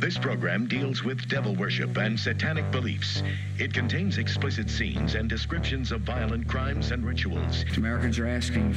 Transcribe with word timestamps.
This 0.00 0.16
program 0.16 0.66
deals 0.66 1.04
with 1.04 1.28
devil 1.28 1.54
worship 1.54 1.98
and 1.98 2.18
satanic 2.18 2.70
beliefs. 2.70 3.22
It 3.58 3.74
contains 3.74 4.16
explicit 4.16 4.70
scenes 4.70 5.14
and 5.14 5.28
descriptions 5.28 5.92
of 5.92 6.00
violent 6.00 6.48
crimes 6.48 6.90
and 6.90 7.04
rituals. 7.04 7.66
Americans 7.76 8.18
are 8.18 8.26
asking 8.26 8.72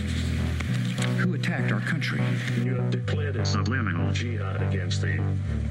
who 1.23 1.33
attacked 1.33 1.71
our 1.71 1.79
country? 1.79 2.21
You 2.61 2.75
have 2.75 2.91
declared 2.91 3.37
a 3.37 3.45
subliminal 3.45 4.11
jihad 4.11 4.61
against 4.63 4.99
the 4.99 5.13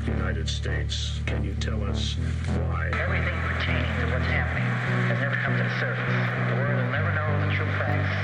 United 0.06 0.48
States. 0.48 1.20
Can 1.26 1.44
you 1.44 1.54
tell 1.60 1.84
us 1.84 2.16
why? 2.56 2.88
Everything 2.96 3.38
pertaining 3.44 3.92
to 4.00 4.06
what's 4.08 4.26
happening 4.32 4.64
has 5.12 5.20
never 5.20 5.36
come 5.36 5.56
to 5.56 5.62
the 5.62 5.80
surface. 5.80 6.16
The 6.48 6.56
world 6.56 6.80
will 6.80 6.92
never 6.92 7.12
know 7.12 7.28
the 7.46 7.52
true 7.54 7.68
facts 7.76 8.16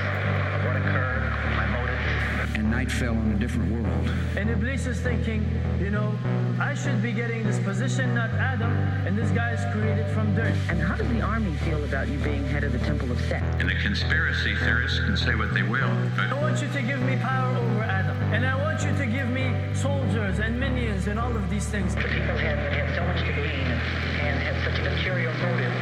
of 0.57 0.65
what 0.65 0.75
occurred, 0.81 1.29
my 1.55 1.67
motives. 1.77 2.57
And 2.57 2.67
night 2.79 2.89
fell 2.89 3.17
on 3.17 3.31
a 3.31 3.39
different 3.39 3.69
world. 3.73 4.09
And 4.37 4.49
Iblis 4.49 4.85
is 4.85 5.01
thinking, 5.01 5.43
you 5.81 5.91
know, 5.91 6.17
I 6.61 6.73
should 6.73 7.01
be 7.01 7.11
getting 7.11 7.43
this 7.43 7.59
position, 7.59 8.15
not 8.15 8.29
Adam, 8.31 8.71
and 9.05 9.17
this 9.17 9.31
guy 9.31 9.51
is 9.51 9.59
created 9.73 10.07
from 10.13 10.33
dirt. 10.33 10.55
And 10.69 10.79
how 10.79 10.95
does 10.95 11.09
the 11.09 11.19
army 11.19 11.53
feel 11.67 11.83
about 11.83 12.07
you 12.07 12.17
being 12.19 12.45
head 12.45 12.63
of 12.63 12.71
the 12.71 12.79
Temple 12.79 13.11
of 13.11 13.19
Set? 13.27 13.43
And 13.59 13.69
the 13.69 13.75
conspiracy 13.83 14.55
theorists 14.55 14.99
can 14.99 15.17
say 15.17 15.35
what 15.35 15.53
they 15.53 15.63
will, 15.63 15.91
but 16.15 16.31
I 16.31 16.39
want 16.41 16.61
you 16.61 16.69
to 16.69 16.81
give 16.81 17.01
me 17.01 17.17
power 17.17 17.57
over 17.57 17.83
Adam. 17.83 18.15
And 18.31 18.45
I 18.45 18.55
want 18.55 18.79
you 18.85 18.95
to 18.95 19.05
give 19.05 19.27
me 19.27 19.53
soldiers 19.73 20.39
and 20.39 20.57
minions 20.57 21.07
and 21.07 21.19
all 21.19 21.35
of 21.35 21.49
these 21.49 21.67
things. 21.67 21.95
The 21.95 22.07
people 22.07 22.37
had, 22.39 22.59
had 22.71 22.95
so 22.95 23.03
much 23.03 23.19
to 23.27 23.33
glean 23.33 23.67
and 24.23 24.39
had 24.39 24.55
such 24.63 24.79
an 24.79 24.87
imperial 24.87 25.33
motive 25.43 25.75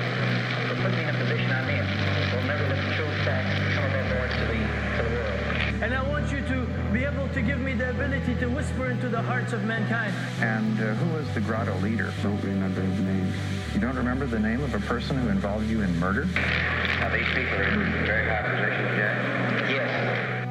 for 0.66 0.76
putting 0.82 0.98
me 0.98 1.04
in 1.04 1.14
a 1.14 1.20
position 1.20 1.52
I'm 1.52 1.70
in. 1.70 1.86
They'll 2.32 2.48
never 2.50 2.66
let 2.74 2.82
the 2.90 2.94
true 2.98 3.14
facts 3.22 3.54
come 3.78 3.86
aboard 3.86 4.32
to 4.34 4.44
the, 4.50 4.62
to 4.98 5.02
the 5.06 5.14
world. 5.14 5.38
And 5.84 5.94
I 5.94 6.02
want 6.10 6.32
you 6.32 6.42
to 6.42 6.66
be 6.92 7.04
able 7.04 7.27
to 7.38 7.44
give 7.44 7.60
me 7.60 7.76
the 7.76 7.92
ability 7.92 8.34
to 8.34 8.48
whisper 8.48 8.90
into 8.90 9.08
the 9.10 9.22
hearts 9.22 9.54
of 9.54 9.64
mankind. 9.64 10.12
And 10.42 10.80
uh, 10.80 10.96
who 10.96 11.14
was 11.14 11.32
the 11.36 11.40
grotto 11.40 11.78
leader? 11.82 12.12
Don't 12.24 12.42
remember 12.42 12.82
his 12.82 13.00
name. 13.00 13.32
You 13.76 13.80
don't 13.80 13.96
remember 13.96 14.26
the 14.26 14.40
name 14.40 14.64
of 14.64 14.74
a 14.74 14.80
person 14.80 15.16
who 15.18 15.30
involved 15.30 15.70
you 15.70 15.84
in 15.84 16.00
murder? 16.00 16.26
now 16.26 17.14
these 17.14 17.28
people 17.28 17.54
are 17.54 17.70
in 17.70 18.06
very 18.08 18.28
high 18.28 18.42
positions, 18.42 18.98
Jack. 18.98 19.70
Yes. 19.70 20.48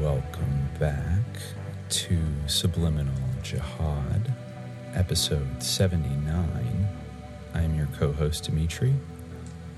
Welcome 0.00 0.70
back 0.80 1.26
to 1.90 2.18
Subliminal 2.46 3.12
Jihad, 3.42 4.32
episode 4.94 5.62
79. 5.62 6.88
I'm 7.52 7.74
your 7.74 7.88
co 7.98 8.12
host, 8.12 8.44
Dimitri. 8.44 8.94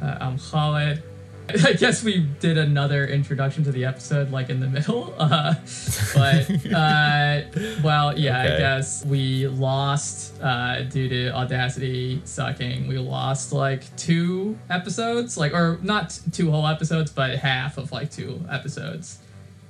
Uh, 0.00 0.18
I'm 0.20 0.38
Khaled. 0.38 1.02
I 1.64 1.72
guess 1.72 2.02
we 2.04 2.20
did 2.40 2.58
another 2.58 3.06
introduction 3.06 3.64
to 3.64 3.72
the 3.72 3.84
episode, 3.84 4.30
like 4.30 4.50
in 4.50 4.60
the 4.60 4.66
middle. 4.68 5.14
Uh, 5.28 5.54
but, 6.14 6.72
uh, 6.72 7.42
well, 7.82 8.18
yeah, 8.18 8.40
I 8.42 8.46
guess 8.58 9.04
we 9.04 9.46
lost 9.48 10.40
uh, 10.42 10.82
due 10.82 11.08
to 11.08 11.30
Audacity 11.34 12.20
sucking. 12.24 12.86
We 12.88 12.98
lost 12.98 13.52
like 13.52 13.94
two 13.96 14.58
episodes, 14.70 15.36
like, 15.36 15.52
or 15.52 15.78
not 15.82 16.18
two 16.32 16.50
whole 16.50 16.66
episodes, 16.66 17.10
but 17.10 17.36
half 17.38 17.78
of 17.78 17.92
like 17.92 18.10
two 18.10 18.40
episodes. 18.50 19.18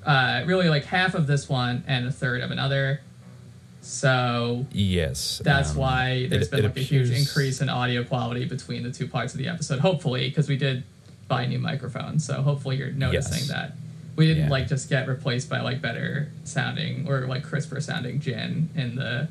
Uh, 0.05 0.43
really, 0.47 0.69
like 0.69 0.84
half 0.84 1.15
of 1.15 1.27
this 1.27 1.49
one 1.49 1.84
and 1.87 2.06
a 2.06 2.12
third 2.12 2.41
of 2.41 2.51
another. 2.51 3.01
So 3.81 4.67
Yes. 4.73 5.41
that's 5.45 5.71
um, 5.73 5.77
why 5.79 6.27
there's 6.29 6.47
it- 6.49 6.51
been 6.51 6.61
it 6.61 6.69
like 6.69 6.77
a 6.77 6.81
huge 6.81 7.11
increase 7.11 7.61
in 7.61 7.69
audio 7.69 8.05
quality 8.05 8.45
between 8.45 8.83
the 8.83 8.91
two 8.91 9.06
parts 9.09 9.34
of 9.34 9.39
the 9.39 9.49
episode. 9.49 9.81
Hopefully, 9.81 10.29
because 10.29 10.49
we 10.49 10.56
did 10.56 10.84
buy 11.29 11.43
a 11.43 11.48
new 11.48 11.59
microphones, 11.59 12.25
so 12.25 12.43
hopefully 12.43 12.77
you're 12.77 12.91
noticing 12.91 13.39
Yes. 13.39 13.48
that 13.48 13.73
we 14.17 14.27
didn't 14.27 14.45
Yeah. 14.45 14.51
like 14.51 14.67
just 14.69 14.89
get 14.89 15.07
replaced 15.07 15.48
by 15.48 15.61
like 15.61 15.81
better 15.81 16.29
sounding 16.45 17.07
or 17.07 17.27
like 17.27 17.45
crisper 17.45 17.81
sounding 17.81 18.19
jinn 18.21 18.69
in 18.75 18.97
the. 18.97 19.29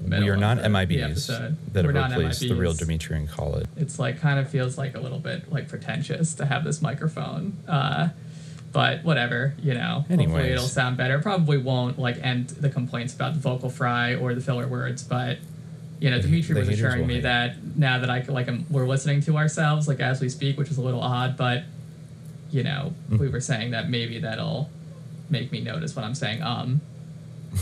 middle 0.00 0.26
We 0.26 0.30
are 0.30 0.36
not 0.36 0.58
the- 0.58 0.62
the 0.62 0.68
MIBs 0.68 1.02
episode. 1.02 1.56
that 1.72 1.84
We're 1.84 1.92
have 1.92 2.12
replaced 2.12 2.40
the 2.40 2.54
real 2.54 2.70
MIBs. 2.72 2.78
Dimitri 2.78 3.16
and 3.16 3.28
Khaled. 3.28 3.66
It's 3.76 3.98
like 3.98 4.20
kind 4.20 4.38
of 4.38 4.48
feels 4.48 4.78
like 4.78 4.94
a 4.96 5.00
little 5.00 5.18
bit 5.18 5.50
like 5.50 5.66
pretentious 5.68 6.34
to 6.34 6.46
have 6.46 6.62
this 6.62 6.80
microphone. 6.80 7.54
Uh, 7.66 8.10
but 8.72 9.02
whatever, 9.02 9.54
you 9.60 9.74
know. 9.74 10.04
Hopefully 10.08 10.50
it'll 10.50 10.66
sound 10.68 10.96
better. 10.98 11.18
Probably 11.18 11.56
won't 11.58 11.98
like 11.98 12.24
end 12.24 12.48
the 12.50 12.68
complaints 12.68 13.12
about 13.12 13.34
the 13.34 13.40
vocal 13.40 13.70
fry 13.70 14.14
or 14.14 14.34
the 14.36 14.40
filler 14.40 14.68
words, 14.68 15.02
but 15.02 15.38
you 16.00 16.10
know, 16.10 16.20
Dimitri 16.20 16.54
the 16.54 16.60
was 16.60 16.68
assuring 16.68 17.06
me 17.06 17.14
hate. 17.14 17.22
that 17.24 17.56
now 17.76 17.98
that 17.98 18.08
I 18.10 18.22
like 18.28 18.48
am 18.48 18.66
we're 18.70 18.86
listening 18.86 19.20
to 19.22 19.36
ourselves 19.36 19.88
like 19.88 20.00
as 20.00 20.20
we 20.20 20.28
speak, 20.28 20.56
which 20.58 20.70
is 20.70 20.78
a 20.78 20.82
little 20.82 21.00
odd, 21.02 21.36
but 21.36 21.64
you 22.50 22.62
know, 22.62 22.92
Mm. 23.10 23.18
we 23.18 23.28
were 23.28 23.40
saying 23.40 23.72
that 23.72 23.90
maybe 23.90 24.18
that'll 24.20 24.70
make 25.30 25.52
me 25.52 25.60
notice 25.60 25.94
when 25.96 26.04
I'm 26.04 26.14
saying 26.14 26.42
um. 26.42 26.80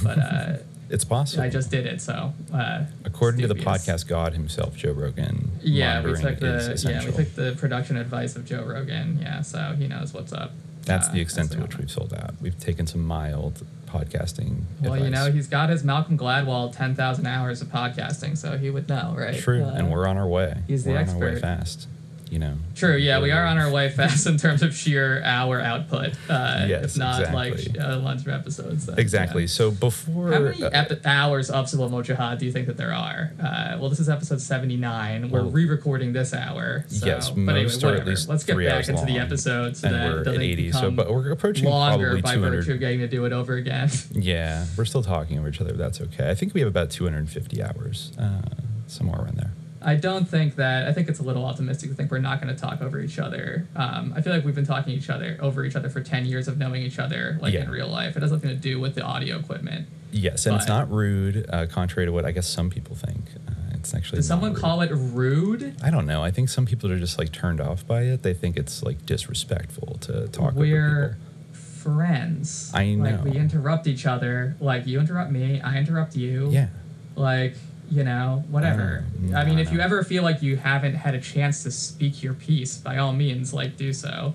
But 0.02 0.18
uh, 0.18 0.56
It's 0.88 1.04
possible. 1.04 1.42
I 1.42 1.48
just 1.48 1.68
did 1.72 1.84
it, 1.84 2.00
so 2.00 2.32
uh, 2.54 2.84
According 3.04 3.40
to 3.40 3.48
the 3.48 3.56
podcast 3.56 4.06
god 4.06 4.34
himself, 4.34 4.76
Joe 4.76 4.92
Rogan, 4.92 5.50
Yeah, 5.60 6.00
we 6.04 6.14
took 6.14 6.38
the 6.38 6.80
yeah 6.88 7.04
we 7.04 7.10
took 7.12 7.34
the 7.34 7.56
production 7.58 7.96
advice 7.96 8.36
of 8.36 8.44
Joe 8.44 8.62
Rogan. 8.64 9.18
Yeah, 9.20 9.42
so 9.42 9.74
he 9.76 9.88
knows 9.88 10.14
what's 10.14 10.32
up. 10.32 10.52
That's 10.84 11.08
uh, 11.08 11.12
the 11.12 11.20
extent 11.20 11.50
to 11.52 11.58
which 11.62 11.76
we've 11.76 11.90
sold 11.90 12.14
out. 12.14 12.34
We've 12.40 12.58
taken 12.60 12.86
some 12.86 13.02
mild 13.02 13.66
podcasting. 13.86 14.62
Well, 14.82 14.96
you 14.98 15.10
know, 15.10 15.30
he's 15.30 15.46
got 15.48 15.68
his 15.70 15.84
Malcolm 15.84 16.18
Gladwell 16.18 16.74
ten 16.74 16.94
thousand 16.94 17.26
hours 17.26 17.62
of 17.62 17.68
podcasting, 17.68 18.36
so 18.36 18.56
he 18.58 18.70
would 18.70 18.88
know, 18.88 19.14
right? 19.16 19.38
True, 19.38 19.64
Uh, 19.64 19.70
and 19.74 19.90
we're 19.90 20.06
on 20.06 20.16
our 20.16 20.26
way. 20.28 20.58
he's 20.66 20.84
the 20.84 20.90
we're 20.92 20.98
on 20.98 21.08
our 21.08 21.18
way 21.18 21.40
fast. 21.40 21.88
You 22.30 22.40
know. 22.40 22.56
True, 22.74 22.96
yeah, 22.96 23.20
we 23.20 23.30
are 23.30 23.46
on 23.46 23.56
our 23.56 23.70
way 23.70 23.88
fast 23.96 24.26
in 24.26 24.36
terms 24.36 24.62
of 24.62 24.74
sheer 24.74 25.22
hour 25.22 25.60
output. 25.60 26.14
Uh, 26.28 26.64
Yes, 26.68 26.94
if 26.94 26.96
not 26.98 27.20
exactly. 27.20 27.72
like 27.78 27.80
uh, 27.80 27.98
lunch 27.98 28.22
of 28.22 28.28
episodes. 28.28 28.88
Exactly. 28.88 29.42
yeah. 29.42 29.48
So 29.48 29.70
before 29.70 30.32
How 30.32 30.40
many 30.40 30.62
uh, 30.62 30.70
epi- 30.72 31.00
hours 31.04 31.50
of 31.50 31.68
Subliminal 31.68 32.02
Jihad 32.02 32.38
do 32.38 32.46
you 32.46 32.50
think 32.52 32.66
that 32.66 32.76
there 32.76 32.92
are? 32.92 33.30
Uh, 33.40 33.76
well, 33.78 33.88
this 33.90 34.00
is 34.00 34.08
episode 34.08 34.40
79. 34.40 35.30
We're 35.30 35.42
re-recording 35.44 36.12
this 36.12 36.34
hour. 36.34 36.84
So, 36.88 37.06
yes, 37.06 37.30
but 37.30 37.38
anyway, 37.42 37.62
most 37.62 37.84
are 37.84 37.88
at 37.88 37.92
whatever. 38.04 38.10
Let's 38.28 38.42
get 38.44 38.56
back 38.58 38.88
into 38.88 39.04
the 39.04 39.12
long, 39.12 39.20
episode 39.20 39.76
so 39.76 39.86
and 39.86 39.96
that 39.96 40.08
we're 40.08 40.16
it 40.16 40.20
at 40.20 40.24
doesn't 40.24 40.42
80. 40.42 40.72
So, 40.72 40.90
but 40.90 41.08
we're 41.10 41.30
approaching 41.30 41.66
longer 41.68 42.20
by 42.20 42.36
virtue 42.36 42.72
of 42.72 42.80
getting 42.80 42.98
to 43.00 43.08
do 43.08 43.24
it 43.24 43.32
over 43.32 43.54
again. 43.54 43.88
Yeah, 44.12 44.66
we're 44.76 44.84
still 44.86 45.02
talking 45.02 45.38
over 45.38 45.48
each 45.48 45.60
other. 45.60 45.70
But 45.70 45.78
that's 45.78 46.00
okay. 46.00 46.28
I 46.30 46.34
think 46.34 46.54
we 46.54 46.60
have 46.60 46.68
about 46.68 46.90
250 46.90 47.62
hours, 47.62 48.10
uh, 48.18 48.40
somewhere 48.88 49.20
around 49.20 49.36
there. 49.36 49.52
I 49.86 49.94
don't 49.94 50.28
think 50.28 50.56
that. 50.56 50.88
I 50.88 50.92
think 50.92 51.08
it's 51.08 51.20
a 51.20 51.22
little 51.22 51.44
optimistic 51.44 51.90
to 51.90 51.94
think 51.96 52.10
we're 52.10 52.18
not 52.18 52.42
going 52.42 52.54
to 52.54 52.60
talk 52.60 52.82
over 52.82 52.98
each 53.00 53.18
other. 53.20 53.66
Um, 53.76 54.12
I 54.16 54.20
feel 54.20 54.32
like 54.34 54.44
we've 54.44 54.54
been 54.54 54.66
talking 54.66 54.92
each 54.92 55.08
other 55.08 55.38
over 55.40 55.64
each 55.64 55.76
other 55.76 55.88
for 55.88 56.00
10 56.02 56.26
years 56.26 56.48
of 56.48 56.58
knowing 56.58 56.82
each 56.82 56.98
other, 56.98 57.38
like 57.40 57.54
Yeah. 57.54 57.62
in 57.62 57.70
real 57.70 57.86
life. 57.88 58.16
It 58.16 58.22
has 58.22 58.32
nothing 58.32 58.50
to 58.50 58.56
do 58.56 58.80
with 58.80 58.96
the 58.96 59.02
audio 59.02 59.38
equipment. 59.38 59.86
Yes, 60.10 60.44
and 60.46 60.56
it's 60.56 60.66
not 60.66 60.90
rude, 60.90 61.46
uh, 61.50 61.66
contrary 61.66 62.06
to 62.06 62.12
what 62.12 62.24
I 62.24 62.32
guess 62.32 62.48
some 62.48 62.68
people 62.68 62.96
think. 62.96 63.26
Uh, 63.48 63.52
it's 63.74 63.94
actually. 63.94 64.18
Did 64.18 64.24
someone 64.24 64.52
rude. 64.54 64.60
call 64.60 64.80
it 64.80 64.90
rude? 64.92 65.76
I 65.82 65.90
don't 65.90 66.06
know. 66.06 66.22
I 66.24 66.30
think 66.32 66.48
some 66.48 66.66
people 66.66 66.90
are 66.90 66.98
just 66.98 67.16
like 67.18 67.30
turned 67.32 67.60
off 67.60 67.86
by 67.86 68.02
it. 68.02 68.22
They 68.24 68.34
think 68.34 68.56
it's 68.56 68.82
like 68.82 69.06
disrespectful 69.06 69.98
to 70.02 70.26
talk 70.28 70.54
we're 70.54 71.16
people. 71.52 71.62
friends. 71.94 72.70
I 72.74 72.96
Like 72.98 73.22
we 73.22 73.32
interrupt 73.36 73.86
each 73.86 74.06
other. 74.06 74.56
Like 74.60 74.86
you 74.86 74.98
interrupt 74.98 75.30
me, 75.30 75.60
I 75.60 75.78
interrupt 75.78 76.16
you. 76.16 76.48
Yeah. 76.50 76.68
Like 77.14 77.54
you 77.90 78.02
know, 78.04 78.44
whatever. 78.50 79.04
Uh, 79.32 79.36
I 79.36 79.44
mean, 79.44 79.56
no, 79.56 79.62
if 79.62 79.72
you 79.72 79.80
ever 79.80 80.02
feel 80.04 80.22
like 80.22 80.42
you 80.42 80.56
haven't 80.56 80.94
had 80.94 81.14
a 81.14 81.20
chance 81.20 81.62
to 81.62 81.70
speak 81.70 82.22
your 82.22 82.34
piece, 82.34 82.76
by 82.78 82.98
all 82.98 83.12
means, 83.12 83.52
like 83.54 83.76
do 83.76 83.92
so. 83.92 84.34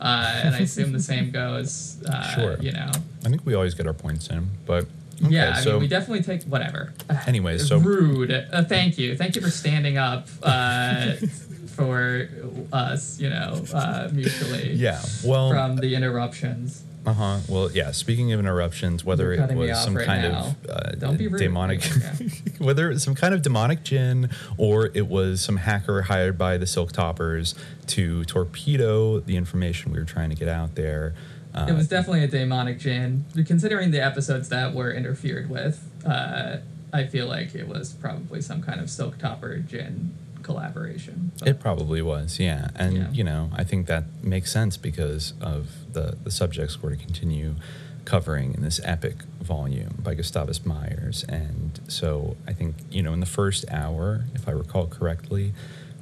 Uh, 0.00 0.40
and 0.44 0.54
I 0.54 0.60
assume 0.60 0.92
the 0.92 1.00
same 1.00 1.30
goes. 1.42 2.02
Uh, 2.08 2.22
Sure. 2.34 2.56
You 2.60 2.72
know. 2.72 2.90
I 3.24 3.28
think 3.28 3.44
we 3.44 3.54
always 3.54 3.74
get 3.74 3.86
our 3.86 3.92
points 3.92 4.28
in, 4.28 4.48
but 4.66 4.84
okay, 5.22 5.34
yeah, 5.34 5.54
I 5.56 5.60
so 5.60 5.72
mean, 5.72 5.80
we 5.82 5.88
definitely 5.88 6.22
take 6.22 6.42
whatever. 6.44 6.92
Anyways, 7.26 7.68
so- 7.68 7.78
rude. 7.78 8.30
Uh, 8.30 8.64
thank 8.64 8.96
you, 8.98 9.16
thank 9.16 9.36
you 9.36 9.42
for 9.42 9.50
standing 9.50 9.98
up 9.98 10.26
uh, 10.42 11.12
for 11.76 12.28
us. 12.72 13.20
You 13.20 13.30
know, 13.30 13.62
uh, 13.74 14.08
mutually. 14.12 14.72
yeah. 14.72 15.02
Well, 15.24 15.50
From 15.50 15.76
the 15.76 15.94
interruptions. 15.94 16.84
Uh 17.06 17.12
huh. 17.14 17.38
Well, 17.48 17.70
yeah. 17.72 17.92
Speaking 17.92 18.32
of 18.32 18.40
interruptions, 18.40 19.04
whether 19.04 19.32
it 19.32 19.54
was 19.54 19.82
some 19.82 19.96
right 19.96 20.06
kind 20.06 20.22
now. 20.32 20.38
of 20.64 20.70
uh, 20.70 20.90
Don't 20.98 21.16
be 21.16 21.28
rude. 21.28 21.38
demonic, 21.38 21.80
Okay. 21.96 22.28
whether 22.58 22.90
it 22.90 22.94
was 22.94 23.02
some 23.02 23.14
kind 23.14 23.32
of 23.32 23.40
demonic 23.42 23.82
jinn 23.84 24.28
or 24.58 24.90
it 24.92 25.06
was 25.08 25.40
some 25.40 25.56
hacker 25.56 26.02
hired 26.02 26.36
by 26.36 26.58
the 26.58 26.66
Silk 26.66 26.92
Toppers 26.92 27.54
to 27.88 28.24
torpedo 28.26 29.18
the 29.20 29.36
information 29.36 29.92
we 29.92 29.98
were 29.98 30.04
trying 30.04 30.28
to 30.30 30.36
get 30.36 30.48
out 30.48 30.74
there. 30.74 31.14
Uh, 31.54 31.66
It 31.70 31.72
was 31.72 31.88
definitely 31.88 32.22
a 32.24 32.28
demonic 32.28 32.78
jinn. 32.78 33.24
Considering 33.46 33.90
the 33.92 34.00
episodes 34.04 34.50
that 34.50 34.74
were 34.74 34.92
interfered 34.92 35.48
with, 35.48 35.82
uh, 36.06 36.58
I 36.92 37.06
feel 37.06 37.26
like 37.26 37.54
it 37.54 37.66
was 37.66 37.92
probably 37.94 38.40
some 38.42 38.62
kind 38.62 38.78
of 38.80 38.90
Silk 38.90 39.16
Topper 39.18 39.56
jinn 39.58 40.14
collaboration. 40.50 41.32
But- 41.38 41.48
It 41.48 41.60
probably 41.60 42.02
was, 42.02 42.38
yeah. 42.38 42.68
And 42.76 42.96
Yeah. 42.96 43.10
you 43.12 43.24
know, 43.24 43.50
I 43.54 43.64
think 43.64 43.86
that 43.86 44.04
makes 44.22 44.50
sense 44.52 44.76
because 44.76 45.32
of 45.40 45.68
the 45.92 46.16
the 46.24 46.30
subjects 46.30 46.82
we're 46.82 46.90
to 46.90 46.96
continue 46.96 47.54
covering 48.04 48.54
in 48.54 48.62
this 48.62 48.80
epic 48.82 49.16
volume 49.42 49.98
by 50.02 50.14
Gustavus 50.14 50.64
Myers. 50.66 51.24
And 51.28 51.78
so 51.88 52.36
I 52.46 52.52
think, 52.52 52.74
you 52.90 53.02
know, 53.02 53.12
in 53.12 53.20
the 53.20 53.26
first 53.40 53.64
hour, 53.70 54.24
if 54.34 54.48
I 54.48 54.52
recall 54.52 54.86
correctly, 54.86 55.52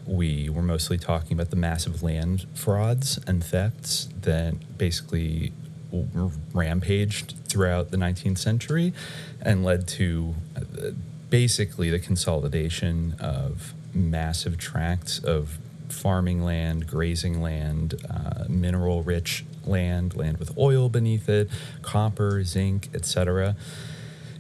we 0.07 0.49
were 0.49 0.63
mostly 0.63 0.97
talking 0.97 1.33
about 1.37 1.51
the 1.51 1.57
massive 1.57 2.03
land 2.03 2.47
frauds 2.55 3.19
and 3.27 3.45
thefts 3.45 4.09
that 4.23 4.55
basically 4.79 5.53
rampaged 6.55 7.35
throughout 7.47 7.91
the 7.91 7.97
19th 7.97 8.39
century 8.39 8.93
and 9.43 9.65
led 9.65 9.87
to 9.89 10.35
uh, 10.57 10.61
basically 11.31 11.91
the 11.91 11.99
consolidation 11.99 13.15
of 13.21 13.75
massive 13.99 14.57
tracts 14.57 15.19
of 15.19 15.59
farming 15.89 16.43
land, 16.43 16.87
grazing 16.87 17.43
land, 17.43 17.95
uh, 18.09 18.45
mineral 18.49 19.03
rich 19.03 19.45
land, 19.65 20.17
land 20.17 20.39
with 20.39 20.57
oil 20.57 20.89
beneath 20.89 21.29
it, 21.29 21.51
copper, 21.83 22.43
zinc, 22.45 22.89
etc., 22.95 23.57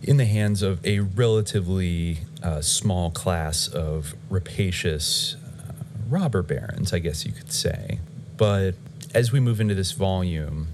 in 0.02 0.16
the 0.16 0.26
hands 0.26 0.62
of 0.62 0.84
a 0.86 1.00
relatively 1.00 2.18
uh, 2.42 2.60
small 2.60 3.10
class 3.10 3.66
of 3.66 4.14
rapacious 4.30 5.34
uh, 5.34 5.72
robber 6.08 6.42
barons, 6.42 6.92
I 6.92 7.00
guess 7.00 7.26
you 7.26 7.32
could 7.32 7.50
say. 7.50 7.98
But 8.36 8.76
as 9.12 9.32
we 9.32 9.40
move 9.40 9.60
into 9.60 9.74
this 9.74 9.90
volume, 9.92 10.68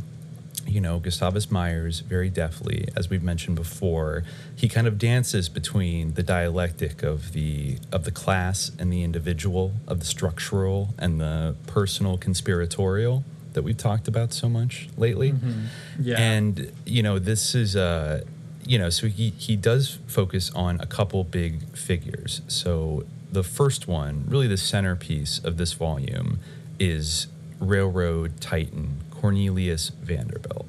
you 0.74 0.80
know, 0.80 0.98
Gustavus 0.98 1.52
Myers 1.52 2.00
very 2.00 2.28
deftly, 2.28 2.88
as 2.96 3.08
we've 3.08 3.22
mentioned 3.22 3.54
before, 3.54 4.24
he 4.56 4.68
kind 4.68 4.88
of 4.88 4.98
dances 4.98 5.48
between 5.48 6.14
the 6.14 6.22
dialectic 6.24 7.04
of 7.04 7.32
the 7.32 7.78
of 7.92 8.04
the 8.04 8.10
class 8.10 8.72
and 8.76 8.92
the 8.92 9.04
individual, 9.04 9.72
of 9.86 10.00
the 10.00 10.04
structural 10.04 10.92
and 10.98 11.20
the 11.20 11.54
personal 11.68 12.18
conspiratorial 12.18 13.22
that 13.52 13.62
we've 13.62 13.76
talked 13.76 14.08
about 14.08 14.32
so 14.32 14.48
much 14.48 14.88
lately. 14.96 15.30
Mm-hmm. 15.30 15.60
Yeah. 16.00 16.16
And 16.18 16.72
you 16.84 17.04
know, 17.04 17.20
this 17.20 17.54
is 17.54 17.76
uh 17.76 18.24
you 18.66 18.76
know, 18.76 18.90
so 18.90 19.06
he 19.06 19.30
he 19.30 19.54
does 19.54 19.98
focus 20.08 20.50
on 20.56 20.80
a 20.80 20.86
couple 20.86 21.22
big 21.22 21.76
figures. 21.76 22.42
So 22.48 23.04
the 23.30 23.44
first 23.44 23.86
one, 23.86 24.24
really 24.26 24.48
the 24.48 24.56
centerpiece 24.56 25.38
of 25.38 25.56
this 25.56 25.72
volume 25.72 26.40
is 26.80 27.28
railroad 27.60 28.40
titan 28.40 28.96
Cornelius 29.24 29.88
Vanderbilt. 29.88 30.66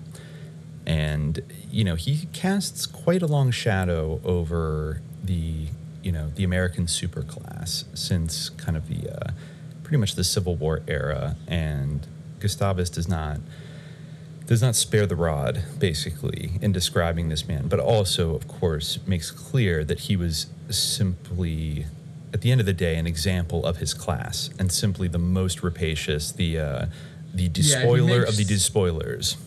And, 0.85 1.41
you 1.69 1.83
know, 1.83 1.95
he 1.95 2.27
casts 2.31 2.85
quite 2.85 3.21
a 3.21 3.27
long 3.27 3.51
shadow 3.51 4.21
over 4.23 5.01
the, 5.21 5.67
you 6.01 6.13
know, 6.13 6.29
the 6.35 6.45
American 6.45 6.85
superclass 6.85 7.83
since 7.93 8.47
kind 8.47 8.77
of 8.77 8.87
the, 8.87 9.13
uh, 9.13 9.31
pretty 9.83 9.97
much 9.97 10.15
the 10.15 10.23
Civil 10.23 10.55
War 10.55 10.83
era. 10.87 11.35
And 11.49 12.07
Gustavus 12.39 12.89
does 12.89 13.09
not, 13.09 13.41
does 14.45 14.61
not 14.61 14.77
spare 14.77 15.05
the 15.05 15.17
rod, 15.17 15.61
basically, 15.77 16.51
in 16.61 16.71
describing 16.71 17.27
this 17.27 17.45
man, 17.49 17.67
but 17.67 17.81
also, 17.81 18.35
of 18.35 18.47
course, 18.47 18.99
makes 19.05 19.31
clear 19.31 19.83
that 19.83 20.01
he 20.01 20.15
was 20.15 20.47
simply 20.69 21.87
at 22.31 22.39
the 22.39 22.51
end 22.51 22.61
of 22.61 22.65
the 22.65 22.73
day, 22.73 22.95
an 22.95 23.05
example 23.05 23.65
of 23.65 23.77
his 23.77 23.93
class 23.93 24.49
and 24.57 24.71
simply 24.71 25.09
the 25.09 25.19
most 25.19 25.61
rapacious, 25.61 26.31
the 26.31 26.57
uh, 26.57 26.85
the 27.35 27.49
despoiler 27.49 28.09
yeah, 28.09 28.17
makes, 28.19 28.29
of 28.29 28.37
the 28.37 28.45
despoilers. 28.45 29.37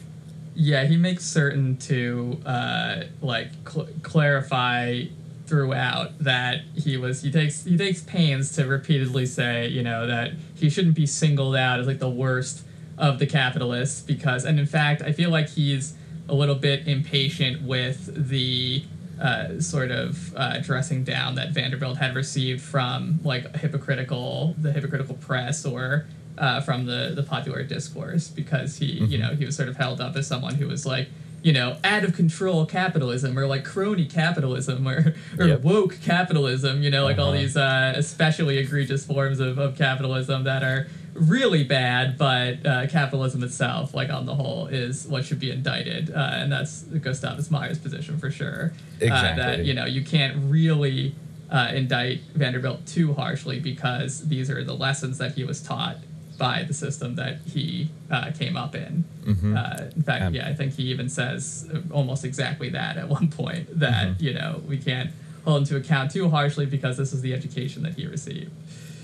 Yeah, 0.54 0.84
he 0.84 0.96
makes 0.96 1.24
certain 1.24 1.76
to 1.78 2.40
uh, 2.44 3.02
like 3.20 3.50
cl- 3.66 3.88
clarify 4.02 5.04
throughout 5.46 6.18
that 6.18 6.60
he 6.76 6.98
was 6.98 7.22
he 7.22 7.30
takes 7.30 7.64
he 7.64 7.76
takes 7.76 8.02
pains 8.02 8.52
to 8.52 8.66
repeatedly 8.66 9.24
say 9.24 9.66
you 9.66 9.82
know 9.82 10.06
that 10.06 10.32
he 10.54 10.68
shouldn't 10.68 10.94
be 10.94 11.06
singled 11.06 11.56
out 11.56 11.80
as 11.80 11.86
like 11.86 11.98
the 11.98 12.10
worst 12.10 12.64
of 12.98 13.18
the 13.18 13.26
capitalists 13.26 14.02
because 14.02 14.44
and 14.44 14.60
in 14.60 14.66
fact 14.66 15.00
I 15.00 15.12
feel 15.12 15.30
like 15.30 15.48
he's 15.48 15.94
a 16.28 16.34
little 16.34 16.54
bit 16.54 16.86
impatient 16.86 17.62
with 17.62 18.28
the 18.28 18.84
uh, 19.18 19.58
sort 19.58 19.90
of 19.90 20.34
uh, 20.36 20.58
dressing 20.58 21.02
down 21.02 21.34
that 21.36 21.50
Vanderbilt 21.50 21.96
had 21.96 22.14
received 22.14 22.60
from 22.60 23.18
like 23.24 23.56
hypocritical 23.56 24.54
the 24.58 24.70
hypocritical 24.70 25.14
press 25.16 25.64
or 25.64 26.06
uh, 26.38 26.60
from 26.60 26.86
the 26.86 27.12
the 27.14 27.22
popular 27.22 27.62
discourse 27.62 28.28
because 28.28 28.78
he 28.78 29.00
mm-hmm. 29.00 29.06
you 29.06 29.18
know 29.18 29.34
he 29.34 29.44
was 29.44 29.56
sort 29.56 29.68
of 29.68 29.76
held 29.76 30.00
up 30.00 30.16
as 30.16 30.26
someone 30.26 30.54
who 30.54 30.66
was 30.66 30.86
like 30.86 31.08
you 31.42 31.52
know 31.52 31.76
out 31.84 32.04
of 32.04 32.14
control 32.14 32.66
capitalism 32.66 33.38
or 33.38 33.46
like 33.46 33.64
crony 33.64 34.06
capitalism 34.06 34.88
or, 34.88 35.14
or 35.38 35.46
yep. 35.46 35.60
woke 35.62 36.00
capitalism 36.00 36.82
you 36.82 36.90
know 36.90 37.04
like 37.04 37.18
uh-huh. 37.18 37.26
all 37.26 37.32
these 37.32 37.56
uh, 37.56 37.92
especially 37.96 38.58
egregious 38.58 39.04
forms 39.04 39.40
of, 39.40 39.58
of 39.58 39.76
capitalism 39.76 40.44
that 40.44 40.62
are 40.62 40.88
really 41.14 41.64
bad 41.64 42.16
but 42.16 42.64
uh, 42.64 42.86
capitalism 42.86 43.42
itself 43.42 43.94
like 43.94 44.10
on 44.10 44.26
the 44.26 44.34
whole 44.34 44.66
is 44.66 45.06
what 45.06 45.24
should 45.24 45.40
be 45.40 45.50
indicted 45.50 46.10
uh, 46.10 46.30
and 46.34 46.50
that's 46.52 46.82
gustavus 46.82 47.50
myers 47.50 47.78
position 47.78 48.18
for 48.18 48.30
sure 48.30 48.72
exactly. 49.00 49.42
Uh, 49.42 49.46
that 49.46 49.64
you 49.64 49.74
know 49.74 49.84
you 49.84 50.02
can't 50.04 50.36
really 50.44 51.14
uh, 51.50 51.70
indict 51.74 52.20
vanderbilt 52.34 52.84
too 52.86 53.14
harshly 53.14 53.58
because 53.58 54.28
these 54.28 54.50
are 54.50 54.62
the 54.62 54.74
lessons 54.74 55.18
that 55.18 55.32
he 55.32 55.44
was 55.44 55.62
taught 55.62 55.96
by 56.38 56.62
the 56.62 56.72
system 56.72 57.16
that 57.16 57.38
he 57.44 57.90
uh, 58.10 58.30
came 58.38 58.56
up 58.56 58.74
in. 58.74 59.04
Mm-hmm. 59.24 59.56
Uh, 59.56 59.84
in 59.94 60.02
fact, 60.02 60.22
um, 60.22 60.34
yeah, 60.34 60.48
I 60.48 60.54
think 60.54 60.74
he 60.74 60.84
even 60.84 61.08
says 61.08 61.68
almost 61.90 62.24
exactly 62.24 62.70
that 62.70 62.96
at 62.96 63.08
one 63.08 63.28
point 63.28 63.78
that 63.78 64.08
mm-hmm. 64.08 64.24
you 64.24 64.32
know 64.32 64.62
we 64.66 64.78
can't 64.78 65.10
hold 65.44 65.58
him 65.58 65.64
to 65.66 65.76
account 65.76 66.12
too 66.12 66.30
harshly 66.30 66.66
because 66.66 66.96
this 66.96 67.12
is 67.12 67.20
the 67.20 67.34
education 67.34 67.82
that 67.82 67.94
he 67.94 68.06
received. 68.06 68.50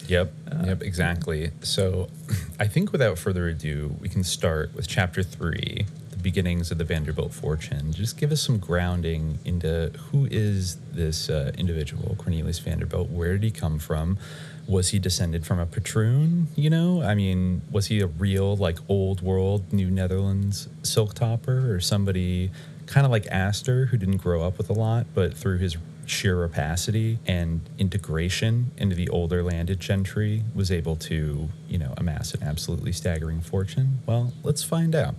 Yep, 0.06 0.32
uh, 0.52 0.64
yep, 0.66 0.82
exactly. 0.82 1.50
So, 1.62 2.08
I 2.60 2.66
think 2.66 2.92
without 2.92 3.18
further 3.18 3.48
ado, 3.48 3.96
we 4.00 4.08
can 4.08 4.22
start 4.22 4.74
with 4.74 4.86
chapter 4.86 5.22
three, 5.22 5.86
the 6.10 6.18
beginnings 6.18 6.70
of 6.70 6.78
the 6.78 6.84
Vanderbilt 6.84 7.32
fortune. 7.32 7.92
Just 7.92 8.18
give 8.18 8.30
us 8.30 8.42
some 8.42 8.58
grounding 8.58 9.38
into 9.44 9.90
who 10.10 10.28
is 10.30 10.76
this 10.92 11.30
uh, 11.30 11.52
individual, 11.56 12.16
Cornelius 12.16 12.58
Vanderbilt. 12.58 13.08
Where 13.08 13.32
did 13.32 13.44
he 13.44 13.50
come 13.50 13.78
from? 13.78 14.18
Was 14.66 14.90
he 14.90 14.98
descended 14.98 15.44
from 15.44 15.58
a 15.58 15.66
patroon? 15.66 16.46
You 16.56 16.70
know, 16.70 17.02
I 17.02 17.14
mean, 17.14 17.62
was 17.70 17.86
he 17.86 18.00
a 18.00 18.06
real 18.06 18.56
like 18.56 18.78
old 18.88 19.20
world 19.20 19.72
New 19.72 19.90
Netherlands 19.90 20.68
silk 20.82 21.14
topper 21.14 21.72
or 21.74 21.80
somebody 21.80 22.50
kind 22.86 23.04
of 23.04 23.10
like 23.10 23.26
Astor 23.28 23.86
who 23.86 23.96
didn't 23.96 24.18
grow 24.18 24.42
up 24.42 24.58
with 24.58 24.70
a 24.70 24.72
lot, 24.72 25.06
but 25.14 25.34
through 25.34 25.58
his 25.58 25.76
sheer 26.06 26.36
rapacity 26.36 27.18
and 27.26 27.60
integration 27.78 28.70
into 28.76 28.94
the 28.94 29.08
older 29.08 29.42
landed 29.42 29.80
gentry 29.80 30.42
was 30.54 30.70
able 30.70 30.96
to, 30.96 31.48
you 31.68 31.78
know, 31.78 31.94
amass 31.96 32.34
an 32.34 32.42
absolutely 32.42 32.92
staggering 32.92 33.40
fortune? 33.40 34.00
Well, 34.06 34.32
let's 34.42 34.62
find 34.62 34.94
out. 34.94 35.14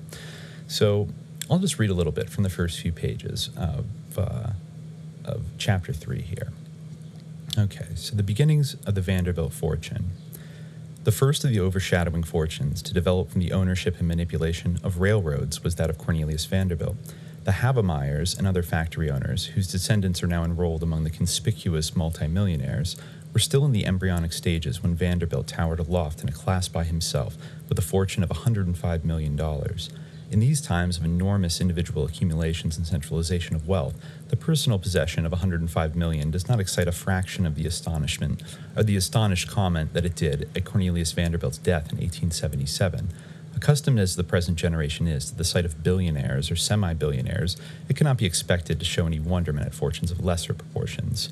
So 0.68 1.08
I'll 1.50 1.60
just 1.60 1.80
read 1.80 1.90
a 1.90 1.94
little 1.94 2.12
bit 2.12 2.30
from 2.30 2.44
the 2.44 2.50
first 2.50 2.80
few 2.80 2.92
pages 2.92 3.50
of, 3.58 3.86
uh, 4.18 4.52
of 5.24 5.44
chapter 5.58 5.94
three 5.94 6.22
here. 6.22 6.52
Okay, 7.58 7.88
so 7.96 8.18
the 8.18 8.24
beginnings 8.24 8.74
of 8.86 8.96
the 8.96 9.02
Vanderbilt 9.02 9.54
fortune. 9.54 10.12
The 11.06 11.12
first 11.14 11.46
of 11.46 11.52
the 11.52 11.60
overshadowing 11.62 12.24
fortunes 12.24 12.82
to 12.82 12.94
develop 12.94 13.30
from 13.30 13.40
the 13.40 13.54
ownership 13.54 13.98
and 14.00 14.08
manipulation 14.10 14.78
of 14.84 15.00
railroads 15.00 15.64
was 15.64 15.76
that 15.76 15.90
of 15.90 15.98
Cornelius 15.98 16.44
Vanderbilt. 16.46 16.98
The 17.46 17.52
Havemeyers 17.52 18.38
and 18.38 18.46
other 18.46 18.62
factory 18.62 19.10
owners, 19.10 19.46
whose 19.46 19.72
descendants 19.72 20.22
are 20.22 20.28
now 20.28 20.44
enrolled 20.44 20.84
among 20.84 21.06
the 21.06 21.10
conspicuous 21.10 21.96
multimillionaires, 21.96 22.98
were 23.32 23.40
still 23.40 23.64
in 23.64 23.72
the 23.72 23.86
embryonic 23.86 24.34
stages 24.34 24.84
when 24.84 24.96
Vanderbilt 24.96 25.48
towered 25.48 25.80
aloft 25.80 26.24
in 26.24 26.30
a 26.30 26.34
class 26.34 26.68
by 26.68 26.84
himself 26.84 27.38
with 27.70 27.80
a 27.80 27.84
fortune 27.84 28.24
of 28.24 28.30
$105 28.30 29.06
million. 29.06 29.40
In 30.32 30.40
these 30.40 30.60
times 30.60 30.98
of 30.98 31.06
enormous 31.06 31.62
individual 31.62 32.06
accumulations 32.06 32.78
and 32.78 32.88
centralization 32.88 33.56
of 33.56 33.68
wealth, 33.68 33.96
the 34.30 34.36
personal 34.36 34.80
possession 34.80 35.26
of 35.26 35.32
105 35.32 35.96
million 35.96 36.32
does 36.32 36.50
not 36.50 36.60
excite 36.60 36.88
a 36.88 36.92
fraction 36.92 37.46
of 37.46 37.56
the 37.56 37.68
astonishment 37.68 38.42
or 38.76 38.84
the 38.84 38.96
astonished 38.96 39.48
comment 39.48 39.94
that 39.94 40.06
it 40.06 40.16
did 40.16 40.50
at 40.56 40.66
Cornelius 40.66 41.12
Vanderbilt's 41.12 41.60
death 41.60 41.92
in 41.92 42.00
1877. 42.00 43.10
Accustomed 43.56 44.00
as 44.00 44.16
the 44.16 44.24
present 44.24 44.58
generation 44.58 45.08
is 45.08 45.30
to 45.30 45.36
the 45.36 45.44
sight 45.44 45.64
of 45.64 45.84
billionaires 45.84 46.50
or 46.50 46.56
semi 46.56 46.94
billionaires, 46.94 47.56
it 47.88 47.96
cannot 47.96 48.18
be 48.18 48.26
expected 48.26 48.80
to 48.80 48.86
show 48.86 49.06
any 49.06 49.20
wonderment 49.20 49.68
at 49.68 49.74
fortunes 49.74 50.12
of 50.12 50.26
lesser 50.26 50.54
proportions. 50.54 51.30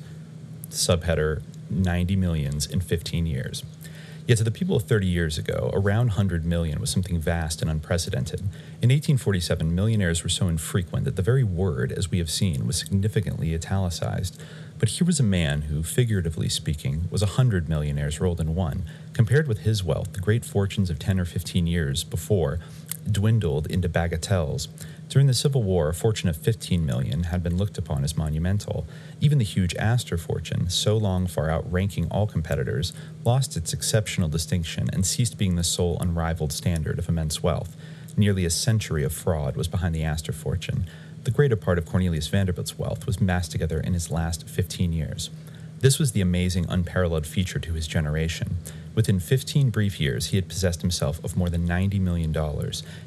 Subheader 0.70 1.42
90 1.68 2.16
millions 2.16 2.66
in 2.66 2.80
15 2.80 3.26
years. 3.26 3.64
Yet 4.26 4.38
to 4.38 4.44
the 4.44 4.50
people 4.50 4.76
of 4.76 4.84
30 4.84 5.06
years 5.06 5.36
ago, 5.36 5.70
around 5.74 6.06
100 6.06 6.46
million 6.46 6.80
was 6.80 6.88
something 6.88 7.20
vast 7.20 7.60
and 7.60 7.70
unprecedented. 7.70 8.40
In 8.80 8.88
1847, 8.88 9.74
millionaires 9.74 10.22
were 10.22 10.30
so 10.30 10.48
infrequent 10.48 11.04
that 11.04 11.16
the 11.16 11.22
very 11.22 11.44
word, 11.44 11.92
as 11.92 12.10
we 12.10 12.18
have 12.18 12.30
seen, 12.30 12.66
was 12.66 12.78
significantly 12.78 13.54
italicized. 13.54 14.40
But 14.78 14.88
here 14.88 15.06
was 15.06 15.20
a 15.20 15.24
man 15.24 15.62
who, 15.62 15.82
figuratively 15.82 16.48
speaking, 16.48 17.06
was 17.10 17.22
a 17.22 17.36
hundred 17.36 17.68
millionaires 17.68 18.18
rolled 18.18 18.40
in 18.40 18.54
one. 18.54 18.84
Compared 19.12 19.46
with 19.46 19.58
his 19.58 19.84
wealth, 19.84 20.14
the 20.14 20.20
great 20.20 20.44
fortunes 20.44 20.88
of 20.88 20.98
10 20.98 21.20
or 21.20 21.26
15 21.26 21.66
years 21.66 22.02
before 22.02 22.60
dwindled 23.10 23.66
into 23.66 23.90
bagatelles. 23.90 24.68
During 25.08 25.26
the 25.26 25.34
Civil 25.34 25.62
War, 25.62 25.88
a 25.88 25.94
fortune 25.94 26.28
of 26.28 26.36
15 26.36 26.84
million 26.84 27.24
had 27.24 27.42
been 27.42 27.56
looked 27.56 27.78
upon 27.78 28.02
as 28.04 28.16
monumental. 28.16 28.86
Even 29.20 29.38
the 29.38 29.44
huge 29.44 29.74
Astor 29.76 30.16
fortune, 30.16 30.68
so 30.70 30.96
long 30.96 31.26
far 31.26 31.50
outranking 31.50 32.08
all 32.10 32.26
competitors, 32.26 32.92
lost 33.24 33.56
its 33.56 33.72
exceptional 33.72 34.28
distinction 34.28 34.88
and 34.92 35.06
ceased 35.06 35.38
being 35.38 35.56
the 35.56 35.62
sole 35.62 35.98
unrivaled 36.00 36.52
standard 36.52 36.98
of 36.98 37.08
immense 37.08 37.42
wealth. 37.42 37.76
Nearly 38.16 38.44
a 38.44 38.50
century 38.50 39.04
of 39.04 39.12
fraud 39.12 39.56
was 39.56 39.68
behind 39.68 39.94
the 39.94 40.04
Astor 40.04 40.32
fortune. 40.32 40.86
The 41.24 41.30
greater 41.30 41.56
part 41.56 41.78
of 41.78 41.86
Cornelius 41.86 42.28
Vanderbilt's 42.28 42.78
wealth 42.78 43.06
was 43.06 43.20
massed 43.20 43.52
together 43.52 43.80
in 43.80 43.94
his 43.94 44.10
last 44.10 44.48
15 44.48 44.92
years. 44.92 45.30
This 45.80 45.98
was 45.98 46.12
the 46.12 46.20
amazing, 46.20 46.66
unparalleled 46.68 47.26
feature 47.26 47.58
to 47.58 47.72
his 47.74 47.86
generation. 47.86 48.56
Within 48.94 49.18
15 49.18 49.70
brief 49.70 49.98
years, 49.98 50.26
he 50.26 50.36
had 50.36 50.48
possessed 50.48 50.80
himself 50.80 51.22
of 51.24 51.36
more 51.36 51.50
than 51.50 51.66
$90 51.66 52.00
million. 52.00 52.32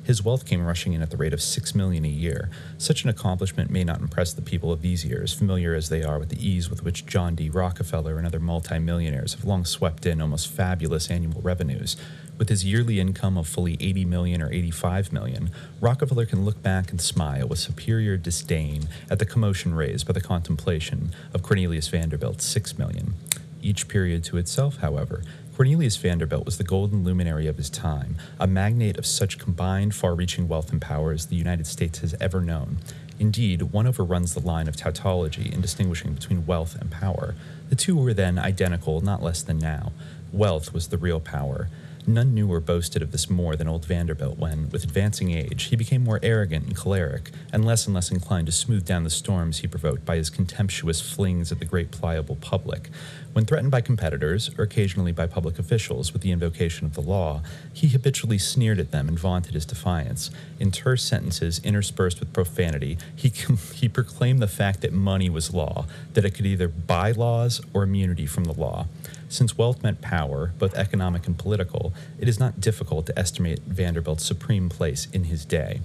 His 0.03 0.21
wealth 0.21 0.45
came 0.45 0.65
rushing 0.65 0.91
in 0.91 1.01
at 1.01 1.11
the 1.11 1.17
rate 1.17 1.33
of 1.33 1.41
6 1.41 1.75
million 1.75 2.03
a 2.03 2.09
year. 2.09 2.49
Such 2.77 3.03
an 3.03 3.09
accomplishment 3.09 3.71
may 3.71 3.85
not 3.85 4.01
impress 4.01 4.33
the 4.33 4.41
people 4.41 4.73
of 4.73 4.81
these 4.81 5.05
years, 5.05 5.33
familiar 5.33 5.73
as 5.73 5.87
they 5.87 6.03
are 6.03 6.19
with 6.19 6.29
the 6.29 6.45
ease 6.45 6.69
with 6.69 6.83
which 6.83 7.05
John 7.05 7.35
D. 7.35 7.49
Rockefeller 7.49 8.17
and 8.17 8.27
other 8.27 8.39
multimillionaires 8.39 9.35
have 9.35 9.45
long 9.45 9.63
swept 9.63 10.05
in 10.05 10.21
almost 10.21 10.49
fabulous 10.49 11.09
annual 11.09 11.41
revenues. 11.41 11.95
With 12.37 12.49
his 12.49 12.65
yearly 12.65 12.99
income 12.99 13.37
of 13.37 13.47
fully 13.47 13.77
80 13.79 14.05
million 14.05 14.41
or 14.41 14.51
85 14.51 15.13
million, 15.13 15.51
Rockefeller 15.79 16.25
can 16.25 16.43
look 16.43 16.61
back 16.61 16.91
and 16.91 16.99
smile 16.99 17.47
with 17.47 17.59
superior 17.59 18.17
disdain 18.17 18.89
at 19.09 19.19
the 19.19 19.25
commotion 19.25 19.73
raised 19.73 20.05
by 20.05 20.13
the 20.13 20.21
contemplation 20.21 21.15
of 21.33 21.41
Cornelius 21.41 21.87
Vanderbilt's 21.87 22.45
6 22.45 22.77
million. 22.77 23.15
Each 23.61 23.87
period 23.87 24.23
to 24.25 24.37
itself, 24.37 24.77
however, 24.77 25.23
Cornelius 25.57 25.97
Vanderbilt 25.97 26.45
was 26.45 26.59
the 26.59 26.63
golden 26.63 27.03
luminary 27.03 27.47
of 27.47 27.57
his 27.57 27.71
time, 27.71 28.17
a 28.39 28.45
magnate 28.45 28.99
of 28.99 29.07
such 29.07 29.39
combined, 29.39 29.95
far 29.95 30.13
reaching 30.13 30.47
wealth 30.47 30.71
and 30.71 30.79
power 30.79 31.11
as 31.11 31.25
the 31.25 31.35
United 31.35 31.65
States 31.65 31.97
has 31.97 32.13
ever 32.21 32.41
known. 32.41 32.77
Indeed, 33.17 33.63
one 33.63 33.87
overruns 33.87 34.35
the 34.35 34.39
line 34.39 34.67
of 34.67 34.75
tautology 34.75 35.51
in 35.51 35.59
distinguishing 35.59 36.13
between 36.13 36.45
wealth 36.45 36.75
and 36.79 36.91
power. 36.91 37.33
The 37.69 37.75
two 37.75 37.97
were 37.97 38.13
then 38.13 38.37
identical, 38.37 39.01
not 39.01 39.23
less 39.23 39.41
than 39.41 39.57
now. 39.57 39.93
Wealth 40.31 40.75
was 40.75 40.89
the 40.89 40.97
real 40.99 41.19
power. 41.19 41.69
None 42.09 42.33
knew 42.33 42.49
or 42.49 42.61
boasted 42.61 43.01
of 43.01 43.11
this 43.11 43.29
more 43.29 43.57
than 43.57 43.67
old 43.67 43.83
Vanderbilt 43.83 44.37
when, 44.37 44.69
with 44.69 44.85
advancing 44.85 45.31
age, 45.31 45.63
he 45.63 45.75
became 45.75 46.05
more 46.05 46.21
arrogant 46.23 46.65
and 46.65 46.73
choleric, 46.73 47.31
and 47.51 47.65
less 47.65 47.85
and 47.85 47.93
less 47.93 48.11
inclined 48.11 48.45
to 48.45 48.53
smooth 48.53 48.85
down 48.85 49.03
the 49.03 49.09
storms 49.09 49.57
he 49.57 49.67
provoked 49.67 50.05
by 50.05 50.15
his 50.15 50.29
contemptuous 50.29 51.01
flings 51.01 51.51
at 51.51 51.59
the 51.59 51.65
great 51.65 51.91
pliable 51.91 52.37
public. 52.37 52.89
When 53.33 53.43
threatened 53.43 53.71
by 53.71 53.81
competitors, 53.81 54.49
or 54.57 54.63
occasionally 54.63 55.11
by 55.11 55.27
public 55.27 55.59
officials 55.59 56.13
with 56.13 56.21
the 56.21 56.31
invocation 56.31 56.85
of 56.85 56.93
the 56.93 57.01
law, 57.01 57.41
he 57.73 57.89
habitually 57.89 58.37
sneered 58.37 58.79
at 58.79 58.91
them 58.91 59.09
and 59.09 59.19
vaunted 59.19 59.53
his 59.53 59.65
defiance. 59.65 60.31
In 60.61 60.71
terse 60.71 61.03
sentences 61.03 61.59
interspersed 61.61 62.21
with 62.21 62.31
profanity, 62.31 62.97
he, 63.17 63.33
he 63.73 63.89
proclaimed 63.89 64.41
the 64.41 64.47
fact 64.47 64.79
that 64.79 64.93
money 64.93 65.29
was 65.29 65.53
law, 65.53 65.85
that 66.13 66.23
it 66.23 66.31
could 66.31 66.45
either 66.45 66.69
buy 66.69 67.11
laws 67.11 67.59
or 67.73 67.83
immunity 67.83 68.25
from 68.25 68.45
the 68.45 68.53
law. 68.53 68.87
Since 69.29 69.57
wealth 69.57 69.83
meant 69.83 70.01
power, 70.01 70.53
both 70.57 70.75
economic 70.75 71.27
and 71.27 71.37
political, 71.37 71.93
it 72.19 72.29
is 72.29 72.39
not 72.39 72.61
difficult 72.61 73.05
to 73.07 73.19
estimate 73.19 73.59
Vanderbilt's 73.59 74.25
supreme 74.25 74.69
place 74.69 75.07
in 75.11 75.25
his 75.25 75.43
day. 75.43 75.81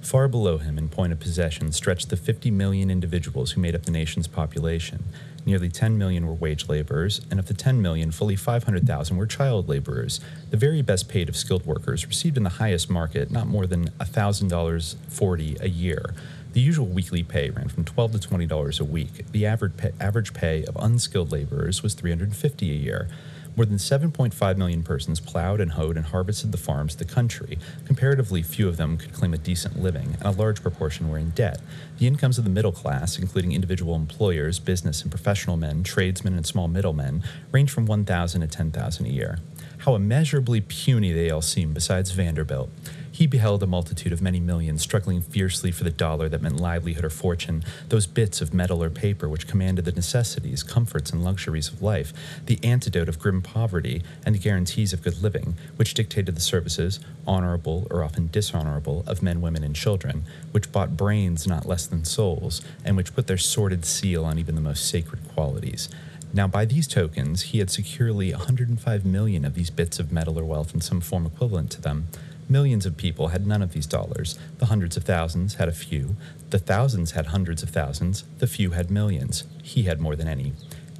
Far 0.00 0.28
below 0.28 0.58
him 0.58 0.78
in 0.78 0.88
point 0.88 1.12
of 1.12 1.20
possession 1.20 1.72
stretched 1.72 2.08
the 2.08 2.16
50 2.16 2.50
million 2.50 2.90
individuals 2.90 3.52
who 3.52 3.60
made 3.60 3.74
up 3.74 3.82
the 3.82 3.90
nation's 3.90 4.28
population. 4.28 5.04
Nearly 5.44 5.68
10 5.68 5.98
million 5.98 6.26
were 6.26 6.34
wage 6.34 6.68
laborers, 6.68 7.20
and 7.30 7.38
of 7.38 7.46
the 7.46 7.54
10 7.54 7.82
million, 7.82 8.10
fully 8.10 8.36
500,000 8.36 9.16
were 9.16 9.26
child 9.26 9.68
laborers. 9.68 10.20
The 10.50 10.56
very 10.56 10.82
best 10.82 11.08
paid 11.08 11.28
of 11.28 11.36
skilled 11.36 11.66
workers 11.66 12.06
received 12.06 12.36
in 12.36 12.42
the 12.42 12.50
highest 12.50 12.88
market 12.88 13.30
not 13.30 13.46
more 13.46 13.66
than 13.66 13.90
$1,000.40 13.90 15.60
a 15.60 15.68
year. 15.68 16.14
The 16.54 16.60
usual 16.60 16.86
weekly 16.86 17.22
pay 17.22 17.50
ran 17.50 17.68
from 17.68 17.84
12 17.84 18.20
to 18.20 18.28
$20 18.28 18.80
a 18.80 18.84
week. 18.84 19.30
The 19.32 19.44
average 19.44 19.76
pay, 19.76 19.92
average 20.00 20.32
pay 20.32 20.64
of 20.64 20.76
unskilled 20.76 21.30
laborers 21.30 21.82
was 21.82 21.92
350 21.92 22.70
a 22.70 22.74
year. 22.74 23.08
More 23.54 23.66
than 23.66 23.76
7.5 23.76 24.56
million 24.56 24.82
persons 24.82 25.20
plowed 25.20 25.60
and 25.60 25.72
hoed 25.72 25.96
and 25.96 26.06
harvested 26.06 26.52
the 26.52 26.58
farms 26.58 26.94
of 26.94 27.00
the 27.00 27.12
country. 27.12 27.58
Comparatively 27.86 28.42
few 28.42 28.66
of 28.66 28.76
them 28.76 28.96
could 28.96 29.12
claim 29.12 29.34
a 29.34 29.38
decent 29.38 29.82
living, 29.82 30.14
and 30.14 30.22
a 30.22 30.30
large 30.30 30.62
proportion 30.62 31.10
were 31.10 31.18
in 31.18 31.30
debt. 31.30 31.60
The 31.98 32.06
incomes 32.06 32.38
of 32.38 32.44
the 32.44 32.50
middle 32.50 32.72
class, 32.72 33.18
including 33.18 33.52
individual 33.52 33.94
employers, 33.94 34.58
business 34.58 35.02
and 35.02 35.10
professional 35.10 35.56
men, 35.56 35.82
tradesmen, 35.82 36.34
and 36.34 36.46
small 36.46 36.68
middlemen, 36.68 37.22
range 37.52 37.72
from 37.72 37.84
1,000 37.84 38.40
to 38.40 38.46
10,000 38.46 39.06
a 39.06 39.08
year. 39.08 39.38
How 39.78 39.94
immeasurably 39.96 40.60
puny 40.60 41.12
they 41.12 41.28
all 41.28 41.42
seem 41.42 41.74
besides 41.74 42.12
Vanderbilt. 42.12 42.70
He 43.18 43.26
beheld 43.26 43.64
a 43.64 43.66
multitude 43.66 44.12
of 44.12 44.22
many 44.22 44.38
millions 44.38 44.80
struggling 44.80 45.22
fiercely 45.22 45.72
for 45.72 45.82
the 45.82 45.90
dollar 45.90 46.28
that 46.28 46.40
meant 46.40 46.60
livelihood 46.60 47.04
or 47.04 47.10
fortune, 47.10 47.64
those 47.88 48.06
bits 48.06 48.40
of 48.40 48.54
metal 48.54 48.80
or 48.80 48.90
paper 48.90 49.28
which 49.28 49.48
commanded 49.48 49.86
the 49.86 49.90
necessities, 49.90 50.62
comforts, 50.62 51.10
and 51.10 51.24
luxuries 51.24 51.66
of 51.66 51.82
life, 51.82 52.12
the 52.46 52.60
antidote 52.62 53.08
of 53.08 53.18
grim 53.18 53.42
poverty, 53.42 54.04
and 54.24 54.36
the 54.36 54.38
guarantees 54.38 54.92
of 54.92 55.02
good 55.02 55.20
living, 55.20 55.56
which 55.74 55.94
dictated 55.94 56.36
the 56.36 56.40
services, 56.40 57.00
honorable 57.26 57.88
or 57.90 58.04
often 58.04 58.28
dishonorable, 58.28 59.02
of 59.08 59.20
men, 59.20 59.40
women, 59.40 59.64
and 59.64 59.74
children, 59.74 60.22
which 60.52 60.70
bought 60.70 60.96
brains 60.96 61.44
not 61.44 61.66
less 61.66 61.88
than 61.88 62.04
souls, 62.04 62.62
and 62.84 62.96
which 62.96 63.16
put 63.16 63.26
their 63.26 63.36
sordid 63.36 63.84
seal 63.84 64.24
on 64.24 64.38
even 64.38 64.54
the 64.54 64.60
most 64.60 64.88
sacred 64.88 65.26
qualities. 65.34 65.88
Now, 66.32 66.46
by 66.46 66.66
these 66.66 66.86
tokens, 66.86 67.42
he 67.42 67.58
had 67.58 67.70
securely 67.70 68.32
105 68.32 69.04
million 69.04 69.44
of 69.44 69.54
these 69.54 69.70
bits 69.70 69.98
of 69.98 70.12
metal 70.12 70.38
or 70.38 70.44
wealth 70.44 70.74
in 70.74 70.80
some 70.80 71.00
form 71.00 71.26
equivalent 71.26 71.70
to 71.72 71.80
them. 71.80 72.08
Millions 72.50 72.86
of 72.86 72.96
people 72.96 73.28
had 73.28 73.46
none 73.46 73.60
of 73.60 73.72
these 73.72 73.86
dollars. 73.86 74.38
The 74.56 74.66
hundreds 74.66 74.96
of 74.96 75.04
thousands 75.04 75.56
had 75.56 75.68
a 75.68 75.72
few. 75.72 76.16
The 76.48 76.58
thousands 76.58 77.10
had 77.10 77.26
hundreds 77.26 77.62
of 77.62 77.68
thousands. 77.68 78.24
The 78.38 78.46
few 78.46 78.70
had 78.70 78.90
millions. 78.90 79.44
He 79.62 79.82
had 79.82 80.00
more 80.00 80.16
than 80.16 80.28
any. 80.28 80.54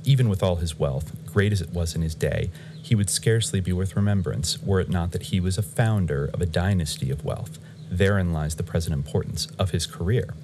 Even 0.05 0.29
with 0.29 0.43
all 0.43 0.57
his 0.57 0.79
wealth, 0.79 1.13
great 1.25 1.53
as 1.53 1.63
it 1.63 1.71
was 1.71 1.95
in 1.95 2.03
his 2.03 2.15
day, 2.15 2.51
he 2.83 2.95
would 2.95 3.09
scarcely 3.09 3.61
be 3.61 3.73
worth 3.73 3.97
remembrance 3.97 4.63
were 4.63 4.81
it 4.81 4.91
not 4.91 5.13
that 5.13 5.25
he 5.25 5.41
was 5.41 5.57
a 5.57 5.63
founder 5.63 6.31
of 6.35 6.43
a 6.43 6.47
dynasty 6.47 7.11
of 7.11 7.25
wealth. 7.25 7.59
Therein 7.91 8.33
lies 8.33 8.57
the 8.57 8.63
present 8.63 8.93
importance 8.93 9.47
of 9.59 9.71
his 9.71 9.87
career. 9.87 10.35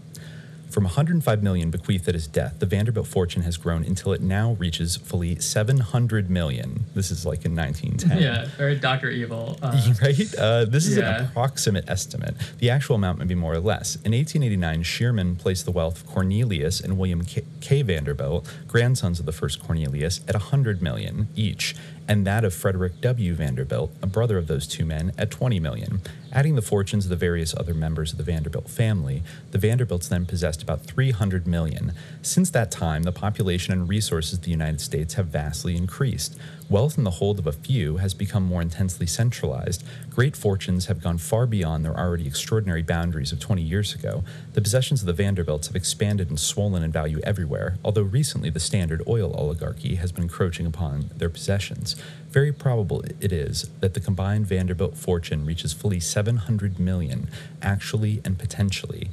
From 0.75 0.83
105 0.83 1.41
million 1.41 1.71
bequeathed 1.71 2.09
at 2.09 2.15
his 2.15 2.27
death, 2.27 2.59
the 2.59 2.67
Vanderbilt 2.67 3.07
fortune 3.07 3.43
has 3.43 3.57
grown 3.57 3.85
until 3.85 4.13
it 4.13 4.21
now 4.21 4.55
reaches 4.55 4.97
fully 4.97 5.39
700 5.39 6.29
million. 6.29 6.87
This 6.97 7.13
is 7.13 7.25
like 7.25 7.45
in 7.45 7.55
1910. 7.55 8.19
Yeah, 8.21 8.49
very 8.57 8.75
Doctor 8.75 9.09
Evil. 9.09 9.57
Uh, 9.63 9.81
right? 10.03 10.35
Uh, 10.37 10.65
this 10.65 10.89
is 10.89 10.97
yeah. 10.97 11.19
an 11.19 11.25
approximate 11.27 11.89
estimate. 11.89 12.35
The 12.59 12.71
actual 12.71 12.97
amount 12.97 13.21
may 13.21 13.25
be 13.25 13.37
more 13.37 13.53
or 13.53 13.61
less. 13.61 13.95
In 14.05 14.11
1889, 14.11 14.83
Shearman 14.83 15.37
placed 15.37 15.65
the 15.65 15.71
wealth 15.71 16.03
of 16.03 16.09
Cornelius 16.09 16.81
and 16.81 16.99
William 16.99 17.25
K. 17.25 17.45
K. 17.61 17.83
Vanderbilt, 17.83 18.53
grandsons 18.67 19.21
of 19.21 19.27
the 19.27 19.33
first 19.33 19.63
Cornelius, 19.63 20.23
at 20.27 20.35
100 20.35 20.83
million 20.83 21.29
each, 21.37 21.77
and 22.07 22.27
that 22.27 22.45
of 22.45 22.55
Frederick 22.55 23.01
W. 23.01 23.35
Vanderbilt, 23.35 23.91
a 24.03 24.07
brother 24.07 24.37
of 24.37 24.47
those 24.47 24.67
two 24.67 24.85
men, 24.85 25.13
at 25.17 25.31
20 25.31 25.59
million. 25.61 26.01
Adding 26.33 26.57
the 26.57 26.63
fortunes 26.63 27.07
of 27.07 27.11
the 27.11 27.17
various 27.17 27.55
other 27.57 27.75
members 27.75 28.13
of 28.13 28.19
the 28.19 28.25
Vanderbilt 28.25 28.69
family, 28.69 29.23
the 29.53 29.59
Vanderbilts 29.59 30.09
then 30.09 30.27
possessed 30.27 30.63
about 30.63 30.83
300 30.83 31.47
million. 31.47 31.93
Since 32.23 32.51
that 32.51 32.71
time, 32.71 33.05
the 33.05 33.13
population 33.13 33.73
and 33.73 33.89
resources 33.89 34.35
of 34.35 34.43
the 34.43 34.51
United 34.51 34.81
States 34.81 35.15
have 35.15 35.27
vastly 35.27 35.77
increased. 35.77 36.37
Wealth 36.71 36.97
in 36.97 37.05
the 37.05 37.11
hold 37.11 37.39
of 37.39 37.47
a 37.47 37.53
few 37.53 37.99
has 37.99 38.15
become 38.15 38.43
more 38.43 38.63
intensely 38.63 39.07
centralized. 39.07 39.85
Great 40.09 40.35
fortunes 40.35 40.87
have 40.87 41.03
gone 41.03 41.19
far 41.19 41.47
beyond 41.47 41.85
their 41.85 41.97
already 41.97 42.27
extraordinary 42.27 42.83
boundaries 42.83 43.33
of 43.33 43.39
20 43.39 43.61
years 43.61 43.95
ago. 43.95 44.25
The 44.55 44.63
possessions 44.63 45.03
of 45.03 45.07
the 45.07 45.13
Vanderbilts 45.13 45.67
have 45.67 45.77
expanded 45.77 46.31
and 46.31 46.41
swollen 46.41 46.83
in 46.83 46.91
value 46.91 47.21
everywhere, 47.23 47.77
although 47.85 48.03
recently 48.03 48.49
the 48.49 48.61
Standard 48.61 49.03
Oil 49.07 49.35
oligarchy 49.35 49.97
has 49.97 50.11
been 50.11 50.25
encroaching 50.25 50.65
upon 50.65 51.11
their 51.15 51.29
possessions. 51.29 51.97
Very 52.31 52.51
probable 52.51 53.03
it 53.21 53.31
is 53.31 53.69
that 53.81 53.93
the 53.93 54.01
combined 54.01 54.47
Vanderbilt 54.47 54.97
fortune 54.97 55.45
reaches 55.45 55.75
fully 55.75 56.01
700 56.01 56.81
million, 56.81 57.29
actually 57.61 58.23
and 58.25 58.39
potentially. 58.39 59.11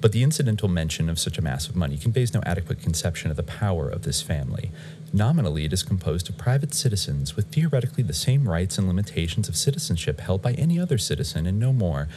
But 0.00 0.12
the 0.12 0.22
incidental 0.22 0.68
mention 0.68 1.08
of 1.08 1.18
such 1.18 1.38
a 1.38 1.42
mass 1.42 1.68
of 1.68 1.74
money 1.74 1.96
conveys 1.96 2.32
no 2.32 2.40
adequate 2.46 2.80
conception 2.80 3.30
of 3.30 3.36
the 3.36 3.42
power 3.42 3.88
of 3.88 4.02
this 4.02 4.22
family. 4.22 4.70
Nominally, 5.12 5.64
it 5.64 5.72
is 5.72 5.82
composed 5.82 6.28
of 6.28 6.36
private 6.36 6.74
citizens 6.74 7.34
with 7.34 7.46
theoretically 7.46 8.02
the 8.02 8.12
same 8.12 8.46
rights 8.46 8.76
and 8.76 8.86
limitations 8.86 9.48
of 9.48 9.56
citizenship 9.56 10.20
held 10.20 10.42
by 10.42 10.52
any 10.52 10.78
other 10.78 10.98
citizen, 10.98 11.46
and 11.46 11.58
no 11.58 11.72
more. 11.72 12.08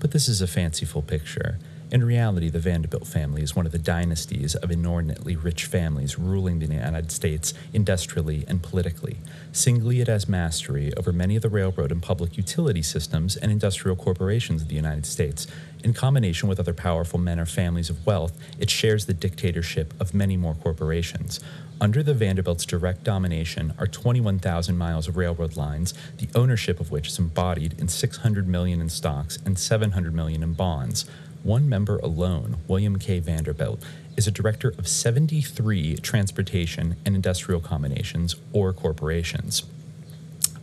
But 0.00 0.10
this 0.10 0.28
is 0.28 0.42
a 0.42 0.48
fanciful 0.48 1.02
picture. 1.02 1.58
In 1.92 2.04
reality, 2.04 2.48
the 2.48 2.60
Vanderbilt 2.60 3.06
family 3.06 3.42
is 3.42 3.56
one 3.56 3.66
of 3.66 3.72
the 3.72 3.78
dynasties 3.78 4.54
of 4.54 4.70
inordinately 4.70 5.34
rich 5.34 5.64
families 5.64 6.18
ruling 6.18 6.60
the 6.60 6.66
United 6.66 7.10
States 7.10 7.52
industrially 7.72 8.44
and 8.46 8.62
politically. 8.62 9.18
Singly, 9.52 10.00
it 10.00 10.06
has 10.06 10.28
mastery 10.28 10.92
over 10.96 11.12
many 11.12 11.34
of 11.34 11.42
the 11.42 11.48
railroad 11.48 11.90
and 11.90 12.00
public 12.00 12.36
utility 12.36 12.82
systems 12.82 13.36
and 13.36 13.50
industrial 13.50 13.96
corporations 13.96 14.62
of 14.62 14.68
the 14.68 14.76
United 14.76 15.04
States. 15.04 15.48
In 15.82 15.92
combination 15.92 16.48
with 16.48 16.60
other 16.60 16.74
powerful 16.74 17.18
men 17.18 17.40
or 17.40 17.46
families 17.46 17.90
of 17.90 18.06
wealth, 18.06 18.38
it 18.58 18.70
shares 18.70 19.06
the 19.06 19.14
dictatorship 19.14 19.92
of 20.00 20.14
many 20.14 20.36
more 20.36 20.54
corporations. 20.54 21.40
Under 21.82 22.02
the 22.02 22.12
Vanderbilt's 22.12 22.66
direct 22.66 23.04
domination 23.04 23.72
are 23.78 23.86
21,000 23.86 24.76
miles 24.76 25.08
of 25.08 25.16
railroad 25.16 25.56
lines, 25.56 25.94
the 26.18 26.28
ownership 26.34 26.78
of 26.78 26.90
which 26.90 27.08
is 27.08 27.18
embodied 27.18 27.80
in 27.80 27.88
600 27.88 28.46
million 28.46 28.82
in 28.82 28.90
stocks 28.90 29.38
and 29.46 29.58
700 29.58 30.14
million 30.14 30.42
in 30.42 30.52
bonds. 30.52 31.06
One 31.42 31.70
member 31.70 31.96
alone, 32.00 32.58
William 32.68 32.98
K. 32.98 33.18
Vanderbilt, 33.18 33.82
is 34.14 34.26
a 34.26 34.30
director 34.30 34.74
of 34.76 34.86
73 34.86 35.96
transportation 35.96 36.96
and 37.06 37.14
industrial 37.14 37.62
combinations 37.62 38.36
or 38.52 38.74
corporations. 38.74 39.62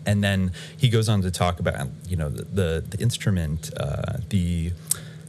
And 0.05 0.23
then 0.23 0.51
he 0.77 0.87
goes 0.87 1.09
on 1.09 1.23
to 1.23 1.31
talk 1.31 1.59
about, 1.59 1.87
you 2.07 2.15
know, 2.15 2.29
the, 2.29 2.43
the, 2.43 2.85
the 2.91 2.99
instrument, 2.99 3.71
uh, 3.75 4.19
the 4.29 4.71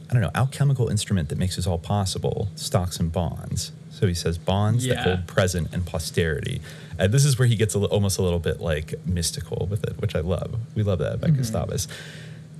I 0.09 0.13
don't 0.13 0.21
know, 0.21 0.31
alchemical 0.35 0.87
instrument 0.89 1.29
that 1.29 1.39
makes 1.39 1.55
this 1.55 1.65
all 1.65 1.79
possible, 1.79 2.49
stocks 2.55 2.99
and 2.99 3.11
bonds. 3.11 3.71
So 3.99 4.07
he 4.07 4.13
says 4.13 4.37
bonds 4.37 4.85
that 4.87 4.93
Yeah. 4.95 5.03
hold 5.03 5.27
present 5.27 5.73
and 5.73 5.85
posterity. 5.85 6.61
And 6.97 7.11
this 7.13 7.25
is 7.25 7.37
where 7.37 7.47
he 7.49 7.55
gets 7.57 7.75
a 7.75 7.79
almost 7.79 8.17
a 8.17 8.21
little 8.21 8.39
bit 8.39 8.61
like 8.61 8.93
mystical 9.05 9.67
with 9.69 9.83
it, 9.83 9.99
which 9.99 10.15
I 10.15 10.21
love. 10.21 10.55
We 10.73 10.83
love 10.83 10.99
that 10.99 11.15
about 11.15 11.35
Gustavus. 11.35 11.87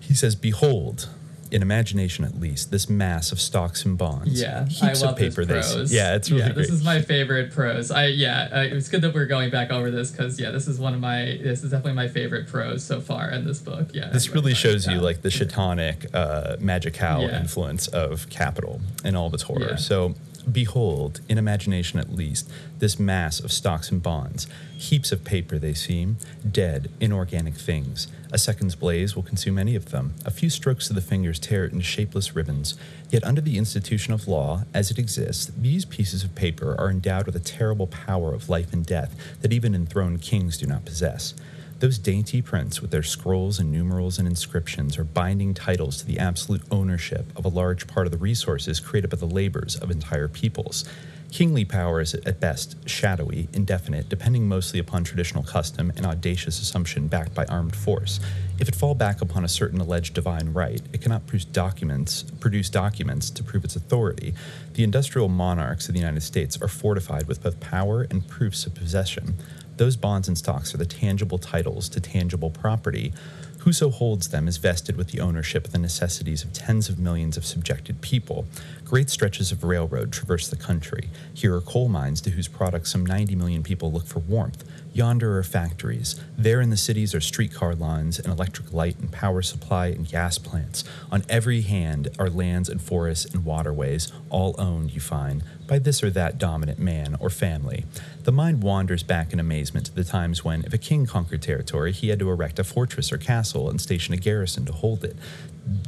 He 0.01 0.13
says, 0.13 0.36
Behold, 0.36 1.08
in 1.51 1.62
imagination 1.62 2.25
at 2.25 2.39
least, 2.39 2.72
this 2.72 2.89
mass 2.89 3.31
of 3.31 3.39
stocks 3.39 3.84
and 3.86 3.98
bonds. 3.98 4.39
Yeah, 4.41 4.65
heaps 4.67 5.01
I 5.01 5.10
of 5.12 5.15
paper. 5.17 5.46
this 5.46 5.69
they- 5.69 5.75
prose. 5.75 5.93
yeah, 5.93 6.15
it's 6.15 6.29
really 6.29 6.43
yeah. 6.43 6.51
great. 6.51 6.63
This 6.67 6.72
is 6.72 6.84
my 6.84 7.01
favorite 7.01 7.51
prose. 7.51 7.89
I 7.89 8.08
yeah, 8.08 8.50
uh, 8.51 8.60
it's 8.62 8.89
good 8.89 9.01
that 9.01 9.13
we're 9.13 9.25
going 9.25 9.50
back 9.50 9.72
over 9.72 9.89
this 9.89 10.12
because 10.12 10.39
yeah, 10.39 10.51
this 10.51 10.67
is 10.67 10.77
one 10.77 10.93
of 10.93 11.00
my 11.00 11.39
this 11.41 11.63
is 11.63 11.72
definitely 11.72 11.93
my 11.93 12.08
favorite 12.10 12.48
prose 12.48 12.84
so 12.84 13.00
far 13.01 13.29
in 13.31 13.46
this 13.46 13.60
book. 13.60 13.88
Yeah, 13.93 14.10
this 14.10 14.29
really 14.29 14.53
shows 14.53 14.88
you 14.88 15.00
like 15.00 15.22
the 15.22 15.29
shatanic 15.29 16.13
uh, 16.13 16.58
magical 16.60 17.22
Yeah. 17.22 17.39
influence 17.39 17.88
of 17.88 18.29
capital 18.29 18.81
and 19.05 19.15
all 19.17 19.27
of 19.27 19.34
its 19.34 19.43
horror. 19.43 19.69
Yeah. 19.72 19.75
So, 19.77 20.15
behold, 20.53 21.22
in 21.27 21.38
imagination 21.38 22.00
at 22.00 22.13
least, 22.13 22.50
this 22.79 23.00
mass 23.00 23.39
of 23.39 23.51
stocks 23.51 23.91
and 23.91 24.01
bonds. 24.01 24.48
Heaps 24.77 25.12
of 25.12 25.24
paper 25.24 25.58
they 25.58 25.74
seem, 25.74 26.18
dead, 26.50 26.89
inorganic 27.00 27.56
things. 27.56 28.08
A 28.32 28.38
second's 28.38 28.75
blaze 28.75 29.15
will 29.15 29.24
consume 29.24 29.58
any 29.58 29.75
of 29.75 29.91
them. 29.91 30.13
A 30.25 30.32
few 30.32 30.50
strokes 30.50 30.89
of 30.89 30.96
the 30.96 31.01
fingers 31.01 31.39
tear 31.39 31.65
it 31.65 31.74
into 31.74 31.84
shapeless 31.84 32.36
ribbons. 32.36 32.77
Yet, 33.10 33.24
under 33.24 33.41
the 33.41 33.58
institution 33.58 34.13
of 34.13 34.27
law, 34.27 34.63
as 34.74 34.91
it 34.91 35.00
exists, 35.00 35.51
these 35.58 35.86
pieces 35.86 36.24
of 36.24 36.36
paper 36.36 36.75
are 36.79 36.89
endowed 36.89 37.25
with 37.25 37.36
a 37.36 37.39
terrible 37.39 37.88
power 37.88 38.34
of 38.34 38.50
life 38.50 38.72
and 38.72 38.86
death 38.86 39.15
that 39.41 39.53
even 39.53 39.75
enthroned 39.75 40.22
kings 40.22 40.58
do 40.58 40.68
not 40.68 40.86
possess. 40.86 41.34
Those 41.79 41.98
dainty 41.98 42.41
prints 42.41 42.81
with 42.81 42.91
their 42.91 43.03
scrolls 43.03 43.57
and 43.57 43.71
numerals 43.71 44.19
and 44.19 44.27
inscriptions 44.27 44.98
are 44.98 45.05
binding 45.05 45.53
titles 45.53 45.98
to 45.98 46.05
the 46.05 46.19
absolute 46.19 46.62
ownership 46.69 47.31
of 47.38 47.45
a 47.45 47.50
large 47.50 47.88
part 47.88 48.05
of 48.05 48.12
the 48.12 48.17
resources 48.17 48.81
created 48.81 49.09
by 49.09 49.15
the 49.15 49.25
labors 49.25 49.77
of 49.77 49.89
entire 49.89 50.27
peoples. 50.27 50.83
Kingly 51.31 51.63
power 51.63 52.01
is 52.01 52.15
at 52.15 52.41
best 52.41 52.75
shadowy, 52.89 53.48
indefinite, 53.53 54.09
depending 54.09 54.48
mostly 54.48 54.77
upon 54.77 55.05
traditional 55.05 55.43
custom 55.43 55.93
and 55.95 56.05
audacious 56.05 56.59
assumption 56.59 57.07
backed 57.07 57.33
by 57.33 57.45
armed 57.45 57.75
force. 57.75 58.19
If 58.59 58.67
it 58.67 58.75
fall 58.75 58.95
back 58.95 59.21
upon 59.21 59.45
a 59.45 59.48
certain 59.48 59.79
alleged 59.79 60.15
divine 60.15 60.51
right, 60.51 60.81
it 60.91 61.01
cannot 61.01 61.27
produce 61.27 61.45
documents, 61.45 62.24
produce 62.41 62.69
documents 62.69 63.29
to 63.29 63.43
prove 63.43 63.63
its 63.63 63.77
authority. 63.77 64.33
The 64.74 64.83
industrial 64.83 65.29
monarchs 65.29 65.88
of 65.88 65.93
the 65.93 66.00
United 66.01 66.24
States 66.24 66.62
are 66.62 66.67
fortified 66.67 67.27
with 67.27 67.41
both 67.41 67.62
power 67.62 68.05
and 68.09 68.27
proofs 68.27 68.65
of 68.65 68.75
possession. 68.75 69.36
Those 69.79 69.95
bonds 69.95 70.27
and 70.27 70.38
stocks 70.38 70.75
are 70.75 70.77
the 70.77 70.86
tangible 70.86 71.38
titles 71.38 71.88
to 71.89 72.01
tangible 72.01 72.50
property. 72.50 73.13
Whoso 73.59 73.89
holds 73.89 74.27
them 74.27 74.50
is 74.50 74.57
vested 74.57 74.98
with 74.98 75.12
the 75.12 75.21
ownership 75.21 75.65
of 75.65 75.71
the 75.71 75.77
necessities 75.77 76.43
of 76.43 76.51
tens 76.51 76.89
of 76.89 77.00
millions 77.00 77.38
of 77.38 77.45
subjected 77.45 78.01
people. 78.01 78.45
Great 78.83 79.09
stretches 79.09 79.53
of 79.53 79.63
railroad 79.63 80.12
traverse 80.12 80.50
the 80.50 80.57
country. 80.57 81.09
Here 81.33 81.55
are 81.55 81.62
coal 81.62 81.88
mines 81.88 82.19
to 82.21 82.31
whose 82.31 82.50
products 82.50 82.91
some 82.91 83.05
90 83.05 83.38
million 83.38 83.63
people 83.63 83.89
look 83.89 84.05
for 84.05 84.19
warmth. 84.19 84.65
Yonder 84.91 85.38
are 85.38 85.43
factories. 85.43 86.19
There 86.38 86.59
in 86.59 86.71
the 86.71 86.77
cities 86.77 87.15
are 87.15 87.21
streetcar 87.21 87.75
lines 87.75 88.19
and 88.19 88.33
electric 88.33 88.74
light 88.74 88.98
and 89.00 89.12
power 89.12 89.41
supply 89.41 89.88
and 89.88 90.05
gas 90.05 90.38
plants. 90.38 90.83
On 91.12 91.24
every 91.29 91.62
hand 91.62 92.09
are 92.17 92.29
lands 92.29 92.67
and 92.67 92.81
forests 92.81 93.25
and 93.33 93.45
waterways, 93.45 94.12
all 94.29 94.55
owned, 94.57 94.91
you 94.91 95.00
find, 95.00 95.43
by 95.67 95.79
this 95.79 96.03
or 96.03 96.09
that 96.09 96.38
dominant 96.38 96.79
man 96.79 97.15
or 97.19 97.29
family. 97.29 97.86
The 98.24 98.32
mind 98.34 98.62
wanders 98.64 99.02
back 99.02 99.32
in 99.32 99.40
amazement 99.40 99.86
to 99.88 99.96
the 99.96 100.04
times 100.04 100.44
when, 100.44 100.64
if 100.66 100.74
a 100.74 100.78
king 100.78 101.06
conquered 101.06 101.42
territory, 101.42 101.94
he 101.94 102.10
had 102.10 102.20
to 102.20 102.30
erect 102.30 102.60
a 102.60 102.64
fortress 102.64 103.12
or 103.12 103.18
castle 103.18 103.70
and 103.70 103.80
station 103.80 104.14
a 104.14 104.18
garrison 104.18 104.66
to 104.66 104.74
hold 104.74 105.06
it. 105.06 105.16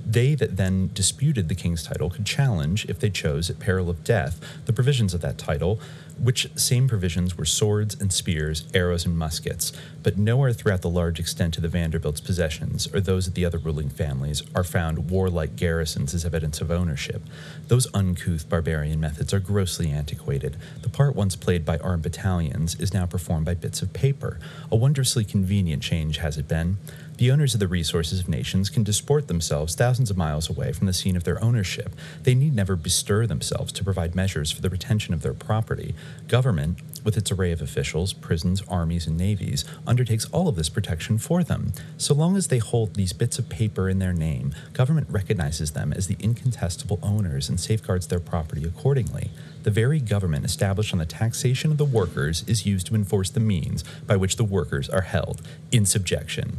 They 0.05 0.35
that 0.35 0.55
then 0.55 0.91
disputed 0.93 1.49
the 1.49 1.55
king's 1.55 1.83
title 1.83 2.09
could 2.09 2.25
challenge, 2.25 2.85
if 2.85 2.99
they 2.99 3.09
chose, 3.09 3.49
at 3.49 3.59
peril 3.59 3.89
of 3.89 4.03
death, 4.03 4.39
the 4.65 4.73
provisions 4.73 5.13
of 5.13 5.21
that 5.21 5.37
title, 5.37 5.79
which 6.21 6.49
same 6.55 6.87
provisions 6.87 7.35
were 7.37 7.45
swords 7.45 7.99
and 7.99 8.13
spears, 8.13 8.65
arrows 8.73 9.05
and 9.05 9.17
muskets. 9.17 9.73
But 10.03 10.17
nowhere 10.17 10.53
throughout 10.53 10.81
the 10.81 10.89
large 10.89 11.19
extent 11.19 11.57
of 11.57 11.63
the 11.63 11.69
Vanderbilts' 11.69 12.21
possessions, 12.21 12.87
or 12.93 13.01
those 13.01 13.27
of 13.27 13.33
the 13.33 13.45
other 13.45 13.57
ruling 13.57 13.89
families, 13.89 14.43
are 14.53 14.63
found 14.63 15.09
warlike 15.09 15.55
garrisons 15.55 16.13
as 16.13 16.23
evidence 16.23 16.61
of 16.61 16.69
ownership. 16.69 17.23
Those 17.67 17.87
uncouth 17.93 18.47
barbarian 18.47 18.99
methods 18.99 19.33
are 19.33 19.39
grossly 19.39 19.89
antiquated. 19.89 20.57
The 20.81 20.89
part 20.89 21.15
once 21.15 21.35
played 21.35 21.65
by 21.65 21.77
armed 21.79 22.03
battalions 22.03 22.75
is 22.75 22.93
now 22.93 23.05
performed 23.05 23.45
by 23.45 23.55
bits 23.55 23.81
of 23.81 23.93
paper. 23.93 24.39
A 24.71 24.75
wondrously 24.75 25.25
convenient 25.25 25.81
change 25.81 26.17
has 26.17 26.37
it 26.37 26.47
been. 26.47 26.77
The 27.21 27.29
owners 27.29 27.53
of 27.53 27.59
the 27.59 27.67
resources 27.67 28.19
of 28.19 28.27
nations 28.27 28.71
can 28.71 28.81
disport 28.81 29.27
themselves 29.27 29.75
thousands 29.75 30.09
of 30.09 30.17
miles 30.17 30.49
away 30.49 30.71
from 30.73 30.87
the 30.87 30.91
scene 30.91 31.15
of 31.15 31.23
their 31.23 31.39
ownership. 31.43 31.93
They 32.23 32.33
need 32.33 32.55
never 32.55 32.75
bestir 32.75 33.27
themselves 33.27 33.71
to 33.73 33.83
provide 33.83 34.15
measures 34.15 34.49
for 34.49 34.63
the 34.63 34.71
retention 34.71 35.13
of 35.13 35.21
their 35.21 35.35
property. 35.35 35.93
Government, 36.27 36.79
with 37.03 37.17
its 37.17 37.31
array 37.31 37.51
of 37.51 37.61
officials, 37.61 38.11
prisons, 38.11 38.63
armies, 38.67 39.05
and 39.05 39.19
navies, 39.19 39.65
undertakes 39.85 40.25
all 40.31 40.47
of 40.47 40.55
this 40.55 40.67
protection 40.67 41.19
for 41.19 41.43
them. 41.43 41.73
So 41.95 42.15
long 42.15 42.35
as 42.35 42.47
they 42.47 42.57
hold 42.57 42.95
these 42.95 43.13
bits 43.13 43.37
of 43.37 43.49
paper 43.49 43.87
in 43.87 43.99
their 43.99 44.13
name, 44.13 44.55
government 44.73 45.05
recognizes 45.07 45.73
them 45.73 45.93
as 45.93 46.07
the 46.07 46.17
incontestable 46.19 46.97
owners 47.03 47.49
and 47.49 47.59
safeguards 47.59 48.07
their 48.07 48.19
property 48.19 48.63
accordingly. 48.63 49.29
The 49.61 49.69
very 49.69 49.99
government 49.99 50.43
established 50.43 50.91
on 50.91 50.97
the 50.97 51.05
taxation 51.05 51.69
of 51.69 51.77
the 51.77 51.85
workers 51.85 52.43
is 52.47 52.65
used 52.65 52.87
to 52.87 52.95
enforce 52.95 53.29
the 53.29 53.39
means 53.39 53.83
by 54.07 54.15
which 54.15 54.37
the 54.37 54.43
workers 54.43 54.89
are 54.89 55.01
held 55.01 55.47
in 55.71 55.85
subjection. 55.85 56.57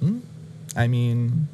Hmm? 0.00 0.18
I 0.76 0.86
mean, 0.86 1.48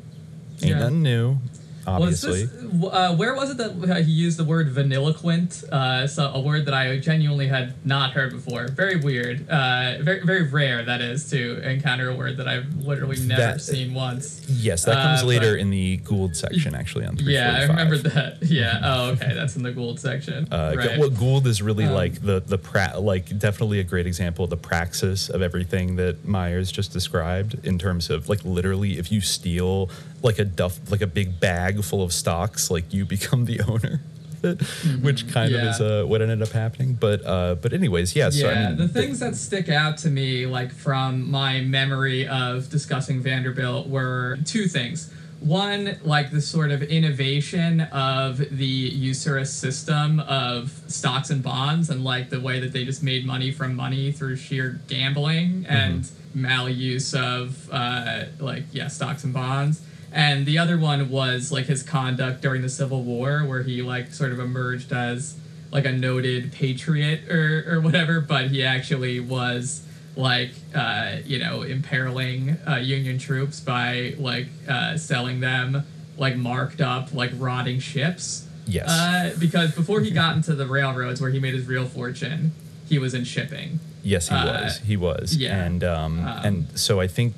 ain't 0.62 0.70
Yeah. 0.70 0.78
nothing 0.80 1.02
new, 1.02 1.38
Obviously. 1.87 2.44
this, 2.47 2.85
uh, 2.92 3.14
where 3.14 3.35
was 3.35 3.51
it 3.51 3.57
that 3.59 3.90
uh, 3.90 3.94
he 4.03 4.11
used 4.12 4.38
the 4.38 4.44
word 4.44 4.68
vanilliquent? 4.75 5.64
Uh, 5.70 6.07
so 6.07 6.31
a 6.33 6.40
word 6.40 6.64
that 6.66 6.75
I 6.75 6.99
genuinely 6.99 7.49
had 7.49 7.75
not 7.87 8.12
heard 8.12 8.33
before. 8.33 8.68
Very 8.68 8.97
weird. 8.97 9.49
Uh, 9.49 9.99
very 10.01 10.25
very 10.25 10.49
rare 10.49 10.85
that 10.85 11.01
is 11.01 11.29
to 11.31 11.61
encounter 11.68 12.09
a 12.11 12.14
word 12.14 12.37
that 12.38 12.49
I've 12.49 12.75
literally 12.77 13.18
never 13.27 13.40
That- 13.40 13.61
seen 13.61 13.94
once. 13.94 14.44
yes, 14.49 14.85
that 14.85 14.94
comes 15.03 15.23
Uh, 15.23 15.27
later 15.27 15.53
but- 15.53 15.61
in 15.61 15.70
the 15.70 15.97
Gould 15.99 16.37
section, 16.37 16.75
actually, 16.75 17.07
on 17.07 17.16
Yeah, 17.20 17.59
I 17.61 17.62
remember 17.64 17.99
that. 17.99 18.38
Yeah. 18.55 18.81
Oh, 18.83 19.11
okay. 19.11 19.33
That's 19.35 19.57
in 19.57 19.62
the 19.62 19.73
Gould 19.73 19.99
section. 20.01 20.47
Uh, 20.51 20.75
right. 20.77 20.99
What 20.99 21.14
Gould 21.16 21.47
is 21.47 21.61
really 21.62 21.85
Um, 21.85 21.92
like 21.94 22.23
the 22.23 22.40
the 22.47 22.59
pra- 22.59 22.99
like 22.99 23.38
definitely 23.38 23.81
a 23.81 23.85
great 23.85 24.07
example 24.07 24.44
of 24.44 24.51
the 24.51 24.57
praxis 24.57 25.29
of 25.29 25.42
everything 25.42 25.97
that 25.97 26.25
Myers 26.27 26.70
just 26.73 26.92
described 26.92 27.57
in 27.64 27.79
terms 27.79 28.11
of 28.11 28.29
like 28.29 28.44
literally 28.44 28.99
if 28.99 29.11
you 29.11 29.20
steal 29.20 29.90
like 30.23 30.38
a 30.38 30.44
duff 30.44 30.79
like 30.90 31.01
a 31.03 31.07
big 31.07 31.40
bag 31.40 31.73
full 31.82 32.02
of 32.02 32.12
stocks 32.12 32.70
like 32.70 32.92
you 32.92 33.04
become 33.16 33.44
the 33.44 33.60
owner. 33.62 34.00
of 34.42 34.44
it, 34.44 34.62
Which 35.02 35.26
kind 35.32 35.52
Mm-hmm. 35.52 35.64
Yeah. 35.64 35.70
of 35.70 35.74
is 35.74 35.80
uh, 35.80 36.04
what 36.06 36.20
ended 36.22 36.42
up 36.42 36.50
happening, 36.50 36.94
but 36.94 37.24
uh, 37.24 37.54
but 37.56 37.72
anyways, 37.72 38.14
yeah. 38.14 38.30
So 38.30 38.50
yeah, 38.50 38.66
I 38.66 38.68
mean, 38.68 38.76
the 38.78 38.88
things 38.88 39.20
that 39.20 39.37
stick 39.37 39.68
out 39.68 39.96
to 39.98 40.10
me, 40.10 40.44
like 40.46 40.72
from 40.72 41.30
my 41.30 41.60
memory 41.62 42.26
of 42.28 42.68
discussing 42.70 43.20
Vanderbilt, 43.22 43.88
were 43.88 44.38
two 44.44 44.66
things. 44.68 45.10
One, 45.40 45.98
like 46.04 46.30
the 46.30 46.40
sort 46.40 46.70
of 46.70 46.82
innovation 46.82 47.82
of 47.82 48.38
the 48.38 48.64
usurious 48.66 49.52
system 49.52 50.20
of 50.20 50.72
stocks 50.88 51.28
and 51.30 51.42
bonds, 51.42 51.90
and 51.90 52.02
like 52.04 52.30
the 52.30 52.40
way 52.40 52.60
that 52.60 52.72
they 52.72 52.84
just 52.87 53.02
made 53.02 53.26
money 53.26 53.50
from 53.50 53.74
money 53.74 54.10
through 54.12 54.37
sheer 54.37 54.80
gambling 54.88 55.66
and 55.68 56.04
maluse 56.37 57.14
of 57.18 57.68
uh, 57.72 58.24
like 58.40 58.64
yeah 58.72 58.88
stocks 58.88 59.24
and 59.24 59.32
bonds. 59.34 59.82
And 60.14 60.46
the 60.46 60.59
other 60.59 60.79
one 60.79 61.11
was 61.11 61.50
like 61.50 61.66
his 61.66 61.83
conduct 61.83 62.40
during 62.40 62.62
the 62.62 62.68
Civil 62.68 63.03
War, 63.03 63.40
where 63.44 63.64
he 63.64 63.83
like 63.83 64.12
sort 64.14 64.31
of 64.33 64.38
emerged 64.38 64.92
as 64.92 65.35
like 65.72 65.85
a 65.85 65.92
noted 65.92 66.53
patriot 66.53 67.29
or, 67.29 67.64
or 67.68 67.81
whatever, 67.81 68.20
but 68.20 68.46
he 68.46 68.62
actually 68.62 69.18
was 69.18 69.85
like 70.16 70.50
uh, 70.72 71.16
you 71.27 71.38
know 71.40 71.62
imperiling 71.62 72.57
uh, 72.68 72.77
Union 72.77 73.18
troops 73.18 73.59
by 73.59 74.14
like 74.16 74.46
uh, 74.68 74.96
selling 74.96 75.40
them 75.40 75.83
like 76.16 76.37
marked 76.37 76.81
up 76.81 77.12
like 77.12 77.33
rotting 77.37 77.81
ships. 77.81 78.46
Yes. 78.66 78.88
Uh, 78.88 79.35
because 79.40 79.74
before 79.74 80.00
he 80.00 80.11
got 80.12 80.37
into 80.37 80.55
the 80.55 80.66
railroads 80.66 81.20
where 81.20 81.31
he 81.31 81.40
made 81.40 81.55
his 81.55 81.66
real 81.66 81.87
fortune, 81.87 82.53
he 82.88 82.98
was 83.00 83.12
in 83.14 83.24
shipping. 83.24 83.81
Yes, 84.05 84.29
he 84.29 84.35
Uh, 84.37 84.62
was. 84.62 84.79
He 84.79 84.96
was. 84.96 85.37
yeah. 85.37 85.64
And 85.64 85.83
um, 85.83 86.20
Um, 86.20 86.40
and 86.44 86.79
so 86.79 87.00
I 87.00 87.09
think 87.09 87.35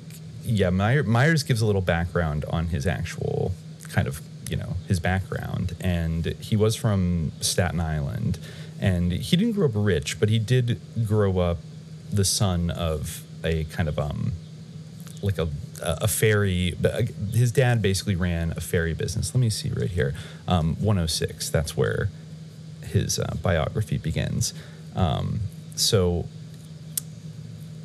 yeah, 0.47 0.69
Meyer, 0.69 1.03
Myers 1.03 1.43
gives 1.43 1.61
a 1.61 1.65
little 1.65 1.81
background 1.81 2.45
on 2.49 2.67
his 2.67 2.87
actual 2.87 3.51
kind 3.89 4.07
of 4.07 4.21
you 4.49 4.55
know 4.55 4.77
his 4.87 4.99
background, 4.99 5.75
and 5.79 6.25
he 6.39 6.55
was 6.55 6.75
from 6.75 7.31
Staten 7.41 7.79
Island, 7.79 8.39
and 8.79 9.11
he 9.11 9.35
didn't 9.35 9.53
grow 9.53 9.67
up 9.67 9.73
rich, 9.75 10.19
but 10.19 10.29
he 10.29 10.39
did 10.39 10.79
grow 11.05 11.39
up 11.39 11.57
the 12.11 12.23
son 12.23 12.71
of 12.71 13.23
a 13.43 13.65
kind 13.65 13.89
of 13.89 13.99
um 13.99 14.31
like 15.21 15.37
a 15.37 15.49
a 15.81 16.07
ferry. 16.07 16.75
His 17.33 17.51
dad 17.51 17.81
basically 17.81 18.15
ran 18.15 18.51
a 18.51 18.61
ferry 18.61 18.93
business. 18.93 19.35
Let 19.35 19.41
me 19.41 19.49
see 19.49 19.69
right 19.69 19.89
here, 19.89 20.13
um, 20.47 20.75
106. 20.75 21.49
That's 21.49 21.75
where 21.75 22.09
his 22.83 23.19
uh, 23.19 23.35
biography 23.41 23.97
begins. 23.97 24.53
Um, 24.95 25.41
so 25.75 26.25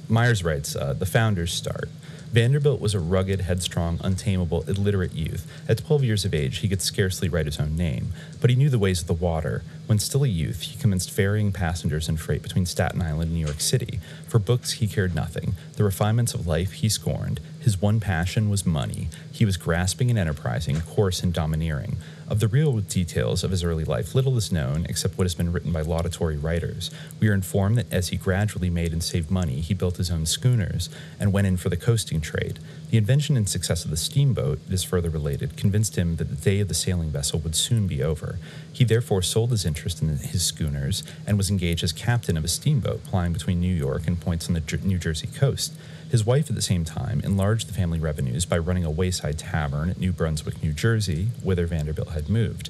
Myers 0.08 0.44
writes, 0.44 0.76
uh, 0.76 0.92
the 0.92 1.06
founders 1.06 1.52
start. 1.52 1.88
Vanderbilt 2.32 2.80
was 2.80 2.94
a 2.94 2.98
rugged, 3.00 3.42
headstrong, 3.42 4.00
untamable, 4.02 4.62
illiterate 4.62 5.12
youth. 5.12 5.46
At 5.68 5.84
12 5.84 6.02
years 6.02 6.24
of 6.24 6.32
age, 6.32 6.58
he 6.58 6.68
could 6.68 6.80
scarcely 6.80 7.28
write 7.28 7.44
his 7.44 7.60
own 7.60 7.76
name, 7.76 8.14
but 8.40 8.48
he 8.48 8.56
knew 8.56 8.70
the 8.70 8.78
ways 8.78 9.02
of 9.02 9.06
the 9.06 9.12
water. 9.12 9.62
When 9.86 9.98
still 9.98 10.24
a 10.24 10.28
youth, 10.28 10.62
he 10.62 10.78
commenced 10.78 11.10
ferrying 11.10 11.52
passengers 11.52 12.08
and 12.08 12.18
freight 12.18 12.42
between 12.42 12.64
Staten 12.64 13.02
Island 13.02 13.24
and 13.24 13.34
New 13.34 13.44
York 13.44 13.60
City. 13.60 14.00
For 14.26 14.38
books, 14.38 14.72
he 14.72 14.88
cared 14.88 15.14
nothing. 15.14 15.56
The 15.76 15.84
refinements 15.84 16.32
of 16.32 16.46
life 16.46 16.72
he 16.72 16.88
scorned. 16.88 17.38
His 17.60 17.82
one 17.82 18.00
passion 18.00 18.48
was 18.48 18.64
money. 18.64 19.10
He 19.30 19.44
was 19.44 19.58
grasping 19.58 20.08
and 20.08 20.18
enterprising, 20.18 20.80
coarse 20.80 21.22
and 21.22 21.34
domineering. 21.34 21.98
Of 22.28 22.40
the 22.40 22.48
real 22.48 22.78
details 22.78 23.44
of 23.44 23.50
his 23.50 23.64
early 23.64 23.84
life, 23.84 24.14
little 24.14 24.36
is 24.36 24.52
known 24.52 24.86
except 24.88 25.18
what 25.18 25.24
has 25.24 25.34
been 25.34 25.52
written 25.52 25.72
by 25.72 25.82
laudatory 25.82 26.36
writers. 26.36 26.90
We 27.20 27.28
are 27.28 27.34
informed 27.34 27.76
that 27.78 27.92
as 27.92 28.08
he 28.08 28.16
gradually 28.16 28.70
made 28.70 28.92
and 28.92 29.02
saved 29.02 29.30
money, 29.30 29.60
he 29.60 29.74
built 29.74 29.96
his 29.96 30.10
own 30.10 30.26
schooners 30.26 30.88
and 31.18 31.32
went 31.32 31.46
in 31.46 31.56
for 31.56 31.68
the 31.68 31.76
coasting 31.76 32.20
trade. 32.20 32.58
The 32.90 32.98
invention 32.98 33.36
and 33.36 33.48
success 33.48 33.84
of 33.84 33.90
the 33.90 33.96
steamboat, 33.96 34.60
it 34.66 34.72
is 34.72 34.84
further 34.84 35.10
related, 35.10 35.56
convinced 35.56 35.96
him 35.96 36.16
that 36.16 36.28
the 36.28 36.36
day 36.36 36.60
of 36.60 36.68
the 36.68 36.74
sailing 36.74 37.10
vessel 37.10 37.40
would 37.40 37.56
soon 37.56 37.86
be 37.86 38.02
over. 38.02 38.38
He 38.72 38.84
therefore 38.84 39.22
sold 39.22 39.50
his 39.50 39.64
interest 39.64 40.00
in 40.00 40.08
his 40.16 40.44
schooners 40.44 41.02
and 41.26 41.36
was 41.36 41.50
engaged 41.50 41.84
as 41.84 41.92
captain 41.92 42.36
of 42.36 42.44
a 42.44 42.48
steamboat 42.48 43.04
plying 43.04 43.32
between 43.32 43.60
New 43.60 43.74
York 43.74 44.06
and 44.06 44.20
points 44.20 44.48
on 44.48 44.54
the 44.54 44.78
New 44.84 44.98
Jersey 44.98 45.26
coast. 45.26 45.74
His 46.12 46.26
wife, 46.26 46.50
at 46.50 46.56
the 46.56 46.60
same 46.60 46.84
time, 46.84 47.22
enlarged 47.24 47.66
the 47.66 47.72
family 47.72 47.98
revenues 47.98 48.44
by 48.44 48.58
running 48.58 48.84
a 48.84 48.90
wayside 48.90 49.38
tavern 49.38 49.88
at 49.88 49.96
New 49.98 50.12
Brunswick, 50.12 50.62
New 50.62 50.74
Jersey, 50.74 51.28
whither 51.42 51.66
Vanderbilt 51.66 52.10
had 52.10 52.28
moved. 52.28 52.68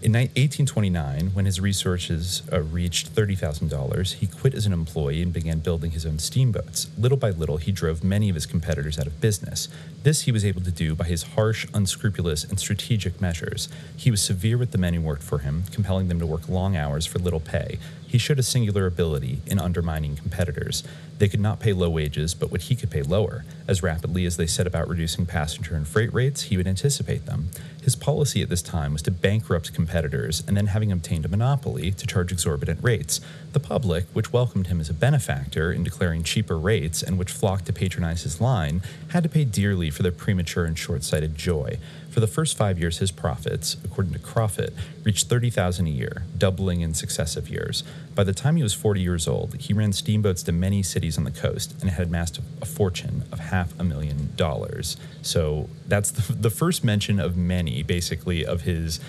In 0.00 0.12
1829, 0.12 1.32
when 1.34 1.44
his 1.44 1.60
resources 1.60 2.42
uh, 2.50 2.62
reached 2.62 3.14
$30,000, 3.14 4.14
he 4.14 4.26
quit 4.26 4.54
as 4.54 4.64
an 4.64 4.72
employee 4.72 5.20
and 5.20 5.30
began 5.30 5.58
building 5.58 5.90
his 5.90 6.06
own 6.06 6.18
steamboats. 6.18 6.88
Little 6.96 7.18
by 7.18 7.30
little, 7.30 7.58
he 7.58 7.70
drove 7.70 8.02
many 8.02 8.30
of 8.30 8.34
his 8.34 8.46
competitors 8.46 8.98
out 8.98 9.06
of 9.06 9.20
business. 9.20 9.68
This 10.02 10.22
he 10.22 10.32
was 10.32 10.44
able 10.44 10.62
to 10.62 10.70
do 10.70 10.94
by 10.94 11.04
his 11.04 11.22
harsh, 11.22 11.66
unscrupulous, 11.74 12.44
and 12.44 12.58
strategic 12.58 13.20
measures. 13.20 13.68
He 13.94 14.10
was 14.10 14.22
severe 14.22 14.56
with 14.56 14.72
the 14.72 14.78
men 14.78 14.94
who 14.94 15.02
worked 15.02 15.22
for 15.22 15.40
him, 15.40 15.64
compelling 15.70 16.08
them 16.08 16.18
to 16.18 16.26
work 16.26 16.48
long 16.48 16.76
hours 16.78 17.04
for 17.04 17.18
little 17.18 17.40
pay. 17.40 17.78
He 18.14 18.18
showed 18.18 18.38
a 18.38 18.44
singular 18.44 18.86
ability 18.86 19.40
in 19.44 19.58
undermining 19.58 20.14
competitors. 20.14 20.84
They 21.18 21.28
could 21.28 21.40
not 21.40 21.58
pay 21.58 21.72
low 21.72 21.90
wages, 21.90 22.32
but 22.32 22.48
what 22.48 22.62
he 22.62 22.76
could 22.76 22.88
pay 22.88 23.02
lower. 23.02 23.44
As 23.66 23.82
rapidly 23.82 24.24
as 24.24 24.36
they 24.36 24.46
set 24.46 24.68
about 24.68 24.88
reducing 24.88 25.26
passenger 25.26 25.74
and 25.74 25.84
freight 25.84 26.14
rates, 26.14 26.42
he 26.42 26.56
would 26.56 26.68
anticipate 26.68 27.26
them. 27.26 27.48
His 27.82 27.96
policy 27.96 28.40
at 28.40 28.48
this 28.48 28.62
time 28.62 28.92
was 28.92 29.02
to 29.02 29.10
bankrupt 29.10 29.74
competitors 29.74 30.44
and 30.46 30.56
then, 30.56 30.68
having 30.68 30.92
obtained 30.92 31.24
a 31.24 31.28
monopoly, 31.28 31.90
to 31.90 32.06
charge 32.06 32.30
exorbitant 32.30 32.78
rates. 32.84 33.20
The 33.52 33.58
public, 33.58 34.04
which 34.12 34.32
welcomed 34.32 34.68
him 34.68 34.78
as 34.78 34.88
a 34.88 34.94
benefactor 34.94 35.72
in 35.72 35.82
declaring 35.82 36.22
cheaper 36.22 36.56
rates 36.56 37.02
and 37.02 37.18
which 37.18 37.32
flocked 37.32 37.66
to 37.66 37.72
patronize 37.72 38.22
his 38.22 38.40
line, 38.40 38.80
had 39.08 39.24
to 39.24 39.28
pay 39.28 39.44
dearly 39.44 39.90
for 39.90 40.04
their 40.04 40.12
premature 40.12 40.66
and 40.66 40.78
short 40.78 41.02
sighted 41.02 41.34
joy. 41.34 41.78
For 42.14 42.20
the 42.20 42.28
first 42.28 42.56
five 42.56 42.78
years, 42.78 42.98
his 42.98 43.10
profits, 43.10 43.76
according 43.84 44.12
to 44.12 44.20
Croffut, 44.20 44.72
reached 45.02 45.28
30000 45.28 45.88
a 45.88 45.90
year, 45.90 46.22
doubling 46.38 46.80
in 46.80 46.94
successive 46.94 47.48
years. 47.48 47.82
By 48.14 48.22
the 48.22 48.32
time 48.32 48.54
he 48.54 48.62
was 48.62 48.72
40 48.72 49.00
years 49.00 49.26
old, 49.26 49.56
he 49.60 49.72
ran 49.72 49.92
steamboats 49.92 50.44
to 50.44 50.52
many 50.52 50.84
cities 50.84 51.18
on 51.18 51.24
the 51.24 51.32
coast 51.32 51.74
and 51.80 51.90
had 51.90 52.06
amassed 52.06 52.38
a 52.62 52.66
fortune 52.66 53.24
of 53.32 53.40
half 53.40 53.76
a 53.80 53.82
million 53.82 54.32
dollars. 54.36 54.96
So 55.22 55.68
that's 55.88 56.12
the, 56.12 56.34
the 56.34 56.50
first 56.50 56.84
mention 56.84 57.18
of 57.18 57.36
many, 57.36 57.82
basically, 57.82 58.46
of 58.46 58.60
his 58.60 59.00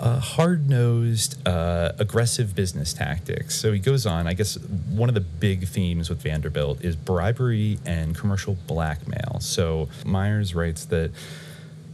uh, 0.00 0.18
hard 0.18 0.68
nosed, 0.68 1.46
uh, 1.46 1.92
aggressive 2.00 2.56
business 2.56 2.92
tactics. 2.92 3.54
So 3.54 3.70
he 3.70 3.78
goes 3.78 4.04
on. 4.04 4.26
I 4.26 4.32
guess 4.32 4.58
one 4.88 5.08
of 5.08 5.14
the 5.14 5.20
big 5.20 5.68
themes 5.68 6.10
with 6.10 6.20
Vanderbilt 6.20 6.82
is 6.84 6.96
bribery 6.96 7.78
and 7.86 8.16
commercial 8.16 8.56
blackmail. 8.66 9.38
So 9.38 9.88
Myers 10.04 10.56
writes 10.56 10.86
that 10.86 11.12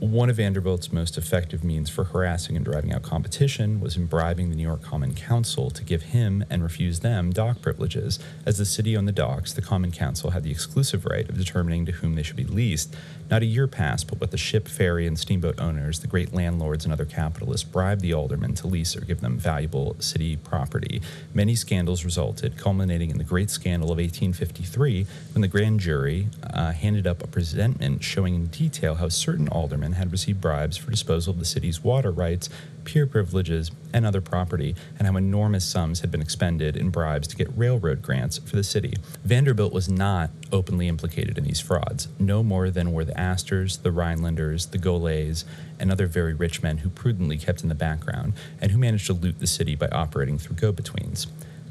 one 0.00 0.30
of 0.30 0.36
Vanderbilt's 0.36 0.92
most 0.92 1.18
effective 1.18 1.64
means 1.64 1.90
for 1.90 2.04
harassing 2.04 2.54
and 2.54 2.64
driving 2.64 2.92
out 2.92 3.02
competition 3.02 3.80
was 3.80 3.96
in 3.96 4.06
bribing 4.06 4.48
the 4.48 4.54
New 4.54 4.62
York 4.62 4.80
Common 4.80 5.12
Council 5.12 5.70
to 5.70 5.82
give 5.82 6.02
him 6.02 6.44
and 6.48 6.62
refuse 6.62 7.00
them 7.00 7.32
dock 7.32 7.60
privileges. 7.60 8.20
As 8.46 8.58
the 8.58 8.64
city 8.64 8.96
owned 8.96 9.08
the 9.08 9.12
docks, 9.12 9.52
the 9.52 9.62
Common 9.62 9.90
Council 9.90 10.30
had 10.30 10.44
the 10.44 10.52
exclusive 10.52 11.04
right 11.04 11.28
of 11.28 11.36
determining 11.36 11.84
to 11.86 11.92
whom 11.92 12.14
they 12.14 12.22
should 12.22 12.36
be 12.36 12.44
leased. 12.44 12.94
Not 13.30 13.42
a 13.42 13.46
year 13.46 13.66
passed 13.66 14.06
but 14.08 14.20
what 14.20 14.30
the 14.30 14.38
ship, 14.38 14.68
ferry, 14.68 15.06
and 15.06 15.18
steamboat 15.18 15.60
owners, 15.60 16.00
the 16.00 16.06
great 16.06 16.32
landlords, 16.32 16.84
and 16.84 16.92
other 16.92 17.04
capitalists 17.04 17.68
bribed 17.68 18.00
the 18.00 18.14
aldermen 18.14 18.54
to 18.54 18.66
lease 18.66 18.96
or 18.96 19.00
give 19.00 19.20
them 19.20 19.38
valuable 19.38 19.96
city 19.98 20.36
property. 20.36 21.02
Many 21.34 21.54
scandals 21.54 22.04
resulted, 22.04 22.56
culminating 22.56 23.10
in 23.10 23.18
the 23.18 23.24
great 23.24 23.50
scandal 23.50 23.90
of 23.90 23.98
1853 23.98 25.06
when 25.34 25.42
the 25.42 25.48
grand 25.48 25.80
jury 25.80 26.28
uh, 26.52 26.72
handed 26.72 27.06
up 27.06 27.22
a 27.22 27.26
presentment 27.26 28.02
showing 28.02 28.34
in 28.34 28.46
detail 28.46 28.96
how 28.96 29.08
certain 29.08 29.48
aldermen 29.48 29.92
had 29.92 30.10
received 30.10 30.40
bribes 30.40 30.76
for 30.76 30.90
disposal 30.90 31.32
of 31.32 31.38
the 31.38 31.44
city's 31.44 31.84
water 31.84 32.10
rights, 32.10 32.48
pier 32.88 33.06
privileges, 33.06 33.70
and 33.92 34.06
other 34.06 34.22
property, 34.22 34.74
and 34.98 35.06
how 35.06 35.14
enormous 35.14 35.62
sums 35.62 36.00
had 36.00 36.10
been 36.10 36.22
expended 36.22 36.74
in 36.74 36.88
bribes 36.88 37.28
to 37.28 37.36
get 37.36 37.46
railroad 37.54 38.00
grants 38.00 38.38
for 38.38 38.56
the 38.56 38.64
city. 38.64 38.94
Vanderbilt 39.24 39.74
was 39.74 39.90
not 39.90 40.30
openly 40.50 40.88
implicated 40.88 41.36
in 41.36 41.44
these 41.44 41.60
frauds, 41.60 42.08
no 42.18 42.42
more 42.42 42.70
than 42.70 42.92
were 42.92 43.04
the 43.04 43.18
Astors, 43.20 43.76
the 43.78 43.90
Rhinelanders, 43.90 44.70
the 44.70 44.78
Goelets, 44.78 45.44
and 45.78 45.92
other 45.92 46.06
very 46.06 46.32
rich 46.32 46.62
men 46.62 46.78
who 46.78 46.88
prudently 46.88 47.36
kept 47.36 47.62
in 47.62 47.68
the 47.68 47.74
background 47.74 48.32
and 48.58 48.72
who 48.72 48.78
managed 48.78 49.06
to 49.06 49.12
loot 49.12 49.38
the 49.38 49.46
city 49.46 49.74
by 49.74 49.88
operating 49.88 50.38
through 50.38 50.56
go 50.56 50.72
betweens. 50.72 51.26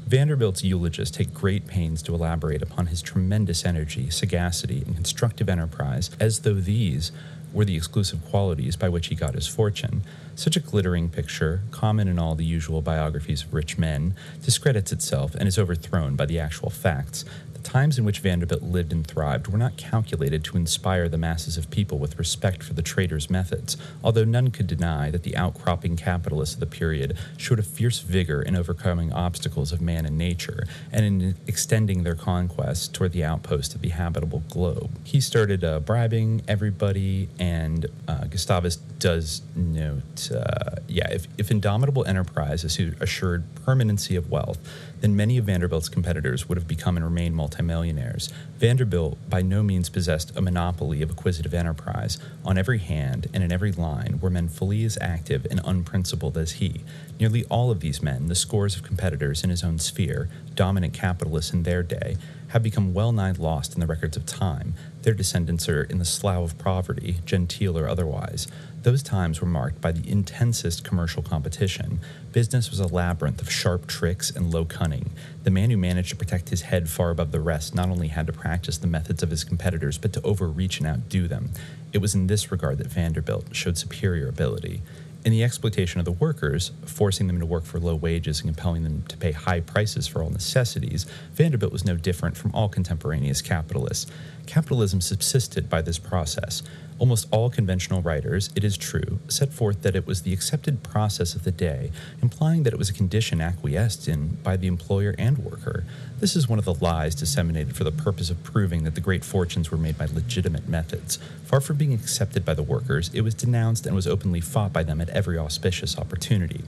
Vanderbilt's 0.06 0.64
eulogists 0.64 1.14
take 1.14 1.34
great 1.34 1.66
pains 1.66 2.00
to 2.00 2.14
elaborate 2.14 2.62
upon 2.62 2.86
his 2.86 3.02
tremendous 3.02 3.66
energy, 3.66 4.08
sagacity, 4.08 4.82
and 4.86 4.94
constructive 4.94 5.48
enterprise, 5.50 6.10
as 6.18 6.40
though 6.40 6.54
these 6.54 7.12
were 7.58 7.64
the 7.64 7.76
exclusive 7.76 8.24
qualities 8.24 8.76
by 8.76 8.88
which 8.88 9.08
he 9.08 9.16
got 9.16 9.34
his 9.34 9.48
fortune. 9.48 10.02
Such 10.36 10.54
a 10.54 10.60
glittering 10.60 11.08
picture, 11.08 11.62
common 11.72 12.06
in 12.06 12.16
all 12.16 12.36
the 12.36 12.44
usual 12.44 12.82
biographies 12.82 13.42
of 13.42 13.52
rich 13.52 13.76
men, 13.76 14.14
discredits 14.44 14.92
itself 14.92 15.34
and 15.34 15.48
is 15.48 15.58
overthrown 15.58 16.14
by 16.14 16.26
the 16.26 16.38
actual 16.38 16.70
facts. 16.70 17.24
The 17.58 17.70
times 17.70 17.98
in 17.98 18.04
which 18.04 18.20
Vanderbilt 18.20 18.62
lived 18.62 18.92
and 18.92 19.04
thrived 19.04 19.48
were 19.48 19.58
not 19.58 19.76
calculated 19.76 20.44
to 20.44 20.56
inspire 20.56 21.08
the 21.08 21.18
masses 21.18 21.56
of 21.58 21.70
people 21.70 21.98
with 21.98 22.18
respect 22.18 22.62
for 22.62 22.72
the 22.72 22.82
trader's 22.82 23.28
methods, 23.28 23.76
although 24.02 24.24
none 24.24 24.50
could 24.50 24.68
deny 24.68 25.10
that 25.10 25.24
the 25.24 25.36
outcropping 25.36 25.96
capitalists 25.96 26.54
of 26.54 26.60
the 26.60 26.66
period 26.66 27.18
showed 27.36 27.58
a 27.58 27.62
fierce 27.64 27.98
vigor 27.98 28.40
in 28.40 28.54
overcoming 28.54 29.12
obstacles 29.12 29.72
of 29.72 29.80
man 29.80 30.06
and 30.06 30.16
nature 30.16 30.68
and 30.92 31.04
in 31.04 31.34
extending 31.48 32.04
their 32.04 32.14
conquests 32.14 32.86
toward 32.86 33.12
the 33.12 33.24
outpost 33.24 33.74
of 33.74 33.80
the 33.80 33.88
habitable 33.88 34.44
globe. 34.48 34.90
He 35.02 35.20
started 35.20 35.64
uh, 35.64 35.80
bribing 35.80 36.42
everybody, 36.46 37.28
and 37.40 37.86
uh, 38.06 38.24
Gustavus 38.26 38.76
does 38.76 39.42
note 39.56 40.30
uh, 40.30 40.76
yeah, 40.86 41.10
if, 41.10 41.26
if 41.36 41.50
indomitable 41.50 42.04
enterprise 42.04 42.64
assured 42.64 43.44
permanency 43.64 44.14
of 44.14 44.30
wealth, 44.30 44.58
then 45.00 45.16
many 45.16 45.38
of 45.38 45.44
Vanderbilt's 45.44 45.88
competitors 45.88 46.48
would 46.48 46.58
have 46.58 46.68
become 46.68 46.96
and 46.96 47.04
remained 47.04 47.36
multimillionaires. 47.36 48.32
Vanderbilt 48.56 49.18
by 49.28 49.42
no 49.42 49.62
means 49.62 49.88
possessed 49.88 50.36
a 50.36 50.42
monopoly 50.42 51.02
of 51.02 51.10
acquisitive 51.10 51.54
enterprise. 51.54 52.18
On 52.44 52.58
every 52.58 52.78
hand 52.78 53.28
and 53.32 53.42
in 53.42 53.52
every 53.52 53.72
line 53.72 54.18
were 54.20 54.30
men 54.30 54.48
fully 54.48 54.84
as 54.84 54.98
active 55.00 55.46
and 55.50 55.60
unprincipled 55.64 56.36
as 56.36 56.52
he. 56.52 56.82
Nearly 57.20 57.44
all 57.46 57.70
of 57.70 57.80
these 57.80 58.02
men, 58.02 58.26
the 58.26 58.34
scores 58.34 58.76
of 58.76 58.82
competitors 58.82 59.44
in 59.44 59.50
his 59.50 59.64
own 59.64 59.78
sphere, 59.78 60.28
dominant 60.54 60.94
capitalists 60.94 61.52
in 61.52 61.62
their 61.62 61.82
day, 61.82 62.16
have 62.48 62.62
become 62.62 62.94
well 62.94 63.12
nigh 63.12 63.32
lost 63.32 63.74
in 63.74 63.80
the 63.80 63.86
records 63.86 64.16
of 64.16 64.26
time. 64.26 64.74
Their 65.02 65.14
descendants 65.14 65.68
are 65.68 65.82
in 65.82 65.98
the 65.98 66.04
slough 66.04 66.52
of 66.52 66.58
poverty, 66.58 67.18
genteel 67.24 67.78
or 67.78 67.88
otherwise. 67.88 68.48
Those 68.82 69.02
times 69.02 69.40
were 69.40 69.48
marked 69.48 69.80
by 69.80 69.90
the 69.90 70.08
intensest 70.08 70.84
commercial 70.84 71.20
competition. 71.20 71.98
Business 72.32 72.70
was 72.70 72.78
a 72.78 72.86
labyrinth 72.86 73.42
of 73.42 73.50
sharp 73.50 73.88
tricks 73.88 74.30
and 74.30 74.52
low 74.52 74.64
cunning. 74.64 75.10
The 75.42 75.50
man 75.50 75.70
who 75.70 75.76
managed 75.76 76.10
to 76.10 76.16
protect 76.16 76.50
his 76.50 76.62
head 76.62 76.88
far 76.88 77.10
above 77.10 77.32
the 77.32 77.40
rest 77.40 77.74
not 77.74 77.90
only 77.90 78.08
had 78.08 78.28
to 78.28 78.32
practice 78.32 78.78
the 78.78 78.86
methods 78.86 79.22
of 79.22 79.30
his 79.30 79.42
competitors, 79.42 79.98
but 79.98 80.12
to 80.12 80.22
overreach 80.22 80.78
and 80.78 80.86
outdo 80.86 81.26
them. 81.26 81.50
It 81.92 81.98
was 81.98 82.14
in 82.14 82.28
this 82.28 82.52
regard 82.52 82.78
that 82.78 82.86
Vanderbilt 82.86 83.54
showed 83.54 83.78
superior 83.78 84.28
ability. 84.28 84.82
In 85.24 85.32
the 85.32 85.42
exploitation 85.42 85.98
of 85.98 86.04
the 86.04 86.12
workers, 86.12 86.70
forcing 86.86 87.26
them 87.26 87.40
to 87.40 87.46
work 87.46 87.64
for 87.64 87.80
low 87.80 87.96
wages 87.96 88.40
and 88.40 88.48
compelling 88.48 88.84
them 88.84 89.02
to 89.08 89.16
pay 89.16 89.32
high 89.32 89.60
prices 89.60 90.06
for 90.06 90.22
all 90.22 90.30
necessities, 90.30 91.04
Vanderbilt 91.34 91.72
was 91.72 91.84
no 91.84 91.96
different 91.96 92.36
from 92.36 92.54
all 92.54 92.68
contemporaneous 92.68 93.42
capitalists. 93.42 94.10
Capitalism 94.46 95.00
subsisted 95.00 95.68
by 95.68 95.82
this 95.82 95.98
process. 95.98 96.62
Almost 96.98 97.28
all 97.30 97.48
conventional 97.48 98.02
writers, 98.02 98.50
it 98.56 98.64
is 98.64 98.76
true, 98.76 99.20
set 99.28 99.52
forth 99.52 99.82
that 99.82 99.94
it 99.94 100.04
was 100.04 100.22
the 100.22 100.32
accepted 100.32 100.82
process 100.82 101.36
of 101.36 101.44
the 101.44 101.52
day, 101.52 101.92
implying 102.20 102.64
that 102.64 102.72
it 102.72 102.78
was 102.78 102.90
a 102.90 102.94
condition 102.94 103.40
acquiesced 103.40 104.08
in 104.08 104.38
by 104.42 104.56
the 104.56 104.66
employer 104.66 105.14
and 105.16 105.38
worker. 105.38 105.84
This 106.18 106.34
is 106.34 106.48
one 106.48 106.58
of 106.58 106.64
the 106.64 106.74
lies 106.74 107.14
disseminated 107.14 107.76
for 107.76 107.84
the 107.84 107.92
purpose 107.92 108.30
of 108.30 108.42
proving 108.42 108.82
that 108.82 108.96
the 108.96 109.00
great 109.00 109.24
fortunes 109.24 109.70
were 109.70 109.78
made 109.78 109.96
by 109.96 110.06
legitimate 110.06 110.68
methods. 110.68 111.20
Far 111.44 111.60
from 111.60 111.76
being 111.76 111.94
accepted 111.94 112.44
by 112.44 112.54
the 112.54 112.64
workers, 112.64 113.10
it 113.14 113.20
was 113.20 113.34
denounced 113.34 113.86
and 113.86 113.94
was 113.94 114.08
openly 114.08 114.40
fought 114.40 114.72
by 114.72 114.82
them 114.82 115.00
at 115.00 115.08
every 115.10 115.38
auspicious 115.38 115.96
opportunity. 115.96 116.64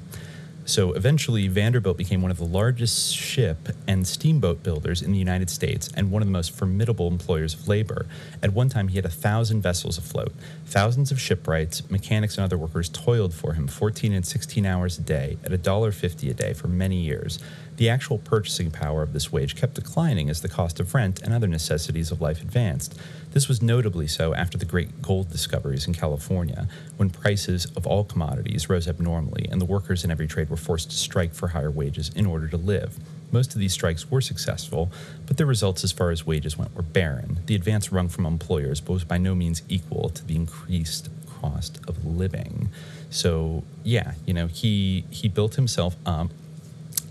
So 0.64 0.92
eventually, 0.92 1.48
Vanderbilt 1.48 1.96
became 1.96 2.22
one 2.22 2.30
of 2.30 2.36
the 2.36 2.44
largest 2.44 3.16
ship 3.16 3.70
and 3.88 4.06
steamboat 4.06 4.62
builders 4.62 5.02
in 5.02 5.12
the 5.12 5.18
United 5.18 5.50
States 5.50 5.88
and 5.96 6.10
one 6.10 6.22
of 6.22 6.28
the 6.28 6.32
most 6.32 6.52
formidable 6.52 7.08
employers 7.08 7.54
of 7.54 7.66
labor. 7.66 8.06
At 8.42 8.52
one 8.52 8.68
time, 8.68 8.88
he 8.88 8.96
had 8.96 9.04
a 9.04 9.10
thousand 9.10 9.62
vessels 9.62 9.98
afloat. 9.98 10.32
Thousands 10.66 11.10
of 11.10 11.20
shipwrights, 11.20 11.90
mechanics, 11.90 12.36
and 12.36 12.44
other 12.44 12.58
workers 12.58 12.88
toiled 12.88 13.34
for 13.34 13.54
him 13.54 13.66
14 13.66 14.12
and 14.12 14.24
16 14.24 14.64
hours 14.64 14.98
a 14.98 15.02
day 15.02 15.38
at 15.44 15.50
$1.50 15.50 16.30
a 16.30 16.34
day 16.34 16.54
for 16.54 16.68
many 16.68 16.96
years. 16.96 17.38
The 17.76 17.88
actual 17.88 18.18
purchasing 18.18 18.70
power 18.70 19.02
of 19.02 19.14
this 19.14 19.32
wage 19.32 19.56
kept 19.56 19.74
declining 19.74 20.28
as 20.28 20.42
the 20.42 20.48
cost 20.48 20.80
of 20.80 20.94
rent 20.94 21.22
and 21.22 21.32
other 21.32 21.46
necessities 21.46 22.10
of 22.10 22.20
life 22.20 22.42
advanced. 22.42 22.98
This 23.32 23.46
was 23.46 23.62
notably 23.62 24.08
so 24.08 24.34
after 24.34 24.58
the 24.58 24.64
great 24.64 25.02
gold 25.02 25.30
discoveries 25.30 25.86
in 25.86 25.94
California, 25.94 26.66
when 26.96 27.10
prices 27.10 27.66
of 27.76 27.86
all 27.86 28.02
commodities 28.02 28.68
rose 28.68 28.88
abnormally 28.88 29.46
and 29.50 29.60
the 29.60 29.66
workers 29.66 30.02
in 30.02 30.10
every 30.10 30.26
trade 30.26 30.50
were 30.50 30.56
forced 30.56 30.90
to 30.90 30.96
strike 30.96 31.32
for 31.32 31.48
higher 31.48 31.70
wages 31.70 32.10
in 32.16 32.26
order 32.26 32.48
to 32.48 32.56
live. 32.56 32.98
Most 33.30 33.54
of 33.54 33.60
these 33.60 33.72
strikes 33.72 34.10
were 34.10 34.20
successful, 34.20 34.90
but 35.26 35.36
their 35.36 35.46
results 35.46 35.84
as 35.84 35.92
far 35.92 36.10
as 36.10 36.26
wages 36.26 36.58
went 36.58 36.74
were 36.74 36.82
barren. 36.82 37.38
The 37.46 37.54
advance 37.54 37.92
wrung 37.92 38.08
from 38.08 38.26
employers 38.26 38.82
was 38.86 39.04
by 39.04 39.18
no 39.18 39.36
means 39.36 39.62
equal 39.68 40.08
to 40.10 40.24
the 40.24 40.34
increased 40.34 41.08
cost 41.40 41.78
of 41.86 42.04
living. 42.04 42.68
So, 43.10 43.62
yeah, 43.84 44.14
you 44.26 44.34
know, 44.34 44.48
he 44.48 45.04
he 45.10 45.28
built 45.28 45.54
himself 45.54 45.94
up 46.04 46.30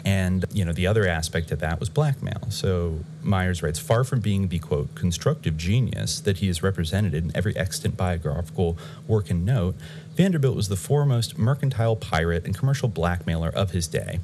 and 0.05 0.45
you 0.51 0.63
know 0.63 0.71
the 0.71 0.87
other 0.87 1.07
aspect 1.07 1.51
of 1.51 1.59
that 1.59 1.79
was 1.79 1.89
blackmail. 1.89 2.49
So 2.49 2.99
Myers 3.21 3.61
writes, 3.61 3.79
far 3.79 4.03
from 4.03 4.19
being 4.19 4.47
the 4.47 4.59
quote 4.59 4.95
constructive 4.95 5.57
genius 5.57 6.19
that 6.21 6.37
he 6.37 6.49
is 6.49 6.63
represented 6.63 7.13
in 7.13 7.31
every 7.35 7.55
extant 7.57 7.97
biographical 7.97 8.77
work 9.07 9.29
and 9.29 9.45
note, 9.45 9.75
Vanderbilt 10.15 10.55
was 10.55 10.69
the 10.69 10.75
foremost 10.75 11.37
mercantile 11.37 11.95
pirate 11.95 12.45
and 12.45 12.57
commercial 12.57 12.87
blackmailer 12.87 13.49
of 13.49 13.71
his 13.71 13.87
day. 13.87 14.19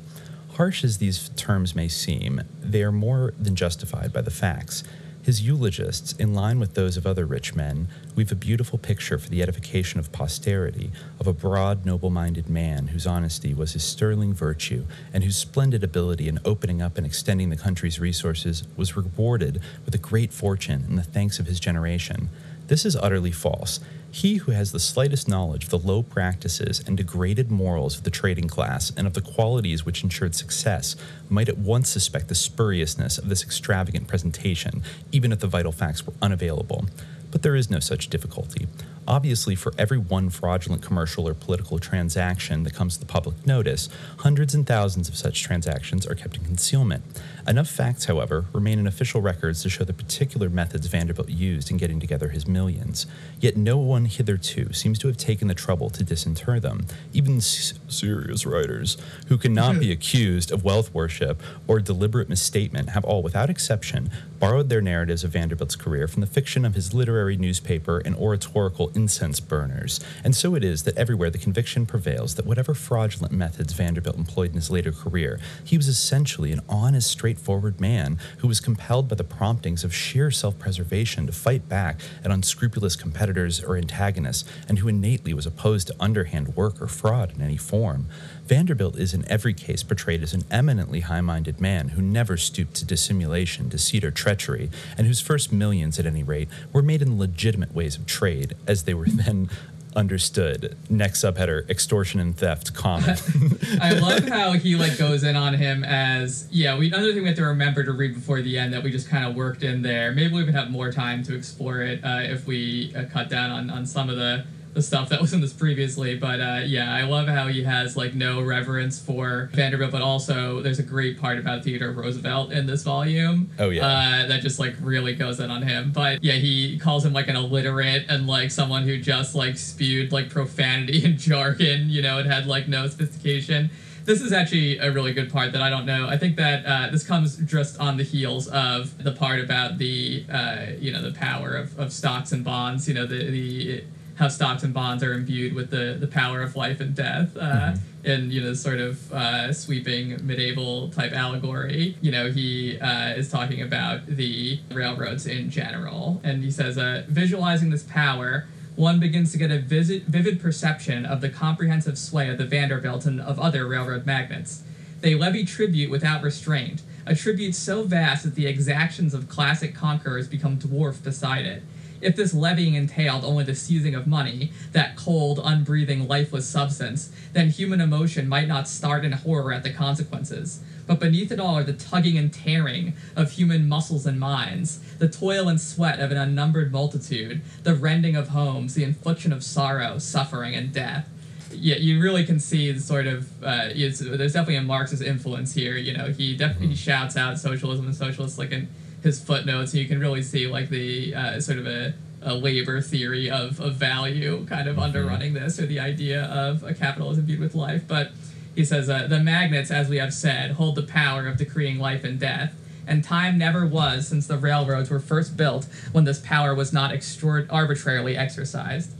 Harsh 0.54 0.84
as 0.84 0.98
these 1.00 1.30
terms 1.36 1.76
may 1.76 1.88
seem, 1.88 2.42
they 2.62 2.82
are 2.82 2.92
more 2.92 3.34
than 3.38 3.56
justified 3.56 4.14
by 4.14 4.22
the 4.22 4.32
facts. 4.32 4.84
His 5.26 5.42
eulogists, 5.42 6.14
in 6.14 6.36
line 6.36 6.60
with 6.60 6.76
those 6.76 6.98
of 6.98 7.08
other 7.08 7.26
rich 7.26 7.56
men, 7.56 7.88
weave 8.16 8.32
a 8.32 8.36
beautiful 8.36 8.78
picture 8.78 9.18
for 9.18 9.28
the 9.28 9.42
edification 9.42 10.00
of 10.00 10.12
posterity 10.12 10.92
of 11.20 11.26
a 11.26 11.34
broad, 11.34 11.84
noble 11.84 12.12
minded 12.12 12.48
man 12.48 12.90
whose 12.90 13.08
honesty 13.08 13.52
was 13.52 13.74
his 13.74 13.84
sterling 13.84 14.36
virtue 14.36 14.86
and 15.12 15.24
whose 15.24 15.36
splendid 15.36 15.84
ability 15.84 16.28
in 16.28 16.38
opening 16.46 16.80
up 16.80 16.96
and 16.96 17.08
extending 17.08 17.50
the 17.50 17.56
country's 17.56 18.00
resources 18.00 18.66
was 18.78 18.96
rewarded 18.96 19.60
with 19.84 19.96
a 19.96 19.98
great 19.98 20.32
fortune 20.32 20.86
and 20.88 20.96
the 20.96 21.02
thanks 21.02 21.40
of 21.40 21.48
his 21.48 21.60
generation. 21.60 22.30
This 22.68 22.86
is 22.86 22.96
utterly 22.96 23.32
false. 23.32 23.80
He 24.15 24.36
who 24.36 24.54
has 24.54 24.71
the 24.71 24.80
slightest 24.80 25.28
knowledge 25.28 25.65
of 25.65 25.71
the 25.71 25.78
low 25.78 26.01
practices 26.01 26.82
and 26.88 26.95
degraded 26.95 27.51
morals 27.51 27.97
of 27.97 28.06
the 28.06 28.10
trading 28.10 28.47
class 28.47 28.93
and 28.95 29.06
of 29.06 29.13
the 29.13 29.19
qualities 29.19 29.86
which 29.86 30.04
ensured 30.04 30.36
success 30.36 30.95
might 31.28 31.49
at 31.49 31.58
once 31.58 31.89
suspect 31.89 32.30
the 32.30 32.34
spuriousness 32.34 33.17
of 33.17 33.28
this 33.28 33.43
extravagant 33.43 34.08
presentation, 34.08 34.84
even 35.12 35.34
if 35.34 35.41
the 35.41 35.47
vital 35.47 35.73
facts 35.73 36.08
were 36.08 36.13
unavailable. 36.21 36.86
But 37.30 37.41
there 37.41 37.58
is 37.58 37.69
no 37.69 37.82
such 37.82 38.08
difficulty. 38.08 38.69
Obviously, 39.06 39.54
for 39.54 39.73
every 39.78 39.97
one 39.97 40.30
fraudulent 40.30 40.82
commercial 40.82 41.28
or 41.28 41.34
political 41.34 41.78
transaction 41.78 42.63
that 42.63 42.73
comes 42.73 42.93
to 42.93 43.01
the 43.01 43.06
public 43.06 43.45
notice, 43.45 43.89
hundreds 44.19 44.56
and 44.56 44.65
thousands 44.65 45.10
of 45.10 45.17
such 45.17 45.43
transactions 45.43 46.08
are 46.08 46.15
kept 46.15 46.38
in 46.38 46.45
concealment. 46.45 47.04
Enough 47.48 47.70
facts, 47.70 48.06
however, 48.06 48.46
remain 48.54 48.80
in 48.80 48.88
official 48.88 49.22
records 49.22 49.62
to 49.62 49.70
show 49.70 49.84
the 49.84 49.94
particular 49.94 50.50
methods 50.50 50.88
Vanderbilt 50.88 51.30
used 51.30 51.70
in 51.70 51.78
getting 51.78 52.00
together 52.00 52.30
his 52.30 52.48
millions. 52.48 53.06
Yet 53.40 53.56
no 53.56 53.78
one 53.78 54.06
hitherto 54.06 54.74
seems 54.74 54.98
to 55.00 55.08
have 55.08 55.18
taken 55.18 55.48
the 55.48 55.54
trouble 55.54 55.92
to 55.92 56.04
disinter 56.04 56.60
them. 56.60 56.88
Even 57.14 57.38
s- 57.38 57.76
serious 57.88 58.48
writers, 58.48 58.98
who 59.28 59.38
cannot 59.38 59.80
be 59.80 59.92
accused 59.94 60.52
of 60.52 60.64
wealth 60.64 60.92
worship 60.92 61.40
or 61.68 61.80
deliberate 61.80 62.30
misstatement, 62.30 62.90
have 62.90 63.06
all, 63.06 63.22
without 63.22 63.52
exception, 63.52 64.10
borrowed 64.40 64.70
their 64.70 64.82
narratives 64.82 65.24
of 65.24 65.32
Vanderbilt's 65.32 65.76
career 65.76 66.08
from 66.08 66.22
the 66.22 66.28
fiction 66.28 66.66
of 66.66 66.74
his 66.74 66.96
literary 66.96 67.38
newspaper 67.38 68.00
and 68.00 68.16
oratorical 68.16 68.90
incense 68.96 69.40
burners. 69.40 70.00
And 70.24 70.36
so 70.36 70.56
it 70.56 70.64
is 70.64 70.82
that 70.84 70.98
everywhere 70.98 71.30
the 71.30 71.38
conviction 71.38 71.86
prevails 71.86 72.36
that 72.36 72.46
whatever 72.46 72.74
fraudulent 72.74 73.34
methods 73.34 73.74
Vanderbilt 73.74 74.18
employed 74.18 74.50
in 74.50 74.56
his 74.56 74.72
later 74.72 74.92
career, 74.92 75.40
he 75.64 75.78
was 75.78 75.88
essentially 75.88 76.52
an 76.52 76.62
honest, 76.68 77.12
straightforward 77.36 77.82
man 77.82 78.17
who 78.38 78.48
was 78.48 78.62
compelled 78.62 79.10
by 79.10 79.15
the 79.15 79.24
promptings 79.24 79.84
of 79.84 79.93
sheer 79.93 80.32
self 80.32 80.58
preservation 80.58 81.28
to 81.28 81.34
fight 81.34 81.67
back 81.67 82.00
at 82.24 82.32
unscrupulous 82.32 82.95
competitors 82.95 83.62
or 83.62 83.76
antagonists, 83.76 84.50
and 84.69 84.80
who 84.80 84.88
innately 84.88 85.34
was 85.34 85.45
opposed 85.45 85.88
to 85.88 85.95
underhand 86.00 86.56
work 86.56 86.82
or 86.82 86.88
fraud 86.88 87.34
in 87.36 87.41
any 87.41 87.58
form. 87.58 88.08
Vanderbilt 88.45 88.98
is 88.98 89.13
in 89.13 89.30
every 89.30 89.54
case 89.54 89.84
portrayed 89.84 90.24
as 90.24 90.34
an 90.34 90.43
eminently 90.50 91.02
high 91.02 91.21
minded 91.21 91.60
man 91.60 91.89
who 91.89 92.02
never 92.02 92.38
stooped 92.38 92.76
to 92.76 92.86
dissimulation, 92.86 93.67
deceit, 93.67 94.06
or 94.06 94.12
treachery, 94.12 94.69
and 94.98 95.06
whose 95.06 95.19
first 95.19 95.52
millions, 95.52 96.00
at 96.00 96.06
any 96.06 96.24
rate, 96.24 96.48
were 96.71 96.84
made 96.84 97.02
in 97.02 97.19
legitimate 97.19 97.74
ways 97.76 97.98
of 97.98 98.06
trade, 98.06 98.54
as 98.65 98.84
they 98.84 98.93
were 98.93 99.06
then 99.26 99.50
understood. 99.96 100.78
Next 100.90 101.24
subheader 101.24 101.70
extortion 101.70 102.20
and 102.20 102.36
theft 102.38 102.74
common. 102.74 103.18
I 103.82 103.94
love 103.94 104.28
how 104.28 104.52
he 104.54 104.76
like 104.76 104.98
goes 104.98 105.24
in 105.24 105.36
on 105.36 105.54
him 105.54 105.84
as 105.84 106.48
yeah. 106.52 106.78
We 106.78 106.88
another 106.88 107.14
thing 107.14 107.24
we 107.24 107.30
have 107.30 107.38
to 107.38 107.46
remember 107.46 107.84
to 107.84 107.92
read 107.92 108.14
before 108.16 108.42
the 108.42 108.58
end 108.58 108.74
that 108.74 108.84
we 108.84 108.92
just 108.92 109.10
kind 109.10 109.26
of 109.26 109.36
worked 109.36 109.64
in 109.64 109.82
there. 109.82 110.12
Maybe 110.12 110.34
we 110.34 110.44
would 110.44 110.54
have 110.54 110.70
more 110.70 110.92
time 110.92 111.24
to 111.24 111.36
explore 111.36 111.82
it 111.82 112.04
uh, 112.04 112.20
if 112.22 112.46
we 112.46 112.94
uh, 112.96 113.06
cut 113.12 113.30
down 113.30 113.52
on 113.52 113.70
on 113.70 113.86
some 113.86 114.10
of 114.10 114.16
the 114.16 114.46
the 114.76 114.82
stuff 114.82 115.08
that 115.10 115.22
was 115.22 115.34
in 115.34 115.40
this 115.40 115.54
previously. 115.54 116.16
But 116.16 116.42
uh, 116.42 116.62
yeah, 116.66 116.94
I 116.94 117.04
love 117.04 117.28
how 117.30 117.48
he 117.48 117.64
has 117.64 117.96
like 117.96 118.14
no 118.14 118.42
reverence 118.42 119.00
for 119.00 119.50
Vanderbilt, 119.54 119.92
but 119.92 120.02
also 120.02 120.62
there's 120.62 120.80
a 120.80 120.84
great 120.84 121.20
part 121.20 121.40
about 121.40 121.64
Theodore 121.64 121.92
Roosevelt 121.92 122.52
in 122.52 122.68
this 122.68 122.84
volume. 122.84 123.50
Oh, 123.58 123.70
yeah. 123.70 123.88
uh, 123.88 124.28
that 124.28 124.42
just 124.42 124.60
like 124.60 124.76
really 124.82 125.16
goes 125.16 125.40
in 125.40 125.50
on 125.50 125.62
him. 125.64 125.92
But 125.94 126.24
yeah, 126.24 126.34
he 126.34 126.78
calls 126.78 127.06
him 127.06 127.14
like 127.14 127.30
an 127.30 127.38
illiterate 127.38 128.06
and 128.10 128.28
like 128.28 128.52
someone 128.52 128.84
who 128.84 129.00
just 129.00 129.34
like 129.34 129.58
spewed 129.58 130.12
like 130.12 130.30
profanity 130.30 131.04
and 131.06 131.18
jargon, 131.18 131.90
you 131.90 132.02
know, 132.02 132.20
and 132.20 132.30
had 132.30 132.46
like 132.46 132.68
no 132.68 132.86
sophistication. 132.88 133.72
This 134.04 134.22
is 134.22 134.32
actually 134.34 134.78
a 134.78 134.92
really 134.92 135.14
good 135.14 135.32
part 135.32 135.54
that 135.54 135.62
I 135.62 135.70
don't 135.72 135.86
know. 135.86 136.08
I 136.08 136.18
think 136.18 136.36
that 136.36 136.66
uh, 136.66 136.92
this 136.92 137.04
comes 137.04 137.38
just 137.38 137.80
on 137.80 137.98
the 137.98 138.04
heels 138.04 138.48
of 138.50 139.02
the 139.04 139.14
part 139.14 139.40
about 139.40 139.80
the 139.80 140.26
uh, 140.30 140.66
you 140.78 140.92
know 140.92 141.02
the 141.02 141.18
power 141.18 141.56
of, 141.56 141.80
of 141.80 141.92
stocks 141.92 142.32
and 142.32 142.44
bonds. 142.44 142.88
You 142.88 142.94
know 142.94 143.08
the 143.08 143.32
the 143.32 143.84
how 144.15 144.28
stocks 144.28 144.63
and 144.63 144.73
bonds 144.73 145.04
are 145.04 145.13
imbued 145.13 145.54
with 145.54 145.69
the, 145.69 145.97
the 145.99 146.08
power 146.08 146.41
of 146.41 146.56
life 146.56 146.80
and 146.80 146.95
death 146.95 147.36
uh, 147.38 147.75
in 148.04 148.32
you 148.32 148.41
know 148.41 148.54
sort 148.54 148.80
of 148.80 149.12
uh, 149.12 149.51
sweeping 149.51 150.25
medieval 150.25 150.89
type 150.89 151.12
allegory. 151.12 151.97
You 152.01 152.12
know 152.12 152.32
he 152.32 152.80
uh, 152.80 153.13
is 153.13 153.30
talking 153.30 153.62
about 153.62 154.06
the 154.08 154.60
railroads 154.71 155.25
in 155.25 155.49
general 155.49 156.21
and 156.23 156.43
he 156.43 156.51
says 156.51 156.78
uh, 156.78 157.04
visualizing 157.08 157.69
this 157.69 157.84
power 157.84 158.47
one 158.75 158.99
begins 158.99 159.32
to 159.32 159.38
get 159.38 159.51
a 159.51 159.60
vivid, 159.60 160.04
vivid 160.04 160.41
perception 160.41 161.06
of 161.06 161.21
the 161.21 161.30
comprehensive 161.30 161.97
sway 161.97 162.28
of 162.28 162.38
the 162.38 162.45
vanderbilt 162.45 163.06
and 163.06 163.21
of 163.21 163.39
other 163.39 163.65
railroad 163.65 164.06
magnates. 164.06 164.63
They 164.99 165.15
levy 165.15 165.45
tribute 165.45 165.89
without 165.89 166.21
restraint 166.21 166.82
a 167.06 167.15
tribute 167.15 167.54
so 167.54 167.84
vast 167.84 168.23
that 168.23 168.36
the 168.36 168.47
exactions 168.47 169.13
of 169.13 169.30
classic 169.30 169.75
conquerors 169.75 170.28
become 170.28 170.58
dwarfed 170.58 171.04
beside 171.04 171.45
it 171.45 171.63
if 172.06 172.15
this 172.15 172.34
levying 172.34 172.76
entailed 172.76 173.26
only 173.26 173.44
the 173.44 173.56
seizing 173.56 173.96
of 173.96 174.06
money, 174.06 174.52
that 174.74 174.96
cold, 174.96 175.39
unbreathing, 175.39 176.08
lifeless 176.08 176.48
substance, 176.48 177.12
then 177.34 177.50
human 177.50 177.82
emotion 177.82 178.30
might 178.30 178.48
not 178.48 178.68
start 178.68 179.04
in 179.04 179.12
horror 179.12 179.52
at 179.52 179.63
the 179.63 179.74
consequences. 179.74 180.62
But 180.86 181.00
beneath 181.00 181.32
it 181.32 181.39
all 181.39 181.56
are 181.56 181.63
the 181.63 181.74
tugging 181.74 182.15
and 182.15 182.32
tearing 182.32 182.94
of 183.15 183.32
human 183.32 183.68
muscles 183.68 184.06
and 184.06 184.20
minds, 184.20 184.80
the 185.00 185.08
toil 185.08 185.50
and 185.50 185.60
sweat 185.60 186.00
of 186.00 186.12
an 186.12 186.18
unnumbered 186.18 186.72
multitude, 186.72 187.41
the 187.63 187.74
rending 187.74 188.15
of 188.15 188.30
homes, 188.30 188.76
the 188.76 188.84
infliction 188.84 189.34
of 189.34 189.44
sorrow, 189.44 189.98
suffering, 189.98 190.54
and 190.54 190.72
death. 190.72 191.10
Yeah, 191.52 191.78
you 191.78 192.00
really 192.02 192.24
can 192.24 192.39
see 192.39 192.72
the 192.72 192.82
sort 192.82 193.08
of 193.08 193.44
uh, 193.44 193.70
it's, 193.72 194.00
there's 194.00 194.34
definitely 194.34 194.58
a 194.58 194.62
Marxist 194.62 195.02
influence 195.02 195.54
here. 195.54 195.76
You 195.78 195.98
know, 195.98 196.12
he 196.12 196.38
definitely 196.38 196.68
he 196.68 196.76
shouts 196.76 197.18
out 197.18 197.39
socialism 197.39 197.88
and 197.88 197.96
socialists 197.96 198.38
like 198.38 198.52
in 198.52 198.68
his 199.06 199.24
footnotes, 199.24 199.72
and 199.72 199.82
you 199.82 199.88
can 199.88 200.00
really 200.00 200.24
see 200.24 200.48
like 200.48 200.70
the 200.70 201.15
uh, 201.15 201.39
sort 201.39 201.60
of 201.60 201.68
a, 201.68 201.94
a 202.22 202.34
labor 202.34 202.82
theory 202.82 203.30
of, 203.30 203.60
of 203.60 203.76
value 203.76 204.46
kind 204.48 204.68
of 204.68 204.78
underrunning 204.78 205.34
this, 205.34 205.60
or 205.60 205.65
the 205.68 205.80
idea 205.80 206.24
of 206.24 206.63
a 206.63 206.74
capitalism 206.74 207.26
viewed 207.26 207.39
with 207.39 207.56
life. 207.56 207.88
But 207.88 208.12
he 208.56 208.65
says 208.65 208.89
uh, 208.89 209.08
the 209.08 209.20
magnets, 209.20 209.70
as 209.70 209.89
we 209.89 209.98
have 209.98 210.13
said, 210.13 210.52
hold 210.52 210.76
the 210.76 210.84
power 210.84 211.28
of 211.28 211.38
decreeing 211.38 211.78
life 211.78 212.04
and 212.04 212.20
death. 212.20 212.54
And 212.88 213.04
time 213.04 213.38
never 213.38 213.65
was 213.65 214.08
since 214.08 214.28
the 214.28 214.38
railroads 214.38 214.89
were 214.89 215.00
first 215.00 215.38
built 215.38 215.68
when 215.91 216.04
this 216.04 216.20
power 216.20 216.54
was 216.54 216.74
not 216.74 216.91
extra- 216.91 217.48
arbitrarily 217.50 218.18
exercised. 218.18 218.91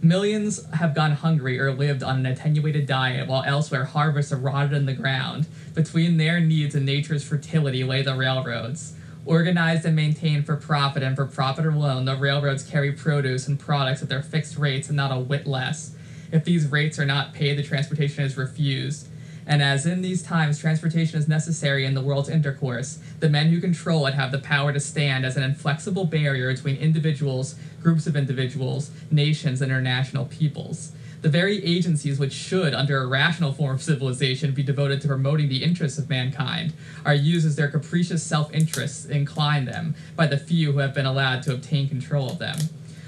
Millions 0.00 0.64
have 0.74 0.94
gone 0.94 1.12
hungry 1.12 1.58
or 1.58 1.72
lived 1.72 2.04
on 2.04 2.18
an 2.18 2.26
attenuated 2.26 2.86
diet, 2.86 3.26
while 3.26 3.42
elsewhere 3.44 3.84
harvests 3.84 4.32
are 4.32 4.36
rotted 4.36 4.72
in 4.72 4.86
the 4.86 4.92
ground. 4.92 5.46
Between 5.74 6.16
their 6.16 6.38
needs 6.38 6.76
and 6.76 6.86
nature's 6.86 7.24
fertility 7.24 7.82
lay 7.82 8.02
the 8.02 8.14
railroads. 8.14 8.94
Organized 9.28 9.84
and 9.84 9.94
maintained 9.94 10.46
for 10.46 10.56
profit 10.56 11.02
and 11.02 11.14
for 11.14 11.26
profit 11.26 11.66
alone, 11.66 12.06
the 12.06 12.16
railroads 12.16 12.62
carry 12.62 12.92
produce 12.92 13.46
and 13.46 13.60
products 13.60 14.00
at 14.00 14.08
their 14.08 14.22
fixed 14.22 14.56
rates 14.56 14.88
and 14.88 14.96
not 14.96 15.12
a 15.12 15.20
whit 15.20 15.46
less. 15.46 15.94
If 16.32 16.46
these 16.46 16.66
rates 16.66 16.98
are 16.98 17.04
not 17.04 17.34
paid, 17.34 17.58
the 17.58 17.62
transportation 17.62 18.24
is 18.24 18.38
refused. 18.38 19.06
And 19.46 19.62
as 19.62 19.84
in 19.84 20.00
these 20.00 20.22
times 20.22 20.58
transportation 20.58 21.18
is 21.18 21.28
necessary 21.28 21.84
in 21.84 21.92
the 21.92 22.00
world's 22.00 22.30
intercourse, 22.30 23.00
the 23.20 23.28
men 23.28 23.48
who 23.48 23.60
control 23.60 24.06
it 24.06 24.14
have 24.14 24.32
the 24.32 24.38
power 24.38 24.72
to 24.72 24.80
stand 24.80 25.26
as 25.26 25.36
an 25.36 25.42
inflexible 25.42 26.06
barrier 26.06 26.50
between 26.50 26.76
individuals, 26.76 27.56
groups 27.82 28.06
of 28.06 28.16
individuals, 28.16 28.90
nations, 29.10 29.60
and 29.60 29.70
international 29.70 30.24
peoples. 30.24 30.92
The 31.20 31.28
very 31.28 31.64
agencies 31.64 32.20
which 32.20 32.32
should, 32.32 32.74
under 32.74 33.02
a 33.02 33.06
rational 33.06 33.52
form 33.52 33.74
of 33.74 33.82
civilization, 33.82 34.52
be 34.52 34.62
devoted 34.62 35.00
to 35.00 35.08
promoting 35.08 35.48
the 35.48 35.64
interests 35.64 35.98
of 35.98 36.08
mankind 36.08 36.74
are 37.04 37.14
used 37.14 37.44
as 37.44 37.56
their 37.56 37.68
capricious 37.68 38.22
self 38.22 38.54
interests 38.54 39.04
incline 39.04 39.64
them 39.64 39.96
by 40.14 40.28
the 40.28 40.38
few 40.38 40.72
who 40.72 40.78
have 40.78 40.94
been 40.94 41.06
allowed 41.06 41.42
to 41.42 41.54
obtain 41.54 41.88
control 41.88 42.30
of 42.30 42.38
them. 42.38 42.56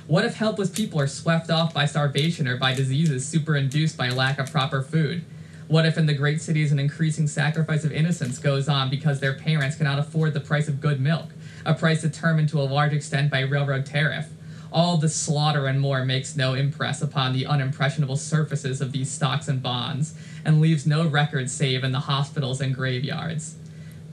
What 0.08 0.24
if 0.24 0.34
helpless 0.34 0.70
people 0.70 1.00
are 1.00 1.06
swept 1.06 1.50
off 1.50 1.72
by 1.72 1.86
starvation 1.86 2.48
or 2.48 2.56
by 2.56 2.74
diseases 2.74 3.32
superinduced 3.32 3.96
by 3.96 4.08
lack 4.08 4.40
of 4.40 4.50
proper 4.50 4.82
food? 4.82 5.24
What 5.68 5.86
if 5.86 5.96
in 5.96 6.06
the 6.06 6.14
great 6.14 6.42
cities 6.42 6.72
an 6.72 6.80
increasing 6.80 7.28
sacrifice 7.28 7.84
of 7.84 7.92
innocence 7.92 8.40
goes 8.40 8.68
on 8.68 8.90
because 8.90 9.20
their 9.20 9.34
parents 9.34 9.76
cannot 9.76 10.00
afford 10.00 10.34
the 10.34 10.40
price 10.40 10.66
of 10.66 10.80
good 10.80 11.00
milk, 11.00 11.26
a 11.64 11.74
price 11.74 12.02
determined 12.02 12.48
to 12.48 12.60
a 12.60 12.62
large 12.62 12.92
extent 12.92 13.30
by 13.30 13.42
railroad 13.42 13.86
tariff? 13.86 14.26
All 14.72 14.96
the 14.96 15.08
slaughter 15.08 15.66
and 15.66 15.80
more 15.80 16.04
makes 16.04 16.36
no 16.36 16.54
impress 16.54 17.02
upon 17.02 17.32
the 17.32 17.44
unimpressionable 17.44 18.18
surfaces 18.18 18.80
of 18.80 18.92
these 18.92 19.10
stocks 19.10 19.48
and 19.48 19.62
bonds, 19.62 20.14
and 20.44 20.60
leaves 20.60 20.86
no 20.86 21.06
record 21.06 21.50
save 21.50 21.82
in 21.82 21.92
the 21.92 22.00
hospitals 22.00 22.60
and 22.60 22.74
graveyards. 22.74 23.56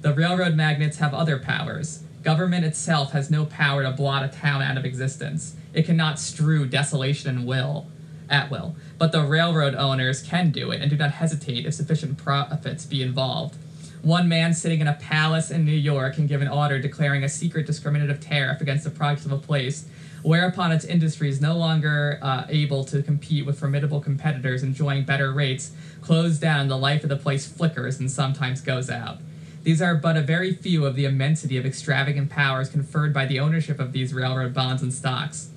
The 0.01 0.13
railroad 0.13 0.55
magnates 0.55 0.97
have 0.97 1.13
other 1.13 1.37
powers. 1.37 2.03
Government 2.23 2.65
itself 2.65 3.11
has 3.11 3.29
no 3.29 3.45
power 3.45 3.83
to 3.83 3.91
blot 3.91 4.23
a 4.23 4.27
town 4.27 4.61
out 4.61 4.77
of 4.77 4.85
existence. 4.85 5.55
It 5.73 5.85
cannot 5.85 6.19
strew 6.19 6.65
desolation 6.65 7.29
and 7.29 7.45
will 7.45 7.87
at 8.29 8.51
will. 8.51 8.75
But 8.97 9.11
the 9.11 9.23
railroad 9.23 9.75
owners 9.75 10.21
can 10.21 10.51
do 10.51 10.71
it 10.71 10.81
and 10.81 10.89
do 10.89 10.97
not 10.97 11.11
hesitate 11.11 11.65
if 11.65 11.73
sufficient 11.73 12.17
profits 12.17 12.85
be 12.85 13.01
involved. 13.01 13.55
One 14.01 14.27
man 14.29 14.53
sitting 14.53 14.79
in 14.79 14.87
a 14.87 14.93
palace 14.93 15.49
in 15.51 15.65
New 15.65 15.71
York 15.71 16.15
can 16.15 16.27
give 16.27 16.41
an 16.41 16.47
order 16.47 16.79
declaring 16.79 17.23
a 17.23 17.29
secret 17.29 17.65
discriminative 17.65 18.19
tariff 18.19 18.61
against 18.61 18.83
the 18.83 18.89
products 18.89 19.25
of 19.25 19.31
a 19.31 19.37
place, 19.37 19.85
whereupon 20.27 20.73
its 20.73 20.83
industry 20.83 21.29
is 21.29 21.39
no 21.39 21.55
longer 21.55 22.19
uh, 22.21 22.43
able 22.49 22.83
to 22.83 23.01
compete 23.01 23.45
with 23.45 23.57
formidable 23.57 24.01
competitors 24.01 24.61
enjoying 24.61 25.05
better 25.05 25.31
rates, 25.31 25.71
closed 26.01 26.41
down, 26.41 26.59
and 26.59 26.69
the 26.69 26.77
life 26.77 27.01
of 27.01 27.07
the 27.07 27.15
place 27.15 27.47
flickers 27.47 27.97
and 27.97 28.11
sometimes 28.11 28.59
goes 28.59 28.89
out. 28.89 29.19
These 29.63 29.81
are 29.81 29.95
but 29.95 30.17
a 30.17 30.21
very 30.21 30.53
few 30.53 30.85
of 30.85 30.95
the 30.95 31.05
immensity 31.05 31.57
of 31.57 31.65
extravagant 31.65 32.29
powers 32.29 32.67
conferred 32.67 33.13
by 33.13 33.25
the 33.25 33.39
ownership 33.39 33.79
of 33.79 33.93
these 33.93 34.13
railroad 34.13 34.53
bonds 34.53 34.81
and 34.81 34.93
stocks. 34.93 35.49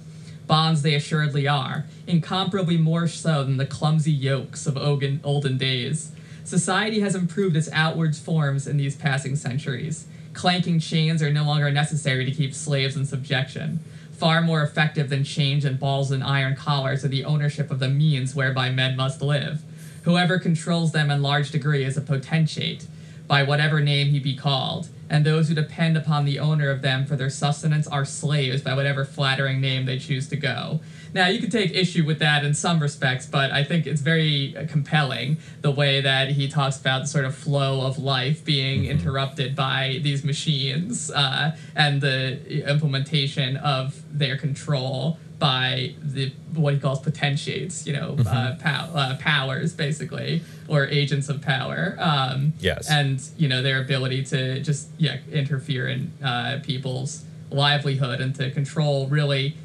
Bonds 0.46 0.82
they 0.82 0.94
assuredly 0.94 1.48
are, 1.48 1.86
incomparably 2.06 2.76
more 2.76 3.08
so 3.08 3.42
than 3.42 3.56
the 3.56 3.66
clumsy 3.66 4.12
yokes 4.12 4.68
of 4.68 4.76
olden, 4.76 5.20
olden 5.24 5.58
days. 5.58 6.12
Society 6.44 7.00
has 7.00 7.16
improved 7.16 7.56
its 7.56 7.68
outward 7.72 8.14
forms 8.14 8.68
in 8.68 8.76
these 8.76 8.94
passing 8.94 9.34
centuries. 9.34 10.06
Clanking 10.32 10.78
chains 10.78 11.24
are 11.24 11.32
no 11.32 11.42
longer 11.42 11.72
necessary 11.72 12.24
to 12.24 12.30
keep 12.30 12.54
slaves 12.54 12.94
in 12.94 13.04
subjection. 13.04 13.80
Far 14.20 14.42
more 14.42 14.62
effective 14.62 15.08
than 15.08 15.24
change 15.24 15.64
and 15.64 15.80
balls 15.80 16.10
and 16.10 16.22
iron 16.22 16.54
collars 16.54 17.06
are 17.06 17.08
the 17.08 17.24
ownership 17.24 17.70
of 17.70 17.78
the 17.78 17.88
means 17.88 18.34
whereby 18.34 18.68
men 18.68 18.94
must 18.94 19.22
live. 19.22 19.62
Whoever 20.02 20.38
controls 20.38 20.92
them 20.92 21.10
in 21.10 21.22
large 21.22 21.50
degree 21.50 21.84
is 21.84 21.96
a 21.96 22.02
potentate, 22.02 22.86
by 23.26 23.42
whatever 23.42 23.80
name 23.80 24.08
he 24.08 24.18
be 24.18 24.36
called, 24.36 24.90
and 25.08 25.24
those 25.24 25.48
who 25.48 25.54
depend 25.54 25.96
upon 25.96 26.26
the 26.26 26.38
owner 26.38 26.68
of 26.68 26.82
them 26.82 27.06
for 27.06 27.16
their 27.16 27.30
sustenance 27.30 27.86
are 27.86 28.04
slaves 28.04 28.60
by 28.60 28.74
whatever 28.74 29.06
flattering 29.06 29.58
name 29.58 29.86
they 29.86 29.98
choose 29.98 30.28
to 30.28 30.36
go. 30.36 30.80
Now, 31.12 31.28
you 31.28 31.40
could 31.40 31.52
take 31.52 31.72
issue 31.72 32.04
with 32.04 32.18
that 32.20 32.44
in 32.44 32.54
some 32.54 32.80
respects, 32.80 33.26
but 33.26 33.50
I 33.50 33.64
think 33.64 33.86
it's 33.86 34.00
very 34.00 34.56
uh, 34.56 34.66
compelling 34.66 35.38
the 35.60 35.70
way 35.70 36.00
that 36.00 36.30
he 36.30 36.48
talks 36.48 36.78
about 36.78 37.02
the 37.02 37.08
sort 37.08 37.24
of 37.24 37.34
flow 37.34 37.82
of 37.86 37.98
life 37.98 38.44
being 38.44 38.82
mm-hmm. 38.82 38.92
interrupted 38.92 39.56
by 39.56 40.00
these 40.02 40.24
machines 40.24 41.10
uh, 41.10 41.56
and 41.74 42.00
the 42.00 42.68
implementation 42.68 43.56
of 43.56 44.02
their 44.16 44.36
control 44.36 45.18
by 45.40 45.94
the 46.02 46.32
what 46.54 46.74
he 46.74 46.78
calls 46.78 47.00
potentiates, 47.00 47.86
you 47.86 47.94
know, 47.94 48.12
mm-hmm. 48.12 48.26
uh, 48.28 48.56
pow- 48.60 48.92
uh, 48.94 49.16
powers 49.16 49.72
basically, 49.72 50.42
or 50.68 50.86
agents 50.86 51.28
of 51.28 51.40
power. 51.40 51.96
Um, 51.98 52.52
yes. 52.60 52.88
And 52.88 53.20
you 53.36 53.48
know 53.48 53.62
their 53.62 53.80
ability 53.80 54.22
to 54.24 54.60
just 54.60 54.90
yeah 54.98 55.16
interfere 55.32 55.88
in 55.88 56.12
uh, 56.22 56.60
people's 56.62 57.24
livelihood 57.50 58.20
and 58.20 58.34
to 58.36 58.50
control 58.52 59.08
really 59.08 59.56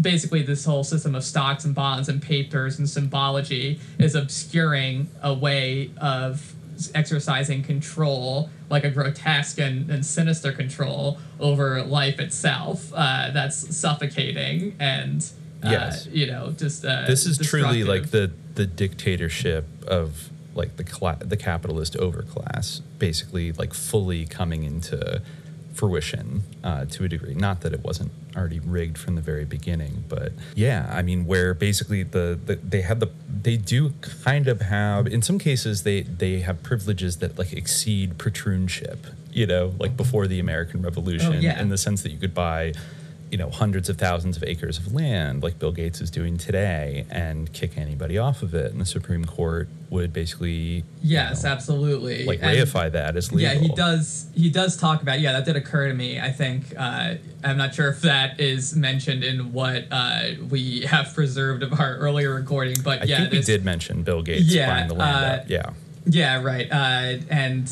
basically 0.00 0.42
this 0.42 0.64
whole 0.64 0.84
system 0.84 1.14
of 1.14 1.24
stocks 1.24 1.64
and 1.64 1.74
bonds 1.74 2.08
and 2.08 2.22
papers 2.22 2.78
and 2.78 2.88
symbology 2.88 3.80
is 3.98 4.14
obscuring 4.14 5.08
a 5.22 5.34
way 5.34 5.90
of 6.00 6.54
exercising 6.94 7.62
control, 7.62 8.50
like 8.70 8.84
a 8.84 8.90
grotesque 8.90 9.58
and, 9.58 9.90
and 9.90 10.04
sinister 10.04 10.52
control 10.52 11.18
over 11.40 11.82
life 11.82 12.20
itself. 12.20 12.92
Uh, 12.94 13.30
that's 13.32 13.76
suffocating 13.76 14.76
and 14.78 15.30
uh, 15.64 15.70
yes. 15.70 16.06
you 16.12 16.26
know 16.26 16.52
just 16.56 16.84
uh, 16.84 17.04
this 17.06 17.26
is 17.26 17.38
truly 17.38 17.82
like 17.82 18.10
the 18.10 18.30
the 18.54 18.66
dictatorship 18.66 19.66
of 19.86 20.30
like 20.54 20.76
the 20.76 20.84
cla- 20.84 21.18
the 21.20 21.36
capitalist 21.36 21.94
overclass, 21.94 22.80
basically 22.98 23.52
like 23.52 23.72
fully 23.72 24.26
coming 24.26 24.64
into 24.64 25.22
fruition 25.78 26.42
uh, 26.64 26.84
to 26.86 27.04
a 27.04 27.08
degree. 27.08 27.34
Not 27.34 27.60
that 27.60 27.72
it 27.72 27.84
wasn't 27.84 28.10
already 28.36 28.58
rigged 28.58 28.98
from 28.98 29.14
the 29.14 29.22
very 29.22 29.44
beginning, 29.44 30.04
but 30.08 30.32
yeah, 30.56 30.90
I 30.92 31.02
mean, 31.02 31.24
where 31.24 31.54
basically 31.54 32.02
the, 32.02 32.38
the 32.44 32.56
they 32.56 32.82
have 32.82 32.98
the 32.98 33.10
they 33.42 33.56
do 33.56 33.90
kind 34.00 34.48
of 34.48 34.60
have 34.60 35.06
in 35.06 35.22
some 35.22 35.38
cases 35.38 35.84
they 35.84 36.02
they 36.02 36.40
have 36.40 36.64
privileges 36.64 37.18
that 37.18 37.38
like 37.38 37.52
exceed 37.52 38.18
patroonship. 38.18 39.06
You 39.30 39.46
know, 39.46 39.74
like 39.78 39.96
before 39.96 40.26
the 40.26 40.40
American 40.40 40.82
Revolution, 40.82 41.34
oh, 41.34 41.38
yeah. 41.38 41.60
in 41.60 41.68
the 41.68 41.78
sense 41.78 42.02
that 42.02 42.10
you 42.10 42.18
could 42.18 42.34
buy 42.34 42.72
you 43.30 43.38
know 43.38 43.50
hundreds 43.50 43.88
of 43.88 43.96
thousands 43.98 44.36
of 44.36 44.44
acres 44.44 44.78
of 44.78 44.92
land 44.92 45.42
like 45.42 45.58
Bill 45.58 45.72
Gates 45.72 46.00
is 46.00 46.10
doing 46.10 46.38
today 46.38 47.06
and 47.10 47.52
kick 47.52 47.76
anybody 47.76 48.18
off 48.18 48.42
of 48.42 48.54
it. 48.54 48.72
And 48.72 48.80
the 48.80 48.86
Supreme 48.86 49.24
Court 49.24 49.68
would 49.90 50.12
basically 50.12 50.84
yes 51.02 51.42
you 51.42 51.48
know, 51.48 51.54
absolutely. 51.54 52.24
like 52.24 52.40
and 52.42 52.56
reify 52.56 52.90
that 52.92 53.16
as 53.16 53.32
legal 53.32 53.52
yeah 53.52 53.58
he 53.58 53.68
does 53.68 54.26
he 54.34 54.50
does 54.50 54.76
talk 54.76 55.02
about 55.02 55.20
yeah 55.20 55.32
that 55.32 55.44
did 55.44 55.56
occur 55.56 55.88
to 55.88 55.94
me 55.94 56.20
I 56.20 56.30
think 56.30 56.74
uh, 56.76 57.14
I'm 57.44 57.56
not 57.56 57.74
sure 57.74 57.88
if 57.88 58.02
that 58.02 58.38
is 58.40 58.76
mentioned 58.76 59.24
in 59.24 59.52
what 59.52 59.84
uh, 59.90 60.30
we 60.48 60.82
have 60.82 61.14
preserved 61.14 61.62
of 61.62 61.78
our 61.78 61.96
earlier 61.96 62.34
recording 62.34 62.76
but 62.82 63.02
I 63.02 63.04
yeah 63.04 63.18
think 63.18 63.32
we 63.32 63.42
did 63.42 63.64
mention 63.64 64.02
Bill 64.02 64.22
Gates 64.22 64.42
yeah, 64.42 64.68
buying 64.68 64.88
the 64.88 64.94
land 64.94 65.40
uh, 65.40 65.44
yeah. 65.46 65.70
yeah 66.06 66.42
right. 66.42 66.68
Uh, 66.70 67.18
and 67.30 67.70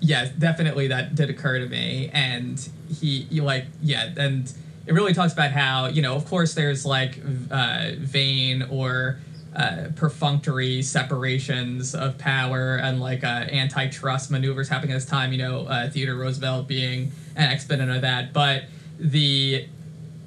yeah 0.00 0.28
definitely 0.38 0.88
that 0.88 1.14
did 1.14 1.30
occur 1.30 1.58
to 1.58 1.66
me. 1.66 2.10
And 2.12 2.68
he 3.00 3.26
you 3.30 3.42
like 3.42 3.66
yeah 3.82 4.12
and 4.16 4.52
it 4.88 4.94
really 4.94 5.12
talks 5.12 5.34
about 5.34 5.52
how 5.52 5.86
you 5.86 6.00
know, 6.00 6.16
of 6.16 6.24
course, 6.24 6.54
there's 6.54 6.86
like 6.86 7.20
uh, 7.50 7.90
vain 7.98 8.62
or 8.70 9.18
uh, 9.54 9.88
perfunctory 9.96 10.80
separations 10.82 11.94
of 11.94 12.16
power 12.16 12.76
and 12.76 12.98
like 12.98 13.22
uh, 13.22 13.44
antitrust 13.52 14.30
maneuvers 14.30 14.68
happening 14.68 14.92
at 14.92 14.96
this 14.96 15.04
time. 15.04 15.32
You 15.32 15.38
know, 15.38 15.66
uh, 15.66 15.90
Theodore 15.90 16.16
Roosevelt 16.16 16.66
being 16.66 17.12
an 17.36 17.50
exponent 17.50 17.90
of 17.90 18.00
that, 18.00 18.32
but 18.32 18.64
the 18.98 19.66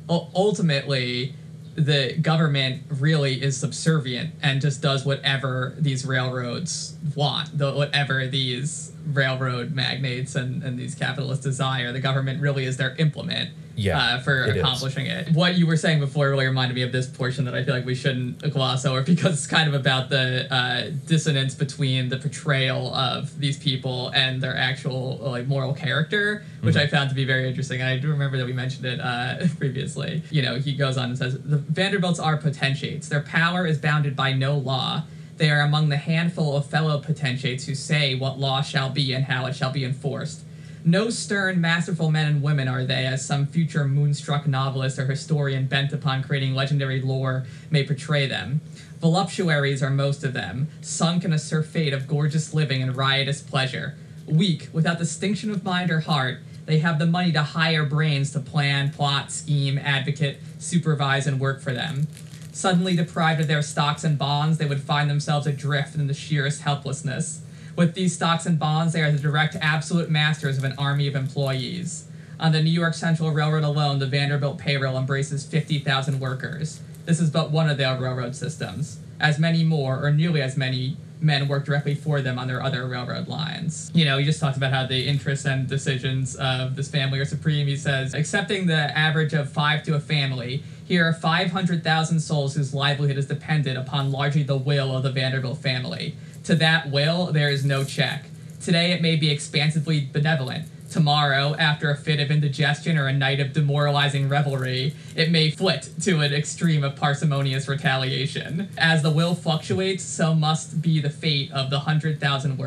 ultimately 0.07 1.33
the 1.73 2.17
government 2.21 2.83
really 2.99 3.41
is 3.41 3.57
subservient 3.57 4.35
and 4.43 4.61
just 4.61 4.81
does 4.81 5.05
whatever 5.05 5.73
these 5.79 6.05
railroads 6.05 6.95
want, 7.15 7.57
the, 7.57 7.71
whatever 7.71 8.27
these 8.27 8.91
railroad 9.07 9.71
magnates 9.71 10.35
and, 10.35 10.61
and 10.63 10.77
these 10.77 10.93
capitalists 10.93 11.43
desire. 11.43 11.91
The 11.93 12.01
government 12.01 12.41
really 12.41 12.65
is 12.65 12.77
their 12.77 12.93
implement 12.97 13.51
yeah, 13.75 13.97
uh, 13.97 14.19
for 14.21 14.45
it 14.45 14.57
accomplishing 14.57 15.05
is. 15.05 15.27
it. 15.27 15.33
What 15.33 15.55
you 15.55 15.67
were 15.67 15.77
saying 15.77 15.99
before 15.99 16.29
really 16.29 16.45
reminded 16.45 16.75
me 16.75 16.81
of 16.81 16.91
this 16.91 17.07
portion 17.07 17.45
that 17.45 17.55
I 17.55 17.63
feel 17.63 17.73
like 17.73 17.85
we 17.85 17.95
shouldn't 17.95 18.39
gloss 18.51 18.85
over 18.85 19.01
because 19.13 19.33
it's 19.33 19.47
kind 19.47 19.67
of 19.67 19.73
about 19.73 20.09
the 20.09 20.53
uh, 20.53 20.91
dissonance 21.05 21.55
between 21.55 22.09
the 22.09 22.17
portrayal 22.17 22.93
of 22.93 23.37
these 23.39 23.57
people 23.57 24.09
and 24.09 24.41
their 24.41 24.55
actual 24.55 25.17
like 25.17 25.47
moral 25.47 25.73
character, 25.73 26.43
which 26.61 26.75
mm-hmm. 26.75 26.83
I 26.83 26.87
found 26.87 27.09
to 27.09 27.15
be 27.15 27.25
very 27.25 27.47
interesting. 27.47 27.81
And 27.81 27.89
I 27.89 27.97
do 27.97 28.09
remember 28.09 28.37
that 28.37 28.45
we 28.45 28.53
mentioned 28.53 28.85
it 28.85 28.99
uh, 28.99 29.47
previously. 29.57 30.23
You 30.29 30.41
know, 30.41 30.55
he 30.55 30.73
goes 30.73 30.97
on 30.97 31.09
and 31.09 31.17
says 31.17 31.41
the 31.41 31.57
Vanderbilts 31.57 32.19
are 32.19 32.37
potentates. 32.37 33.09
Their 33.09 33.21
power 33.21 33.65
is 33.65 33.77
bounded 33.77 34.15
by 34.15 34.33
no 34.33 34.57
law. 34.57 35.03
They 35.37 35.49
are 35.49 35.61
among 35.61 35.89
the 35.89 35.97
handful 35.97 36.55
of 36.55 36.67
fellow 36.67 36.99
potentates 36.99 37.65
who 37.65 37.73
say 37.73 38.13
what 38.13 38.37
law 38.37 38.61
shall 38.61 38.91
be 38.91 39.13
and 39.13 39.25
how 39.25 39.47
it 39.47 39.55
shall 39.55 39.71
be 39.71 39.83
enforced. 39.83 40.43
No 40.83 41.11
stern, 41.11 41.61
masterful 41.61 42.09
men 42.09 42.25
and 42.25 42.41
women 42.41 42.67
are 42.67 42.83
they, 42.83 43.05
as 43.05 43.23
some 43.23 43.45
future 43.45 43.85
moonstruck 43.85 44.47
novelist 44.47 44.97
or 44.97 45.05
historian 45.05 45.67
bent 45.67 45.93
upon 45.93 46.23
creating 46.23 46.55
legendary 46.55 46.99
lore 46.99 47.45
may 47.69 47.85
portray 47.85 48.25
them. 48.25 48.61
Voluptuaries 48.99 49.83
are 49.83 49.91
most 49.91 50.23
of 50.23 50.33
them, 50.33 50.69
sunk 50.81 51.23
in 51.23 51.33
a 51.33 51.37
surfeit 51.37 51.93
of 51.93 52.07
gorgeous 52.07 52.55
living 52.55 52.81
and 52.81 52.95
riotous 52.95 53.41
pleasure. 53.41 53.95
Weak, 54.25 54.69
without 54.73 54.97
distinction 54.97 55.51
of 55.51 55.63
mind 55.63 55.91
or 55.91 55.99
heart, 55.99 56.39
they 56.65 56.79
have 56.79 56.97
the 56.97 57.05
money 57.05 57.31
to 57.31 57.43
hire 57.43 57.85
brains 57.85 58.31
to 58.31 58.39
plan, 58.39 58.91
plot, 58.91 59.31
scheme, 59.31 59.77
advocate, 59.77 60.39
supervise, 60.57 61.27
and 61.27 61.39
work 61.39 61.61
for 61.61 61.73
them. 61.73 62.07
Suddenly 62.53 62.95
deprived 62.95 63.39
of 63.39 63.47
their 63.47 63.61
stocks 63.61 64.03
and 64.03 64.17
bonds, 64.17 64.57
they 64.57 64.65
would 64.65 64.81
find 64.81 65.09
themselves 65.09 65.45
adrift 65.45 65.93
in 65.93 66.07
the 66.07 66.13
sheerest 66.15 66.61
helplessness 66.61 67.41
With 67.75 67.93
these 67.93 68.13
stocks 68.13 68.45
and 68.45 68.59
bonds, 68.59 68.93
they 68.93 69.01
are 69.01 69.11
the 69.11 69.19
direct 69.19 69.55
absolute 69.61 70.09
masters 70.09 70.57
of 70.57 70.63
an 70.63 70.73
army 70.77 71.07
of 71.07 71.15
employees. 71.15 72.05
On 72.39 72.51
the 72.51 72.61
New 72.61 72.71
York 72.71 72.93
Central 72.93 73.31
Railroad 73.31 73.63
alone, 73.63 73.99
the 73.99 74.07
Vanderbilt 74.07 74.57
payroll 74.57 74.97
embraces 74.97 75.45
50,000 75.45 76.19
workers. 76.19 76.81
This 77.05 77.19
is 77.19 77.29
but 77.29 77.51
one 77.51 77.69
of 77.69 77.77
their 77.77 77.97
railroad 77.97 78.35
systems. 78.35 78.99
As 79.19 79.39
many 79.39 79.63
more, 79.63 80.03
or 80.03 80.11
nearly 80.11 80.41
as 80.41 80.57
many, 80.57 80.97
men 81.21 81.47
work 81.47 81.65
directly 81.65 81.93
for 81.93 82.21
them 82.21 82.39
on 82.39 82.47
their 82.47 82.61
other 82.61 82.87
railroad 82.87 83.27
lines. 83.27 83.91
You 83.93 84.05
know, 84.05 84.17
he 84.17 84.25
just 84.25 84.39
talks 84.39 84.57
about 84.57 84.73
how 84.73 84.87
the 84.87 85.07
interests 85.07 85.45
and 85.45 85.67
decisions 85.67 86.35
of 86.35 86.75
this 86.75 86.89
family 86.89 87.19
are 87.19 87.25
supreme. 87.25 87.67
He 87.67 87.77
says, 87.77 88.13
accepting 88.13 88.65
the 88.65 88.97
average 88.97 89.33
of 89.33 89.51
five 89.51 89.83
to 89.83 89.95
a 89.95 89.99
family, 89.99 90.63
here 90.83 91.07
are 91.07 91.13
500,000 91.13 92.19
souls 92.19 92.55
whose 92.55 92.73
livelihood 92.73 93.17
is 93.17 93.27
dependent 93.27 93.77
upon 93.77 94.11
largely 94.11 94.43
the 94.43 94.57
will 94.57 94.97
of 94.97 95.03
the 95.03 95.11
Vanderbilt 95.11 95.59
family. 95.59 96.15
To 96.45 96.55
that 96.55 96.89
will, 96.89 97.31
there 97.31 97.49
is 97.49 97.63
no 97.63 97.83
check. 97.83 98.25
Today, 98.61 98.91
it 98.91 99.01
may 99.01 99.15
be 99.15 99.29
expansively 99.29 100.01
benevolent. 100.11 100.65
Tomorrow, 100.89 101.55
after 101.55 101.89
a 101.89 101.95
fit 101.95 102.19
of 102.19 102.31
indigestion 102.31 102.97
or 102.97 103.07
a 103.07 103.13
night 103.13 103.39
of 103.39 103.53
demoralizing 103.53 104.27
revelry, 104.27 104.93
it 105.15 105.31
may 105.31 105.49
flit 105.49 105.89
to 106.01 106.19
an 106.19 106.33
extreme 106.33 106.83
of 106.83 106.97
parsimonious 106.97 107.67
retaliation. 107.67 108.69
As 108.77 109.01
the 109.01 109.11
will 109.11 109.33
fluctuates, 109.33 110.03
so 110.03 110.33
must 110.33 110.81
be 110.81 110.99
the 110.99 111.09
fate 111.09 111.51
of 111.53 111.69
the 111.69 111.79
hundred 111.79 112.19
thousand 112.19 112.57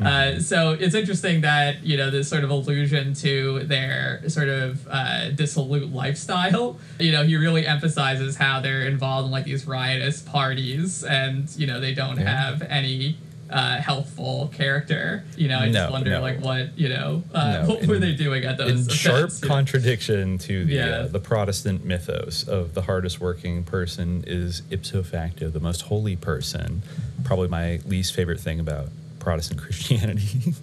workers. 0.00 0.06
Uh, 0.06 0.40
so 0.42 0.72
it's 0.72 0.94
interesting 0.94 1.40
that 1.42 1.84
you 1.84 1.96
know 1.96 2.10
this 2.10 2.28
sort 2.28 2.44
of 2.44 2.50
allusion 2.50 3.14
to 3.14 3.60
their 3.64 4.28
sort 4.28 4.48
of 4.48 4.86
uh, 4.90 5.30
dissolute 5.30 5.92
lifestyle. 5.92 6.78
You 6.98 7.12
know, 7.12 7.24
he 7.24 7.36
really 7.36 7.66
emphasizes 7.66 8.36
how 8.36 8.60
they're 8.60 8.86
involved 8.86 9.26
in 9.26 9.30
like 9.32 9.44
these 9.44 9.66
riotous 9.66 10.20
parties, 10.22 11.04
and 11.04 11.48
you 11.56 11.66
know 11.66 11.80
they 11.80 11.94
don't 11.94 12.18
Yeah. 12.18 12.50
have 12.50 12.62
any 12.62 13.16
uh, 13.50 13.78
healthful 13.80 14.48
character. 14.54 15.24
You 15.38 15.48
know, 15.48 15.58
I 15.60 15.72
just 15.72 15.74
No, 15.74 15.90
wonder 15.90 16.10
no. 16.10 16.20
like 16.20 16.40
what 16.44 16.78
you 16.78 16.90
know 16.90 17.22
uh, 17.32 17.62
No, 17.62 17.74
what 17.74 17.86
were 17.86 17.94
in- 17.94 18.00
they 18.02 18.14
doing 18.14 18.44
at 18.44 18.58
those 18.58 18.70
in 18.70 18.76
events, 18.80 18.94
sharp 18.94 19.30
you 19.42 19.48
know? 19.48 19.54
contradiction 19.54 20.36
to 20.38 20.64
the 20.66 20.74
Yeah. 20.74 20.84
uh, 20.86 21.06
the 21.08 21.18
Protestant 21.20 21.82
mythos 21.84 22.46
of 22.46 22.74
the 22.74 22.82
hardest 22.82 23.20
working 23.20 23.64
person 23.64 24.22
is 24.26 24.60
ipso 24.70 25.02
facto 25.02 25.48
the 25.48 25.60
most 25.60 25.82
holy 25.82 26.14
person. 26.14 26.82
Probably 27.24 27.48
my 27.48 27.80
least 27.86 28.14
favorite 28.14 28.38
thing 28.40 28.60
about 28.60 28.88
Protestant 29.18 29.60
Christianity. 29.62 30.54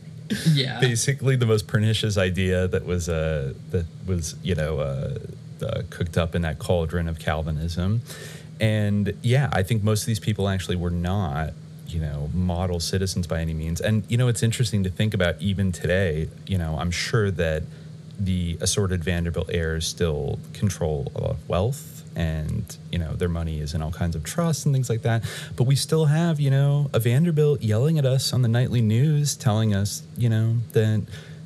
Yeah. 0.52 0.80
Basically, 0.80 1.36
the 1.36 1.46
most 1.46 1.68
pernicious 1.68 2.18
idea 2.18 2.68
that 2.68 2.86
was 2.86 3.10
uh, 3.10 3.54
that 3.72 3.86
was 4.08 4.36
you 4.42 4.56
know 4.56 4.80
uh, 4.80 5.18
uh, 5.62 5.82
cooked 5.90 6.18
up 6.18 6.36
in 6.36 6.42
that 6.42 6.60
cauldron 6.60 7.08
of 7.08 7.20
Calvinism, 7.20 8.02
and 8.60 9.14
yeah, 9.22 9.50
I 9.52 9.64
think 9.64 9.84
most 9.84 10.02
of 10.02 10.08
these 10.08 10.20
people 10.20 10.50
actually 10.50 10.78
were 10.78 10.90
not 10.90 11.54
you 11.88 12.00
know 12.00 12.30
model 12.34 12.80
citizens 12.80 13.28
by 13.28 13.40
any 13.40 13.54
means. 13.54 13.82
And 13.82 14.04
you 14.10 14.18
know, 14.18 14.28
it's 14.28 14.42
interesting 14.42 14.84
to 14.84 14.90
think 14.90 15.14
about 15.14 15.40
even 15.40 15.72
today. 15.72 16.30
You 16.48 16.58
know, 16.58 16.78
I'm 16.80 16.92
sure 16.92 17.30
that 17.32 17.64
the 18.18 18.58
assorted 18.62 19.04
Vanderbilt 19.04 19.50
heirs 19.52 19.86
still 19.86 20.40
control 20.54 21.12
a 21.16 21.22
lot 21.22 21.32
of 21.32 21.50
wealth 21.50 21.95
and 22.16 22.78
you 22.92 22.98
know 22.98 23.14
their 23.14 23.30
money 23.30 23.60
is 23.60 23.74
in 23.74 23.82
all 23.82 23.92
kinds 23.92 24.16
of 24.16 24.24
trusts 24.24 24.66
and 24.66 24.74
things 24.74 24.90
like 24.90 25.02
that. 25.04 25.24
But 25.56 25.66
we 25.66 25.76
still 25.76 26.06
have 26.06 26.40
you 26.40 26.52
know 26.52 26.90
a 26.94 27.00
vanderbilt 27.00 27.62
yelling 27.62 28.00
at 28.00 28.06
us 28.06 28.34
on 28.34 28.42
the 28.42 28.48
nightly 28.48 28.82
news 28.82 29.36
telling 29.36 29.74
us 29.74 30.04
you 30.18 30.30
know 30.30 30.58
that 30.74 31.06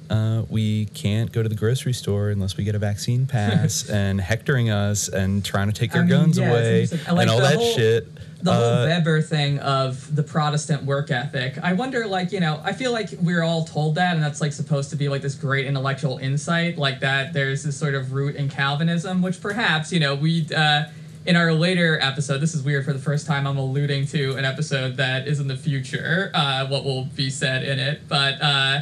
uh, 0.10 0.43
we 0.49 0.86
can't 0.88 1.32
go 1.32 1.43
to 1.43 1.49
the 1.49 1.55
grocery 1.55 1.93
store 1.93 2.30
unless 2.30 2.57
we 2.57 2.64
get 2.64 2.76
a 2.76 2.80
vaccine 2.80 3.26
pass 3.28 3.88
and 3.89 4.20
hectoring 4.20 4.70
us 4.70 5.07
and 5.07 5.43
trying 5.45 5.68
to 5.68 5.74
take 5.74 5.95
I 5.95 5.99
our 5.99 6.03
mean, 6.05 6.10
guns 6.10 6.38
yeah, 6.38 6.49
away 6.49 6.88
like, 6.88 7.07
and 7.07 7.30
all 7.30 7.39
that 7.41 7.55
whole- 7.57 7.74
shit 7.76 8.07
the 8.41 8.53
whole 8.53 8.64
Uh, 8.64 8.86
Weber 8.86 9.22
thing 9.22 9.60
of 9.60 10.16
the 10.16 10.24
Protestant 10.24 10.84
work 10.86 11.12
ethic. 11.12 11.57
I 11.62 11.74
wonder, 11.74 12.07
like, 12.07 12.32
you 12.32 12.39
know, 12.39 12.62
I 12.64 12.72
feel 12.72 12.93
like 12.93 13.10
we're 13.22 13.43
all 13.43 13.66
told 13.66 13.95
that, 13.95 14.16
and 14.16 14.24
that's 14.24 14.39
like 14.39 14.53
supposed 14.53 14.91
to 14.91 14.95
be 14.95 15.10
like 15.10 15.22
this 15.22 15.36
great 15.36 15.66
intellectual 15.68 16.18
insight, 16.20 16.78
like 16.78 17.01
that 17.01 17.34
there's 17.34 17.64
this 17.64 17.76
sort 17.78 17.95
of 17.95 18.14
root 18.14 18.38
in 18.38 18.47
Calvinism, 18.47 19.22
which 19.22 19.41
perhaps, 19.41 19.91
you 19.91 19.99
know, 19.99 20.16
we, 20.16 20.47
uh, 20.55 20.84
in 21.26 21.36
our 21.36 21.51
later 21.51 21.99
episode, 22.01 22.38
this 22.38 22.55
is 22.55 22.64
weird 22.64 22.86
for 22.86 22.93
the 22.93 22.99
first 22.99 23.28
time 23.28 23.45
I'm 23.45 23.57
alluding 23.57 24.07
to 24.07 24.38
an 24.38 24.45
episode 24.45 24.95
that 24.95 25.28
is 25.28 25.41
in 25.41 25.49
the 25.49 25.57
future, 25.57 26.32
uh, 26.34 26.66
what 26.68 26.86
will 26.86 27.05
be 27.18 27.30
said 27.30 27.64
in 27.64 27.78
it, 27.78 28.07
but, 28.07 28.41
uh, 28.41 28.80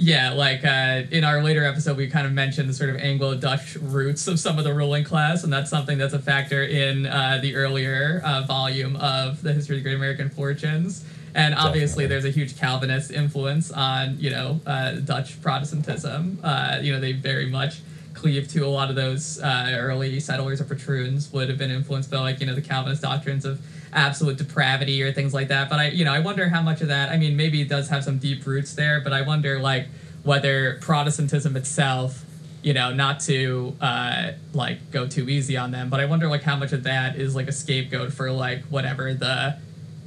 yeah, 0.00 0.30
like 0.30 0.64
uh, 0.64 1.02
in 1.10 1.24
our 1.24 1.42
later 1.42 1.64
episode, 1.64 1.96
we 1.96 2.06
kind 2.06 2.24
of 2.24 2.32
mentioned 2.32 2.68
the 2.68 2.72
sort 2.72 2.88
of 2.88 2.96
Anglo-Dutch 2.96 3.74
roots 3.82 4.28
of 4.28 4.38
some 4.38 4.56
of 4.56 4.62
the 4.62 4.72
ruling 4.72 5.02
class, 5.02 5.42
and 5.42 5.52
that's 5.52 5.68
something 5.68 5.98
that's 5.98 6.14
a 6.14 6.20
factor 6.20 6.62
in 6.62 7.06
uh, 7.06 7.40
the 7.42 7.56
earlier 7.56 8.22
uh, 8.24 8.42
volume 8.42 8.94
of 8.94 9.42
the 9.42 9.52
History 9.52 9.76
of 9.76 9.82
the 9.82 9.88
Great 9.88 9.96
American 9.96 10.30
Fortunes. 10.30 11.04
And 11.34 11.52
obviously, 11.52 12.04
Definitely. 12.04 12.06
there's 12.06 12.24
a 12.26 12.30
huge 12.30 12.58
Calvinist 12.60 13.10
influence 13.10 13.72
on 13.72 14.16
you 14.20 14.30
know 14.30 14.60
uh, 14.66 14.92
Dutch 14.92 15.42
Protestantism. 15.42 16.38
Uh, 16.44 16.78
you 16.80 16.92
know, 16.92 17.00
they 17.00 17.10
very 17.10 17.46
much 17.46 17.80
cleave 18.14 18.46
to 18.48 18.60
a 18.64 18.68
lot 18.68 18.90
of 18.90 18.96
those 18.96 19.40
uh, 19.40 19.76
early 19.78 20.20
settlers 20.20 20.60
or 20.60 20.64
patroons 20.64 21.32
would 21.32 21.48
have 21.48 21.58
been 21.58 21.72
influenced 21.72 22.08
by 22.08 22.18
like 22.18 22.38
you 22.38 22.46
know 22.46 22.54
the 22.54 22.62
Calvinist 22.62 23.02
doctrines 23.02 23.44
of 23.44 23.60
absolute 23.92 24.36
depravity 24.38 25.02
or 25.02 25.12
things 25.12 25.32
like 25.34 25.48
that. 25.48 25.68
But 25.70 25.78
I 25.78 25.88
you 25.88 26.04
know 26.04 26.12
I 26.12 26.20
wonder 26.20 26.48
how 26.48 26.62
much 26.62 26.80
of 26.80 26.88
that. 26.88 27.10
I 27.10 27.16
mean, 27.16 27.36
maybe 27.36 27.60
it 27.60 27.68
does 27.68 27.88
have 27.88 28.04
some 28.04 28.18
deep 28.18 28.46
roots 28.46 28.74
there, 28.74 29.00
but 29.00 29.12
I 29.12 29.22
wonder 29.22 29.58
like 29.60 29.86
whether 30.22 30.78
Protestantism 30.80 31.56
itself. 31.56 32.24
You 32.60 32.74
know, 32.74 32.92
not 32.92 33.20
to 33.20 33.76
uh, 33.80 34.32
like 34.52 34.90
go 34.90 35.06
too 35.06 35.28
easy 35.28 35.56
on 35.56 35.70
them, 35.70 35.88
but 35.90 36.00
I 36.00 36.06
wonder 36.06 36.26
like 36.26 36.42
how 36.42 36.56
much 36.56 36.72
of 36.72 36.82
that 36.82 37.14
is 37.14 37.36
like 37.36 37.46
a 37.46 37.52
scapegoat 37.52 38.12
for 38.12 38.32
like 38.32 38.64
whatever 38.64 39.14
the 39.14 39.56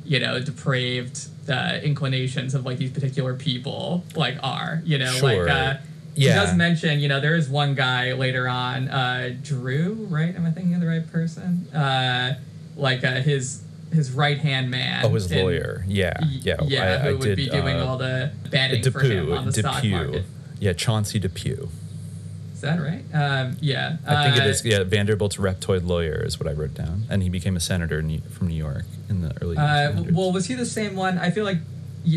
you 0.04 0.20
know 0.20 0.38
depraved 0.42 1.28
uh, 1.50 1.80
inclinations 1.82 2.54
of 2.54 2.66
like 2.66 2.78
these 2.78 2.92
particular 2.92 3.34
people 3.36 4.04
like 4.16 4.36
are 4.44 4.82
you 4.84 4.98
know 4.98 5.06
Sure. 5.14 5.46
like 5.46 5.50
uh 5.50 5.74
he 6.16 6.26
Yeah. 6.26 6.36
does 6.44 6.54
mention 6.56 7.00
you 7.00 7.08
know 7.08 7.22
there 7.22 7.36
is 7.36 7.48
one 7.48 7.74
guy 7.74 8.12
later 8.14 8.48
on 8.50 8.90
uh 8.90 9.34
drew 9.44 9.94
right 10.10 10.36
am 10.36 10.46
i 10.46 10.52
thinking 10.52 10.74
of 10.76 10.82
the 10.82 10.88
right 10.88 11.10
person 11.12 11.68
uh 11.74 12.34
like 12.76 13.04
uh 13.04 13.22
his 13.22 13.62
his 13.92 14.12
right 14.12 14.38
hand 14.40 14.70
man 14.72 15.06
oh 15.06 15.10
his 15.10 15.32
in- 15.32 15.40
lawyer 15.44 15.84
yeah 15.88 16.14
yeah 16.24 16.56
yeah 16.64 16.84
I, 16.84 16.98
who 16.98 17.10
I 17.10 17.12
would 17.14 17.22
did, 17.22 17.36
be 17.38 17.50
doing 17.50 17.78
uh, 17.78 17.86
all 17.86 17.98
the 17.98 18.32
betting 18.50 18.90
for 18.92 19.02
him 19.02 19.32
on 19.34 19.46
the 19.46 19.54
stock 19.54 19.82
Depew. 19.82 19.92
market 19.92 20.26
yeah 20.60 20.74
chauncey 20.74 21.20
depew 21.20 21.70
is 22.54 22.62
that 22.62 22.80
right 22.80 23.04
um 23.14 23.58
yeah 23.60 23.98
I 24.08 24.24
think 24.26 24.38
it 24.38 24.44
uh, 24.46 24.50
is. 24.50 24.64
Yeah, 24.64 24.84
Vanderbilt's 24.84 25.38
reptoid 25.38 25.86
lawyer 25.88 26.24
is 26.26 26.40
what 26.40 26.48
I 26.48 26.54
wrote 26.54 26.76
down, 26.76 27.06
and 27.10 27.24
he 27.24 27.30
became 27.30 27.56
a 27.58 27.60
senator 27.60 28.02
New- 28.04 28.22
from 28.30 28.48
New 28.50 28.56
York 28.56 28.86
in 29.10 29.22
the 29.22 29.34
early. 29.42 29.58
uh 29.58 30.04
well 30.12 30.32
was 30.32 30.46
he 30.46 30.54
the 30.54 30.66
same 30.66 30.96
one 30.96 31.18
i 31.18 31.32
feel 31.32 31.44
like 31.44 31.58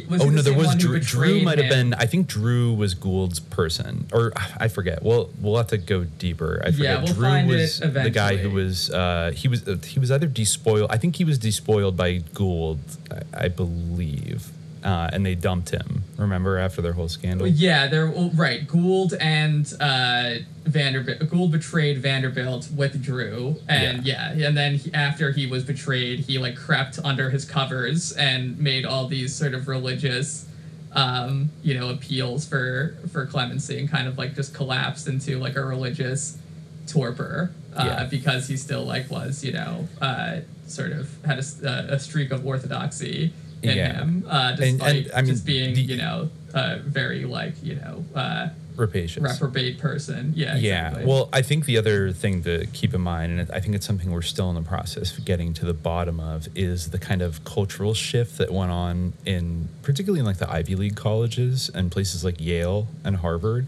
was 0.08 0.22
oh 0.22 0.30
no, 0.30 0.42
there 0.42 0.54
was 0.54 0.74
Drew. 0.76 0.98
Drew 1.00 1.42
might 1.42 1.58
have 1.58 1.68
been. 1.68 1.94
I 1.94 2.06
think 2.06 2.26
Drew 2.26 2.72
was 2.72 2.94
Gould's 2.94 3.40
person, 3.40 4.06
or 4.12 4.32
I 4.56 4.68
forget. 4.68 5.02
Well, 5.02 5.30
we'll 5.40 5.56
have 5.56 5.68
to 5.68 5.78
go 5.78 6.04
deeper. 6.04 6.62
I 6.64 6.70
forget. 6.72 7.02
we'll 7.02 7.14
Drew 7.14 7.24
find 7.24 7.50
it 7.50 7.54
was 7.54 7.80
the 7.80 8.10
guy 8.10 8.36
who 8.36 8.50
was. 8.50 8.90
Uh, 8.90 9.32
he 9.34 9.48
was. 9.48 9.66
Uh, 9.66 9.76
he 9.84 10.00
was 10.00 10.10
either 10.10 10.26
despoiled. 10.26 10.90
I 10.90 10.96
think 10.96 11.16
he 11.16 11.24
was 11.24 11.38
despoiled 11.38 11.96
by 11.96 12.18
Gould. 12.34 12.80
I, 13.10 13.44
I 13.44 13.48
believe, 13.48 14.50
uh, 14.84 15.08
and 15.12 15.24
they 15.24 15.34
dumped 15.34 15.70
him. 15.70 16.04
Remember 16.18 16.58
after 16.58 16.82
their 16.82 16.92
whole 16.92 17.08
scandal. 17.08 17.46
Yeah, 17.46 17.86
they're 17.88 18.08
well, 18.10 18.30
right. 18.34 18.66
Gould 18.68 19.14
and 19.14 19.72
uh, 19.80 20.34
Vanderbilt. 20.64 21.28
Gould 21.30 21.52
betrayed 21.52 21.98
Vanderbilt 21.98 22.68
with 22.70 23.02
Drew, 23.02 23.56
and 23.68 24.04
yeah, 24.04 24.32
and 24.32 24.56
then 24.56 24.76
he, 24.76 24.92
after 24.92 25.32
he 25.32 25.46
was 25.46 25.64
betrayed, 25.64 26.20
he 26.20 26.38
like 26.38 26.56
crept 26.56 26.98
under 27.02 27.30
his 27.30 27.44
covers 27.44 28.12
and 28.12 28.58
made 28.58 28.84
all 28.84 29.08
these 29.08 29.34
sort 29.34 29.54
of 29.54 29.66
religious, 29.68 30.46
um, 30.92 31.50
you 31.62 31.74
know, 31.74 31.88
appeals 31.90 32.46
for 32.46 32.96
for 33.10 33.26
clemency, 33.26 33.78
and 33.78 33.90
kind 33.90 34.06
of 34.06 34.18
like 34.18 34.34
just 34.34 34.54
collapsed 34.54 35.08
into 35.08 35.38
like 35.38 35.56
a 35.56 35.64
religious 35.64 36.38
torpor 36.86 37.50
uh, 37.74 37.84
Yeah. 37.86 38.04
because 38.04 38.46
he 38.48 38.58
still 38.58 38.84
like 38.84 39.10
was 39.10 39.42
you 39.42 39.52
know 39.52 39.88
uh, 40.02 40.40
sort 40.66 40.92
of 40.92 41.10
had 41.24 41.38
a, 41.38 41.42
uh, 41.68 41.94
a 41.94 41.98
streak 41.98 42.30
of 42.30 42.44
orthodoxy 42.46 43.32
in 43.64 43.76
Yeah. 43.76 43.94
him, 44.00 44.24
uh, 44.28 44.56
And- 44.58 44.78
despite 44.78 44.96
and, 45.06 45.12
I 45.14 45.22
mean, 45.22 45.30
just 45.32 45.46
being 45.46 45.74
the- 45.74 45.80
you 45.82 45.96
know 45.96 46.30
uh, 46.54 46.78
very 46.86 47.24
like 47.24 47.54
you 47.62 47.74
know 47.76 48.04
uh, 48.14 48.48
Rapacious. 48.76 49.22
reprobate 49.22 49.78
person. 49.78 50.32
Yeah. 50.36 50.56
Yeah. 50.56 50.88
Exactly. 50.88 51.04
Well, 51.06 51.28
I 51.32 51.42
think 51.42 51.64
the 51.66 51.78
other 51.78 52.10
thing 52.12 52.42
to 52.44 52.66
keep 52.72 52.92
in 52.94 53.00
mind, 53.00 53.38
and 53.40 53.50
I 53.52 53.60
think 53.60 53.74
it's 53.76 53.86
something 53.86 54.10
we're 54.10 54.22
still 54.22 54.48
in 54.50 54.54
the 54.56 54.62
process 54.62 55.16
of 55.16 55.24
getting 55.24 55.52
to 55.54 55.64
the 55.64 55.72
bottom 55.74 56.18
of, 56.20 56.48
is 56.56 56.90
the 56.90 56.98
kind 56.98 57.22
of 57.22 57.44
cultural 57.44 57.94
shift 57.94 58.38
that 58.38 58.52
went 58.52 58.70
on 58.72 59.12
in, 59.24 59.68
particularly 59.82 60.20
in 60.20 60.26
like 60.26 60.38
the 60.38 60.50
Ivy 60.50 60.74
League 60.76 60.96
colleges 60.96 61.70
and 61.74 61.90
places 61.90 62.24
like 62.24 62.40
Yale 62.40 62.88
and 63.04 63.16
Harvard, 63.18 63.66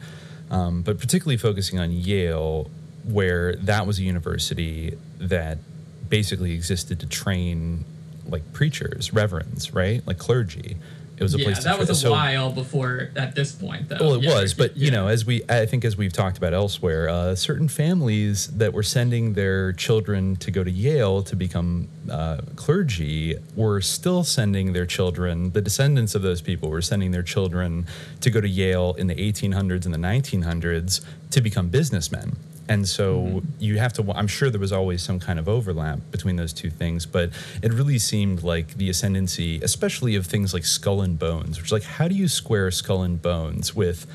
um, 0.51 0.83
but 0.83 0.99
particularly 0.99 1.37
focusing 1.37 1.79
on 1.79 1.91
Yale, 1.93 2.69
where 3.05 3.55
that 3.57 3.87
was 3.87 3.99
a 4.01 4.03
university 4.03 4.97
that 5.19 5.59
basically 6.09 6.53
existed 6.53 6.99
to 7.01 7.07
train 7.07 7.85
like 8.29 8.53
preachers, 8.53 9.13
reverends, 9.13 9.73
right? 9.75 10.07
Like 10.07 10.19
clergy. 10.19 10.77
It 11.19 11.23
was 11.23 11.35
a 11.35 11.39
yeah, 11.39 11.45
place. 11.45 11.59
to 11.61 11.65
that 11.65 11.79
was 11.79 11.89
a 11.89 11.95
so- 11.95 12.11
while 12.11 12.53
before 12.53 13.09
at 13.17 13.35
this 13.35 13.51
point, 13.53 13.89
though. 13.89 13.97
Well, 13.99 14.15
it 14.17 14.23
Yeah, 14.23 14.35
was, 14.35 14.53
but 14.53 14.77
you 14.77 14.87
yeah. 14.87 14.91
know, 14.91 15.09
as 15.09 15.25
we, 15.25 15.43
I 15.49 15.65
think, 15.65 15.83
as 15.87 15.97
we've 15.97 16.13
talked 16.13 16.37
about 16.37 16.53
elsewhere, 16.53 17.09
uh, 17.09 17.35
certain 17.35 17.69
families 17.69 18.49
that 18.49 18.75
were 18.75 18.83
sending 18.83 19.33
their 19.33 19.73
children 19.73 20.37
to 20.37 20.51
go 20.51 20.63
to 20.63 20.71
Yale 20.71 21.23
to 21.23 21.35
become 21.35 21.89
uh, 22.11 22.43
clergy 22.55 23.35
were 23.55 23.81
still 23.81 24.25
sending 24.25 24.75
their 24.75 24.85
children. 24.85 25.53
The 25.53 25.63
descendants 25.63 26.15
of 26.15 26.21
those 26.21 26.43
people 26.43 26.69
were 26.69 26.83
sending 26.83 27.13
their 27.13 27.23
children 27.23 27.87
to 28.21 28.29
go 28.29 28.43
to 28.43 28.49
Yale 28.49 28.95
in 28.99 29.07
the 29.07 29.15
1800s 29.15 29.87
and 29.87 29.95
the 29.95 29.99
1900s 29.99 31.03
to 31.31 31.41
become 31.41 31.69
businessmen. 31.71 32.37
And 32.69 32.89
so 32.89 33.21
mm-hmm. 33.21 33.49
you 33.59 33.79
have 33.79 33.93
to, 33.95 34.13
I'm 34.13 34.27
sure 34.27 34.51
there 34.51 34.61
was 34.61 34.73
always 34.73 35.03
some 35.03 35.21
kind 35.21 35.39
of 35.39 35.49
overlap 35.49 35.99
between 36.11 36.37
those 36.37 36.53
two 36.53 36.71
things, 36.71 37.07
but 37.07 37.31
it 37.63 37.73
really 37.73 37.99
seemed 37.99 38.43
like 38.43 38.77
the 38.77 38.91
ascendancy, 38.91 39.61
especially 39.63 40.17
of 40.17 40.27
things 40.27 40.53
like 40.53 40.65
Skull 40.65 41.01
and 41.03 41.19
Bones, 41.19 41.59
which 41.59 41.67
is 41.67 41.73
like, 41.73 41.85
how 41.85 42.09
do 42.09 42.15
you 42.15 42.29
square 42.29 42.71
Skull 42.71 43.03
and 43.03 43.21
Bones 43.23 43.75
with, 43.75 44.07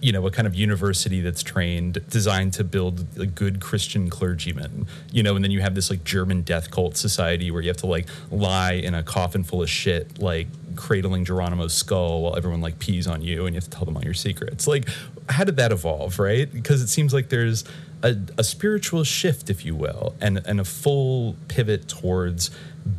you 0.00 0.12
know, 0.12 0.24
a 0.28 0.30
kind 0.30 0.46
of 0.46 0.54
university 0.54 1.20
that's 1.20 1.42
trained, 1.42 1.98
designed 2.08 2.52
to 2.52 2.62
build 2.62 3.04
a 3.18 3.26
good 3.26 3.60
Christian 3.60 4.08
clergyman, 4.08 4.86
you 5.10 5.24
know, 5.24 5.34
and 5.34 5.42
then 5.44 5.50
you 5.50 5.60
have 5.60 5.74
this 5.74 5.90
like 5.90 6.04
German 6.04 6.42
death 6.42 6.70
cult 6.70 6.96
society 6.96 7.50
where 7.50 7.60
you 7.62 7.68
have 7.68 7.78
to 7.78 7.86
like 7.86 8.06
lie 8.30 8.74
in 8.74 8.94
a 8.94 9.02
coffin 9.02 9.42
full 9.42 9.60
of 9.60 9.68
shit, 9.68 10.20
like 10.20 10.46
cradling 10.76 11.24
Geronimo's 11.24 11.74
skull 11.74 12.22
while 12.22 12.36
everyone 12.36 12.60
like 12.60 12.78
pees 12.78 13.08
on 13.08 13.22
you 13.22 13.46
and 13.46 13.54
you 13.54 13.56
have 13.56 13.64
to 13.64 13.70
tell 13.70 13.84
them 13.84 13.96
all 13.96 14.04
your 14.04 14.14
secrets. 14.14 14.68
Like, 14.68 14.88
how 15.28 15.42
did 15.42 15.56
that 15.56 15.72
evolve, 15.72 16.20
right? 16.20 16.50
Because 16.50 16.80
it 16.80 16.86
seems 16.86 17.12
like 17.12 17.28
there's 17.28 17.64
a, 18.02 18.16
a 18.36 18.44
spiritual 18.44 19.04
shift, 19.04 19.50
if 19.50 19.64
you 19.64 19.74
will, 19.74 20.14
and, 20.20 20.38
and 20.46 20.60
a 20.60 20.64
full 20.64 21.36
pivot 21.48 21.88
towards 21.88 22.50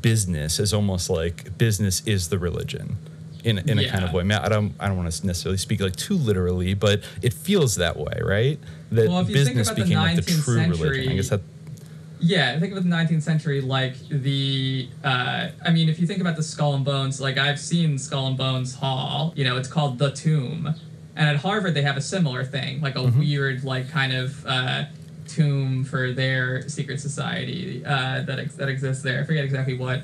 business 0.02 0.60
is 0.60 0.74
almost 0.74 1.10
like 1.10 1.58
business 1.58 2.06
is 2.06 2.30
the 2.30 2.38
religion 2.38 2.98
in, 3.44 3.58
in 3.70 3.80
a 3.80 3.88
kind 3.88 4.04
of 4.04 4.14
way. 4.14 4.22
I, 4.22 4.24
mean, 4.24 4.38
I 4.38 4.50
don't 4.50 4.74
I 4.80 4.88
don't 4.88 4.98
want 4.98 5.12
to 5.12 5.26
necessarily 5.26 5.58
speak 5.58 5.80
like 5.80 5.96
too 5.96 6.16
literally, 6.16 6.74
but 6.74 7.02
it 7.22 7.34
feels 7.34 7.76
that 7.76 7.98
way, 7.98 8.20
right? 8.22 8.60
That 8.92 9.08
Well, 9.08 9.20
if 9.20 9.30
you 9.30 9.36
think 9.36 9.58
business 9.58 9.68
about 9.68 9.78
the 9.78 9.84
became 9.84 9.98
like 10.00 10.16
the 10.16 10.22
19th 10.22 10.44
true 10.44 10.62
religion. 10.62 11.12
I 11.12 11.16
guess 11.16 11.30
that 11.30 11.42
Yeah, 12.20 12.60
think 12.60 12.76
of 12.76 12.84
the 12.84 12.90
19th 12.90 13.22
century, 13.22 13.62
like 13.62 13.96
the, 14.10 14.90
uh, 15.04 15.50
I 15.66 15.72
mean, 15.72 15.88
if 15.88 16.00
you 16.00 16.08
think 16.08 16.20
about 16.20 16.36
the 16.36 16.44
Skull 16.44 16.74
and 16.74 16.84
Bones, 16.84 17.22
like 17.22 17.38
I've 17.38 17.60
seen 17.60 17.98
Skull 17.98 18.28
and 18.28 18.38
Bones 18.38 18.76
Hall, 18.76 19.34
you 19.36 19.46
know, 19.46 19.56
it's 19.58 19.70
called 19.70 20.00
The 20.00 20.12
Tomb. 20.12 20.76
And 21.16 21.28
at 21.30 21.38
Harvard, 21.38 21.74
they 21.74 21.82
have 21.82 21.98
a 21.98 22.02
similar 22.02 22.44
thing, 22.46 22.82
like 22.82 22.96
a 22.96 23.00
Mm-hmm. 23.00 23.20
weird, 23.20 23.64
like, 23.64 23.90
kind 23.90 24.14
of 24.14 24.46
uh, 24.46 24.86
tomb 25.28 25.84
for 25.84 26.12
their 26.14 26.68
secret 26.70 27.00
society 27.02 27.84
uh, 27.86 28.22
that, 28.22 28.40
ex- 28.40 28.56
that 28.56 28.70
exists 28.70 29.04
there. 29.04 29.22
I 29.22 29.24
forget 29.26 29.44
exactly 29.44 29.78
what, 29.78 30.02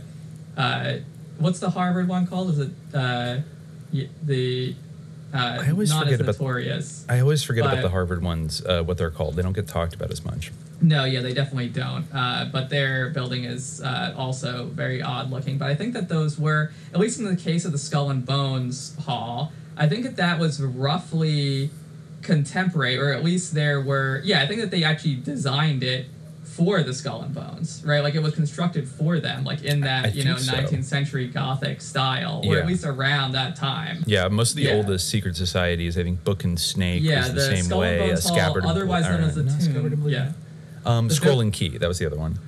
uh, 0.58 0.96
what's 1.38 1.60
the 1.60 1.70
Harvard 1.70 2.08
one 2.08 2.28
called? 2.28 2.50
Is 2.52 2.60
it 2.60 2.72
uh, 2.94 3.38
the, 4.24 4.76
uh, 5.34 5.60
I 5.62 5.70
always 5.72 5.90
not 5.90 6.04
forget 6.04 6.20
about- 6.22 6.36
notorious. 6.40 7.06
I 7.08 7.20
always 7.20 7.44
forget 7.44 7.66
about 7.66 7.82
the 7.82 7.90
Harvard 7.90 8.22
ones, 8.22 8.64
uh, 8.66 8.84
what 8.84 8.98
they're 8.98 9.10
called. 9.12 9.36
They 9.36 9.42
don't 9.42 9.54
get 9.54 9.68
talked 9.68 9.94
about 9.96 10.12
as 10.12 10.24
much. 10.26 10.52
No, 10.82 11.06
yeah, 11.06 11.22
they 11.22 11.34
definitely 11.34 11.70
don't. 11.70 12.06
Uh, 12.14 12.50
but 12.52 12.70
their 12.70 13.10
building 13.10 13.46
is 13.46 13.82
uh, 13.82 14.14
also 14.18 14.66
very 14.66 15.02
odd 15.02 15.32
looking. 15.32 15.58
But 15.58 15.70
I 15.70 15.76
think 15.76 15.94
that 15.94 16.10
those 16.10 16.38
were, 16.38 16.72
at 16.94 17.00
least 17.00 17.18
in 17.20 17.26
the 17.26 17.38
case 17.38 17.64
of 17.64 17.72
the 17.72 17.78
Skull 17.78 18.10
and 18.10 18.26
Bones 18.26 18.96
Hall, 19.06 19.54
I 19.78 19.88
think 19.88 20.04
that 20.04 20.16
that 20.18 20.40
was 20.40 20.62
roughly 20.62 21.70
contemporary, 22.22 22.98
or 22.98 23.12
at 23.12 23.24
least 23.24 23.54
there 23.54 23.82
were, 23.82 24.22
yeah, 24.24 24.42
I 24.42 24.48
think 24.48 24.62
that 24.62 24.72
they 24.72 24.84
actually 24.84 25.16
designed 25.16 25.84
it 25.84 26.08
for 26.44 26.82
the 26.82 26.94
Skull 26.94 27.22
and 27.22 27.36
Bones, 27.36 27.84
right? 27.86 28.02
Like 28.02 28.16
it 28.16 28.24
was 28.24 28.34
constructed 28.34 28.88
for 28.88 29.20
them, 29.20 29.44
like 29.44 29.64
in 29.64 29.82
that, 29.82 30.06
I 30.06 30.08
you 30.10 30.24
know, 30.24 30.38
think 30.38 30.70
so. 30.70 30.78
19th 30.78 30.86
century 30.86 31.28
Gothic 31.28 31.82
style, 31.82 32.42
or 32.46 32.56
Yeah. 32.56 32.62
at 32.62 32.68
least 32.68 32.86
around 32.86 33.34
that 33.34 33.58
time. 33.58 34.04
Yeah, 34.08 34.30
most 34.30 34.52
of 34.52 34.56
the 34.58 34.64
Yeah. 34.64 34.76
oldest 34.76 35.10
secret 35.10 35.36
societies, 35.36 35.98
I 35.98 36.04
think 36.04 36.24
Book 36.24 36.46
and 36.46 36.58
Snake 36.58 37.04
Yeah, 37.04 37.20
was 37.20 37.28
the, 37.30 37.34
the, 37.34 37.42
same 37.42 37.64
Skull 37.66 37.80
way. 37.80 38.00
and 38.00 38.10
Bones 38.12 38.24
Hall, 38.26 38.38
Scabbard 38.38 38.64
and 38.64 38.72
otherwise 38.72 39.04
known 39.04 39.22
as 39.22 39.36
the 39.36 39.44
no, 39.44 39.52
Scabbard 39.60 39.92
and 39.94 40.02
Tomb. 40.04 40.10
Yeah. 40.10 40.32
Um, 40.86 41.08
The 41.10 41.16
Scroll 41.16 41.42
and 41.42 41.52
Key, 41.52 41.78
that 41.78 41.88
was 41.88 42.00
the 42.00 42.06
other 42.06 42.18
one. 42.18 42.40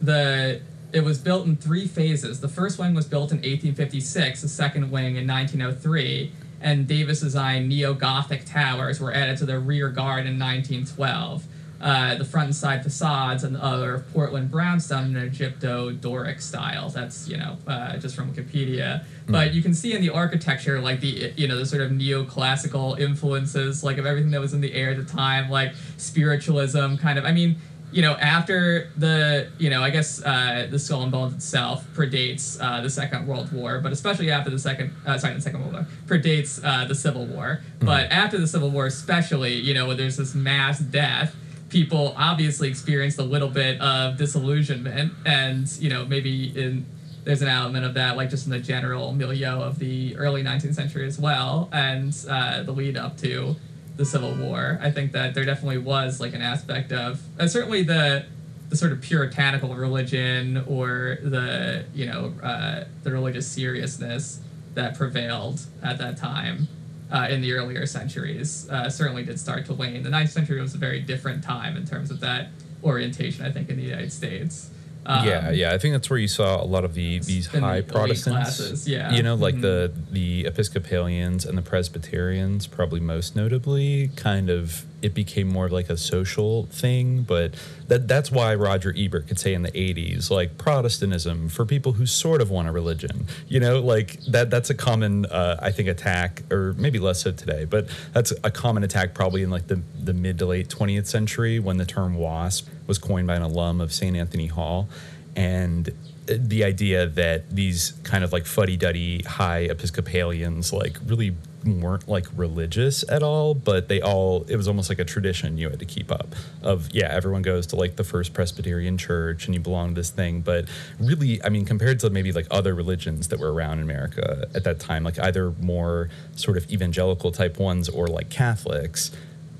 the 0.00 0.60
it 0.92 1.04
was 1.04 1.18
built 1.18 1.46
in 1.46 1.56
three 1.56 1.86
phases. 1.86 2.40
The 2.40 2.48
first 2.48 2.78
wing 2.78 2.94
was 2.94 3.06
built 3.06 3.30
in 3.30 3.38
1856, 3.38 4.42
the 4.42 4.48
second 4.48 4.90
wing 4.90 5.16
in 5.16 5.26
1903, 5.26 6.32
and 6.60 6.86
Davis 6.86 7.20
designed 7.20 7.68
neo-Gothic 7.68 8.44
towers 8.44 9.00
were 9.00 9.12
added 9.12 9.38
to 9.38 9.46
the 9.46 9.58
rear 9.58 9.90
guard 9.90 10.26
in 10.26 10.38
1912. 10.38 11.44
Uh, 11.80 12.16
the 12.16 12.24
front 12.24 12.46
and 12.46 12.56
side 12.56 12.82
facades 12.82 13.44
and 13.44 13.54
the 13.54 13.62
other 13.62 14.04
Portland 14.12 14.50
brownstone 14.50 15.14
in 15.14 15.16
Egypto-Doric 15.16 16.40
style. 16.40 16.88
That's 16.88 17.28
you 17.28 17.36
know 17.36 17.56
uh, 17.68 17.96
just 17.98 18.16
from 18.16 18.34
Wikipedia, 18.34 19.04
but 19.28 19.54
you 19.54 19.62
can 19.62 19.72
see 19.72 19.92
in 19.92 20.02
the 20.02 20.10
architecture 20.10 20.80
like 20.80 20.98
the 20.98 21.32
you 21.36 21.46
know 21.46 21.56
the 21.56 21.64
sort 21.64 21.82
of 21.82 21.92
neoclassical 21.92 22.98
influences 22.98 23.84
like 23.84 23.96
of 23.96 24.06
everything 24.06 24.32
that 24.32 24.40
was 24.40 24.54
in 24.54 24.60
the 24.60 24.74
air 24.74 24.90
at 24.90 24.96
the 24.96 25.04
time, 25.04 25.50
like 25.50 25.72
spiritualism, 25.98 26.96
kind 26.96 27.16
of. 27.16 27.24
I 27.24 27.30
mean, 27.30 27.54
you 27.90 28.02
know, 28.02 28.12
after 28.14 28.90
the, 28.96 29.48
you 29.58 29.70
know, 29.70 29.82
I 29.82 29.90
guess 29.90 30.22
uh, 30.22 30.68
the 30.70 30.78
Skull 30.78 31.02
and 31.02 31.12
Bones 31.12 31.34
itself 31.34 31.86
predates 31.94 32.58
uh, 32.60 32.82
the 32.82 32.90
Second 32.90 33.26
World 33.26 33.50
War, 33.52 33.80
but 33.80 33.92
especially 33.92 34.30
after 34.30 34.50
the 34.50 34.58
Second, 34.58 34.92
uh, 35.06 35.16
sorry, 35.18 35.34
the 35.34 35.40
Second 35.40 35.60
World 35.60 35.72
War 35.72 35.86
predates 36.06 36.60
uh, 36.62 36.86
the 36.86 36.94
Civil 36.94 37.26
War. 37.26 37.62
But 37.80 38.10
after 38.10 38.38
the 38.38 38.46
Civil 38.46 38.70
War, 38.70 38.86
especially, 38.86 39.54
you 39.54 39.72
know, 39.72 39.86
when 39.86 39.96
there's 39.96 40.16
this 40.16 40.34
mass 40.34 40.80
death, 40.80 41.34
people 41.70 42.14
obviously 42.16 42.68
experienced 42.68 43.18
a 43.18 43.22
little 43.22 43.48
bit 43.48 43.80
of 43.80 44.16
disillusionment, 44.16 45.12
and 45.24 45.70
you 45.78 45.88
know, 45.88 46.04
maybe 46.04 46.52
in 46.58 46.86
there's 47.24 47.42
an 47.42 47.48
element 47.48 47.84
of 47.84 47.94
that, 47.94 48.16
like 48.16 48.30
just 48.30 48.46
in 48.46 48.52
the 48.52 48.58
general 48.58 49.12
milieu 49.12 49.60
of 49.60 49.78
the 49.78 50.16
early 50.16 50.42
19th 50.42 50.74
century 50.74 51.06
as 51.06 51.18
well, 51.18 51.68
and 51.72 52.16
uh, 52.28 52.62
the 52.62 52.72
lead 52.72 52.96
up 52.96 53.18
to 53.18 53.54
the 53.98 54.04
Civil 54.04 54.34
War. 54.36 54.78
I 54.80 54.90
think 54.90 55.12
that 55.12 55.34
there 55.34 55.44
definitely 55.44 55.78
was 55.78 56.20
like 56.20 56.32
an 56.32 56.40
aspect 56.40 56.92
of, 56.92 57.20
uh, 57.38 57.46
certainly 57.46 57.82
the 57.82 58.24
the 58.68 58.76
sort 58.76 58.92
of 58.92 59.00
puritanical 59.00 59.74
religion 59.74 60.62
or 60.68 61.18
the 61.22 61.84
you 61.94 62.06
know 62.06 62.34
uh, 62.42 62.84
the 63.02 63.10
religious 63.10 63.46
seriousness 63.46 64.40
that 64.74 64.96
prevailed 64.96 65.60
at 65.82 65.98
that 65.98 66.16
time 66.16 66.68
uh, 67.10 67.26
in 67.30 67.40
the 67.40 67.52
earlier 67.52 67.86
centuries 67.86 68.68
uh, 68.70 68.88
certainly 68.88 69.24
did 69.24 69.40
start 69.40 69.66
to 69.66 69.74
wane. 69.74 70.02
The 70.02 70.10
ninth 70.10 70.30
century 70.30 70.60
was 70.60 70.74
a 70.74 70.78
very 70.78 71.00
different 71.00 71.42
time 71.42 71.76
in 71.76 71.86
terms 71.86 72.10
of 72.10 72.20
that 72.20 72.48
orientation. 72.84 73.44
I 73.44 73.50
think 73.50 73.68
in 73.68 73.76
the 73.76 73.84
United 73.84 74.12
States. 74.12 74.70
Um, 75.08 75.26
yeah, 75.26 75.50
yeah. 75.50 75.72
I 75.72 75.78
think 75.78 75.94
that's 75.94 76.10
where 76.10 76.18
you 76.18 76.28
saw 76.28 76.62
a 76.62 76.66
lot 76.66 76.84
of 76.84 76.92
the 76.94 77.18
these 77.20 77.46
in 77.54 77.60
the 77.62 77.66
high 77.66 77.80
Protestants. 77.80 78.58
classes, 78.58 78.86
yeah. 78.88 79.12
You 79.12 79.22
know, 79.22 79.34
like 79.34 79.54
Mhm. 79.56 79.62
the 79.62 79.92
the 80.12 80.44
Episcopalians 80.46 81.44
and 81.46 81.56
the 81.56 81.62
Presbyterians, 81.62 82.66
probably 82.66 83.00
most 83.00 83.34
notably, 83.34 84.10
kind 84.16 84.50
of 84.50 84.84
it 85.00 85.14
became 85.14 85.48
more 85.48 85.66
of 85.66 85.72
like 85.72 85.88
a 85.88 85.96
social 85.96 86.66
thing. 86.66 87.22
But 87.22 87.54
that 87.88 88.06
that's 88.06 88.30
why 88.30 88.54
Roger 88.54 88.94
Ebert 88.96 89.28
could 89.28 89.38
say 89.38 89.54
in 89.54 89.62
the 89.62 89.72
'80s, 89.72 90.30
like 90.30 90.58
Protestantism 90.58 91.48
for 91.48 91.66
people 91.66 91.92
who 91.92 92.06
sort 92.06 92.40
of 92.40 92.50
want 92.50 92.68
a 92.68 92.72
religion. 92.72 93.26
You 93.48 93.60
know, 93.60 93.80
like 93.80 94.20
that 94.24 94.50
that's 94.50 94.70
a 94.70 94.74
common, 94.74 95.26
uh, 95.26 95.58
I 95.60 95.70
think, 95.72 95.88
attack, 95.88 96.42
or 96.50 96.74
maybe 96.78 96.98
less 96.98 97.22
so 97.22 97.32
today, 97.32 97.64
but 97.64 97.88
that's 98.12 98.32
a 98.44 98.50
common 98.50 98.84
attack 98.84 99.14
probably 99.14 99.42
in 99.42 99.50
like 99.50 99.66
the 99.66 99.82
the 99.98 100.14
mid 100.14 100.38
to 100.38 100.46
late 100.46 100.68
20th 100.68 101.06
century 101.06 101.58
when 101.58 101.76
the 101.78 101.86
term 101.86 102.14
WASP 102.14 102.68
was 102.86 102.98
coined 102.98 103.26
by 103.26 103.34
an 103.34 103.42
alum 103.42 103.80
of 103.80 103.92
St. 103.92 104.16
Anthony 104.16 104.46
Hall 104.46 104.88
and 105.36 105.90
the 106.26 106.64
idea 106.64 107.06
that 107.06 107.48
these 107.50 107.92
kind 108.02 108.22
of 108.22 108.32
like 108.32 108.44
fuddy-duddy 108.44 109.22
high 109.22 109.60
episcopalians 109.60 110.72
like 110.72 110.98
really 111.06 111.34
weren't 111.64 112.08
like 112.08 112.26
religious 112.36 113.04
at 113.08 113.22
all 113.22 113.54
but 113.54 113.88
they 113.88 114.00
all 114.00 114.44
it 114.48 114.56
was 114.56 114.68
almost 114.68 114.88
like 114.88 114.98
a 114.98 115.04
tradition 115.04 115.58
you 115.58 115.68
had 115.68 115.78
to 115.78 115.84
keep 115.84 116.10
up 116.10 116.34
of 116.62 116.88
yeah 116.92 117.08
everyone 117.10 117.42
goes 117.42 117.66
to 117.66 117.76
like 117.76 117.96
the 117.96 118.04
first 118.04 118.32
presbyterian 118.32 118.96
church 118.96 119.46
and 119.46 119.54
you 119.54 119.60
belong 119.60 119.88
to 119.88 119.94
this 119.94 120.10
thing 120.10 120.40
but 120.40 120.66
really 121.00 121.42
i 121.44 121.48
mean 121.48 121.64
compared 121.64 121.98
to 121.98 122.08
maybe 122.10 122.32
like 122.32 122.46
other 122.50 122.74
religions 122.74 123.28
that 123.28 123.40
were 123.40 123.52
around 123.52 123.78
in 123.78 123.84
america 123.84 124.48
at 124.54 124.64
that 124.64 124.78
time 124.78 125.02
like 125.02 125.18
either 125.18 125.50
more 125.60 126.08
sort 126.36 126.56
of 126.56 126.70
evangelical 126.70 127.32
type 127.32 127.58
ones 127.58 127.88
or 127.88 128.06
like 128.06 128.30
catholics 128.30 129.10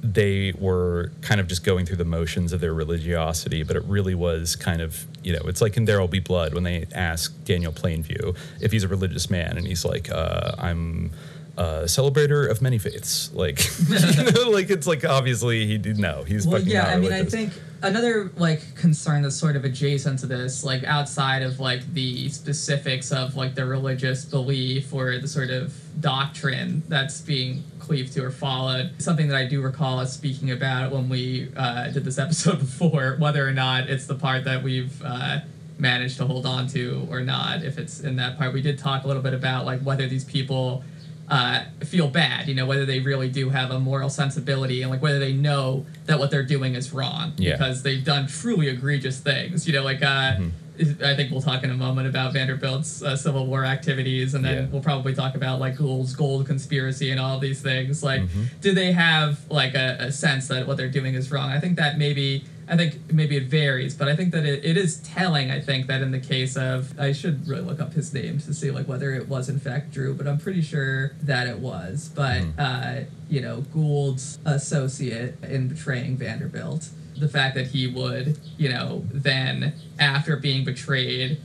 they 0.00 0.52
were 0.58 1.10
kind 1.22 1.40
of 1.40 1.48
just 1.48 1.64
going 1.64 1.84
through 1.84 1.96
the 1.96 2.04
motions 2.04 2.52
of 2.52 2.60
their 2.60 2.72
religiosity, 2.72 3.62
but 3.62 3.76
it 3.76 3.82
really 3.84 4.14
was 4.14 4.54
kind 4.54 4.80
of, 4.80 5.06
you 5.24 5.32
know, 5.32 5.40
it's 5.46 5.60
like 5.60 5.76
in 5.76 5.86
There 5.86 6.00
Will 6.00 6.08
Be 6.08 6.20
Blood 6.20 6.54
when 6.54 6.62
they 6.62 6.86
ask 6.94 7.32
Daniel 7.44 7.72
Plainview 7.72 8.36
if 8.60 8.70
he's 8.70 8.84
a 8.84 8.88
religious 8.88 9.28
man, 9.28 9.56
and 9.56 9.66
he's 9.66 9.84
like, 9.84 10.10
uh, 10.10 10.52
I'm 10.58 11.10
a 11.58 11.84
celebrator 11.86 12.48
of 12.48 12.62
many 12.62 12.78
faiths. 12.78 13.32
Like, 13.32 13.66
you 13.88 14.30
know, 14.30 14.50
like 14.50 14.70
it's 14.70 14.86
like 14.86 15.04
obviously 15.04 15.66
he 15.66 15.76
did 15.76 15.98
no, 15.98 16.22
he's 16.22 16.46
well, 16.46 16.58
fucking 16.58 16.72
yeah. 16.72 16.86
I 16.86 16.96
mean, 16.96 17.12
I 17.12 17.24
think 17.24 17.52
another 17.82 18.30
like 18.36 18.76
concern 18.76 19.22
that's 19.22 19.34
sort 19.34 19.56
of 19.56 19.64
adjacent 19.64 20.20
to 20.20 20.26
this, 20.26 20.62
like 20.62 20.84
outside 20.84 21.42
of 21.42 21.58
like 21.58 21.92
the 21.94 22.28
specifics 22.28 23.10
of 23.10 23.34
like 23.34 23.56
the 23.56 23.66
religious 23.66 24.24
belief 24.24 24.94
or 24.94 25.18
the 25.18 25.26
sort 25.26 25.50
of 25.50 25.74
doctrine 26.00 26.84
that's 26.86 27.20
being 27.20 27.64
cleaved 27.80 28.12
to 28.12 28.24
or 28.24 28.30
followed, 28.30 28.92
something 28.98 29.26
that 29.26 29.36
I 29.36 29.46
do 29.46 29.60
recall 29.60 29.98
us 29.98 30.14
speaking 30.14 30.52
about 30.52 30.92
when 30.92 31.08
we 31.08 31.50
uh, 31.56 31.90
did 31.90 32.04
this 32.04 32.18
episode 32.18 32.58
before, 32.60 33.16
whether 33.18 33.46
or 33.46 33.52
not 33.52 33.90
it's 33.90 34.06
the 34.06 34.16
part 34.16 34.44
that 34.44 34.62
we've. 34.62 35.02
Uh, 35.02 35.40
manage 35.80 36.16
to 36.16 36.24
hold 36.24 36.44
on 36.44 36.66
to 36.66 37.06
or 37.08 37.20
not 37.20 37.62
if 37.62 37.78
it's 37.78 38.00
in 38.00 38.16
that 38.16 38.36
part 38.36 38.52
we 38.52 38.60
did 38.60 38.76
talk 38.76 39.04
a 39.04 39.06
little 39.06 39.22
bit 39.22 39.32
about 39.32 39.64
like 39.64 39.80
whether 39.82 40.08
these 40.08 40.24
people 40.24 40.82
uh, 41.30 41.62
feel 41.84 42.08
bad 42.08 42.48
you 42.48 42.54
know 42.54 42.64
whether 42.66 42.86
they 42.86 43.00
really 43.00 43.28
do 43.28 43.50
have 43.50 43.70
a 43.70 43.78
moral 43.78 44.08
sensibility 44.08 44.80
and 44.82 44.90
like 44.90 45.02
whether 45.02 45.18
they 45.18 45.32
know 45.32 45.84
that 46.06 46.18
what 46.18 46.30
they're 46.30 46.42
doing 46.42 46.74
is 46.74 46.92
wrong 46.92 47.32
Yeah. 47.36 47.52
because 47.52 47.82
they've 47.82 48.04
done 48.04 48.26
truly 48.26 48.68
egregious 48.68 49.20
things 49.20 49.66
you 49.66 49.72
know 49.74 49.82
like 49.82 50.02
uh, 50.02 50.36
Mm-hmm. 50.38 51.04
I 51.04 51.16
think 51.16 51.32
we'll 51.32 51.42
talk 51.42 51.64
in 51.64 51.70
a 51.72 51.74
moment 51.74 52.06
about 52.06 52.32
Vanderbilt's 52.34 53.02
uh, 53.02 53.16
Civil 53.16 53.48
War 53.48 53.64
activities, 53.64 54.34
and 54.34 54.44
then 54.44 54.54
Yeah. 54.56 54.66
we'll 54.70 54.80
probably 54.80 55.12
talk 55.12 55.34
about 55.34 55.58
like 55.58 55.76
Gould's 55.76 56.14
gold 56.14 56.46
conspiracy 56.46 57.10
and 57.10 57.18
all 57.18 57.40
these 57.40 57.60
things. 57.60 58.00
Like, 58.04 58.20
Mm-hmm. 58.22 58.42
do 58.60 58.72
they 58.72 58.92
have 58.92 59.40
like 59.50 59.74
a, 59.74 59.96
a 59.98 60.12
sense 60.12 60.46
that 60.46 60.68
what 60.68 60.76
they're 60.76 60.88
doing 60.88 61.16
is 61.16 61.32
wrong? 61.32 61.50
I 61.50 61.58
think 61.58 61.78
that 61.78 61.98
maybe 61.98 62.44
I 62.68 62.76
think 62.76 63.12
maybe 63.12 63.36
it 63.36 63.44
varies, 63.44 63.94
but 63.94 64.08
I 64.08 64.16
think 64.16 64.32
that 64.32 64.44
it, 64.44 64.64
it 64.64 64.76
is 64.76 64.98
telling. 64.98 65.50
I 65.50 65.60
think 65.60 65.86
that 65.86 66.02
in 66.02 66.10
the 66.10 66.20
case 66.20 66.56
of 66.56 66.98
I 66.98 67.12
should 67.12 67.48
really 67.48 67.62
look 67.62 67.80
up 67.80 67.94
his 67.94 68.12
name 68.12 68.38
to 68.40 68.54
see 68.54 68.70
like 68.70 68.86
whether 68.86 69.12
it 69.14 69.28
was 69.28 69.48
in 69.48 69.58
fact 69.58 69.92
Drew, 69.92 70.14
but 70.14 70.26
I'm 70.26 70.38
pretty 70.38 70.62
sure 70.62 71.12
that 71.22 71.46
it 71.46 71.58
was. 71.58 72.10
But 72.14 72.42
uh, 72.58 73.00
you 73.28 73.40
know, 73.40 73.62
Gould's 73.72 74.38
associate 74.44 75.42
in 75.42 75.68
betraying 75.68 76.16
Vanderbilt 76.16 76.90
the 77.18 77.28
fact 77.28 77.54
that 77.56 77.68
he 77.68 77.86
would, 77.86 78.38
you 78.56 78.68
know, 78.68 79.04
then 79.12 79.74
after 79.98 80.36
being 80.36 80.64
betrayed, 80.64 81.40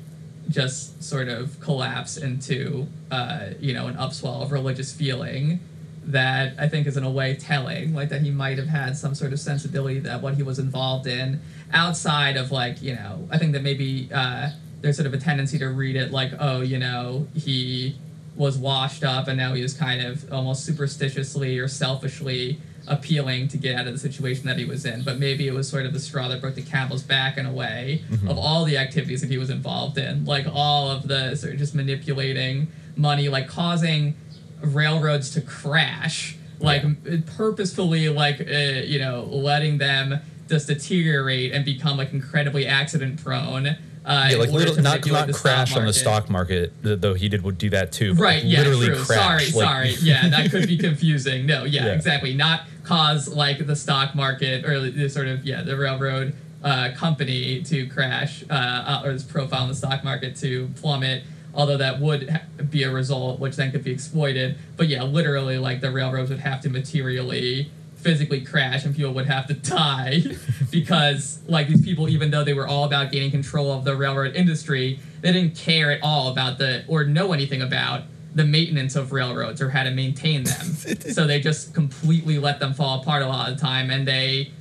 just 0.49 1.01
sort 1.03 1.29
of 1.29 1.59
collapse 1.59 2.17
into, 2.17 2.87
uh, 3.11 3.47
you 3.59 3.73
know, 3.73 3.87
an 3.87 3.95
upswell 3.95 4.41
of 4.43 4.51
religious 4.51 4.93
feeling 4.93 5.59
that 6.05 6.53
I 6.59 6.67
think 6.67 6.87
is 6.87 6.97
in 6.97 7.03
a 7.03 7.09
way 7.09 7.35
telling, 7.35 7.93
like 7.93 8.09
that 8.09 8.21
he 8.21 8.31
might 8.31 8.57
have 8.57 8.67
had 8.67 8.97
some 8.97 9.15
sort 9.15 9.33
of 9.33 9.39
sensibility 9.39 9.99
that 9.99 10.21
what 10.21 10.35
he 10.35 10.43
was 10.43 10.59
involved 10.59 11.07
in 11.07 11.41
outside 11.71 12.37
of 12.37 12.51
like, 12.51 12.81
you 12.81 12.95
know, 12.95 13.27
I 13.31 13.37
think 13.37 13.53
that 13.53 13.63
maybe 13.63 14.09
uh, 14.13 14.51
there's 14.81 14.97
sort 14.97 15.07
of 15.07 15.13
a 15.13 15.17
tendency 15.17 15.57
to 15.59 15.67
read 15.69 15.95
it 15.95 16.11
like, 16.11 16.31
oh, 16.39 16.61
you 16.61 16.77
know, 16.77 17.27
he 17.35 17.95
was 18.35 18.57
washed 18.57 19.03
up 19.03 19.27
and 19.27 19.37
now 19.37 19.53
he 19.53 19.61
was 19.61 19.73
kind 19.73 20.01
of 20.01 20.31
almost 20.31 20.65
superstitiously 20.65 21.57
or 21.59 21.67
selfishly 21.67 22.59
appealing 22.85 23.47
to 23.47 23.57
get 23.57 23.75
out 23.79 23.87
of 23.87 23.93
the 23.93 23.99
situation 23.99 24.45
that 24.45 24.57
he 24.57 24.65
was 24.65 24.85
in. 24.85 25.03
But 25.03 25.17
maybe 25.19 25.47
it 25.47 25.53
was 25.53 25.69
sort 25.69 25.85
of 25.85 25.93
the 25.93 25.99
straw 25.99 26.27
that 26.27 26.41
broke 26.41 26.55
the 26.55 26.63
camel's 26.63 27.03
back 27.03 27.37
in 27.37 27.45
a 27.45 27.53
way 27.53 28.03
of 28.27 28.37
all 28.37 28.65
the 28.65 28.77
activities 28.77 29.21
that 29.21 29.29
he 29.29 29.37
was 29.37 29.49
involved 29.49 29.97
in, 29.97 30.25
like 30.25 30.45
all 30.51 30.89
of 30.91 31.07
the 31.07 31.35
sort 31.35 31.53
of 31.53 31.59
just 31.59 31.73
manipulating 31.75 32.67
money, 32.97 33.29
like 33.29 33.47
causing 33.47 34.15
railroads 34.63 35.29
to 35.31 35.41
crash, 35.41 36.35
like 36.59 36.83
m- 36.83 37.23
purposefully, 37.37 38.09
like 38.09 38.41
uh, 38.41 38.53
you 38.85 38.99
know, 38.99 39.23
letting 39.29 39.77
them 39.77 40.19
just 40.49 40.67
deteriorate 40.67 41.51
and 41.51 41.63
become 41.65 41.97
like 41.97 42.13
incredibly 42.13 42.65
accident 42.65 43.23
prone. 43.23 43.67
Uh, 44.05 44.27
Yeah, 44.31 44.37
like 44.37 44.49
little, 44.51 44.75
not 44.81 45.05
not 45.05 45.31
crash 45.33 45.77
on 45.77 45.85
the 45.85 45.93
stock 45.93 46.29
market, 46.29 46.73
though 46.81 47.13
he 47.13 47.29
did 47.29 47.41
would 47.43 47.57
do 47.57 47.69
that 47.69 47.91
too. 47.93 48.13
but, 48.15 48.21
Right, 48.21 48.43
like, 48.43 48.51
yeah, 48.51 48.57
literally 48.59 48.87
true. 48.87 48.95
crash. 48.97 49.19
Sorry, 49.51 49.65
like- 49.65 49.69
sorry. 49.69 49.89
Yeah, 50.01 50.27
that 50.29 50.51
could 50.51 50.67
be 50.67 50.77
confusing. 50.77 51.45
No, 51.45 51.63
yeah, 51.63 51.85
Yeah. 51.85 51.93
exactly. 51.93 52.33
Not 52.33 52.63
cause 52.83 53.29
like 53.29 53.65
the 53.65 53.75
stock 53.77 54.13
market 54.13 54.65
or 54.65 54.79
the 54.89 55.09
sort 55.09 55.27
of 55.27 55.45
yeah 55.45 55.61
the 55.63 55.77
railroad 55.77 56.33
uh, 56.63 56.89
company 56.95 57.61
to 57.63 57.87
crash 57.87 58.43
uh, 58.49 58.53
uh, 58.53 59.01
or 59.05 59.11
its 59.11 59.23
profile 59.23 59.63
in 59.63 59.69
the 59.69 59.75
stock 59.75 60.03
market 60.03 60.35
to 60.37 60.69
plummet. 60.81 61.23
Although 61.55 61.77
that 61.77 61.99
would 61.99 62.29
ha- 62.29 62.41
be 62.69 62.83
a 62.83 62.91
result, 62.91 63.39
which 63.39 63.55
then 63.55 63.71
could 63.71 63.83
be 63.83 63.91
exploited. 63.91 64.57
But 64.75 64.87
yeah, 64.87 65.03
literally, 65.03 65.57
like 65.57 65.81
the 65.81 65.91
railroads 65.91 66.29
would 66.31 66.39
have 66.39 66.61
to 66.61 66.69
materially, 66.69 67.69
physically 67.95 68.41
crash, 68.41 68.85
and 68.85 68.95
people 68.95 69.13
would 69.13 69.27
have 69.27 69.45
to 69.47 69.53
die 69.53 70.23
because, 70.71 71.39
like, 71.47 71.67
these 71.67 71.83
people, 71.83 72.09
even 72.09 72.31
though 72.31 72.43
they 72.43 72.53
were 72.53 72.67
all 72.67 72.85
about 72.85 73.11
gaining 73.11 73.31
control 73.31 73.71
of 73.71 73.83
the 73.85 73.95
railroad 73.95 74.35
industry, 74.35 74.99
they 75.21 75.31
didn't 75.31 75.55
care 75.55 75.91
at 75.91 76.01
all 76.01 76.31
about 76.31 76.57
the 76.57 76.83
or 76.87 77.03
know 77.03 77.33
anything 77.33 77.61
about 77.61 78.01
the 78.35 78.43
maintenance 78.43 78.95
of 78.95 79.11
railroads 79.11 79.61
or 79.61 79.69
how 79.69 79.83
to 79.83 79.91
maintain 79.91 80.43
them. 80.43 80.65
so 81.11 81.27
they 81.27 81.39
just 81.39 81.73
completely 81.75 82.39
let 82.39 82.59
them 82.59 82.73
fall 82.73 82.99
apart 82.99 83.21
a 83.21 83.27
lot 83.27 83.47
of 83.49 83.55
the 83.57 83.61
time, 83.61 83.91
and 83.91 84.07
they, 84.07 84.51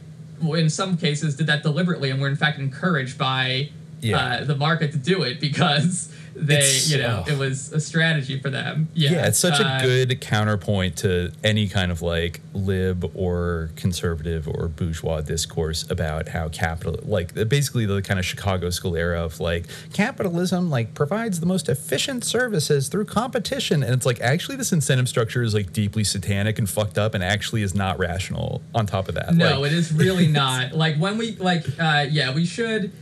in 0.43 0.68
some 0.68 0.97
cases, 0.99 1.36
did 1.36 1.47
that 1.47 1.62
deliberately, 1.62 2.11
and 2.11 2.20
were 2.20 2.28
in 2.28 2.36
fact 2.36 2.59
encouraged 2.59 3.16
by 3.16 3.70
Yeah. 4.03 4.18
uh, 4.18 4.45
the 4.45 4.57
market 4.57 4.93
to 4.93 4.99
do 4.99 5.22
it 5.22 5.40
because 5.40 6.14
they, 6.35 6.57
It's- 6.59 6.91
you 6.91 6.99
know, 6.99 7.24
oh. 7.26 7.30
it 7.33 7.39
was 7.39 7.72
a 7.72 7.80
strategy 7.80 8.41
for 8.41 8.51
them. 8.51 8.89
Yeah, 8.95 9.12
Yeah, 9.12 9.26
it's 9.26 9.39
such 9.39 9.61
uh, 9.61 9.78
a 9.80 9.83
good 9.85 10.20
counterpoint 10.20 10.97
to 10.99 11.33
any 11.45 11.68
kind 11.68 11.93
of 11.93 12.03
like 12.03 12.41
lib 12.55 13.11
or 13.14 13.70
conservative 13.76 14.49
or 14.49 14.68
bourgeois 14.68 15.20
discourse 15.20 15.89
about 15.91 16.28
how 16.28 16.49
capital, 16.49 16.99
like 17.05 17.35
basically 17.49 17.87
the 17.87 18.03
kind 18.03 18.18
of 18.18 18.24
Chicago 18.26 18.70
school 18.70 18.97
era 18.97 19.22
of 19.22 19.41
like 19.41 19.66
capitalism, 19.93 20.70
like 20.70 20.95
provides 20.95 21.41
the 21.41 21.47
most 21.47 21.68
efficient 21.68 22.24
services 22.24 22.89
through 22.89 23.05
competition, 23.05 23.83
and 23.83 23.93
it's 23.95 24.07
like 24.07 24.20
actually 24.20 24.57
this 24.57 24.72
incentive 24.72 25.09
structure 25.09 25.43
is 25.43 25.55
like 25.55 25.72
deeply 25.72 26.05
satanic 26.05 26.59
and 26.59 26.68
fucked 26.68 26.99
up, 26.99 27.14
and 27.14 27.22
actually 27.22 27.62
is 27.62 27.74
not 27.74 27.99
rational. 27.99 28.62
On 28.74 28.87
top 28.87 29.09
of 29.09 29.14
that, 29.14 29.35
No, 29.35 29.61
like, 29.61 29.72
it 29.72 29.78
is 29.78 29.93
really 29.93 30.26
not. 30.43 30.72
Like 30.72 30.97
when 30.97 31.18
we 31.18 31.33
like, 31.37 31.64
uh, 31.78 32.07
yeah, 32.11 32.33
we 32.35 32.45
should. 32.45 32.93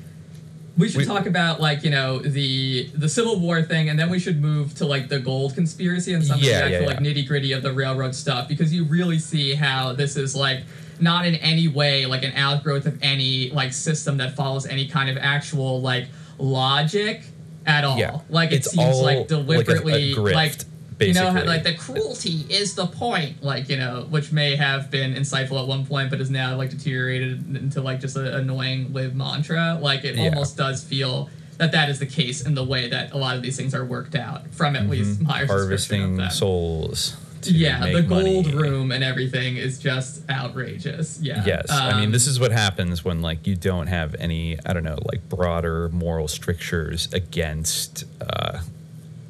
We 0.81 0.89
should 0.89 0.99
We- 0.99 1.05
talk 1.05 1.27
about 1.27 1.61
like 1.61 1.85
you 1.85 1.91
know 1.91 2.19
the 2.19 2.89
the 2.95 3.09
Civil 3.09 3.39
War 3.39 3.63
thing, 3.63 3.89
and 3.89 3.99
then 3.99 4.11
we 4.11 4.19
should 4.19 4.41
move 4.41 4.75
to 4.77 4.87
like 4.87 5.09
the 5.09 5.19
gold 5.21 5.55
conspiracy 5.55 6.13
and 6.15 6.25
some 6.25 6.37
of 6.39 6.45
the 6.45 6.53
actual 6.55 6.87
like 6.87 6.99
nitty 6.99 7.27
gritty 7.27 7.53
of 7.53 7.63
the 7.63 7.73
railroad 7.73 8.15
stuff 8.15 8.49
because 8.49 8.73
you 8.75 8.85
really 8.85 9.19
see 9.19 9.55
how 9.55 9.93
this 9.93 10.17
is 10.17 10.35
like 10.35 10.61
not 10.99 11.27
in 11.27 11.35
any 11.37 11.67
way 11.69 12.05
like 12.07 12.23
an 12.23 12.33
outgrowth 12.35 12.87
of 12.87 12.99
any 13.03 13.51
like 13.51 13.73
system 13.73 14.17
that 14.19 14.35
follows 14.37 14.67
any 14.67 14.87
kind 14.87 15.09
of 15.09 15.17
actual 15.19 15.81
like 15.81 16.07
logic 16.39 17.23
at 17.67 17.85
all. 17.85 17.99
Yeah. 17.99 18.21
Like 18.29 18.53
it 18.53 18.57
It's 18.57 18.71
seems 18.71 18.99
like, 19.01 19.29
deliberately 19.29 19.57
like 19.57 19.67
deliberately 19.67 20.13
a 20.13 20.17
grift, 20.17 20.65
like 21.01 21.09
you 21.09 21.15
know 21.15 21.31
like 21.45 21.63
the 21.63 21.75
cruelty 21.75 22.47
is 22.49 22.75
the 22.75 22.87
point 22.87 23.43
like 23.43 23.69
you 23.69 23.77
know 23.77 24.07
which 24.11 24.31
may 24.33 24.55
have 24.57 24.91
been 24.91 25.15
insightful 25.15 25.61
at 25.61 25.67
one 25.67 25.85
point 25.87 26.11
but 26.11 26.21
is 26.21 26.31
now 26.31 26.57
like 26.57 26.71
deteriorated 26.71 27.57
into 27.57 27.81
like 27.81 28.01
just 28.01 28.17
an 28.17 28.27
annoying 28.27 28.93
live 28.93 29.15
mantra 29.15 29.79
like 29.81 30.05
it 30.05 30.15
Yeah. 30.17 30.27
almost 30.29 30.57
does 30.57 30.85
feel 30.85 31.29
that 31.59 31.73
that 31.73 31.89
is 31.91 31.99
the 31.99 32.07
case 32.07 32.47
in 32.47 32.55
the 32.55 32.65
way 32.65 32.89
that 32.89 33.13
a 33.13 33.19
lot 33.19 33.37
of 33.37 33.43
these 33.43 33.57
things 33.57 33.75
are 33.75 33.85
worked 33.85 34.15
out 34.15 34.47
from 34.55 34.77
at 34.77 34.89
least 34.89 35.21
my 35.21 35.41
Mm-hmm. 35.41 35.47
harvesting 35.51 36.31
souls. 36.31 37.17
Yeah 37.43 37.81
the 37.91 38.03
gold 38.03 38.47
money. 38.47 38.55
room 38.55 38.93
and 38.93 39.03
everything 39.03 39.57
is 39.57 39.79
just 39.79 40.29
outrageous 40.29 41.19
yeah 41.23 41.43
Yes, 41.47 41.71
I 41.71 41.95
mean 41.97 42.07
Um, 42.07 42.13
this 42.13 42.27
is 42.27 42.39
what 42.39 42.53
happens 42.53 43.03
when 43.03 43.23
like 43.23 43.47
you 43.47 43.57
don't 43.57 43.87
have 43.87 44.15
any 44.19 44.59
I 44.67 44.75
don't 44.75 44.85
know 44.85 44.99
like 45.11 45.27
broader 45.31 45.89
moral 45.89 46.29
strictures 46.29 47.09
against 47.15 48.05
uh, 48.21 48.61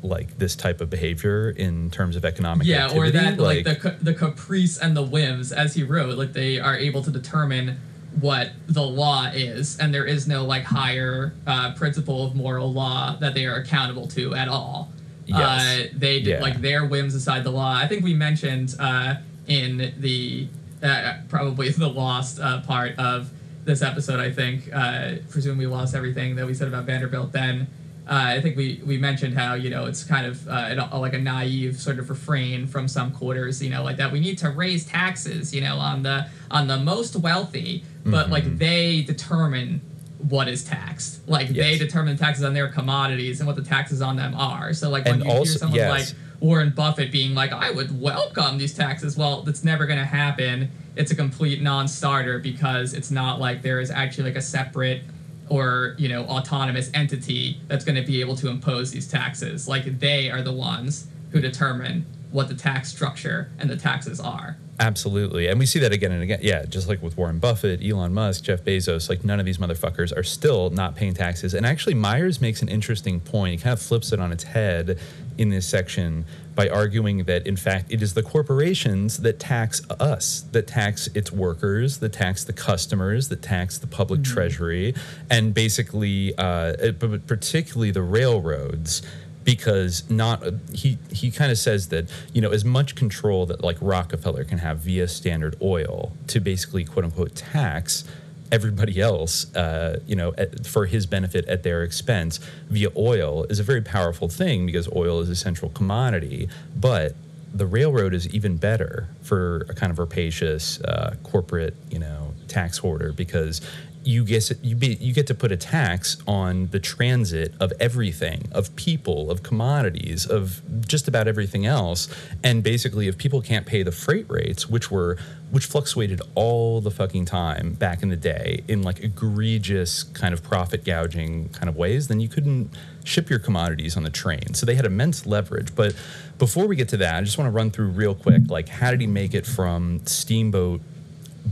like 0.03 0.39
this 0.39 0.57
type 0.57 0.81
of 0.81 0.89
behavior 0.89 1.51
in 1.51 1.91
terms 1.91 2.17
of 2.17 2.25
economic 2.25 2.67
yeah 2.67 2.87
or 2.87 3.05
activity. 3.05 3.19
that 3.19 3.39
like, 3.39 3.65
the 3.65 3.77
ca- 3.77 3.97
the 4.01 4.15
caprice 4.15 4.79
and 4.79 4.97
the 4.97 5.03
whims 5.03 5.53
as 5.53 5.75
he 5.75 5.83
wrote 5.83 6.17
like 6.17 6.33
they 6.33 6.59
are 6.59 6.77
able 6.77 7.03
to 7.03 7.11
determine 7.11 7.79
what 8.21 8.51
the 8.67 8.83
law 8.83 9.27
is 9.27 9.79
and 9.79 9.93
there 9.95 10.05
is 10.07 10.27
no 10.27 10.45
like 10.45 10.65
higher 10.65 11.33
uh, 11.47 11.73
principle 11.75 12.25
of 12.27 12.35
moral 12.35 12.73
law 12.73 13.15
that 13.21 13.35
they 13.35 13.45
are 13.47 13.57
accountable 13.57 14.07
to 14.09 14.35
at 14.35 14.49
all 14.49 14.91
Yes. 15.27 15.39
uh, 15.39 15.89
they 15.95 16.19
did 16.21 16.27
Yeah. 16.27 16.41
like 16.41 16.61
their 16.61 16.85
whims 16.87 17.15
aside 17.15 17.45
the 17.45 17.51
law 17.53 17.75
i 17.77 17.87
think 17.87 18.03
we 18.03 18.15
mentioned 18.15 18.75
uh, 18.81 19.17
in 19.47 19.93
the 19.99 20.49
uh, 20.83 21.15
probably 21.29 21.69
the 21.87 21.89
lost 21.89 22.41
uh, 22.41 22.63
part 22.63 22.99
of 22.99 23.31
this 23.65 23.83
episode 23.83 24.19
i 24.19 24.31
think 24.31 24.69
uh, 24.73 25.13
presume 25.29 25.59
we 25.59 25.67
lost 25.67 25.95
everything 25.95 26.35
that 26.37 26.47
we 26.47 26.55
said 26.55 26.67
about 26.69 26.85
vanderbilt 26.87 27.31
then 27.33 27.69
uh, 28.11 28.15
I 28.37 28.41
think 28.41 28.57
we, 28.57 28.81
we 28.85 28.99
mentioned 28.99 29.39
how 29.39 29.55
you 29.55 29.71
know 29.71 29.87
it's 29.87 30.03
kind 30.03 30.27
of 30.27 30.47
uh, 30.49 30.89
like 30.99 31.15
a 31.15 31.19
naive 31.19 31.79
sort 31.81 31.99
of 32.01 32.11
refrain 32.11 32.67
from 32.67 32.89
some 32.89 33.13
quarters, 33.13 33.63
you 33.63 33.71
know, 33.71 33.85
like 33.85 33.97
that 33.99 34.11
we 34.11 34.19
need 34.21 34.37
to 34.39 34.51
raise 34.51 34.85
taxes, 34.85 35.55
you 35.55 35.61
know, 35.61 35.77
on 35.79 36.03
the 36.03 36.27
on 36.51 36.67
the 36.67 36.77
most 36.79 37.15
wealthy, 37.17 37.85
but 38.05 38.25
Mm-hmm. 38.25 38.33
like 38.33 38.59
they 38.59 39.03
determine 39.03 39.81
what 40.29 40.49
is 40.49 40.65
taxed, 40.65 41.27
like 41.29 41.49
they 41.49 41.71
Yes. 41.73 41.79
determine 41.79 42.17
taxes 42.19 42.45
on 42.45 42.53
their 42.53 42.69
commodities 42.69 43.41
and 43.41 43.47
what 43.47 43.57
the 43.57 43.63
taxes 43.63 44.03
on 44.03 44.17
them 44.17 44.35
are. 44.35 44.73
So 44.75 44.91
like 44.91 45.05
when 45.05 45.15
And 45.23 45.25
you 45.25 45.31
hear 45.31 45.45
someone 45.47 45.77
yes. 45.77 45.91
like 46.15 46.17
Warren 46.41 46.71
Buffett 46.71 47.13
being 47.13 47.35
like, 47.35 47.53
I 47.53 47.71
would 47.71 48.01
welcome 48.01 48.59
these 48.59 48.75
taxes. 48.75 49.17
Well, 49.17 49.43
that's 49.43 49.63
never 49.65 49.87
going 49.87 49.99
to 49.99 50.05
happen. 50.05 50.71
It's 50.97 51.11
a 51.11 51.15
complete 51.15 51.63
non-starter 51.63 52.39
because 52.41 52.93
it's 52.93 53.11
not 53.11 53.39
like 53.41 53.63
there 53.63 53.81
is 53.81 53.91
actually 53.91 54.25
like 54.25 54.37
a 54.37 54.43
separate 54.43 55.03
or 55.51 55.97
you 55.99 56.09
know 56.09 56.25
autonomous 56.25 56.91
entity 56.95 57.61
that's 57.69 57.85
going 57.85 57.97
to 57.97 58.07
be 58.07 58.23
able 58.23 58.37
to 58.37 58.49
impose 58.49 58.91
these 58.91 59.07
taxes. 59.07 59.69
Like 59.69 59.99
they 59.99 60.31
are 60.31 60.41
the 60.41 60.53
ones 60.53 61.09
who 61.33 61.41
determine 61.41 62.07
what 62.31 62.49
the 62.49 62.55
tax 62.55 62.89
structure 62.89 63.51
and 63.59 63.69
the 63.69 63.77
taxes 63.77 64.21
are. 64.21 64.57
Absolutely. 64.79 65.47
And 65.49 65.59
we 65.59 65.67
see 65.67 65.79
that 65.81 65.93
again 65.93 66.11
and 66.11 66.23
again. 66.23 66.39
Yeah, 66.43 66.65
just 66.65 66.89
like 66.89 67.03
with 67.03 67.19
Warren 67.19 67.39
Buffett, 67.39 67.85
Elon 67.85 68.15
Musk, 68.15 68.45
Jeff 68.45 68.65
Bezos, 68.65 69.11
like 69.11 69.25
none 69.25 69.39
of 69.39 69.45
these 69.45 69.59
motherfuckers 69.59 70.17
are 70.17 70.23
still 70.23 70.71
not 70.71 70.97
paying 70.97 71.13
taxes. 71.13 71.53
And 71.53 71.67
actually, 71.67 71.95
Myers 71.95 72.41
makes 72.41 72.63
an 72.63 72.69
interesting 72.69 73.21
point. 73.21 73.59
He 73.59 73.63
kind 73.63 73.75
of 73.75 73.83
flips 73.83 74.13
it 74.13 74.21
on 74.21 74.33
its 74.33 74.45
head 74.45 74.99
in 75.37 75.51
this 75.51 75.69
section 75.69 76.25
by 76.61 76.69
arguing 76.69 77.25
that, 77.25 77.47
in 77.47 77.57
fact, 77.57 77.91
it 77.91 78.03
is 78.03 78.13
the 78.13 78.23
corporations 78.23 79.21
that 79.21 79.41
tax 79.41 79.81
us, 79.99 80.43
that 80.53 80.67
tax 80.67 81.07
its 81.15 81.33
workers, 81.33 82.01
that 82.01 82.13
tax 82.13 82.45
the 82.45 82.53
customers, 82.53 83.31
that 83.31 83.41
tax 83.41 83.79
the 83.79 83.87
public 83.87 84.21
Mm-hmm. 84.21 84.35
treasury, 84.35 84.95
and 85.31 85.55
basically, 85.55 86.35
uh, 86.37 86.93
but 86.99 87.27
particularly 87.27 87.91
the 87.91 88.03
railroads 88.03 89.01
because 89.43 90.09
not 90.11 90.43
he 90.75 90.99
he 91.11 91.31
kind 91.31 91.51
of 91.51 91.57
says 91.57 91.89
that 91.89 92.11
you 92.35 92.43
know 92.43 92.51
as 92.51 92.63
much 92.63 92.95
control 92.95 93.47
that 93.47 93.63
like 93.65 93.79
Rockefeller 93.81 94.45
can 94.45 94.59
have 94.59 94.81
via 94.81 95.09
Standard 95.09 95.57
Oil 95.63 96.13
to 96.27 96.41
basically 96.41 96.85
quote 96.85 97.07
unquote 97.07 97.35
tax 97.35 98.05
everybody 98.53 99.01
else 99.01 99.55
uh, 99.55 100.01
you 100.07 100.17
know 100.17 100.33
at, 100.37 100.67
for 100.67 100.87
his 100.87 101.07
benefit 101.07 101.47
at 101.47 101.63
their 101.63 101.83
expense 101.83 102.39
via 102.69 102.89
oil 102.97 103.45
is 103.45 103.59
a 103.59 103.63
very 103.63 103.83
powerful 103.83 104.29
thing 104.29 104.67
because 104.67 104.89
oil 104.95 105.21
is 105.21 105.29
a 105.29 105.37
central 105.37 105.71
commodity 105.71 106.49
but 106.77 107.15
the 107.53 107.67
railroad 107.67 108.15
is 108.15 108.29
even 108.35 108.57
better 108.57 109.09
for 109.23 109.67
a 109.69 109.75
kind 109.75 109.91
of 109.91 109.99
rapacious 109.99 110.81
uh, 110.83 111.15
corporate 111.23 111.75
you 111.91 111.99
know 111.99 112.35
tax 112.49 112.79
hoarder 112.79 113.13
because 113.13 113.61
you 114.03 114.25
get 114.25 114.51
you 114.63 114.75
be 114.75 114.95
you 114.95 115.13
get 115.13 115.27
to 115.27 115.35
put 115.35 115.53
a 115.53 115.57
tax 115.57 116.17
on 116.27 116.69
the 116.69 116.81
transit 116.81 117.53
of 117.61 117.73
everything, 117.79 118.49
of 118.53 118.75
people, 118.77 119.31
of 119.31 119.43
commodities, 119.43 120.27
of 120.27 120.63
just 120.87 121.07
about 121.07 121.29
everything 121.29 121.67
else. 121.67 122.09
And 122.43 122.63
basically, 122.63 123.09
if 123.09 123.19
people 123.19 123.43
can't 123.43 123.67
pay 123.67 123.83
the 123.83 123.93
freight 123.93 124.27
rates, 124.29 124.69
which 124.69 124.91
were 124.91 125.19
which 125.51 125.67
fluctuated 125.67 126.23
all 126.35 126.81
the 126.81 126.91
fucking 126.91 127.25
time 127.25 127.75
back 127.75 128.03
in 128.03 128.09
the 128.09 128.17
day 128.17 128.63
in 128.69 128.83
like 128.83 129.01
egregious 129.01 130.05
kind 130.05 130.33
of 130.33 130.43
profit 130.43 130.85
gouging 130.85 131.49
kind 131.51 131.69
of 131.69 131.77
ways, 131.77 132.09
then 132.09 132.21
you 132.21 132.29
couldn't 132.29 132.71
ship 133.05 133.29
your 133.29 133.39
commodities 133.39 133.97
on 133.97 134.03
the 134.03 134.11
train. 134.11 134.55
So 134.55 134.65
they 134.65 134.77
had 134.77 134.87
immense 134.87 135.27
leverage. 135.27 135.75
But 135.75 135.95
before 136.39 136.67
we 136.67 136.77
get 136.77 136.89
to 136.91 136.97
that, 136.99 137.17
I 137.17 137.21
just 137.23 137.37
want 137.37 137.49
to 137.49 137.53
run 137.53 137.71
through 137.71 137.89
real 137.89 138.15
quick 138.15 138.43
like 138.49 138.69
how 138.69 138.91
did 138.91 139.01
he 139.01 139.07
make 139.07 139.35
it 139.35 139.47
from 139.47 140.07
steamboat 140.07 140.81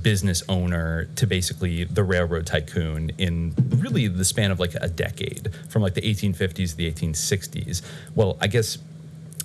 business 0.03 0.43
owner 0.49 1.07
to 1.17 1.27
basically 1.27 1.85
the 1.85 2.05
railroad 2.05 2.47
tycoon 2.47 3.11
in 3.19 3.55
really 3.77 4.09
the 4.09 4.25
span 4.25 4.51
of 4.51 4.61
like 4.61 4.75
a 4.81 4.89
decade 4.89 5.51
from 5.69 5.83
like 5.83 5.95
the 5.95 6.03
1850s 6.03 6.71
to 6.71 6.77
the 6.77 6.91
1860s. 6.91 7.83
Well, 8.15 8.37
I 8.41 8.47
guess 8.47 8.79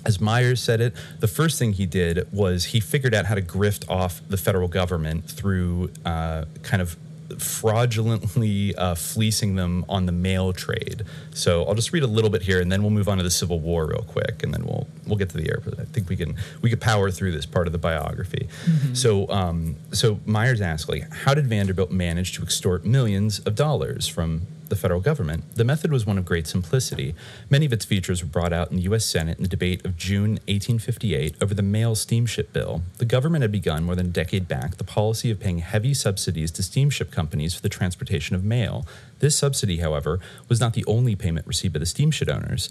as 0.04 0.20
Myers 0.20 0.60
said 0.62 0.80
it, 0.80 0.94
the 1.20 1.28
first 1.28 1.58
thing 1.58 1.72
he 1.72 1.86
did 1.86 2.30
was 2.32 2.66
he 2.66 2.80
figured 2.80 3.14
out 3.14 3.26
how 3.26 3.34
to 3.34 3.42
grift 3.42 3.88
off 3.88 4.20
the 4.28 4.36
federal 4.36 4.68
government 4.68 5.30
through 5.30 5.90
uh, 6.04 6.44
kind 6.62 6.82
of 6.82 6.96
fraudulently 7.40 8.74
uh, 8.76 8.94
fleecing 8.94 9.56
them 9.56 9.84
on 9.88 10.06
the 10.06 10.12
mail 10.12 10.52
trade. 10.52 11.04
So 11.32 11.64
I'll 11.64 11.74
just 11.74 11.92
read 11.92 12.02
a 12.02 12.06
little 12.08 12.30
bit 12.30 12.42
here, 12.42 12.60
and 12.60 12.70
then 12.70 12.82
we'll 12.82 12.90
move 12.90 13.08
on 13.08 13.18
to 13.18 13.22
the 13.24 13.30
Civil 13.30 13.60
War 13.60 13.86
real 13.86 14.04
quick, 14.06 14.42
and 14.42 14.52
then 14.52 14.64
we'll 14.64 14.86
we'll 15.06 15.18
get 15.18 15.30
to 15.30 15.36
the 15.36 15.48
Erie 15.48 15.60
part. 15.62 15.78
I 15.78 15.84
think 15.84 16.08
we 16.08 16.16
can 16.16 16.36
we 16.62 16.70
could 16.70 16.80
power 16.80 17.10
through 17.10 17.32
this 17.32 17.46
part 17.46 17.66
of 17.66 17.72
the 17.72 17.78
biography. 17.78 18.48
So 18.94 19.28
um, 19.28 19.76
so 19.92 20.20
Myers 20.26 20.60
asked, 20.60 20.88
like, 20.88 21.10
how 21.12 21.34
did 21.34 21.46
Vanderbilt 21.46 21.90
manage 21.90 22.32
to 22.34 22.42
extort 22.42 22.84
millions 22.84 23.40
of 23.40 23.54
dollars 23.54 24.06
from 24.06 24.46
the 24.74 24.80
federal 24.80 25.00
government. 25.00 25.54
The 25.54 25.64
method 25.64 25.92
was 25.92 26.04
one 26.04 26.18
of 26.18 26.24
great 26.24 26.46
simplicity. 26.48 27.14
Many 27.48 27.64
of 27.64 27.72
its 27.72 27.84
features 27.84 28.22
were 28.22 28.28
brought 28.28 28.52
out 28.52 28.70
in 28.70 28.76
the 28.76 28.82
U.S. 28.82 29.04
Senate 29.04 29.38
in 29.38 29.44
the 29.44 29.48
debate 29.48 29.84
of 29.84 29.96
June 29.96 30.32
1858 30.48 31.36
over 31.40 31.54
the 31.54 31.62
mail 31.62 31.94
steamship 31.94 32.52
bill. 32.52 32.82
The 32.98 33.04
government 33.04 33.42
had 33.42 33.52
begun 33.52 33.84
more 33.84 33.94
than 33.94 34.06
a 34.06 34.10
decade 34.10 34.48
back 34.48 34.76
the 34.76 34.84
policy 34.84 35.30
of 35.30 35.38
paying 35.38 35.58
heavy 35.58 35.94
subsidies 35.94 36.50
to 36.52 36.62
steamship 36.62 37.12
companies 37.12 37.54
for 37.54 37.62
the 37.62 37.68
transportation 37.68 38.34
of 38.34 38.42
mail. 38.42 38.84
This 39.20 39.36
subsidy, 39.36 39.78
however, 39.78 40.18
was 40.48 40.60
not 40.60 40.72
the 40.72 40.84
only 40.86 41.14
payment 41.14 41.46
received 41.46 41.74
by 41.74 41.80
the 41.80 41.86
steamship 41.86 42.28
owners. 42.28 42.68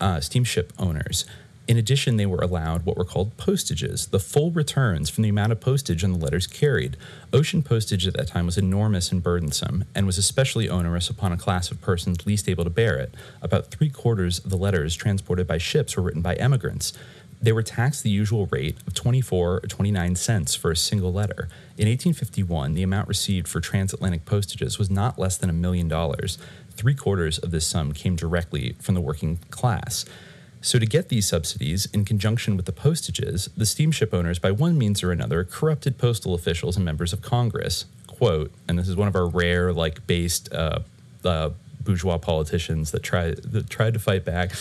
Uh, 0.00 0.20
steamship 0.20 0.72
owners. 0.78 1.26
In 1.72 1.78
addition, 1.78 2.18
they 2.18 2.26
were 2.26 2.42
allowed 2.42 2.84
what 2.84 2.98
were 2.98 3.04
called 3.06 3.34
postages, 3.38 4.08
the 4.08 4.18
full 4.18 4.50
returns 4.50 5.08
from 5.08 5.22
the 5.22 5.30
amount 5.30 5.52
of 5.52 5.60
postage 5.60 6.04
on 6.04 6.12
the 6.12 6.18
letters 6.18 6.46
carried. 6.46 6.98
Ocean 7.32 7.62
postage 7.62 8.06
at 8.06 8.12
that 8.12 8.26
time 8.28 8.44
was 8.44 8.58
enormous 8.58 9.10
and 9.10 9.22
burdensome, 9.22 9.86
and 9.94 10.04
was 10.04 10.18
especially 10.18 10.68
onerous 10.68 11.08
upon 11.08 11.32
a 11.32 11.38
class 11.38 11.70
of 11.70 11.80
persons 11.80 12.26
least 12.26 12.46
able 12.46 12.64
to 12.64 12.68
bear 12.68 12.98
it. 12.98 13.14
About 13.40 13.68
three 13.68 13.88
quarters 13.88 14.38
of 14.40 14.50
the 14.50 14.58
letters 14.58 14.94
transported 14.94 15.46
by 15.46 15.56
ships 15.56 15.96
were 15.96 16.02
written 16.02 16.20
by 16.20 16.34
emigrants. 16.34 16.92
They 17.40 17.52
were 17.52 17.62
taxed 17.62 18.02
the 18.02 18.10
usual 18.10 18.44
rate 18.48 18.76
of 18.86 18.92
24 18.92 19.56
or 19.56 19.60
29 19.60 20.14
cents 20.16 20.54
for 20.54 20.72
a 20.72 20.76
single 20.76 21.10
letter. 21.10 21.48
In 21.78 21.88
1851, 21.88 22.74
the 22.74 22.82
amount 22.82 23.08
received 23.08 23.48
for 23.48 23.62
transatlantic 23.62 24.26
postages 24.26 24.78
was 24.78 24.90
not 24.90 25.18
less 25.18 25.38
than 25.38 25.48
a 25.48 25.54
million 25.54 25.88
dollars. 25.88 26.36
Three 26.72 26.94
quarters 26.94 27.38
of 27.38 27.50
this 27.50 27.66
sum 27.66 27.94
came 27.94 28.14
directly 28.14 28.76
from 28.78 28.94
the 28.94 29.00
working 29.00 29.38
class. 29.48 30.04
So, 30.64 30.78
to 30.78 30.86
get 30.86 31.08
these 31.08 31.26
subsidies, 31.26 31.86
in 31.86 32.04
conjunction 32.04 32.56
with 32.56 32.66
the 32.66 32.72
postages, 32.72 33.48
the 33.56 33.66
steamship 33.66 34.14
owners, 34.14 34.38
by 34.38 34.52
one 34.52 34.78
means 34.78 35.02
or 35.02 35.10
another, 35.10 35.42
corrupted 35.42 35.98
postal 35.98 36.34
officials 36.34 36.76
and 36.76 36.84
members 36.84 37.12
of 37.12 37.20
Congress. 37.20 37.86
Quote, 38.06 38.52
and 38.68 38.78
this 38.78 38.88
is 38.88 38.94
one 38.94 39.08
of 39.08 39.16
our 39.16 39.26
rare, 39.26 39.72
like, 39.72 40.06
based 40.06 40.52
uh, 40.54 40.78
uh, 41.24 41.50
bourgeois 41.80 42.16
politicians 42.16 42.92
that, 42.92 43.02
try, 43.02 43.34
that 43.42 43.68
tried 43.68 43.94
to 43.94 43.98
fight 43.98 44.24
back. 44.24 44.52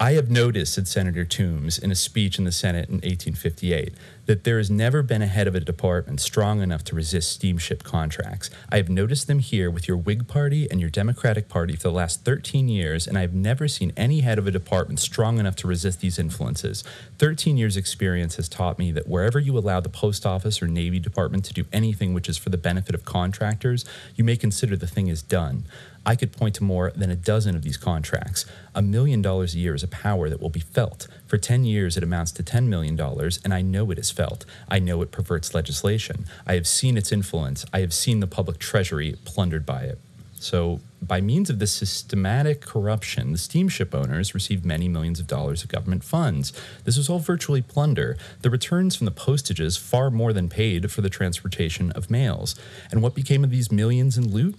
I 0.00 0.12
have 0.12 0.28
noticed, 0.28 0.74
said 0.74 0.88
Senator 0.88 1.24
Toombs 1.24 1.78
in 1.78 1.92
a 1.92 1.94
speech 1.94 2.38
in 2.38 2.44
the 2.44 2.50
Senate 2.52 2.88
in 2.88 2.96
1858, 2.96 3.94
that 4.26 4.44
there 4.44 4.58
has 4.58 4.70
never 4.70 5.02
been 5.02 5.22
a 5.22 5.26
head 5.26 5.46
of 5.46 5.54
a 5.54 5.60
department 5.60 6.20
strong 6.20 6.60
enough 6.60 6.84
to 6.84 6.94
resist 6.94 7.32
steamship 7.32 7.82
contracts. 7.82 8.50
I 8.70 8.76
have 8.76 8.88
noticed 8.88 9.26
them 9.26 9.38
here 9.38 9.70
with 9.70 9.88
your 9.88 9.96
Whig 9.96 10.28
Party 10.28 10.68
and 10.70 10.80
your 10.80 10.90
Democratic 10.90 11.48
Party 11.48 11.74
for 11.74 11.88
the 11.88 11.92
last 11.92 12.24
13 12.24 12.68
years, 12.68 13.06
and 13.06 13.16
I 13.16 13.22
have 13.22 13.34
never 13.34 13.68
seen 13.68 13.92
any 13.96 14.20
head 14.20 14.38
of 14.38 14.46
a 14.46 14.50
department 14.50 15.00
strong 15.00 15.38
enough 15.38 15.56
to 15.56 15.68
resist 15.68 16.00
these 16.00 16.18
influences. 16.18 16.84
13 17.18 17.56
years' 17.56 17.76
experience 17.76 18.36
has 18.36 18.48
taught 18.48 18.78
me 18.78 18.92
that 18.92 19.08
wherever 19.08 19.38
you 19.38 19.56
allow 19.56 19.80
the 19.80 19.88
post 19.88 20.26
office 20.26 20.60
or 20.60 20.66
Navy 20.66 20.98
Department 20.98 21.44
to 21.46 21.54
do 21.54 21.64
anything 21.72 22.12
which 22.12 22.28
is 22.28 22.36
for 22.36 22.50
the 22.50 22.58
benefit 22.58 22.94
of 22.94 23.04
contractors, 23.04 23.84
you 24.16 24.24
may 24.24 24.36
consider 24.36 24.76
the 24.76 24.86
thing 24.86 25.08
is 25.08 25.22
done. 25.22 25.64
I 26.06 26.14
could 26.14 26.32
point 26.32 26.54
to 26.54 26.64
more 26.64 26.92
than 26.94 27.10
a 27.10 27.16
dozen 27.16 27.56
of 27.56 27.62
these 27.62 27.76
contracts. 27.76 28.46
A 28.76 28.80
million 28.80 29.20
dollars 29.20 29.54
a 29.54 29.58
year 29.58 29.74
is 29.74 29.82
a 29.82 29.88
power 29.88 30.30
that 30.30 30.40
will 30.40 30.50
be 30.50 30.60
felt. 30.60 31.08
For 31.26 31.36
10 31.36 31.64
years, 31.64 31.96
it 31.96 32.04
amounts 32.04 32.30
to 32.32 32.44
$10 32.44 32.68
million, 32.68 32.98
and 33.44 33.52
I 33.52 33.60
know 33.60 33.90
it 33.90 33.98
is 33.98 34.12
felt. 34.12 34.44
I 34.68 34.78
know 34.78 35.02
it 35.02 35.10
perverts 35.10 35.52
legislation. 35.52 36.26
I 36.46 36.54
have 36.54 36.68
seen 36.68 36.96
its 36.96 37.10
influence. 37.10 37.66
I 37.72 37.80
have 37.80 37.92
seen 37.92 38.20
the 38.20 38.28
public 38.28 38.58
treasury 38.58 39.16
plundered 39.24 39.66
by 39.66 39.82
it. 39.82 39.98
So, 40.38 40.80
by 41.02 41.20
means 41.20 41.50
of 41.50 41.58
this 41.58 41.72
systematic 41.72 42.60
corruption, 42.60 43.32
the 43.32 43.38
steamship 43.38 43.94
owners 43.94 44.34
received 44.34 44.64
many 44.64 44.86
millions 44.86 45.18
of 45.18 45.26
dollars 45.26 45.62
of 45.62 45.70
government 45.70 46.04
funds. 46.04 46.52
This 46.84 46.96
was 46.96 47.08
all 47.08 47.18
virtually 47.18 47.62
plunder. 47.62 48.16
The 48.42 48.50
returns 48.50 48.94
from 48.94 49.06
the 49.06 49.10
postages 49.10 49.76
far 49.76 50.10
more 50.10 50.32
than 50.32 50.48
paid 50.48 50.90
for 50.90 51.00
the 51.00 51.10
transportation 51.10 51.90
of 51.92 52.10
mails. 52.10 52.54
And 52.90 53.02
what 53.02 53.14
became 53.14 53.44
of 53.44 53.50
these 53.50 53.72
millions 53.72 54.16
in 54.16 54.32
loot? 54.32 54.56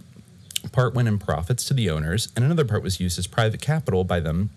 Part 0.60 0.94
went 0.94 1.08
in 1.08 1.20
profits 1.20 1.66
to 1.66 1.74
the 1.74 1.90
owners, 1.90 2.30
and 2.36 2.44
another 2.44 2.66
part 2.66 2.84
was 2.84 3.00
used 3.00 3.20
as 3.20 3.28
private 3.28 3.62
capital 3.62 4.04
by 4.04 4.20
them 4.20 4.50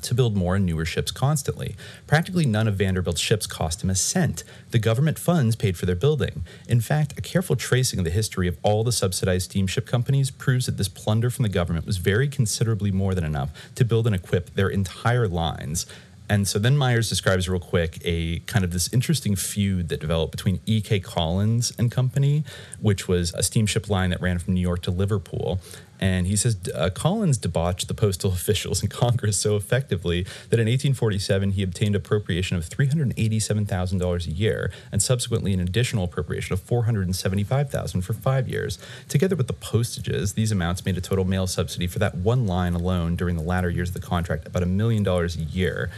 to 0.00 0.14
build 0.14 0.36
more 0.36 0.56
and 0.56 0.64
newer 0.64 0.84
ships 0.84 1.10
constantly. 1.10 1.76
Practically 2.06 2.46
none 2.46 2.66
of 2.66 2.76
Vanderbilt's 2.76 3.20
ships 3.20 3.46
cost 3.46 3.82
him 3.82 3.90
a 3.90 3.94
cent. 3.94 4.42
The 4.70 4.78
government 4.78 5.18
funds 5.18 5.54
paid 5.54 5.76
for 5.76 5.86
their 5.86 5.94
building. 5.94 6.44
In 6.68 6.80
fact, 6.80 7.18
a 7.18 7.22
careful 7.22 7.56
tracing 7.56 7.98
of 7.98 8.04
the 8.04 8.10
history 8.10 8.48
of 8.48 8.58
all 8.62 8.84
the 8.84 8.92
subsidized 8.92 9.50
steamship 9.50 9.86
companies 9.86 10.30
proves 10.30 10.66
that 10.66 10.78
this 10.78 10.88
plunder 10.88 11.30
from 11.30 11.42
the 11.42 11.48
government 11.48 11.86
was 11.86 11.98
very 11.98 12.28
considerably 12.28 12.90
more 12.90 13.14
than 13.14 13.24
enough 13.24 13.50
to 13.74 13.84
build 13.84 14.06
and 14.06 14.16
equip 14.16 14.54
their 14.54 14.68
entire 14.68 15.28
lines. 15.28 15.86
And 16.32 16.48
so 16.48 16.58
then 16.58 16.78
Myers 16.78 17.10
describes 17.10 17.46
real 17.46 17.60
quick 17.60 17.98
a 18.06 18.38
kind 18.46 18.64
of 18.64 18.72
this 18.72 18.90
interesting 18.90 19.36
feud 19.36 19.90
that 19.90 20.00
developed 20.00 20.30
between 20.30 20.60
E.K. 20.64 21.00
Collins 21.00 21.74
and 21.78 21.92
Company, 21.92 22.42
which 22.80 23.06
was 23.06 23.34
a 23.34 23.42
steamship 23.42 23.90
line 23.90 24.08
that 24.08 24.20
ran 24.22 24.38
from 24.38 24.54
New 24.54 24.62
York 24.62 24.80
to 24.84 24.90
Liverpool. 24.90 25.60
And 26.02 26.26
he 26.26 26.34
says 26.34 26.56
uh, 26.74 26.90
Collins 26.90 27.38
debauched 27.38 27.86
the 27.86 27.94
postal 27.94 28.32
officials 28.32 28.82
in 28.82 28.88
Congress 28.88 29.36
so 29.36 29.54
effectively 29.54 30.22
that 30.50 30.58
in 30.58 30.66
1847 30.66 31.52
he 31.52 31.62
obtained 31.62 31.94
appropriation 31.94 32.56
of 32.56 32.68
$387,000 32.68 34.26
a 34.26 34.30
year 34.30 34.72
and 34.90 35.00
subsequently 35.00 35.52
an 35.52 35.60
additional 35.60 36.02
appropriation 36.02 36.54
of 36.54 36.60
$475,000 36.66 38.02
for 38.02 38.14
five 38.14 38.48
years. 38.48 38.80
Together 39.08 39.36
with 39.36 39.46
the 39.46 39.52
postages, 39.52 40.32
these 40.32 40.50
amounts 40.50 40.84
made 40.84 40.98
a 40.98 41.00
total 41.00 41.24
mail 41.24 41.46
subsidy 41.46 41.86
for 41.86 42.00
that 42.00 42.16
one 42.16 42.48
line 42.48 42.74
alone 42.74 43.14
during 43.14 43.36
the 43.36 43.42
latter 43.42 43.70
years 43.70 43.90
of 43.90 43.94
the 43.94 44.00
contract 44.00 44.46
about 44.48 44.64
a 44.64 44.66
million 44.66 45.04
dollars 45.04 45.36
a 45.36 45.42
year. 45.42 45.88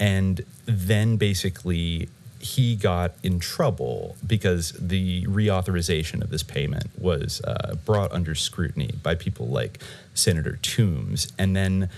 And 0.00 0.44
then 0.66 1.16
basically 1.16 2.08
he 2.40 2.76
got 2.76 3.12
in 3.22 3.40
trouble 3.40 4.16
because 4.26 4.72
the 4.72 5.24
reauthorization 5.26 6.20
of 6.22 6.28
this 6.30 6.42
payment 6.42 6.90
was 6.98 7.40
uh, 7.42 7.74
brought 7.86 8.12
under 8.12 8.34
scrutiny 8.34 8.90
by 9.02 9.14
people 9.14 9.46
like 9.46 9.80
Senator 10.12 10.58
Toombs. 10.60 11.32
And 11.38 11.56
then 11.56 11.88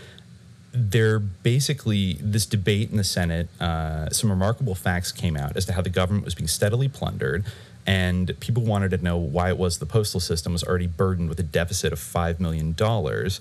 they're 0.73 1.19
basically 1.19 2.15
this 2.21 2.47
debate 2.47 2.91
in 2.91 2.97
the 2.97 3.05
Senate. 3.05 3.49
Uh, 3.61 4.11
some 4.11 4.31
remarkable 4.31 4.75
facts 4.75 5.11
came 5.11 5.37
out 5.37 5.57
as 5.57 5.65
to 5.67 5.73
how 5.73 5.81
the 5.81 5.91
government 5.91 6.25
was 6.25 6.35
being 6.35 6.49
steadily 6.49 6.89
plundered, 6.89 7.45
and 7.87 8.39
people 8.41 8.63
wanted 8.63 8.91
to 8.91 8.99
know 8.99 9.17
why 9.17 9.49
it 9.49 9.57
was 9.57 9.79
the 9.79 9.87
postal 9.87 10.21
system 10.21 10.53
was 10.53 10.63
already 10.63 10.87
burdened 10.87 11.29
with 11.29 11.41
a 11.41 11.45
deficit 11.45 11.93
of 11.93 11.99
five 11.99 12.41
million 12.41 12.73
dollars. 12.73 13.41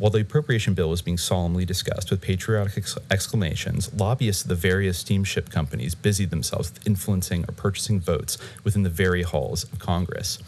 While 0.00 0.10
the 0.10 0.22
appropriation 0.22 0.72
bill 0.72 0.88
was 0.88 1.02
being 1.02 1.18
solemnly 1.18 1.66
discussed 1.66 2.10
with 2.10 2.22
patriotic 2.22 2.78
ex- 2.78 2.96
exclamations, 3.10 3.92
lobbyists 3.92 4.44
of 4.44 4.48
the 4.48 4.54
various 4.54 4.96
steamship 4.96 5.50
companies 5.50 5.94
busied 5.94 6.30
themselves 6.30 6.72
with 6.72 6.86
influencing 6.86 7.44
or 7.46 7.52
purchasing 7.52 8.00
votes 8.00 8.38
within 8.64 8.82
the 8.82 8.88
very 8.88 9.24
halls 9.24 9.64
of 9.64 9.78
Congress 9.78 10.38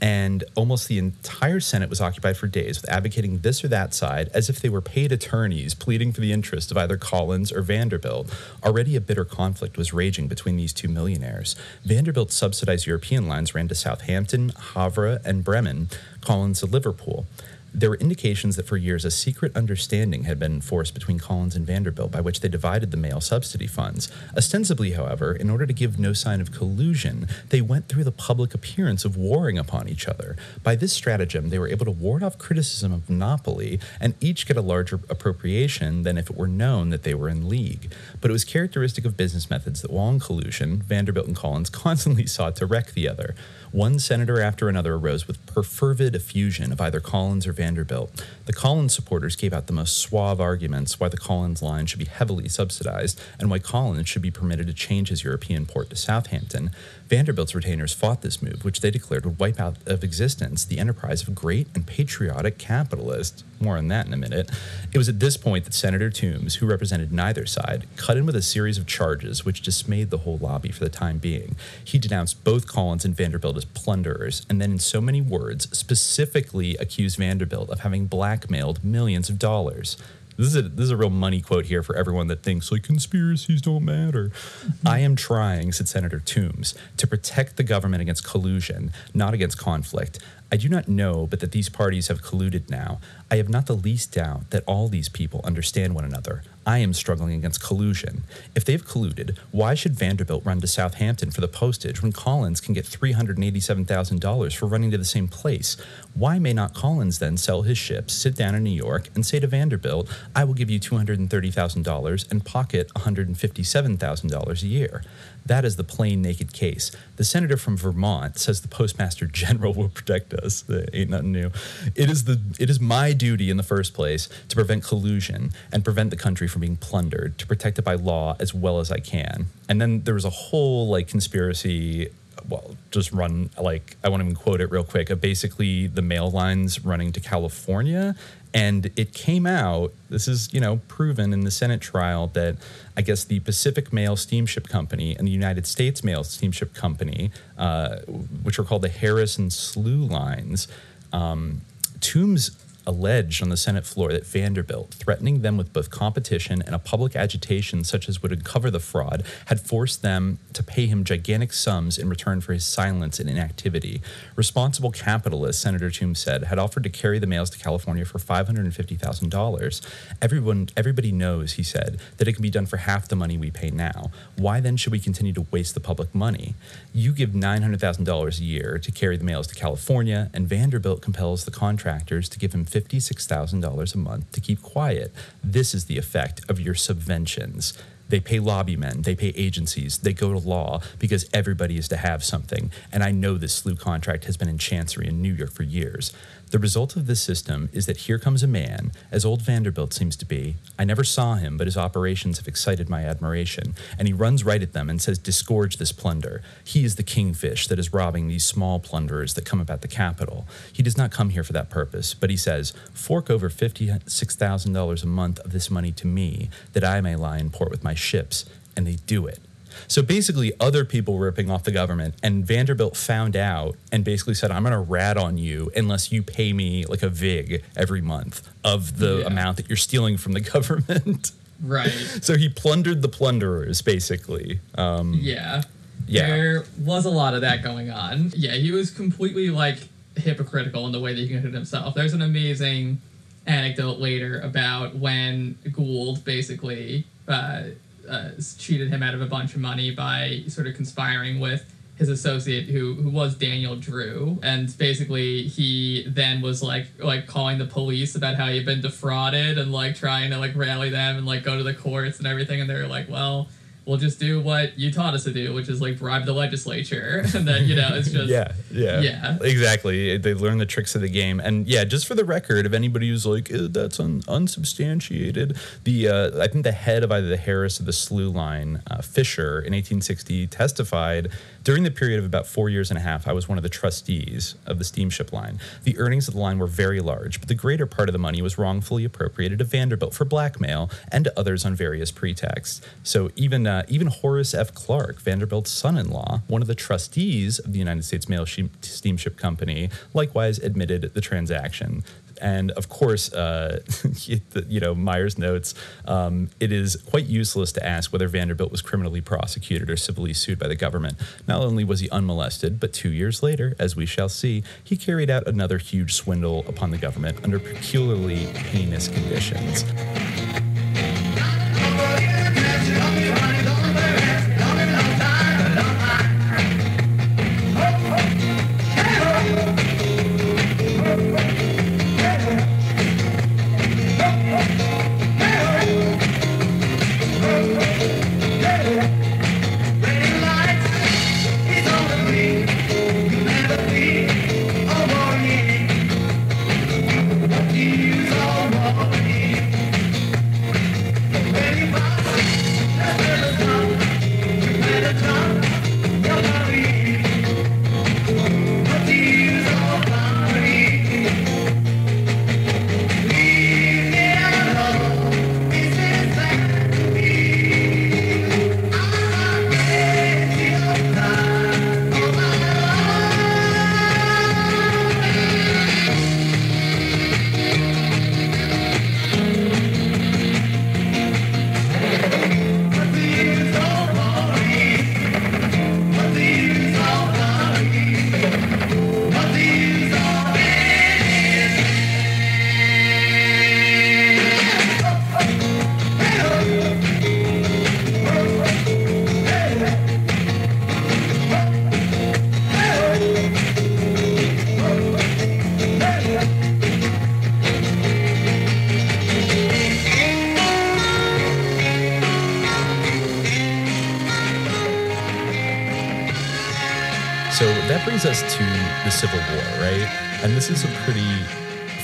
and 0.00 0.44
almost 0.54 0.88
the 0.88 0.98
entire 0.98 1.60
Senate 1.60 1.90
was 1.90 2.00
occupied 2.00 2.36
for 2.36 2.46
days 2.46 2.80
with 2.80 2.90
advocating 2.90 3.40
this 3.40 3.64
or 3.64 3.68
that 3.68 3.92
side 3.92 4.30
as 4.32 4.48
if 4.48 4.60
they 4.60 4.68
were 4.68 4.80
paid 4.80 5.10
attorneys 5.10 5.74
pleading 5.74 6.12
for 6.12 6.20
the 6.20 6.32
interest 6.32 6.70
of 6.70 6.76
either 6.76 6.96
Collins 6.96 7.50
or 7.50 7.62
Vanderbilt. 7.62 8.32
Already 8.64 8.94
a 8.96 9.00
bitter 9.00 9.24
conflict 9.24 9.76
was 9.76 9.92
raging 9.92 10.28
between 10.28 10.56
these 10.56 10.72
two 10.72 10.88
millionaires. 10.88 11.56
Vanderbilt's 11.84 12.36
subsidized 12.36 12.86
European 12.86 13.26
lines 13.26 13.54
ran 13.54 13.68
to 13.68 13.74
Southampton, 13.74 14.52
Havre, 14.74 15.18
and 15.24 15.42
Bremen, 15.42 15.88
Collins 16.20 16.60
to 16.60 16.66
Liverpool. 16.66 17.26
There 17.74 17.90
were 17.90 17.96
indications 17.96 18.56
that 18.56 18.66
for 18.66 18.76
years 18.76 19.04
a 19.04 19.10
secret 19.10 19.54
understanding 19.54 20.24
had 20.24 20.38
been 20.38 20.54
enforced 20.54 20.94
between 20.94 21.18
Collins 21.18 21.54
and 21.54 21.66
Vanderbilt 21.66 22.10
by 22.10 22.20
which 22.20 22.40
they 22.40 22.48
divided 22.48 22.90
the 22.90 22.96
mail 22.96 23.20
subsidy 23.20 23.66
funds. 23.66 24.10
Ostensibly, 24.36 24.92
however, 24.92 25.32
in 25.32 25.50
order 25.50 25.66
to 25.66 25.72
give 25.74 25.98
no 25.98 26.14
sign 26.14 26.40
of 26.40 26.50
collusion, 26.50 27.28
they 27.50 27.60
went 27.60 27.88
through 27.88 28.04
the 28.04 28.12
public 28.12 28.54
appearance 28.54 29.04
of 29.04 29.16
warring 29.16 29.58
upon 29.58 29.86
each 29.88 30.08
other. 30.08 30.34
By 30.62 30.76
this 30.76 30.94
stratagem, 30.94 31.50
they 31.50 31.58
were 31.58 31.68
able 31.68 31.84
to 31.84 31.90
ward 31.90 32.22
off 32.22 32.38
criticism 32.38 32.92
of 32.92 33.08
monopoly 33.08 33.80
and 34.00 34.14
each 34.20 34.46
get 34.46 34.56
a 34.56 34.62
larger 34.62 35.00
appropriation 35.10 36.04
than 36.04 36.16
if 36.16 36.30
it 36.30 36.36
were 36.36 36.48
known 36.48 36.88
that 36.88 37.02
they 37.02 37.14
were 37.14 37.28
in 37.28 37.48
league. 37.48 37.92
But 38.20 38.30
it 38.30 38.32
was 38.32 38.44
characteristic 38.44 39.04
of 39.04 39.16
business 39.16 39.50
methods 39.50 39.82
that 39.82 39.90
while 39.90 40.08
in 40.08 40.20
collusion, 40.20 40.80
Vanderbilt 40.80 41.26
and 41.26 41.36
Collins 41.36 41.70
constantly 41.88 42.26
sought 42.26 42.56
to 42.56 42.66
wreck 42.66 42.92
the 42.92 43.08
other. 43.08 43.34
One 43.78 44.00
senator 44.00 44.40
after 44.40 44.68
another 44.68 44.94
arose 44.94 45.28
with 45.28 45.46
perfervid 45.46 46.16
effusion 46.16 46.72
of 46.72 46.80
either 46.80 46.98
Collins 46.98 47.46
or 47.46 47.52
Vanderbilt. 47.52 48.26
The 48.46 48.52
Collins 48.52 48.92
supporters 48.92 49.36
gave 49.36 49.52
out 49.52 49.68
the 49.68 49.72
most 49.72 49.98
suave 49.98 50.40
arguments 50.40 50.98
why 50.98 51.08
the 51.08 51.16
Collins 51.16 51.62
line 51.62 51.86
should 51.86 52.00
be 52.00 52.06
heavily 52.06 52.48
subsidized 52.48 53.22
and 53.38 53.48
why 53.48 53.60
Collins 53.60 54.08
should 54.08 54.20
be 54.20 54.32
permitted 54.32 54.66
to 54.66 54.72
change 54.72 55.10
his 55.10 55.22
European 55.22 55.64
port 55.64 55.90
to 55.90 55.96
Southampton. 55.96 56.72
Vanderbilt's 57.08 57.54
retainers 57.54 57.94
fought 57.94 58.20
this 58.20 58.42
move, 58.42 58.64
which 58.64 58.80
they 58.80 58.90
declared 58.90 59.24
would 59.24 59.38
wipe 59.38 59.58
out 59.58 59.76
of 59.86 60.04
existence 60.04 60.64
the 60.64 60.78
enterprise 60.78 61.26
of 61.26 61.34
great 61.34 61.66
and 61.74 61.86
patriotic 61.86 62.58
capitalists. 62.58 63.44
More 63.60 63.78
on 63.78 63.88
that 63.88 64.06
in 64.06 64.12
a 64.12 64.16
minute. 64.16 64.50
It 64.92 64.98
was 64.98 65.08
at 65.08 65.18
this 65.18 65.36
point 65.36 65.64
that 65.64 65.74
Senator 65.74 66.10
Toombs, 66.10 66.56
who 66.56 66.66
represented 66.66 67.10
neither 67.10 67.46
side, 67.46 67.86
cut 67.96 68.18
in 68.18 68.26
with 68.26 68.36
a 68.36 68.42
series 68.42 68.76
of 68.76 68.86
charges 68.86 69.44
which 69.44 69.62
dismayed 69.62 70.10
the 70.10 70.18
whole 70.18 70.36
lobby 70.36 70.70
for 70.70 70.84
the 70.84 70.90
time 70.90 71.18
being. 71.18 71.56
He 71.82 71.98
denounced 71.98 72.44
both 72.44 72.66
Collins 72.66 73.04
and 73.04 73.16
Vanderbilt 73.16 73.56
as 73.56 73.64
plunderers, 73.64 74.44
and 74.50 74.60
then, 74.60 74.72
in 74.72 74.78
so 74.78 75.00
many 75.00 75.22
words, 75.22 75.66
specifically 75.76 76.76
accused 76.76 77.16
Vanderbilt 77.16 77.70
of 77.70 77.80
having 77.80 78.06
blackmailed 78.06 78.84
millions 78.84 79.30
of 79.30 79.38
dollars. 79.38 79.96
This 80.38 80.46
is 80.46 80.56
a 80.56 80.62
this 80.62 80.84
is 80.84 80.90
a 80.92 80.96
real 80.96 81.10
money 81.10 81.40
quote 81.40 81.66
here 81.66 81.82
for 81.82 81.96
everyone 81.96 82.28
that 82.28 82.44
thinks 82.44 82.70
like 82.70 82.84
conspiracies 82.84 83.60
don't 83.60 83.84
matter. 83.84 84.28
Mm-hmm. 84.28 84.86
I 84.86 85.00
am 85.00 85.16
trying, 85.16 85.72
said 85.72 85.88
Senator 85.88 86.20
Toombs, 86.20 86.76
to 86.96 87.08
protect 87.08 87.56
the 87.56 87.64
government 87.64 88.02
against 88.02 88.24
collusion, 88.24 88.92
not 89.12 89.34
against 89.34 89.58
conflict. 89.58 90.20
I 90.52 90.56
do 90.56 90.68
not 90.68 90.88
know, 90.88 91.26
but 91.26 91.40
that 91.40 91.50
these 91.50 91.68
parties 91.68 92.06
have 92.06 92.22
colluded 92.22 92.70
now. 92.70 93.00
I 93.30 93.36
have 93.36 93.48
not 93.48 93.66
the 93.66 93.74
least 93.74 94.14
doubt 94.14 94.50
that 94.50 94.62
all 94.64 94.88
these 94.88 95.08
people 95.08 95.40
understand 95.42 95.94
one 95.94 96.04
another. 96.04 96.42
I 96.68 96.78
am 96.78 96.92
struggling 96.92 97.32
against 97.32 97.62
collusion. 97.62 98.24
If 98.54 98.66
they've 98.66 98.84
colluded, 98.84 99.38
why 99.52 99.72
should 99.72 99.94
Vanderbilt 99.94 100.44
run 100.44 100.60
to 100.60 100.66
Southampton 100.66 101.30
for 101.30 101.40
the 101.40 101.48
postage 101.48 102.02
when 102.02 102.12
Collins 102.12 102.60
can 102.60 102.74
get 102.74 102.84
$387,000 102.84 104.54
for 104.54 104.66
running 104.66 104.90
to 104.90 104.98
the 104.98 105.04
same 105.06 105.28
place? 105.28 105.78
Why 106.12 106.38
may 106.38 106.52
not 106.52 106.74
Collins 106.74 107.20
then 107.20 107.38
sell 107.38 107.62
his 107.62 107.78
ships, 107.78 108.12
sit 108.12 108.36
down 108.36 108.54
in 108.54 108.64
New 108.64 108.70
York, 108.70 109.08
and 109.14 109.24
say 109.24 109.40
to 109.40 109.46
Vanderbilt, 109.46 110.10
I 110.36 110.44
will 110.44 110.52
give 110.52 110.68
you 110.68 110.78
$230,000 110.78 112.30
and 112.30 112.44
pocket 112.44 112.92
$157,000 112.94 114.62
a 114.62 114.66
year? 114.66 115.02
That 115.48 115.64
is 115.64 115.76
the 115.76 115.84
plain 115.84 116.22
naked 116.22 116.52
case. 116.52 116.92
The 117.16 117.24
senator 117.24 117.56
from 117.56 117.76
Vermont 117.76 118.38
says 118.38 118.60
the 118.60 118.68
postmaster 118.68 119.26
general 119.26 119.72
will 119.78 119.88
protect 119.88 120.32
us. 120.34 120.62
That 120.62 120.94
ain't 120.94 121.10
nothing 121.10 121.32
new. 121.32 121.50
It 121.94 122.10
is 122.10 122.24
the 122.24 122.40
it 122.60 122.70
is 122.70 122.80
my 122.80 123.12
duty 123.12 123.50
in 123.50 123.56
the 123.56 123.62
first 123.62 123.94
place 123.94 124.28
to 124.48 124.54
prevent 124.54 124.84
collusion 124.84 125.50
and 125.72 125.82
prevent 125.82 126.10
the 126.10 126.16
country 126.16 126.48
from 126.48 126.60
being 126.60 126.76
plundered, 126.76 127.38
to 127.38 127.46
protect 127.46 127.78
it 127.78 127.82
by 127.82 127.94
law 127.94 128.36
as 128.38 128.54
well 128.54 128.78
as 128.78 128.92
I 128.92 128.98
can. 128.98 129.46
And 129.68 129.80
then 129.80 130.02
there 130.02 130.14
was 130.14 130.24
a 130.24 130.30
whole 130.30 130.88
like 130.88 131.08
conspiracy 131.08 132.10
well, 132.48 132.76
just 132.90 133.12
run 133.12 133.50
like 133.60 133.96
I 134.02 134.08
won't 134.08 134.22
even 134.22 134.34
quote 134.34 134.60
it 134.60 134.70
real 134.70 134.84
quick. 134.84 135.08
Basically 135.20 135.86
the 135.86 136.02
mail 136.02 136.30
lines 136.30 136.84
running 136.84 137.12
to 137.12 137.20
California, 137.20 138.14
and 138.54 138.90
it 138.96 139.12
came 139.12 139.46
out. 139.46 139.92
This 140.08 140.28
is 140.28 140.52
you 140.52 140.60
know 140.60 140.80
proven 140.88 141.32
in 141.32 141.40
the 141.40 141.50
Senate 141.50 141.80
trial 141.80 142.28
that 142.28 142.56
I 142.98 143.00
guess 143.00 143.22
the 143.22 143.38
Pacific 143.38 143.92
Mail 143.92 144.16
Steamship 144.16 144.68
Company 144.68 145.14
and 145.16 145.24
the 145.24 145.30
United 145.30 145.68
States 145.68 146.02
Mail 146.02 146.24
Steamship 146.24 146.74
Company, 146.74 147.30
uh, 147.56 147.98
which 148.42 148.58
are 148.58 148.64
called 148.64 148.82
the 148.82 148.88
Harris 148.88 149.38
and 149.38 149.52
Sloo 149.52 150.10
lines, 150.10 150.66
um, 151.12 151.60
Toombs 152.00 152.50
alleged 152.88 153.42
on 153.42 153.50
the 153.50 153.56
Senate 153.56 153.84
floor 153.84 154.10
that 154.12 154.26
Vanderbilt, 154.26 154.94
threatening 154.94 155.42
them 155.42 155.58
with 155.58 155.74
both 155.74 155.90
competition 155.90 156.62
and 156.64 156.74
a 156.74 156.78
public 156.78 157.14
agitation 157.14 157.84
such 157.84 158.08
as 158.08 158.22
would 158.22 158.32
uncover 158.32 158.70
the 158.70 158.80
fraud, 158.80 159.22
had 159.46 159.60
forced 159.60 160.00
them 160.00 160.38
to 160.54 160.62
pay 160.62 160.86
him 160.86 161.04
gigantic 161.04 161.52
sums 161.52 161.98
in 161.98 162.08
return 162.08 162.40
for 162.40 162.54
his 162.54 162.64
silence 162.64 163.20
and 163.20 163.28
inactivity. 163.28 164.00
Responsible 164.36 164.90
capitalists, 164.90 165.62
Senator 165.62 165.90
Toombs 165.90 166.18
said, 166.18 166.44
had 166.44 166.58
offered 166.58 166.82
to 166.84 166.88
carry 166.88 167.18
the 167.18 167.26
mails 167.26 167.50
to 167.50 167.58
California 167.58 168.06
for 168.06 168.18
$550,000. 168.18 169.86
Everyone, 170.22 170.68
everybody 170.74 171.12
knows, 171.12 171.52
he 171.52 171.62
said, 171.62 172.00
that 172.16 172.26
it 172.26 172.32
can 172.32 172.42
be 172.42 172.50
done 172.50 172.66
for 172.66 172.78
half 172.78 173.06
the 173.06 173.16
money 173.16 173.36
we 173.36 173.50
pay 173.50 173.70
now. 173.70 174.10
Why 174.36 174.60
then 174.60 174.78
should 174.78 174.92
we 174.92 174.98
continue 174.98 175.34
to 175.34 175.46
waste 175.50 175.74
the 175.74 175.80
public 175.80 176.14
money? 176.14 176.54
You 176.94 177.12
give 177.12 177.30
$900,000 177.30 178.40
a 178.40 178.44
year 178.44 178.78
to 178.78 178.90
carry 178.90 179.18
the 179.18 179.24
mails 179.24 179.46
to 179.48 179.54
California, 179.54 180.30
and 180.32 180.48
Vanderbilt 180.48 181.02
compels 181.02 181.44
the 181.44 181.50
contractors 181.50 182.30
to 182.30 182.38
give 182.38 182.54
him 182.54 182.64
$56,000 182.80 183.94
a 183.94 183.98
month 183.98 184.32
to 184.32 184.40
keep 184.40 184.62
quiet. 184.62 185.12
This 185.42 185.74
is 185.74 185.86
the 185.86 185.98
effect 185.98 186.40
of 186.48 186.60
your 186.60 186.74
subventions. 186.74 187.76
They 188.08 188.20
pay 188.20 188.38
lobbymen, 188.38 189.02
they 189.02 189.14
pay 189.14 189.34
agencies, 189.36 189.98
they 189.98 190.14
go 190.14 190.32
to 190.32 190.38
law 190.38 190.80
because 190.98 191.28
everybody 191.34 191.76
is 191.76 191.88
to 191.88 191.96
have 191.96 192.24
something. 192.24 192.70
And 192.90 193.02
I 193.02 193.10
know 193.10 193.36
this 193.36 193.60
Sloo 193.60 193.78
contract 193.78 194.24
has 194.24 194.36
been 194.36 194.48
in 194.48 194.56
Chancery 194.56 195.08
in 195.08 195.20
New 195.20 195.32
York 195.32 195.52
for 195.52 195.62
years. 195.62 196.12
The 196.50 196.58
result 196.58 196.96
of 196.96 197.06
this 197.06 197.20
system 197.20 197.68
is 197.74 197.84
that 197.86 197.98
here 197.98 198.18
comes 198.18 198.42
a 198.42 198.46
man, 198.46 198.92
as 199.12 199.22
old 199.22 199.42
Vanderbilt 199.42 199.92
seems 199.92 200.16
to 200.16 200.24
be. 200.24 200.56
I 200.78 200.84
never 200.84 201.04
saw 201.04 201.34
him, 201.34 201.58
but 201.58 201.66
his 201.66 201.76
operations 201.76 202.38
have 202.38 202.48
excited 202.48 202.88
my 202.88 203.04
admiration, 203.04 203.74
and 203.98 204.08
he 204.08 204.14
runs 204.14 204.44
right 204.44 204.62
at 204.62 204.72
them 204.72 204.88
and 204.88 205.00
says, 205.00 205.18
Disgorge 205.18 205.76
this 205.76 205.92
plunder. 205.92 206.40
He 206.64 206.84
is 206.84 206.96
the 206.96 207.02
kingfish 207.02 207.66
that 207.68 207.78
is 207.78 207.92
robbing 207.92 208.28
these 208.28 208.44
small 208.44 208.80
plunderers 208.80 209.34
that 209.34 209.44
come 209.44 209.60
about 209.60 209.82
the 209.82 209.88
capital. 209.88 210.46
He 210.72 210.82
does 210.82 210.96
not 210.96 211.10
come 211.10 211.30
here 211.30 211.44
for 211.44 211.52
that 211.52 211.68
purpose, 211.68 212.14
but 212.14 212.30
he 212.30 212.36
says, 212.38 212.72
Fork 212.94 213.28
over 213.28 213.50
$56,000 213.50 215.02
a 215.02 215.06
month 215.06 215.38
of 215.40 215.52
this 215.52 215.70
money 215.70 215.92
to 215.92 216.06
me, 216.06 216.48
that 216.72 216.84
I 216.84 217.02
may 217.02 217.14
lie 217.14 217.38
in 217.38 217.50
port 217.50 217.70
with 217.70 217.84
my 217.84 217.94
ships, 217.94 218.46
and 218.74 218.86
they 218.86 218.96
do 219.06 219.26
it. 219.26 219.40
So 219.86 220.02
basically, 220.02 220.52
other 220.58 220.84
people 220.84 221.14
were 221.14 221.26
ripping 221.26 221.50
off 221.50 221.64
the 221.64 221.70
government, 221.70 222.14
and 222.22 222.46
Vanderbilt 222.46 222.96
found 222.96 223.36
out 223.36 223.76
and 223.92 224.04
basically 224.04 224.34
said, 224.34 224.50
"I'm 224.50 224.62
going 224.62 224.72
to 224.72 224.78
rat 224.78 225.16
on 225.16 225.38
you 225.38 225.70
unless 225.76 226.10
you 226.10 226.22
pay 226.22 226.52
me 226.52 226.84
like 226.86 227.02
a 227.02 227.08
vig 227.08 227.62
every 227.76 228.00
month 228.00 228.48
of 228.64 228.98
the 228.98 229.18
yeah. 229.18 229.26
amount 229.26 229.56
that 229.58 229.68
you're 229.68 229.76
stealing 229.76 230.16
from 230.16 230.32
the 230.32 230.40
government." 230.52 231.32
Right. 231.60 231.90
so 232.22 232.36
he 232.36 232.48
plundered 232.48 233.02
the 233.02 233.08
plunderers, 233.08 233.82
basically. 233.82 234.60
Um, 234.76 235.14
yeah. 235.14 235.62
Yeah. 236.06 236.26
There 236.28 236.64
was 236.78 237.04
a 237.04 237.10
lot 237.10 237.34
of 237.34 237.42
that 237.42 237.62
going 237.62 237.90
on. 237.90 238.32
Yeah, 238.34 238.52
he 238.52 238.70
was 238.70 238.90
completely 238.90 239.50
like 239.50 239.78
hypocritical 240.16 240.86
in 240.86 240.92
the 240.92 241.00
way 241.00 241.14
that 241.14 241.20
he 241.20 241.26
conducted 241.26 241.54
himself. 241.54 241.94
There's 241.94 242.14
an 242.14 242.22
amazing 242.22 243.00
anecdote 243.46 243.98
later 243.98 244.40
about 244.40 244.94
when 244.94 245.58
Gould 245.72 246.24
basically 246.24 247.04
uh, 247.26 247.64
uh, 248.08 248.30
cheated 248.58 248.88
him 248.88 249.02
out 249.02 249.14
of 249.14 249.20
a 249.20 249.26
bunch 249.26 249.54
of 249.54 249.60
money 249.60 249.90
by 249.90 250.42
sort 250.48 250.66
of 250.66 250.74
conspiring 250.74 251.40
with 251.40 251.74
his 251.96 252.08
associate 252.08 252.66
who 252.66 252.94
who 252.94 253.10
was 253.10 253.34
Daniel 253.34 253.74
Drew. 253.76 254.38
And 254.42 254.76
basically 254.78 255.42
he 255.48 256.04
then 256.08 256.40
was 256.40 256.62
like 256.62 256.86
like 256.98 257.26
calling 257.26 257.58
the 257.58 257.66
police 257.66 258.14
about 258.14 258.36
how 258.36 258.46
he'd 258.46 258.64
been 258.64 258.80
defrauded 258.80 259.58
and 259.58 259.72
like 259.72 259.96
trying 259.96 260.30
to 260.30 260.38
like 260.38 260.54
rally 260.54 260.90
them 260.90 261.16
and 261.16 261.26
like 261.26 261.42
go 261.42 261.56
to 261.56 261.64
the 261.64 261.74
courts 261.74 262.18
and 262.18 262.26
everything. 262.26 262.60
And 262.60 262.70
they 262.70 262.74
were 262.74 262.86
like 262.86 263.08
well 263.08 263.48
we'll 263.88 263.96
just 263.96 264.20
do 264.20 264.38
what 264.38 264.78
you 264.78 264.92
taught 264.92 265.14
us 265.14 265.24
to 265.24 265.32
do, 265.32 265.54
which 265.54 265.68
is 265.68 265.80
like 265.80 265.98
bribe 265.98 266.26
the 266.26 266.32
legislature, 266.34 267.24
and 267.34 267.48
then 267.48 267.66
you 267.66 267.74
know 267.74 267.88
it's 267.92 268.10
just 268.10 268.28
yeah, 268.28 268.52
yeah, 268.70 269.00
yeah, 269.00 269.38
exactly. 269.40 270.18
They 270.18 270.34
learn 270.34 270.58
the 270.58 270.66
tricks 270.66 270.94
of 270.94 271.00
the 271.00 271.08
game, 271.08 271.40
and 271.40 271.66
yeah, 271.66 271.84
just 271.84 272.06
for 272.06 272.14
the 272.14 272.24
record, 272.24 272.66
if 272.66 272.74
anybody 272.74 273.08
who's 273.08 273.26
like 273.26 273.48
that's 273.48 273.98
un- 273.98 274.22
unsubstantiated, 274.28 275.56
the 275.84 276.08
uh, 276.08 276.42
I 276.42 276.48
think 276.48 276.64
the 276.64 276.72
head 276.72 277.02
of 277.02 277.10
either 277.10 277.28
the 277.28 277.38
Harris 277.38 277.80
or 277.80 277.84
the 277.84 277.92
Sloo 277.92 278.32
line, 278.32 278.82
uh, 278.90 279.00
Fisher, 279.00 279.58
in 279.58 279.72
1860, 279.72 280.46
testified 280.48 281.30
during 281.68 281.82
the 281.82 281.90
period 281.90 282.18
of 282.18 282.24
about 282.24 282.46
four 282.46 282.70
years 282.70 282.90
and 282.90 282.96
a 282.96 283.02
half. 283.02 283.28
I 283.28 283.34
was 283.34 283.46
one 283.46 283.58
of 283.58 283.62
the 283.62 283.68
trustees 283.68 284.54
of 284.64 284.78
the 284.78 284.84
steamship 284.84 285.34
line. 285.34 285.60
The 285.84 285.98
earnings 285.98 286.26
of 286.26 286.32
the 286.32 286.40
line 286.40 286.58
were 286.58 286.66
very 286.66 286.98
large, 286.98 287.40
but 287.40 287.48
the 287.50 287.54
greater 287.54 287.84
part 287.84 288.08
of 288.08 288.14
the 288.14 288.18
money 288.18 288.40
was 288.40 288.56
wrongfully 288.56 289.04
appropriated 289.04 289.58
to 289.58 289.66
Vanderbilt 289.66 290.14
for 290.14 290.24
blackmail 290.24 290.88
and 291.12 291.24
to 291.24 291.38
others 291.38 291.66
on 291.66 291.74
various 291.74 292.10
pretexts. 292.10 292.80
So 293.02 293.30
even 293.36 293.66
uh, 293.66 293.84
even 293.86 294.06
Horace 294.06 294.54
F. 294.54 294.72
Clark, 294.72 295.20
Vanderbilt's 295.20 295.70
son-in-law, 295.70 296.40
one 296.46 296.62
of 296.62 296.68
the 296.68 296.74
trustees 296.74 297.58
of 297.58 297.74
the 297.74 297.78
United 297.78 298.06
States 298.06 298.30
Mail 298.30 298.46
Steamship 298.80 299.36
Company, 299.36 299.90
likewise 300.14 300.58
admitted 300.58 301.10
the 301.12 301.20
transaction 301.20 302.02
and 302.40 302.70
of 302.72 302.88
course, 302.88 303.32
uh, 303.32 303.80
you 304.68 304.80
know, 304.80 304.94
Myers 304.94 305.38
notes 305.38 305.74
um, 306.06 306.50
it 306.60 306.72
is 306.72 306.96
quite 306.96 307.26
useless 307.26 307.72
to 307.72 307.86
ask 307.86 308.12
whether 308.12 308.28
Vanderbilt 308.28 308.70
was 308.70 308.82
criminally 308.82 309.20
prosecuted 309.20 309.90
or 309.90 309.96
civilly 309.96 310.32
sued 310.32 310.58
by 310.58 310.68
the 310.68 310.76
government. 310.76 311.16
Not 311.46 311.62
only 311.62 311.84
was 311.84 312.00
he 312.00 312.10
unmolested, 312.10 312.80
but 312.80 312.92
two 312.92 313.10
years 313.10 313.42
later, 313.42 313.74
as 313.78 313.96
we 313.96 314.06
shall 314.06 314.28
see, 314.28 314.62
he 314.82 314.96
carried 314.96 315.30
out 315.30 315.46
another 315.46 315.78
huge 315.78 316.14
swindle 316.14 316.64
upon 316.68 316.90
the 316.90 316.98
government 316.98 317.42
under 317.44 317.58
peculiarly 317.58 318.36
heinous 318.36 319.08
conditions. 319.08 319.84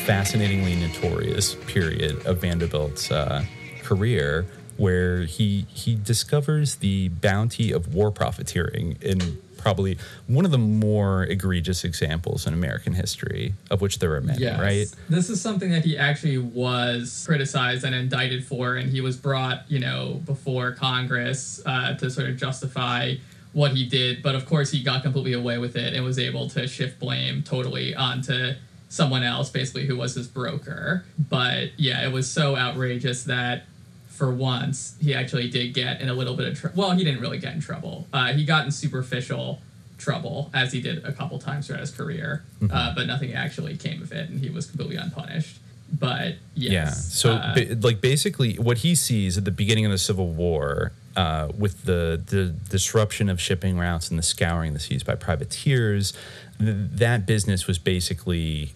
Fascinatingly 0.04 0.74
notorious 0.74 1.54
period 1.66 2.26
of 2.26 2.38
Vanderbilt's 2.38 3.10
uh, 3.10 3.42
career 3.82 4.46
where 4.76 5.22
he 5.22 5.66
he 5.70 5.94
discovers 5.94 6.76
the 6.76 7.08
bounty 7.08 7.72
of 7.72 7.94
war 7.94 8.10
profiteering 8.10 8.98
in 9.00 9.38
probably 9.56 9.96
one 10.26 10.44
of 10.44 10.50
the 10.50 10.58
more 10.58 11.24
egregious 11.24 11.84
examples 11.84 12.46
in 12.46 12.52
American 12.52 12.92
history, 12.92 13.54
of 13.70 13.80
which 13.80 13.98
there 13.98 14.12
are 14.14 14.20
many, 14.20 14.42
yes. 14.42 14.60
right? 14.60 14.86
This 15.08 15.30
is 15.30 15.40
something 15.40 15.70
that 15.70 15.86
he 15.86 15.96
actually 15.96 16.36
was 16.36 17.24
criticized 17.26 17.82
and 17.82 17.94
indicted 17.94 18.44
for, 18.44 18.76
and 18.76 18.90
he 18.90 19.00
was 19.00 19.16
brought, 19.16 19.64
you 19.68 19.78
know, 19.78 20.20
before 20.26 20.72
Congress 20.72 21.62
uh, 21.64 21.94
to 21.94 22.10
sort 22.10 22.28
of 22.28 22.36
justify 22.36 23.14
what 23.54 23.70
he 23.70 23.86
did, 23.86 24.22
but 24.22 24.34
of 24.34 24.44
course 24.44 24.70
he 24.70 24.82
got 24.82 25.02
completely 25.02 25.32
away 25.32 25.56
with 25.56 25.76
it 25.76 25.94
and 25.94 26.04
was 26.04 26.18
able 26.18 26.50
to 26.50 26.66
shift 26.68 26.98
blame 26.98 27.42
totally 27.42 27.94
onto 27.94 28.52
someone 28.88 29.22
else, 29.22 29.50
basically 29.50 29.86
who 29.86 29.96
was 29.96 30.14
his 30.14 30.26
broker. 30.26 31.04
But 31.18 31.70
yeah, 31.76 32.06
it 32.06 32.12
was 32.12 32.30
so 32.30 32.56
outrageous 32.56 33.24
that 33.24 33.64
for 34.08 34.32
once 34.32 34.96
he 35.00 35.12
actually 35.12 35.50
did 35.50 35.74
get 35.74 36.00
in 36.00 36.08
a 36.08 36.14
little 36.14 36.36
bit 36.36 36.46
of 36.46 36.58
trouble. 36.58 36.80
Well, 36.80 36.90
he 36.92 37.04
didn't 37.04 37.20
really 37.20 37.38
get 37.38 37.54
in 37.54 37.60
trouble. 37.60 38.06
Uh, 38.12 38.32
he 38.32 38.44
got 38.44 38.64
in 38.64 38.70
superficial 38.70 39.60
trouble 39.98 40.50
as 40.54 40.72
he 40.72 40.80
did 40.80 41.04
a 41.04 41.12
couple 41.12 41.38
times 41.38 41.66
throughout 41.66 41.80
his 41.80 41.90
career, 41.90 42.44
mm-hmm. 42.60 42.74
uh, 42.74 42.94
but 42.94 43.06
nothing 43.06 43.32
actually 43.32 43.76
came 43.76 44.02
of 44.02 44.12
it, 44.12 44.28
and 44.28 44.40
he 44.40 44.50
was 44.50 44.66
completely 44.66 44.96
unpunished. 44.96 45.58
But 45.92 46.36
yes, 46.54 46.72
yeah, 46.72 46.90
so 46.90 47.32
uh, 47.32 47.54
ba- 47.54 47.76
like 47.80 48.00
basically 48.00 48.54
what 48.54 48.78
he 48.78 48.94
sees 48.94 49.36
at 49.36 49.44
the 49.44 49.50
beginning 49.50 49.84
of 49.84 49.92
the 49.92 49.98
Civil 49.98 50.28
War 50.28 50.92
uh, 51.16 51.48
with 51.56 51.84
the, 51.84 52.20
the 52.26 52.46
disruption 52.46 53.28
of 53.28 53.40
shipping 53.40 53.78
routes 53.78 54.10
and 54.10 54.18
the 54.18 54.22
scouring 54.22 54.72
the 54.72 54.80
seas 54.80 55.02
by 55.02 55.14
privateers, 55.14 56.12
th- 56.58 56.76
that 56.92 57.26
business 57.26 57.66
was 57.66 57.78
basically 57.78 58.72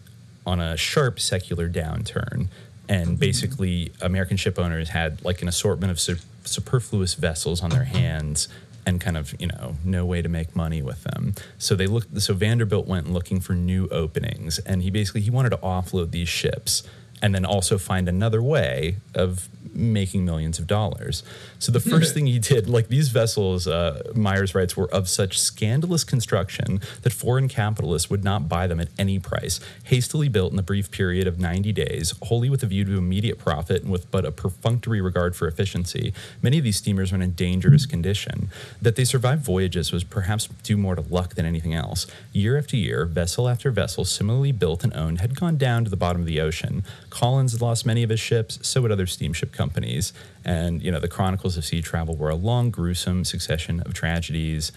on 0.46 0.60
a 0.60 0.76
sharp 0.76 1.20
secular 1.20 1.68
downturn. 1.68 2.48
And 2.88 3.06
mm-hmm. 3.08 3.14
basically, 3.16 3.92
American 4.00 4.36
ship 4.36 4.58
owners 4.58 4.90
had 4.90 5.22
like 5.24 5.42
an 5.42 5.48
assortment 5.48 5.90
of 5.90 6.00
su- 6.00 6.16
superfluous 6.44 7.14
vessels 7.14 7.62
on 7.62 7.70
their 7.70 7.84
hands 7.84 8.48
and 8.86 9.00
kind 9.00 9.18
of 9.18 9.38
you 9.38 9.46
know 9.46 9.76
no 9.84 10.06
way 10.06 10.22
to 10.22 10.30
make 10.30 10.56
money 10.56 10.80
with 10.80 11.04
them 11.04 11.34
so 11.58 11.74
they 11.74 11.86
looked 11.86 12.18
so 12.22 12.32
vanderbilt 12.32 12.86
went 12.86 13.12
looking 13.12 13.38
for 13.38 13.52
new 13.52 13.86
openings 13.88 14.58
and 14.60 14.82
he 14.82 14.90
basically 14.90 15.20
he 15.20 15.28
wanted 15.28 15.50
to 15.50 15.58
offload 15.58 16.10
these 16.10 16.28
ships 16.28 16.82
and 17.22 17.34
then 17.34 17.44
also 17.44 17.78
find 17.78 18.08
another 18.08 18.42
way 18.42 18.96
of 19.14 19.48
making 19.74 20.24
millions 20.24 20.58
of 20.58 20.66
dollars. 20.66 21.22
So 21.58 21.72
the 21.72 21.80
first 21.80 22.14
thing 22.14 22.26
he 22.26 22.38
did, 22.38 22.68
like 22.68 22.88
these 22.88 23.08
vessels, 23.08 23.66
uh, 23.66 24.12
Myers 24.14 24.54
writes, 24.54 24.76
were 24.76 24.92
of 24.92 25.08
such 25.08 25.38
scandalous 25.38 26.04
construction 26.04 26.80
that 27.02 27.12
foreign 27.12 27.48
capitalists 27.48 28.10
would 28.10 28.24
not 28.24 28.48
buy 28.48 28.66
them 28.66 28.80
at 28.80 28.88
any 28.98 29.18
price. 29.18 29.60
Hastily 29.84 30.28
built 30.28 30.50
in 30.50 30.56
the 30.56 30.62
brief 30.62 30.90
period 30.90 31.26
of 31.26 31.38
90 31.38 31.72
days, 31.72 32.14
wholly 32.22 32.50
with 32.50 32.62
a 32.62 32.66
view 32.66 32.84
to 32.84 32.98
immediate 32.98 33.38
profit 33.38 33.82
and 33.82 33.92
with 33.92 34.10
but 34.10 34.24
a 34.24 34.32
perfunctory 34.32 35.00
regard 35.00 35.36
for 35.36 35.46
efficiency, 35.46 36.12
many 36.42 36.58
of 36.58 36.64
these 36.64 36.76
steamers 36.76 37.12
were 37.12 37.16
in 37.16 37.22
a 37.22 37.28
dangerous 37.28 37.86
condition. 37.86 38.50
That 38.80 38.96
they 38.96 39.04
survived 39.04 39.44
voyages 39.44 39.92
was 39.92 40.04
perhaps 40.04 40.48
due 40.62 40.76
more 40.76 40.94
to 40.94 41.02
luck 41.02 41.34
than 41.34 41.46
anything 41.46 41.74
else. 41.74 42.06
Year 42.32 42.58
after 42.58 42.76
year, 42.76 43.04
vessel 43.04 43.48
after 43.48 43.70
vessel, 43.70 44.04
similarly 44.04 44.52
built 44.52 44.84
and 44.84 44.94
owned, 44.94 45.20
had 45.20 45.38
gone 45.38 45.56
down 45.56 45.84
to 45.84 45.90
the 45.90 45.96
bottom 45.96 46.22
of 46.22 46.26
the 46.26 46.40
ocean. 46.40 46.84
Collins 47.10 47.52
had 47.52 47.60
lost 47.60 47.86
many 47.86 48.02
of 48.02 48.10
his 48.10 48.20
ships, 48.20 48.58
so 48.62 48.82
would 48.82 48.92
other 48.92 49.06
steamship 49.06 49.52
companies. 49.52 50.12
And, 50.44 50.82
you 50.82 50.90
know, 50.90 51.00
the 51.00 51.08
chronicles 51.08 51.56
of 51.56 51.64
sea 51.64 51.82
travel 51.82 52.16
were 52.16 52.30
a 52.30 52.34
long, 52.34 52.70
gruesome 52.70 53.24
succession 53.24 53.80
of 53.80 53.94
tragedies. 53.94 54.72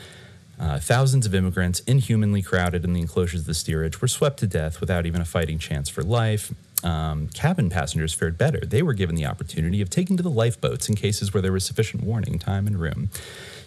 Uh, 0.59 0.79
thousands 0.79 1.25
of 1.25 1.33
immigrants, 1.33 1.79
inhumanly 1.81 2.41
crowded 2.41 2.85
in 2.85 2.93
the 2.93 3.01
enclosures 3.01 3.41
of 3.41 3.47
the 3.47 3.53
steerage, 3.53 4.01
were 4.01 4.07
swept 4.07 4.39
to 4.39 4.47
death 4.47 4.79
without 4.79 5.05
even 5.05 5.19
a 5.19 5.25
fighting 5.25 5.57
chance 5.57 5.89
for 5.89 6.03
life. 6.03 6.53
Um, 6.83 7.27
cabin 7.29 7.69
passengers 7.69 8.13
fared 8.13 8.37
better. 8.37 8.59
They 8.59 8.81
were 8.81 8.93
given 8.93 9.15
the 9.15 9.25
opportunity 9.25 9.81
of 9.81 9.89
taking 9.89 10.17
to 10.17 10.23
the 10.23 10.29
lifeboats 10.29 10.89
in 10.89 10.95
cases 10.95 11.33
where 11.33 11.41
there 11.41 11.51
was 11.51 11.63
sufficient 11.63 12.03
warning, 12.03 12.39
time, 12.39 12.67
and 12.67 12.79
room 12.79 13.09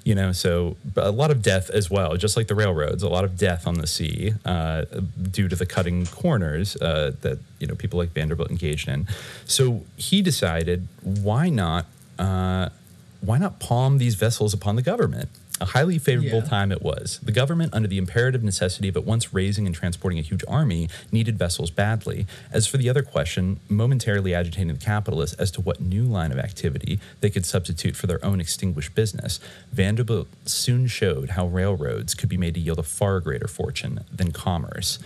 you 0.05 0.15
know 0.15 0.33
so 0.33 0.77
a 0.97 1.11
lot 1.11 1.31
of 1.31 1.43
death 1.43 1.71
as 1.71 1.91
well 1.91 2.17
just 2.17 2.37
like 2.37 2.47
the 2.47 2.55
railroads 2.55 3.03
a 3.03 3.09
lot 3.09 3.25
of 3.25 3.37
death 3.37 3.67
on 3.67 3.75
the 3.75 3.87
sea 3.87 4.35
uh, 4.45 4.85
due 5.31 5.49
to 5.49 5.57
the 5.57 5.67
cutting 5.67 6.07
corners 6.07 6.77
uh, 6.77 7.13
that 7.23 7.39
you 7.59 7.67
know 7.67 7.75
people 7.75 7.99
like 7.99 8.11
vanderbilt 8.11 8.51
engaged 8.51 8.89
in 8.89 9.07
so 9.47 9.85
he 9.97 10.23
decided 10.23 10.87
why 11.03 11.49
not 11.49 11.87
uh, 12.19 12.69
why 13.25 13.39
not 13.39 13.59
palm 13.59 13.99
these 13.99 14.15
vessels 14.15 14.53
upon 14.53 14.77
the 14.77 14.83
government? 14.83 15.31
A 15.61 15.67
highly 15.67 15.99
favorable 15.99 16.41
Yeah. 16.41 16.49
time 16.49 16.73
it 16.73 16.83
was. 16.83 17.21
The 17.23 17.31
government, 17.31 17.73
under 17.73 17.87
the 17.89 17.97
imperative 17.97 18.43
necessity 18.43 18.89
of 18.89 18.97
at 18.97 19.05
once 19.05 19.33
raising 19.33 19.67
and 19.67 19.75
transporting 19.75 20.19
a 20.19 20.23
huge 20.23 20.43
army, 20.49 20.89
needed 21.13 21.39
vessels 21.39 21.71
badly. 21.71 22.27
As 22.51 22.67
for 22.67 22.77
the 22.77 22.89
other 22.91 23.03
question, 23.03 23.61
momentarily 23.69 24.35
agitating 24.35 24.69
the 24.75 24.85
capitalists 24.85 25.37
as 25.37 25.53
to 25.53 25.61
what 25.61 25.81
new 25.81 26.05
line 26.05 26.33
of 26.33 26.39
activity 26.41 26.99
they 27.21 27.31
could 27.31 27.47
substitute 27.47 27.95
for 27.95 28.09
their 28.09 28.23
own 28.25 28.41
extinguished 28.41 28.97
business, 28.97 29.39
Vanderbilt 29.73 30.27
soon 30.45 30.89
showed 30.89 31.31
how 31.31 31.47
railroads 31.47 32.15
could 32.15 32.29
be 32.29 32.37
made 32.37 32.55
to 32.55 32.61
yield 32.61 32.81
a 32.81 32.83
far 32.83 33.21
greater 33.21 33.47
fortune 33.49 34.01
than 34.13 34.33
commerce. 34.33 34.99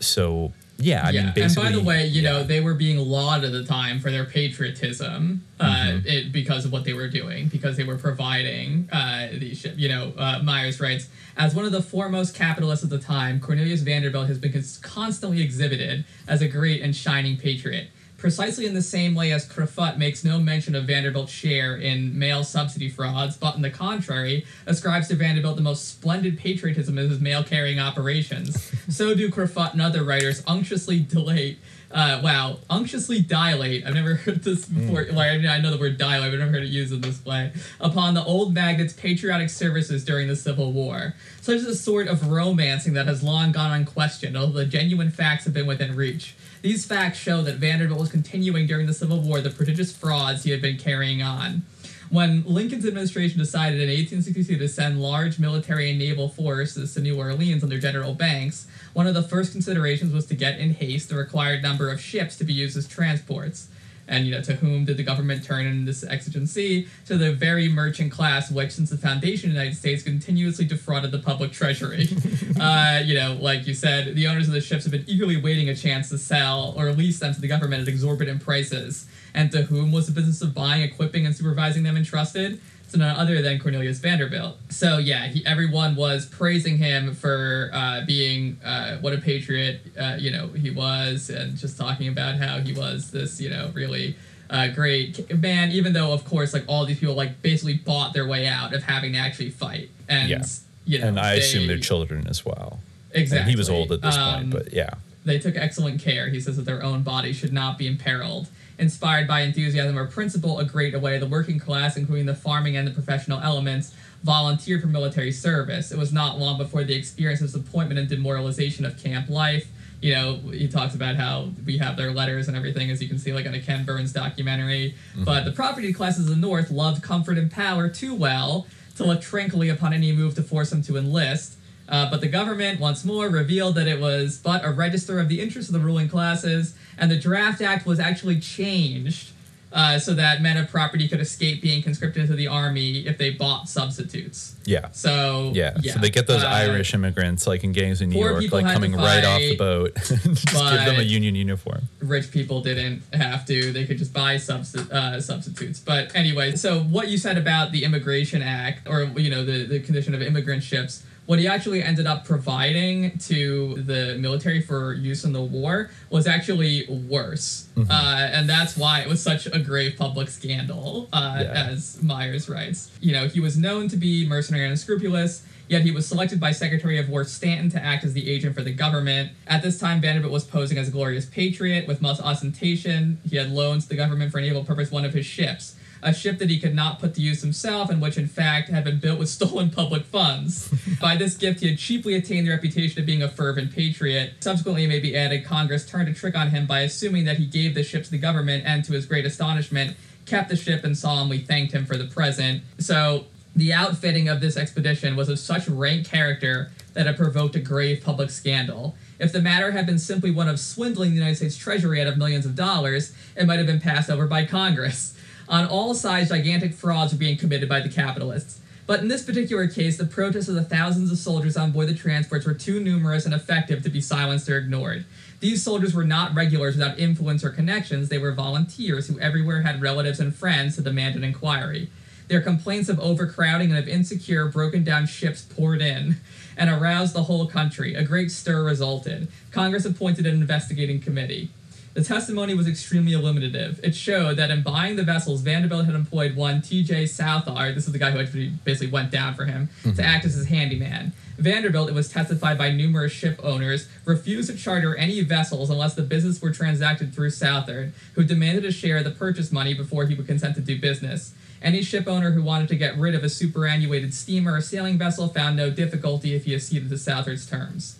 So, 0.00 0.52
yeah, 0.78 1.02
I 1.06 1.10
yeah, 1.10 1.22
mean, 1.24 1.32
basically. 1.34 1.66
and 1.66 1.74
by 1.76 1.80
the 1.80 1.86
way, 1.86 2.06
you 2.06 2.22
know 2.22 2.42
they 2.42 2.60
were 2.60 2.74
being 2.74 2.98
lauded 2.98 3.44
at 3.44 3.52
the 3.52 3.64
time 3.64 4.00
for 4.00 4.10
their 4.10 4.24
patriotism, 4.24 5.44
uh, 5.60 5.64
Mm-hmm. 5.64 6.06
it, 6.06 6.32
because 6.32 6.64
of 6.64 6.72
what 6.72 6.84
they 6.84 6.92
were 6.92 7.08
doing, 7.08 7.48
because 7.48 7.76
they 7.76 7.84
were 7.84 7.96
providing 7.98 8.88
uh, 8.92 9.28
these 9.32 9.58
ships. 9.60 9.76
You 9.78 9.88
know, 9.88 10.12
uh, 10.18 10.40
Myers 10.42 10.80
writes, 10.80 11.08
as 11.36 11.54
one 11.54 11.64
of 11.64 11.72
the 11.72 11.82
foremost 11.82 12.34
capitalists 12.34 12.84
at 12.84 12.90
the 12.90 12.98
time, 12.98 13.40
Cornelius 13.40 13.80
Vanderbilt 13.82 14.26
has 14.28 14.38
been 14.38 14.52
cons- 14.52 14.78
constantly 14.78 15.42
exhibited 15.42 16.04
as 16.26 16.42
a 16.42 16.48
great 16.48 16.82
and 16.82 16.94
shining 16.94 17.36
patriot. 17.36 17.88
Precisely 18.16 18.64
in 18.64 18.74
the 18.74 18.82
same 18.82 19.14
way 19.14 19.32
as 19.32 19.46
Croffut 19.46 19.98
makes 19.98 20.24
no 20.24 20.38
mention 20.38 20.74
of 20.74 20.86
Vanderbilt's 20.86 21.32
share 21.32 21.76
in 21.76 22.18
mail 22.18 22.42
subsidy 22.42 22.88
frauds, 22.88 23.36
but 23.36 23.54
on 23.54 23.62
the 23.62 23.70
contrary, 23.70 24.46
ascribes 24.66 25.08
to 25.08 25.14
Vanderbilt 25.14 25.56
the 25.56 25.62
most 25.62 25.88
splendid 25.88 26.38
patriotism 26.38 26.96
in 26.96 27.10
his 27.10 27.20
mail 27.20 27.44
carrying 27.44 27.78
operations. 27.78 28.72
so 28.88 29.14
do 29.14 29.30
Croffut 29.30 29.72
and 29.72 29.82
other 29.82 30.04
writers 30.04 30.42
unctuously 30.46 31.00
dilate. 31.08 31.58
Uh, 31.94 32.20
wow, 32.24 32.58
unctuously 32.70 33.20
dilate. 33.20 33.86
I've 33.86 33.94
never 33.94 34.14
heard 34.16 34.42
this 34.42 34.66
before. 34.66 35.04
Like, 35.12 35.30
I, 35.30 35.38
mean, 35.38 35.46
I 35.46 35.60
know 35.60 35.70
the 35.70 35.78
word 35.78 35.96
dilate, 35.96 36.32
but 36.32 36.34
I've 36.34 36.40
never 36.40 36.50
heard 36.50 36.64
it 36.64 36.70
used 36.70 36.92
in 36.92 37.00
this 37.00 37.24
way. 37.24 37.52
Upon 37.78 38.14
the 38.14 38.24
old 38.24 38.52
magnate 38.52 38.96
patriotic 38.96 39.48
services 39.48 40.04
during 40.04 40.26
the 40.26 40.34
Civil 40.34 40.72
War. 40.72 41.14
Such 41.40 41.58
is 41.58 41.66
a 41.66 41.76
sort 41.76 42.08
of 42.08 42.28
romancing 42.28 42.94
that 42.94 43.06
has 43.06 43.22
long 43.22 43.52
gone 43.52 43.72
unquestioned, 43.72 44.36
although 44.36 44.58
the 44.58 44.66
genuine 44.66 45.12
facts 45.12 45.44
have 45.44 45.54
been 45.54 45.66
within 45.66 45.94
reach. 45.94 46.34
These 46.62 46.84
facts 46.84 47.18
show 47.18 47.42
that 47.42 47.56
Vanderbilt 47.56 48.00
was 48.00 48.10
continuing 48.10 48.66
during 48.66 48.86
the 48.86 48.94
Civil 48.94 49.20
War 49.20 49.40
the 49.40 49.50
prodigious 49.50 49.94
frauds 49.94 50.42
he 50.42 50.50
had 50.50 50.60
been 50.60 50.78
carrying 50.78 51.22
on. 51.22 51.62
When 52.10 52.44
Lincoln's 52.44 52.86
administration 52.86 53.38
decided 53.38 53.80
in 53.80 53.88
1862 53.88 54.58
to 54.58 54.68
send 54.68 55.00
large 55.00 55.38
military 55.38 55.90
and 55.90 55.98
naval 55.98 56.28
forces 56.28 56.94
to 56.94 57.00
New 57.00 57.18
Orleans 57.18 57.62
under 57.62 57.78
General 57.78 58.14
Banks, 58.14 58.66
one 58.94 59.06
of 59.06 59.14
the 59.14 59.22
first 59.22 59.52
considerations 59.52 60.12
was 60.12 60.24
to 60.26 60.34
get 60.34 60.58
in 60.58 60.70
haste 60.70 61.10
the 61.10 61.16
required 61.16 61.62
number 61.62 61.90
of 61.90 62.00
ships 62.00 62.36
to 62.36 62.44
be 62.44 62.54
used 62.54 62.76
as 62.76 62.88
transports. 62.88 63.68
And 64.06 64.26
you 64.26 64.32
know, 64.32 64.42
to 64.42 64.54
whom 64.54 64.84
did 64.84 64.98
the 64.98 65.02
government 65.02 65.44
turn 65.44 65.66
in 65.66 65.84
this 65.84 66.04
exigency? 66.04 66.88
To 67.06 67.16
the 67.16 67.32
very 67.32 67.68
merchant 67.68 68.12
class, 68.12 68.50
which, 68.50 68.72
since 68.72 68.90
the 68.90 68.98
foundation 68.98 69.50
of 69.50 69.54
the 69.54 69.60
United 69.60 69.78
States, 69.78 70.02
continuously 70.02 70.66
defrauded 70.66 71.10
the 71.10 71.18
public 71.18 71.52
treasury. 71.52 72.08
uh, 72.60 73.00
you 73.02 73.14
know, 73.14 73.38
like 73.40 73.66
you 73.66 73.74
said, 73.74 74.14
the 74.14 74.26
owners 74.26 74.46
of 74.46 74.52
the 74.52 74.60
ships 74.60 74.84
have 74.84 74.92
been 74.92 75.04
eagerly 75.06 75.40
waiting 75.40 75.70
a 75.70 75.74
chance 75.74 76.10
to 76.10 76.18
sell 76.18 76.74
or 76.76 76.92
lease 76.92 77.18
them 77.18 77.32
to 77.34 77.40
the 77.40 77.48
government 77.48 77.82
at 77.82 77.88
exorbitant 77.88 78.42
prices. 78.42 79.06
And 79.32 79.50
to 79.52 79.62
whom 79.62 79.90
was 79.90 80.06
the 80.06 80.12
business 80.12 80.42
of 80.42 80.54
buying, 80.54 80.82
equipping, 80.82 81.24
and 81.24 81.34
supervising 81.34 81.82
them 81.82 81.96
entrusted? 81.96 82.60
To 82.94 83.00
none 83.00 83.16
other 83.16 83.42
than 83.42 83.58
Cornelius 83.58 83.98
Vanderbilt. 83.98 84.56
So 84.68 84.98
yeah, 84.98 85.26
he, 85.26 85.44
everyone 85.44 85.96
was 85.96 86.26
praising 86.26 86.78
him 86.78 87.12
for 87.12 87.70
uh, 87.72 88.02
being 88.06 88.56
uh, 88.64 88.98
what 88.98 89.12
a 89.12 89.18
patriot, 89.18 89.80
uh, 89.98 90.16
you 90.16 90.30
know, 90.30 90.46
he 90.46 90.70
was, 90.70 91.28
and 91.28 91.56
just 91.56 91.76
talking 91.76 92.06
about 92.06 92.36
how 92.36 92.60
he 92.60 92.72
was 92.72 93.10
this, 93.10 93.40
you 93.40 93.50
know, 93.50 93.72
really 93.74 94.14
uh, 94.48 94.68
great 94.68 95.28
man. 95.40 95.72
Even 95.72 95.92
though, 95.92 96.12
of 96.12 96.24
course, 96.24 96.54
like 96.54 96.62
all 96.68 96.86
these 96.86 97.00
people 97.00 97.16
like 97.16 97.42
basically 97.42 97.74
bought 97.74 98.12
their 98.12 98.28
way 98.28 98.46
out 98.46 98.72
of 98.72 98.84
having 98.84 99.12
to 99.14 99.18
actually 99.18 99.50
fight, 99.50 99.90
and 100.08 100.30
Yeah. 100.30 100.44
you 100.86 101.00
know, 101.00 101.08
and 101.08 101.18
I 101.18 101.32
assume 101.34 101.62
they- 101.62 101.66
their 101.74 101.78
children 101.78 102.28
as 102.28 102.44
well. 102.46 102.78
Exactly. 103.10 103.40
And 103.42 103.50
he 103.50 103.56
was 103.56 103.68
old 103.68 103.90
at 103.90 104.02
this 104.02 104.14
Um, 104.16 104.34
point, 104.34 104.50
but 104.50 104.72
yeah. 104.72 104.90
They 105.24 105.40
took 105.40 105.56
excellent 105.56 106.00
care, 106.00 106.28
he 106.28 106.38
says, 106.38 106.56
that 106.58 106.64
their 106.66 106.82
own 106.84 107.02
bodies 107.02 107.34
should 107.36 107.52
not 107.52 107.76
be 107.76 107.88
imperiled. 107.88 108.46
Inspired 108.78 109.28
by 109.28 109.42
enthusiasm 109.42 109.98
or 109.98 110.06
principle, 110.06 110.58
a 110.58 110.64
great 110.64 110.94
away, 110.94 111.18
the 111.18 111.26
working 111.26 111.58
class, 111.58 111.96
including 111.96 112.26
the 112.26 112.34
farming 112.34 112.76
and 112.76 112.86
the 112.86 112.90
professional 112.90 113.40
elements, 113.40 113.94
volunteered 114.24 114.80
for 114.80 114.88
military 114.88 115.30
service. 115.30 115.92
It 115.92 115.98
was 115.98 116.12
not 116.12 116.38
long 116.38 116.58
before 116.58 116.82
the 116.82 116.94
experience 116.94 117.40
of 117.40 117.48
disappointment 117.48 118.00
and 118.00 118.08
demoralization 118.08 118.84
of 118.84 119.00
camp 119.00 119.28
life. 119.28 119.68
You 120.00 120.12
know, 120.14 120.34
he 120.50 120.66
talks 120.68 120.94
about 120.94 121.16
how 121.16 121.50
we 121.64 121.78
have 121.78 121.96
their 121.96 122.10
letters 122.10 122.48
and 122.48 122.56
everything, 122.56 122.90
as 122.90 123.00
you 123.00 123.08
can 123.08 123.18
see, 123.18 123.32
like 123.32 123.46
on 123.46 123.54
a 123.54 123.60
Ken 123.60 123.84
Burns 123.84 124.12
documentary. 124.12 124.96
But 125.24 125.44
the 125.44 125.52
property 125.52 125.92
classes 125.92 126.28
of 126.28 126.34
the 126.34 126.40
North 126.40 126.70
loved 126.70 127.02
comfort 127.02 127.38
and 127.38 127.50
power 127.50 127.88
too 127.88 128.14
well 128.14 128.66
to 128.96 129.04
look 129.04 129.20
tranquilly 129.20 129.68
upon 129.68 129.92
any 129.92 130.12
move 130.12 130.34
to 130.34 130.42
force 130.42 130.70
them 130.70 130.82
to 130.82 130.96
enlist. 130.96 131.56
Uh, 131.88 132.10
but 132.10 132.20
the 132.20 132.28
government, 132.28 132.80
once 132.80 133.04
more, 133.04 133.28
revealed 133.28 133.74
that 133.74 133.86
it 133.86 134.00
was 134.00 134.38
but 134.38 134.64
a 134.64 134.70
register 134.70 135.20
of 135.20 135.28
the 135.28 135.40
interests 135.40 135.68
of 135.68 135.74
the 135.74 135.84
ruling 135.84 136.08
classes, 136.08 136.74
and 136.98 137.10
the 137.10 137.18
Draft 137.18 137.60
Act 137.60 137.86
was 137.86 137.98
actually 138.00 138.40
changed 138.40 139.30
uh, 139.74 139.98
so 139.98 140.14
that 140.14 140.40
men 140.40 140.56
of 140.56 140.70
property 140.70 141.08
could 141.08 141.20
escape 141.20 141.60
being 141.60 141.82
conscripted 141.82 142.22
into 142.22 142.36
the 142.36 142.46
army 142.46 143.04
if 143.06 143.18
they 143.18 143.30
bought 143.30 143.68
substitutes. 143.68 144.54
Yeah. 144.64 144.90
So 144.92 145.50
Yeah. 145.82 145.94
So 145.94 145.98
they 145.98 146.10
get 146.10 146.28
those 146.28 146.44
uh, 146.44 146.48
Irish 146.48 146.94
immigrants 146.94 147.46
like 147.46 147.64
in 147.64 147.72
gangs 147.72 148.00
in 148.00 148.10
New 148.10 148.20
York, 148.20 148.52
like 148.52 148.66
coming 148.72 148.92
right 148.94 149.24
off 149.24 149.40
the 149.40 149.56
boat. 149.56 149.94
Just 149.96 150.46
give 150.46 150.84
them 150.84 151.00
a 151.00 151.02
union 151.02 151.34
uniform. 151.34 151.88
rich 152.00 152.30
people 152.30 152.60
didn't 152.60 153.02
have 153.12 153.44
to 153.46 153.72
they 153.72 153.84
could 153.84 153.98
just 153.98 154.12
buy 154.12 154.36
substi- 154.36 154.90
uh, 154.92 155.20
substitutes 155.20 155.80
but 155.80 156.14
anyway 156.14 156.54
so 156.54 156.80
what 156.80 157.08
you 157.08 157.18
said 157.18 157.36
about 157.38 157.72
the 157.72 157.82
immigration 157.82 158.42
act 158.42 158.86
or 158.88 159.04
you 159.18 159.30
know 159.30 159.44
the, 159.44 159.64
the 159.64 159.80
condition 159.80 160.14
of 160.14 160.22
immigrant 160.22 160.62
ships 160.62 161.02
what 161.26 161.38
he 161.38 161.46
actually 161.48 161.82
ended 161.82 162.06
up 162.06 162.24
providing 162.26 163.16
to 163.18 163.74
the 163.82 164.16
military 164.18 164.60
for 164.60 164.92
use 164.92 165.24
in 165.24 165.32
the 165.32 165.40
war 165.42 165.90
was 166.10 166.26
actually 166.26 166.86
worse 167.08 167.68
Mm-hmm. 167.74 167.90
uh, 167.90 168.28
and 168.36 168.48
that's 168.48 168.76
why 168.76 169.00
it 169.00 169.08
was 169.08 169.20
such 169.20 169.46
a 169.46 169.58
grave 169.58 169.96
public 169.98 170.28
scandal 170.28 171.08
uh, 171.12 171.38
Yeah. 171.42 171.68
as 171.70 172.00
myers 172.02 172.48
writes 172.48 172.90
you 173.00 173.12
know 173.12 173.26
he 173.26 173.40
was 173.40 173.56
known 173.56 173.88
to 173.88 173.96
be 173.96 174.26
mercenary 174.28 174.64
and 174.64 174.70
unscrupulous 174.72 175.44
Yet 175.66 175.80
he 175.80 175.90
was 175.90 176.06
selected 176.06 176.38
by 176.38 176.52
Secretary 176.52 176.98
of 176.98 177.08
War 177.08 177.24
Stanton 177.24 177.70
to 177.70 177.82
act 177.82 178.04
as 178.04 178.12
the 178.12 178.28
agent 178.30 178.54
for 178.54 178.60
the 178.60 178.70
government. 178.70 179.32
At 179.46 179.62
this 179.62 179.78
time, 179.80 179.98
Vanderbilt 180.02 180.30
was 180.30 180.44
posing 180.44 180.76
as 180.76 180.88
a 180.88 180.90
glorious 180.90 181.24
patriot 181.24 181.88
with 181.88 182.02
much 182.02 182.20
ostentation. 182.20 183.18
He 183.26 183.36
had 183.38 183.50
loaned 183.50 183.80
to 183.80 183.88
the 183.88 183.96
government 183.96 184.30
for 184.30 184.36
an 184.36 184.44
able 184.44 184.62
purpose 184.62 184.90
one 184.90 185.06
of 185.06 185.14
his 185.14 185.24
ships, 185.24 185.74
a 186.04 186.14
ship 186.14 186.38
that 186.38 186.50
he 186.50 186.60
could 186.60 186.74
not 186.74 187.00
put 187.00 187.14
to 187.14 187.20
use 187.20 187.40
himself, 187.40 187.90
and 187.90 188.00
which, 188.00 188.16
in 188.16 188.28
fact, 188.28 188.68
had 188.68 188.84
been 188.84 189.00
built 189.00 189.18
with 189.18 189.28
stolen 189.30 189.70
public 189.70 190.04
funds. 190.04 190.72
by 191.00 191.16
this 191.16 191.36
gift, 191.36 191.60
he 191.60 191.68
had 191.68 191.78
cheaply 191.78 192.14
attained 192.14 192.46
the 192.46 192.50
reputation 192.52 193.00
of 193.00 193.06
being 193.06 193.22
a 193.22 193.28
fervent 193.28 193.74
patriot. 193.74 194.34
Subsequently, 194.40 194.84
it 194.84 194.88
may 194.88 195.00
be 195.00 195.16
added, 195.16 195.44
Congress 195.44 195.88
turned 195.88 196.08
a 196.08 196.14
trick 196.14 196.36
on 196.36 196.50
him 196.50 196.66
by 196.66 196.80
assuming 196.80 197.24
that 197.24 197.38
he 197.38 197.46
gave 197.46 197.74
the 197.74 197.82
ship 197.82 198.04
to 198.04 198.10
the 198.10 198.18
government, 198.18 198.64
and 198.66 198.84
to 198.84 198.92
his 198.92 199.06
great 199.06 199.24
astonishment, 199.24 199.96
kept 200.26 200.48
the 200.48 200.56
ship 200.56 200.84
and 200.84 200.96
solemnly 200.96 201.38
thanked 201.38 201.72
him 201.72 201.86
for 201.86 201.96
the 201.96 202.06
present. 202.06 202.62
So 202.78 203.26
the 203.56 203.72
outfitting 203.72 204.28
of 204.28 204.40
this 204.40 204.56
expedition 204.56 205.16
was 205.16 205.28
of 205.28 205.38
such 205.38 205.68
rank 205.68 206.06
character 206.06 206.70
that 206.94 207.06
it 207.06 207.16
provoked 207.16 207.56
a 207.56 207.60
grave 207.60 208.02
public 208.02 208.30
scandal. 208.30 208.96
If 209.18 209.32
the 209.32 209.40
matter 209.40 209.72
had 209.72 209.86
been 209.86 209.98
simply 209.98 210.30
one 210.30 210.48
of 210.48 210.58
swindling 210.58 211.10
the 211.10 211.16
United 211.16 211.36
States 211.36 211.56
Treasury 211.56 212.00
out 212.00 212.06
of 212.06 212.16
millions 212.16 212.46
of 212.46 212.54
dollars, 212.54 213.14
it 213.36 213.46
might 213.46 213.58
have 213.58 213.66
been 213.66 213.80
passed 213.80 214.10
over 214.10 214.26
by 214.26 214.44
Congress. 214.44 215.13
On 215.48 215.66
all 215.66 215.94
sides, 215.94 216.30
gigantic 216.30 216.74
frauds 216.74 217.12
were 217.12 217.18
being 217.18 217.36
committed 217.36 217.68
by 217.68 217.80
the 217.80 217.88
capitalists. 217.88 218.60
But 218.86 219.00
in 219.00 219.08
this 219.08 219.24
particular 219.24 219.66
case, 219.66 219.96
the 219.96 220.04
protests 220.04 220.48
of 220.48 220.54
the 220.54 220.64
thousands 220.64 221.10
of 221.10 221.18
soldiers 221.18 221.56
on 221.56 221.72
board 221.72 221.88
the 221.88 221.94
transports 221.94 222.44
were 222.44 222.54
too 222.54 222.80
numerous 222.80 223.24
and 223.24 223.34
effective 223.34 223.82
to 223.82 223.88
be 223.88 224.00
silenced 224.00 224.48
or 224.48 224.58
ignored. 224.58 225.06
These 225.40 225.62
soldiers 225.62 225.94
were 225.94 226.04
not 226.04 226.34
regulars 226.34 226.76
without 226.76 226.98
influence 226.98 227.44
or 227.44 227.50
connections, 227.50 228.08
they 228.08 228.18
were 228.18 228.32
volunteers 228.32 229.08
who 229.08 229.18
everywhere 229.20 229.62
had 229.62 229.80
relatives 229.80 230.20
and 230.20 230.34
friends 230.34 230.76
to 230.76 230.82
demand 230.82 231.16
an 231.16 231.24
inquiry. 231.24 231.90
Their 232.28 232.40
complaints 232.40 232.88
of 232.88 232.98
overcrowding 233.00 233.70
and 233.70 233.78
of 233.78 233.88
insecure, 233.88 234.48
broken 234.48 234.84
down 234.84 235.06
ships 235.06 235.42
poured 235.42 235.82
in 235.82 236.16
and 236.56 236.70
aroused 236.70 237.14
the 237.14 237.24
whole 237.24 237.46
country. 237.46 237.94
A 237.94 238.04
great 238.04 238.30
stir 238.30 238.64
resulted. 238.64 239.28
Congress 239.50 239.84
appointed 239.84 240.26
an 240.26 240.34
investigating 240.34 241.00
committee. 241.00 241.50
The 241.94 242.02
testimony 242.02 242.54
was 242.54 242.66
extremely 242.66 243.12
illuminative. 243.12 243.78
It 243.84 243.94
showed 243.94 244.36
that 244.36 244.50
in 244.50 244.62
buying 244.62 244.96
the 244.96 245.04
vessels, 245.04 245.42
Vanderbilt 245.42 245.86
had 245.86 245.94
employed 245.94 246.34
one 246.34 246.60
T.J. 246.60 247.06
Southard, 247.06 247.76
this 247.76 247.86
is 247.86 247.92
the 247.92 248.00
guy 248.00 248.10
who 248.10 248.50
basically 248.64 248.88
went 248.88 249.12
down 249.12 249.34
for 249.34 249.44
him, 249.44 249.68
to 249.82 249.90
mm-hmm. 249.90 250.00
act 250.00 250.24
as 250.24 250.34
his 250.34 250.48
handyman. 250.48 251.12
Vanderbilt, 251.38 251.88
it 251.88 251.94
was 251.94 252.08
testified 252.08 252.58
by 252.58 252.72
numerous 252.72 253.12
ship 253.12 253.38
owners, 253.44 253.88
refused 254.04 254.50
to 254.50 254.56
charter 254.56 254.96
any 254.96 255.20
vessels 255.20 255.70
unless 255.70 255.94
the 255.94 256.02
business 256.02 256.42
were 256.42 256.50
transacted 256.50 257.14
through 257.14 257.30
Southard, 257.30 257.92
who 258.14 258.24
demanded 258.24 258.64
a 258.64 258.72
share 258.72 258.98
of 258.98 259.04
the 259.04 259.10
purchase 259.12 259.52
money 259.52 259.72
before 259.72 260.06
he 260.06 260.16
would 260.16 260.26
consent 260.26 260.56
to 260.56 260.60
do 260.60 260.80
business. 260.80 261.32
Any 261.62 261.82
ship 261.82 262.08
owner 262.08 262.32
who 262.32 262.42
wanted 262.42 262.68
to 262.68 262.76
get 262.76 262.98
rid 262.98 263.14
of 263.14 263.22
a 263.22 263.28
superannuated 263.28 264.14
steamer 264.14 264.54
or 264.54 264.60
sailing 264.60 264.98
vessel 264.98 265.28
found 265.28 265.56
no 265.56 265.70
difficulty 265.70 266.34
if 266.34 266.44
he 266.44 266.56
acceded 266.56 266.90
to 266.90 266.98
Southard's 266.98 267.46
terms. 267.46 267.98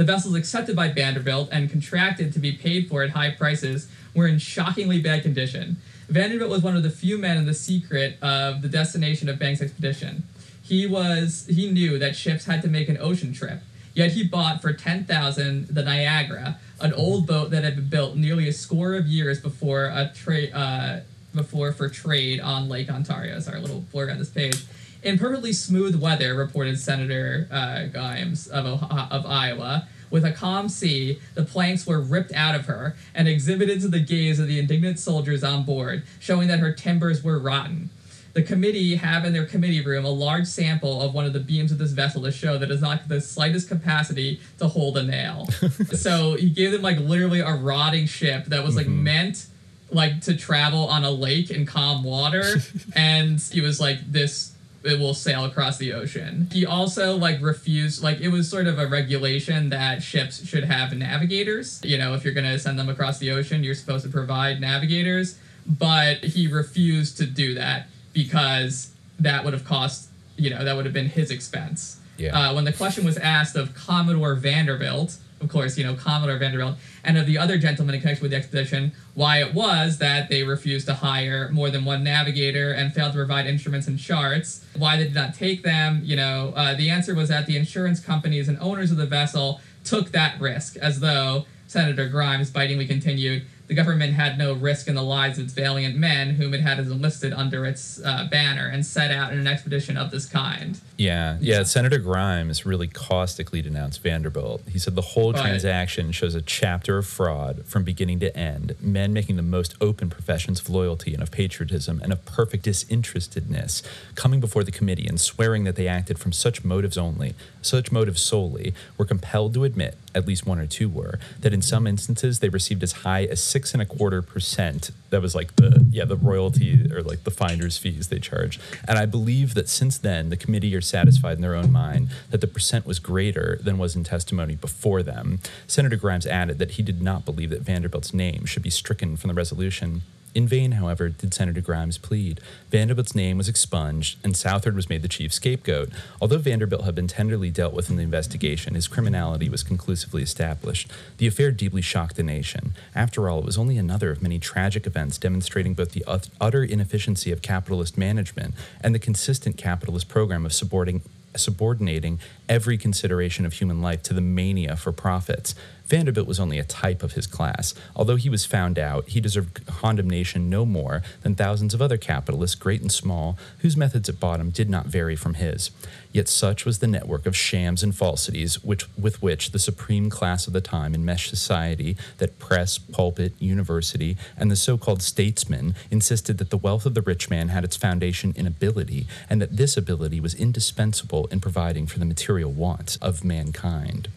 The 0.00 0.06
vessels 0.06 0.34
accepted 0.34 0.74
by 0.74 0.88
Vanderbilt 0.88 1.50
and 1.52 1.68
contracted 1.68 2.32
to 2.32 2.38
be 2.38 2.52
paid 2.52 2.88
for 2.88 3.02
at 3.02 3.10
high 3.10 3.32
prices 3.32 3.86
were 4.14 4.26
in 4.26 4.38
shockingly 4.38 4.98
bad 4.98 5.22
condition. 5.22 5.76
Vanderbilt 6.08 6.48
was 6.48 6.62
one 6.62 6.74
of 6.74 6.82
the 6.82 6.88
few 6.88 7.18
men 7.18 7.36
in 7.36 7.44
the 7.44 7.52
secret 7.52 8.16
of 8.22 8.62
the 8.62 8.68
destination 8.70 9.28
of 9.28 9.38
Banks' 9.38 9.60
expedition. 9.60 10.22
He 10.62 10.86
was 10.86 11.44
he 11.50 11.70
knew 11.70 11.98
that 11.98 12.16
ships 12.16 12.46
had 12.46 12.62
to 12.62 12.68
make 12.68 12.88
an 12.88 12.96
ocean 12.98 13.34
trip, 13.34 13.60
yet 13.92 14.12
he 14.12 14.24
bought 14.24 14.62
for 14.62 14.72
ten 14.72 15.04
thousand 15.04 15.66
the 15.66 15.82
Niagara, 15.82 16.58
an 16.80 16.94
old 16.94 17.26
boat 17.26 17.50
that 17.50 17.62
had 17.62 17.76
been 17.76 17.90
built 17.90 18.16
nearly 18.16 18.48
a 18.48 18.54
score 18.54 18.94
of 18.94 19.06
years 19.06 19.38
before 19.38 19.84
a 19.84 20.10
trade 20.14 20.50
uh, 20.54 21.00
before 21.34 21.72
for 21.72 21.90
trade 21.90 22.40
on 22.40 22.70
Lake 22.70 22.88
Ontario. 22.88 23.38
Sorry, 23.38 23.58
a 23.58 23.60
little 23.60 23.84
blur 23.92 24.10
on 24.10 24.18
this 24.18 24.30
page. 24.30 24.64
In 25.02 25.18
perfectly 25.18 25.52
smooth 25.52 25.96
weather, 25.96 26.34
reported 26.34 26.78
Senator 26.78 27.48
uh, 27.50 27.86
Grimes 27.86 28.46
of, 28.48 28.66
Ohio- 28.66 29.08
of 29.10 29.24
Iowa, 29.24 29.88
with 30.10 30.24
a 30.24 30.32
calm 30.32 30.68
sea, 30.68 31.20
the 31.34 31.44
planks 31.44 31.86
were 31.86 32.00
ripped 32.00 32.32
out 32.32 32.54
of 32.54 32.66
her 32.66 32.96
and 33.14 33.28
exhibited 33.28 33.80
to 33.82 33.88
the 33.88 34.00
gaze 34.00 34.38
of 34.38 34.48
the 34.48 34.58
indignant 34.58 34.98
soldiers 34.98 35.42
on 35.44 35.64
board, 35.64 36.02
showing 36.18 36.48
that 36.48 36.58
her 36.58 36.72
timbers 36.72 37.22
were 37.22 37.38
rotten. 37.38 37.90
The 38.32 38.42
committee 38.42 38.96
have 38.96 39.24
in 39.24 39.32
their 39.32 39.46
committee 39.46 39.80
room 39.84 40.04
a 40.04 40.10
large 40.10 40.46
sample 40.46 41.00
of 41.00 41.14
one 41.14 41.26
of 41.26 41.32
the 41.32 41.40
beams 41.40 41.72
of 41.72 41.78
this 41.78 41.92
vessel 41.92 42.22
to 42.22 42.30
show 42.30 42.58
that 42.58 42.64
it 42.64 42.68
does 42.68 42.80
not 42.80 43.08
the 43.08 43.20
slightest 43.20 43.68
capacity 43.68 44.40
to 44.58 44.68
hold 44.68 44.96
a 44.98 45.02
nail. 45.02 45.46
so 45.92 46.34
he 46.34 46.50
gave 46.50 46.70
them 46.70 46.82
like 46.82 46.98
literally 46.98 47.40
a 47.40 47.52
rotting 47.54 48.06
ship 48.06 48.46
that 48.46 48.64
was 48.64 48.76
like 48.76 48.86
meant 48.86 49.46
like 49.90 50.20
to 50.20 50.36
travel 50.36 50.86
on 50.86 51.02
a 51.02 51.10
lake 51.10 51.50
in 51.50 51.66
calm 51.66 52.04
water 52.04 52.44
and 52.94 53.40
he 53.40 53.60
was 53.60 53.80
like 53.80 53.98
this 54.12 54.52
it 54.82 54.98
will 54.98 55.14
sail 55.14 55.44
across 55.44 55.78
the 55.78 55.92
ocean. 55.92 56.48
He 56.52 56.64
also 56.64 57.16
like 57.16 57.40
refused 57.42 58.02
like 58.02 58.20
it 58.20 58.28
was 58.28 58.48
sort 58.48 58.66
of 58.66 58.78
a 58.78 58.86
regulation 58.86 59.70
that 59.70 60.02
ships 60.02 60.46
should 60.46 60.64
have 60.64 60.96
navigators. 60.96 61.80
You 61.84 61.98
know 61.98 62.14
if 62.14 62.24
you're 62.24 62.34
going 62.34 62.50
to 62.50 62.58
send 62.58 62.78
them 62.78 62.88
across 62.88 63.18
the 63.18 63.30
ocean 63.30 63.62
you're 63.62 63.74
supposed 63.74 64.04
to 64.04 64.10
provide 64.10 64.60
navigators. 64.60 65.38
But 65.66 66.24
he 66.24 66.46
refused 66.46 67.18
to 67.18 67.26
do 67.26 67.54
that 67.54 67.88
because 68.12 68.92
that 69.18 69.44
would 69.44 69.52
have 69.52 69.64
cost 69.64 70.08
you 70.36 70.50
know 70.50 70.64
that 70.64 70.74
would 70.76 70.86
have 70.86 70.94
been 70.94 71.08
his 71.08 71.30
expense. 71.30 72.00
Yeah. 72.16 72.50
uh, 72.50 72.54
when 72.54 72.64
the 72.64 72.72
question 72.72 73.04
was 73.04 73.16
asked 73.16 73.56
of 73.56 73.74
Commodore 73.74 74.34
Vanderbilt, 74.34 75.16
of 75.40 75.48
course, 75.48 75.78
you 75.78 75.84
know, 75.84 75.94
Commodore 75.94 76.36
Vanderbilt, 76.36 76.76
and 77.02 77.16
of 77.16 77.26
the 77.26 77.38
other 77.38 77.56
gentlemen 77.56 77.94
in 77.94 78.00
connection 78.00 78.22
with 78.22 78.30
the 78.30 78.36
expedition, 78.36 78.92
why 79.20 79.42
it 79.42 79.52
was 79.52 79.98
that 79.98 80.30
they 80.30 80.42
refused 80.42 80.86
to 80.86 80.94
hire 80.94 81.50
more 81.50 81.68
than 81.68 81.84
one 81.84 82.02
navigator 82.02 82.72
and 82.72 82.94
failed 82.94 83.12
to 83.12 83.18
provide 83.18 83.46
instruments 83.46 83.86
and 83.86 83.98
charts, 83.98 84.64
why 84.74 84.96
they 84.96 85.04
did 85.04 85.14
not 85.14 85.34
take 85.34 85.62
them, 85.62 86.00
you 86.02 86.16
know, 86.16 86.54
uh, 86.56 86.72
the 86.74 86.88
answer 86.88 87.14
was 87.14 87.28
that 87.28 87.44
the 87.44 87.54
insurance 87.54 88.00
companies 88.00 88.48
and 88.48 88.56
owners 88.60 88.90
of 88.90 88.96
the 88.96 89.04
vessel 89.04 89.60
took 89.84 90.10
that 90.12 90.40
risk, 90.40 90.78
as 90.78 91.00
though, 91.00 91.44
Senator 91.66 92.08
Grimes 92.08 92.50
bitingly 92.50 92.86
continued, 92.86 93.44
the 93.70 93.76
government 93.76 94.14
had 94.14 94.36
no 94.36 94.52
risk 94.52 94.88
in 94.88 94.96
the 94.96 95.02
lives 95.02 95.38
of 95.38 95.44
its 95.44 95.54
valiant 95.54 95.94
men, 95.96 96.30
whom 96.30 96.52
it 96.52 96.60
had 96.60 96.80
enlisted 96.80 97.32
under 97.32 97.64
its 97.64 98.00
uh, 98.04 98.26
banner, 98.28 98.66
and 98.66 98.84
set 98.84 99.12
out 99.12 99.32
in 99.32 99.38
an 99.38 99.46
expedition 99.46 99.96
of 99.96 100.10
this 100.10 100.26
kind. 100.26 100.80
Yeah, 100.96 101.38
yeah. 101.40 101.62
Senator 101.62 101.98
Grimes 101.98 102.66
really 102.66 102.88
caustically 102.88 103.62
denounced 103.62 104.02
Vanderbilt. 104.02 104.62
He 104.68 104.80
said 104.80 104.96
the 104.96 105.02
whole 105.02 105.32
Right. 105.32 105.42
transaction 105.42 106.10
shows 106.10 106.34
a 106.34 106.42
chapter 106.42 106.98
of 106.98 107.06
fraud 107.06 107.64
from 107.64 107.84
beginning 107.84 108.18
to 108.20 108.36
end. 108.36 108.74
Men 108.80 109.12
making 109.12 109.36
the 109.36 109.42
most 109.42 109.76
open 109.80 110.10
professions 110.10 110.58
of 110.60 110.68
loyalty 110.68 111.14
and 111.14 111.22
of 111.22 111.30
patriotism 111.30 112.00
and 112.02 112.12
of 112.12 112.24
perfect 112.24 112.64
disinterestedness, 112.64 113.82
coming 114.16 114.40
before 114.40 114.64
the 114.64 114.72
committee 114.72 115.06
and 115.06 115.20
swearing 115.20 115.62
that 115.62 115.76
they 115.76 115.86
acted 115.86 116.18
from 116.18 116.32
such 116.32 116.64
motives 116.64 116.98
only, 116.98 117.34
such 117.62 117.92
motives 117.92 118.20
solely, 118.20 118.74
were 118.98 119.04
compelled 119.04 119.54
to 119.54 119.62
admit, 119.62 119.96
at 120.12 120.26
least 120.26 120.44
one 120.44 120.58
or 120.58 120.66
two 120.66 120.88
were, 120.88 121.20
that 121.40 121.54
in 121.54 121.62
some 121.62 121.86
instances 121.86 122.40
they 122.40 122.48
received 122.48 122.82
as 122.82 122.92
high 122.92 123.24
as 123.24 123.40
six 123.40 123.59
and 123.72 123.82
a 123.82 123.86
quarter 123.86 124.22
percent. 124.22 124.90
That 125.10 125.22
was 125.22 125.34
like 125.34 125.56
the 125.56 125.86
yeah 125.90 126.04
the 126.04 126.16
royalty 126.16 126.90
or 126.92 127.02
like 127.02 127.24
the 127.24 127.30
finder's 127.30 127.76
fees 127.76 128.08
they 128.08 128.18
charge. 128.18 128.58
And 128.86 128.98
I 128.98 129.06
believe 129.06 129.54
that 129.54 129.68
since 129.68 129.98
then 129.98 130.30
the 130.30 130.36
committee 130.36 130.74
are 130.74 130.80
satisfied 130.80 131.36
in 131.36 131.42
their 131.42 131.54
own 131.54 131.70
mind 131.70 132.08
that 132.30 132.40
the 132.40 132.46
percent 132.46 132.86
was 132.86 132.98
greater 132.98 133.58
than 133.62 133.78
was 133.78 133.96
in 133.96 134.04
testimony 134.04 134.56
before 134.56 135.02
them. 135.02 135.40
Senator 135.66 135.96
Grimes 135.96 136.26
added 136.26 136.58
that 136.58 136.72
he 136.72 136.82
did 136.82 137.02
not 137.02 137.24
believe 137.24 137.50
that 137.50 137.62
Vanderbilt's 137.62 138.14
name 138.14 138.46
should 138.46 138.62
be 138.62 138.70
stricken 138.70 139.16
from 139.16 139.28
the 139.28 139.34
resolution. 139.34 140.02
In 140.32 140.46
vain, 140.46 140.72
however, 140.72 141.08
did 141.08 141.34
Senator 141.34 141.60
Grimes 141.60 141.98
plead. 141.98 142.40
Vanderbilt's 142.70 143.16
name 143.16 143.36
was 143.36 143.48
expunged, 143.48 144.16
and 144.22 144.36
Southard 144.36 144.76
was 144.76 144.88
made 144.88 145.02
the 145.02 145.08
chief 145.08 145.32
scapegoat. 145.32 145.90
Although 146.20 146.38
Vanderbilt 146.38 146.84
had 146.84 146.94
been 146.94 147.08
tenderly 147.08 147.50
dealt 147.50 147.74
with 147.74 147.90
in 147.90 147.96
the 147.96 148.04
investigation, 148.04 148.76
his 148.76 148.86
criminality 148.86 149.48
was 149.48 149.64
conclusively 149.64 150.22
established. 150.22 150.88
The 151.18 151.26
affair 151.26 151.50
deeply 151.50 151.82
shocked 151.82 152.14
the 152.14 152.22
nation. 152.22 152.74
After 152.94 153.28
all, 153.28 153.40
it 153.40 153.44
was 153.44 153.58
only 153.58 153.76
another 153.76 154.12
of 154.12 154.22
many 154.22 154.38
tragic 154.38 154.86
events 154.86 155.18
demonstrating 155.18 155.74
both 155.74 155.92
the 155.92 156.04
utter 156.40 156.62
inefficiency 156.62 157.32
of 157.32 157.42
capitalist 157.42 157.98
management 157.98 158.54
and 158.80 158.94
the 158.94 159.00
consistent 159.00 159.56
capitalist 159.56 160.08
program 160.08 160.46
of 160.46 160.52
subordinating 160.52 162.20
every 162.48 162.78
consideration 162.78 163.44
of 163.44 163.54
human 163.54 163.82
life 163.82 164.02
to 164.04 164.14
the 164.14 164.20
mania 164.20 164.76
for 164.76 164.92
profits. 164.92 165.56
Vanderbilt 165.90 166.28
was 166.28 166.38
only 166.38 166.60
a 166.60 166.64
type 166.64 167.02
of 167.02 167.14
his 167.14 167.26
class. 167.26 167.74
Although 167.96 168.14
he 168.14 168.30
was 168.30 168.46
found 168.46 168.78
out, 168.78 169.08
he 169.08 169.20
deserved 169.20 169.66
condemnation 169.66 170.48
no 170.48 170.64
more 170.64 171.02
than 171.22 171.34
thousands 171.34 171.74
of 171.74 171.82
other 171.82 171.96
capitalists, 171.96 172.54
great 172.54 172.80
and 172.80 172.92
small, 172.92 173.36
whose 173.58 173.76
methods 173.76 174.08
at 174.08 174.20
bottom 174.20 174.50
did 174.50 174.70
not 174.70 174.86
vary 174.86 175.16
from 175.16 175.34
his. 175.34 175.72
Yet 176.12 176.28
such 176.28 176.64
was 176.64 176.78
the 176.78 176.86
network 176.86 177.26
of 177.26 177.36
shams 177.36 177.82
and 177.82 177.92
falsities 177.92 178.62
which, 178.62 178.86
with 178.96 179.20
which 179.20 179.50
the 179.50 179.58
supreme 179.58 180.10
class 180.10 180.46
of 180.46 180.52
the 180.52 180.60
time 180.60 180.94
enmeshed 180.94 181.28
society 181.28 181.96
that 182.18 182.38
press, 182.38 182.78
pulpit, 182.78 183.32
university, 183.40 184.16
and 184.36 184.48
the 184.48 184.54
so 184.54 184.78
called 184.78 185.02
statesmen 185.02 185.74
insisted 185.90 186.38
that 186.38 186.50
the 186.50 186.56
wealth 186.56 186.86
of 186.86 186.94
the 186.94 187.02
rich 187.02 187.28
man 187.28 187.48
had 187.48 187.64
its 187.64 187.76
foundation 187.76 188.32
in 188.36 188.46
ability, 188.46 189.08
and 189.28 189.42
that 189.42 189.56
this 189.56 189.76
ability 189.76 190.20
was 190.20 190.34
indispensable 190.34 191.26
in 191.32 191.40
providing 191.40 191.88
for 191.88 191.98
the 191.98 192.04
material 192.04 192.52
wants 192.52 192.94
of 192.98 193.24
mankind. 193.24 194.08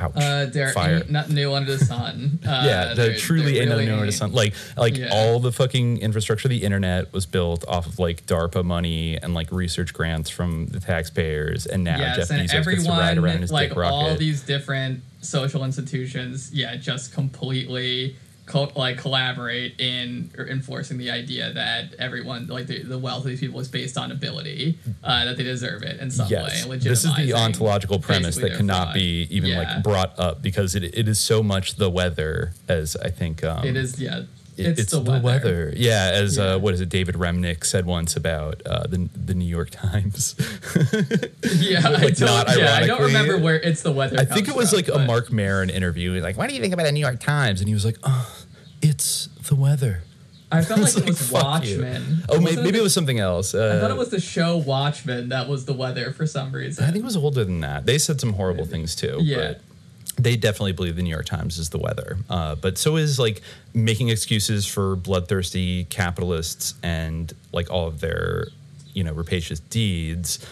Ouch. 0.00 0.12
Uh, 0.16 0.46
there 0.46 0.70
Fire. 0.72 0.96
ain't 0.98 1.10
nothing 1.10 1.34
new 1.34 1.52
under 1.52 1.76
the 1.76 1.84
sun. 1.84 2.38
Uh, 2.48 2.62
yeah, 2.64 2.94
there- 2.94 3.10
the 3.12 3.18
truly 3.18 3.52
there 3.54 3.62
ain't 3.62 3.70
really 3.70 3.84
nothing 3.84 3.86
new 3.88 3.92
under 3.94 4.06
the 4.06 4.12
sun. 4.12 4.32
Like, 4.32 4.54
like 4.76 4.96
Yeah. 4.96 5.08
all 5.12 5.40
the 5.40 5.52
fucking 5.52 5.98
infrastructure 5.98 6.46
of 6.48 6.50
the 6.50 6.62
internet 6.64 7.12
was 7.12 7.26
built 7.26 7.64
off 7.68 7.86
of 7.86 7.98
like 7.98 8.24
DARPA 8.26 8.64
money 8.64 9.16
and 9.20 9.34
like 9.34 9.50
research 9.52 9.92
grants 9.92 10.30
from 10.30 10.66
the 10.68 10.80
taxpayers, 10.80 11.66
and 11.66 11.84
now 11.84 11.98
yes, 11.98 12.16
Jeff 12.16 12.30
and 12.30 12.48
Bezos 12.48 12.64
gets 12.70 12.84
to 12.84 12.90
ride 12.90 12.98
around 12.98 13.18
everyone, 13.18 13.40
his 13.42 13.52
like 13.52 13.68
dick 13.70 13.78
rocket. 13.78 13.94
all 13.94 14.14
these 14.16 14.42
different 14.42 15.02
social 15.20 15.64
institutions, 15.64 16.50
yeah, 16.54 16.76
just 16.76 17.12
completely 17.12 18.16
co- 18.48 18.72
like 18.74 18.98
collaborate 18.98 19.78
in 19.80 20.30
enforcing 20.38 20.98
the 20.98 21.10
idea 21.10 21.52
that 21.52 21.94
everyone, 21.98 22.46
like 22.46 22.66
the, 22.66 22.82
the 22.82 22.98
wealth 22.98 23.24
of 23.24 23.30
these 23.30 23.40
people, 23.40 23.60
is 23.60 23.68
based 23.68 23.96
on 23.98 24.10
ability, 24.10 24.78
uh, 25.04 25.24
that 25.26 25.36
they 25.36 25.44
deserve 25.44 25.82
it 25.82 26.00
in 26.00 26.10
some 26.10 26.28
yes, 26.28 26.66
way. 26.66 26.78
this 26.78 27.04
is 27.04 27.14
the 27.16 27.32
ontological 27.34 27.98
premise 27.98 28.36
that 28.36 28.56
cannot 28.56 28.86
fraud. 28.88 28.94
be 28.94 29.26
even 29.30 29.50
Yeah. 29.50 29.58
like 29.58 29.82
brought 29.82 30.18
up 30.18 30.42
because 30.42 30.74
it, 30.74 30.82
it 30.84 31.06
is 31.08 31.20
so 31.20 31.42
much 31.42 31.76
the 31.76 31.90
weather 31.90 32.52
as 32.68 32.96
I 32.96 33.10
think 33.10 33.44
um, 33.44 33.64
It 33.64 33.76
is, 33.76 34.00
yeah. 34.00 34.22
It- 34.58 34.78
It's, 34.78 34.92
the, 34.92 35.00
weather. 35.00 35.72
Yeah, 35.76 36.10
as 36.12 36.36
Yeah. 36.36 36.44
Uh, 36.44 36.58
what 36.58 36.74
is 36.74 36.80
it? 36.80 36.88
David 36.88 37.14
Remnick 37.14 37.64
said 37.64 37.86
once 37.86 38.16
about 38.16 38.60
uh, 38.66 38.86
the 38.86 39.08
the 39.14 39.34
New 39.34 39.44
York 39.46 39.70
Times. 39.70 40.34
Yeah, 41.60 41.78
I 41.78 42.10
don't, 42.10 42.18
yeah, 42.58 42.74
I 42.74 42.86
don't 42.86 43.02
remember 43.02 43.38
where 43.38 43.56
it's 43.56 43.82
the 43.82 43.92
weather. 43.92 44.18
I 44.18 44.24
think 44.24 44.48
it 44.48 44.54
was 44.56 44.70
from, 44.70 44.76
like 44.78 44.88
a 44.88 44.98
Marc 44.98 45.32
Maron 45.32 45.70
interview. 45.70 46.20
Like, 46.20 46.36
what 46.36 46.48
do 46.48 46.54
you 46.54 46.60
think 46.60 46.74
about 46.74 46.84
the 46.84 46.92
New 46.92 47.00
York 47.00 47.20
Times? 47.20 47.60
And 47.60 47.68
he 47.68 47.74
was 47.74 47.84
like, 47.84 47.96
oh, 48.02 48.44
it's 48.82 49.26
the 49.48 49.54
weather. 49.54 50.02
I 50.50 50.62
felt 50.62 50.80
like 50.80 50.88
It's 50.88 50.98
it 50.98 51.06
was 51.06 51.30
fuck 51.30 51.64
you. 51.64 51.76
Watchmen. 51.78 52.22
Oh, 52.28 52.40
maybe, 52.40 52.62
maybe 52.62 52.78
it 52.78 52.82
was 52.82 52.94
something 52.94 53.18
else. 53.18 53.54
Uh, 53.54 53.74
I 53.76 53.80
thought 53.80 53.90
it 53.90 53.96
was 53.96 54.10
the 54.10 54.20
show 54.20 54.56
Watchmen 54.56 55.28
that 55.30 55.48
was 55.48 55.64
the 55.66 55.74
weather 55.74 56.12
for 56.12 56.26
some 56.26 56.52
reason. 56.52 56.84
I 56.84 56.88
think 56.90 57.02
it 57.02 57.04
was 57.04 57.16
older 57.16 57.44
than 57.44 57.60
that. 57.60 57.86
They 57.86 57.98
said 57.98 58.20
some 58.20 58.32
horrible 58.34 58.64
things 58.64 58.94
too. 58.96 59.18
Yeah. 59.20 59.36
But 59.36 59.60
they 60.18 60.36
definitely 60.36 60.72
believe 60.72 60.96
the 60.96 61.02
New 61.02 61.10
York 61.10 61.26
Times 61.26 61.58
is 61.58 61.70
the 61.70 61.78
weather. 61.78 62.18
Uh, 62.28 62.54
but 62.56 62.76
so 62.76 62.96
is 62.96 63.18
like 63.18 63.40
making 63.72 64.08
excuses 64.08 64.66
for 64.66 64.96
bloodthirsty 64.96 65.84
capitalists 65.84 66.74
and 66.82 67.32
like 67.52 67.70
all 67.70 67.86
of 67.86 68.00
their, 68.00 68.46
you 68.92 69.04
know, 69.04 69.12
rapacious 69.12 69.60
deeds 69.60 70.44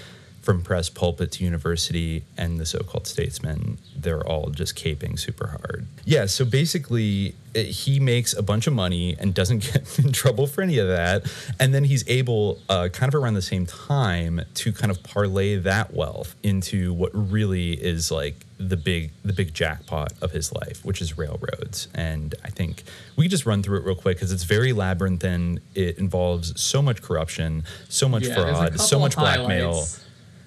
from 0.47 0.63
press 0.63 0.89
pulpit 0.89 1.33
to 1.33 1.45
university 1.45 2.23
and 2.39 2.59
the 2.61 2.65
so-called 2.65 3.05
statesmen 3.07 3.77
they're 3.97 4.25
all 4.27 4.49
just 4.51 4.77
caping 4.77 5.19
super 5.19 5.49
hard. 5.49 5.85
Yeah 6.05 6.27
so 6.27 6.45
basically 6.45 7.35
uh, 7.57 7.61
he 7.61 7.99
makes 7.99 8.33
a 8.33 8.43
bunch 8.43 8.67
of 8.69 8.73
money 8.73 9.17
and 9.19 9.35
doesn't 9.35 9.59
get 9.73 9.99
in 9.99 10.13
trouble 10.13 10.47
for 10.47 10.63
any 10.63 10.79
of 10.79 10.87
that. 10.87 11.25
And 11.59 11.75
then 11.75 11.83
he's 11.85 12.09
able 12.09 12.61
uh, 12.69 12.89
kind 12.93 13.13
of 13.13 13.21
around 13.21 13.35
the 13.35 13.43
same 13.43 13.67
time 13.67 14.43
to 14.55 14.73
kind 14.73 14.91
of 14.93 15.03
parlay 15.03 15.57
that 15.57 15.93
wealth 15.93 16.37
into 16.45 16.93
what 16.93 17.11
really 17.13 17.73
is 17.73 18.11
like 18.13 18.37
the 18.59 18.77
big 18.77 19.11
the 19.25 19.33
big 19.33 19.53
jackpot 19.53 20.13
of 20.23 20.31
his 20.33 20.51
life 20.53 20.85
which 20.85 21.03
is 21.03 21.19
railroads. 21.19 21.89
And 21.93 22.35
i 22.45 22.51
think 22.51 22.85
we 23.17 23.27
just 23.27 23.45
run 23.47 23.63
through 23.65 23.79
it 23.81 23.85
real 23.85 23.97
quick 23.97 24.17
because 24.19 24.31
it's 24.31 24.45
very 24.45 24.73
labyrinthine. 24.73 25.59
It 25.75 25.99
involves 25.99 26.59
so 26.61 26.81
much 26.81 27.03
corruption 27.03 27.65
so 27.89 28.09
much 28.09 28.29
Yeah, 28.29 28.35
fraud 28.35 28.79
so 28.81 29.01
much 29.01 29.17
blackmail. 29.17 29.73
highlights. 29.73 30.05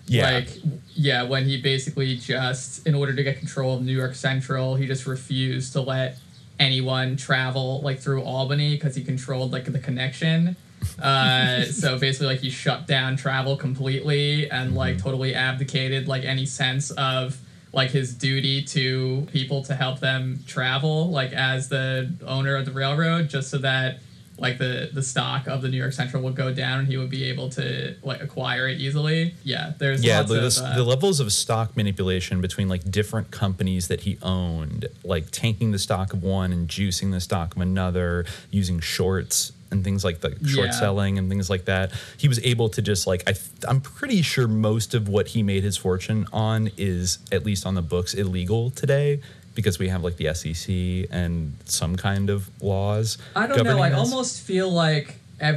Yeah 0.10 0.31
Like, 0.31 0.49
yeah, 0.95 1.23
when 1.23 1.45
he 1.45 1.61
basically 1.61 2.18
just, 2.18 2.86
in 2.88 2.94
order 2.95 3.14
to 3.14 3.23
get 3.23 3.38
control 3.40 3.76
of 3.77 3.81
New 3.84 3.95
York 3.95 4.15
Central, 4.15 4.76
he 4.76 4.86
just 4.88 5.06
refused 5.06 5.73
to 5.73 5.81
let 5.81 6.18
anyone 6.60 7.15
travel 7.15 7.80
like 7.81 7.99
through 7.99 8.22
Albany 8.23 8.76
because 8.76 8.95
he 8.95 9.03
controlled 9.03 9.53
like 9.53 9.65
the 9.72 9.80
connection. 9.80 10.56
Uh, 11.02 11.64
so 11.84 11.98
basically, 11.98 12.27
like 12.27 12.40
he 12.40 12.49
shut 12.49 12.88
down 12.88 13.15
travel 13.15 13.56
completely 13.56 14.49
and 14.52 14.76
like 14.76 14.95
Mm-hmm. 14.95 15.03
totally 15.06 15.36
abdicated 15.36 16.07
like 16.07 16.23
any 16.23 16.45
sense 16.45 16.91
of 16.91 17.38
like 17.72 17.91
his 17.91 18.14
duty 18.15 18.64
to 18.64 19.27
people 19.31 19.64
to 19.64 19.76
help 19.76 19.99
them 19.99 20.40
travel 20.48 21.11
like 21.11 21.31
as 21.34 21.69
the 21.69 22.11
owner 22.26 22.56
of 22.56 22.65
the 22.65 22.72
railroad 22.72 23.30
just 23.30 23.52
so 23.52 23.60
that 23.60 23.99
like 24.40 24.57
the 24.57 24.90
the 24.94 25.03
stock 25.03 25.48
of 25.48 25.61
the 25.61 25.68
New 25.70 25.78
York 25.78 25.94
Central 25.94 26.24
would 26.24 26.36
go 26.36 26.53
down 26.53 26.80
and 26.80 26.88
he 26.88 26.98
would 26.98 27.10
be 27.10 27.26
able 27.26 27.49
to 27.52 27.95
like 28.03 28.22
acquire 28.22 28.68
it 28.68 28.80
easily. 28.80 29.34
Yeah, 29.44 29.74
there's 29.78 30.03
yeah 30.03 30.20
lots 30.20 30.30
the, 30.32 30.45
of, 30.45 30.56
the- 30.56 30.64
uh, 30.66 30.76
the 30.78 30.84
levels 30.84 31.20
of 31.20 31.32
stock 31.32 31.76
manipulation 31.78 32.41
between 32.41 32.70
like 32.70 32.90
different 32.90 33.32
companies 33.32 33.88
that 33.90 34.02
he 34.02 34.18
owned 34.22 34.88
like 35.03 35.30
tanking 35.32 35.72
the 35.72 35.80
stock 35.80 36.14
of 36.14 36.24
one 36.24 36.52
and 36.52 36.68
juicing 36.68 37.11
the 37.11 37.22
stock 37.22 37.56
of 37.56 37.61
another 37.61 38.26
using 38.52 38.80
shorts 38.80 39.52
and 39.72 39.84
things 39.84 40.03
like 40.03 40.22
the 40.22 40.30
short 40.48 40.68
Yeah. 40.68 40.72
selling 40.72 41.18
and 41.20 41.30
things 41.30 41.48
like 41.48 41.66
that 41.66 41.91
he 42.18 42.28
was 42.28 42.40
able 42.44 42.70
to 42.70 42.82
just 42.82 43.06
like 43.06 43.22
I 43.28 43.34
th- 43.34 43.44
i'm 43.68 43.82
pretty 43.82 44.24
sure 44.24 44.48
most 44.48 44.95
of 44.95 45.07
what 45.07 45.28
he 45.28 45.44
made 45.44 45.61
his 45.64 45.78
fortune 45.78 46.26
on 46.34 46.72
is 46.76 47.20
at 47.32 47.45
least 47.45 47.68
on 47.68 47.76
the 47.76 47.84
books 47.84 48.16
illegal 48.16 48.72
today 48.72 49.22
because 49.60 49.77
we 49.77 49.90
have 49.90 50.03
like 50.03 50.15
the 50.15 50.34
sec 50.34 51.10
and 51.11 51.53
some 51.65 51.98
kind 51.98 52.30
of 52.30 52.49
laws 52.61 53.18
I 53.36 53.45
don't 53.45 53.64
know. 53.64 53.81
I 53.81 53.90
this. 53.90 53.99
almost 53.99 54.41
feel 54.41 54.72
like 54.72 55.15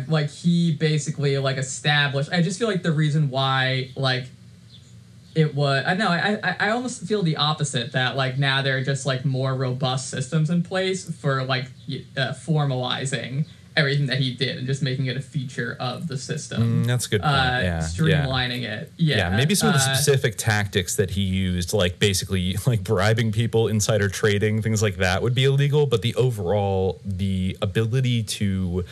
like 0.09 0.31
he 0.31 0.73
basically 0.73 1.39
like 1.39 1.57
established. 1.57 2.31
I 2.33 2.43
just 2.43 2.59
feel 2.59 2.69
like 2.69 2.83
the 2.83 2.93
reason 2.93 3.31
why 3.31 3.91
like 3.97 4.25
it 5.35 5.55
was. 5.55 5.85
I 5.87 5.95
know. 5.95 6.09
I 6.09 6.39
I, 6.43 6.57
I 6.61 6.71
almost 6.71 7.03
feel 7.05 7.23
the 7.23 7.37
opposite. 7.37 7.93
That 7.93 8.17
like 8.17 8.39
now 8.39 8.63
there 8.63 8.79
are 8.79 8.83
just 8.83 9.07
like 9.07 9.25
more 9.25 9.55
robust 9.55 10.11
systems 10.11 10.51
in 10.51 10.63
place 10.63 11.11
for 11.11 11.45
like 11.45 11.67
uh, 12.17 12.33
formalizing 12.33 13.47
everything 13.77 14.07
that 14.07 14.19
he 14.19 14.35
did 14.35 14.59
and 14.59 14.67
just 14.67 14.83
making 14.83 15.07
it 15.07 15.17
a 15.17 15.21
feature 15.21 15.77
of 15.81 16.07
the 16.09 16.19
system. 16.19 16.83
Mm, 16.85 16.87
that's 16.87 17.07
a 17.07 17.11
good 17.11 17.23
point. 17.23 17.33
Uh, 17.33 17.37
yeah, 17.37 17.63
yeah. 17.63 17.81
streamlining 17.81 18.63
it. 18.63 18.93
Yeah, 18.97 19.17
yeah, 19.17 19.37
maybe 19.37 19.55
some 19.55 19.69
of 19.69 19.75
the 19.75 19.81
uh, 19.81 19.95
specific 19.95 20.37
tactics 20.37 20.97
that 20.97 21.11
he 21.11 21.23
used, 21.23 21.73
like 21.73 21.99
basically 21.99 22.57
like 22.67 22.85
bribing 22.85 23.33
people, 23.33 23.69
insider 23.69 24.09
trading, 24.09 24.63
things 24.63 24.83
like 24.83 24.97
that, 24.97 25.23
would 25.23 25.35
be 25.35 25.45
illegal. 25.45 25.87
But 25.87 26.03
the 26.03 26.15
overall, 26.17 27.01
the 27.05 27.57
ability 27.63 28.23
to 28.25 28.85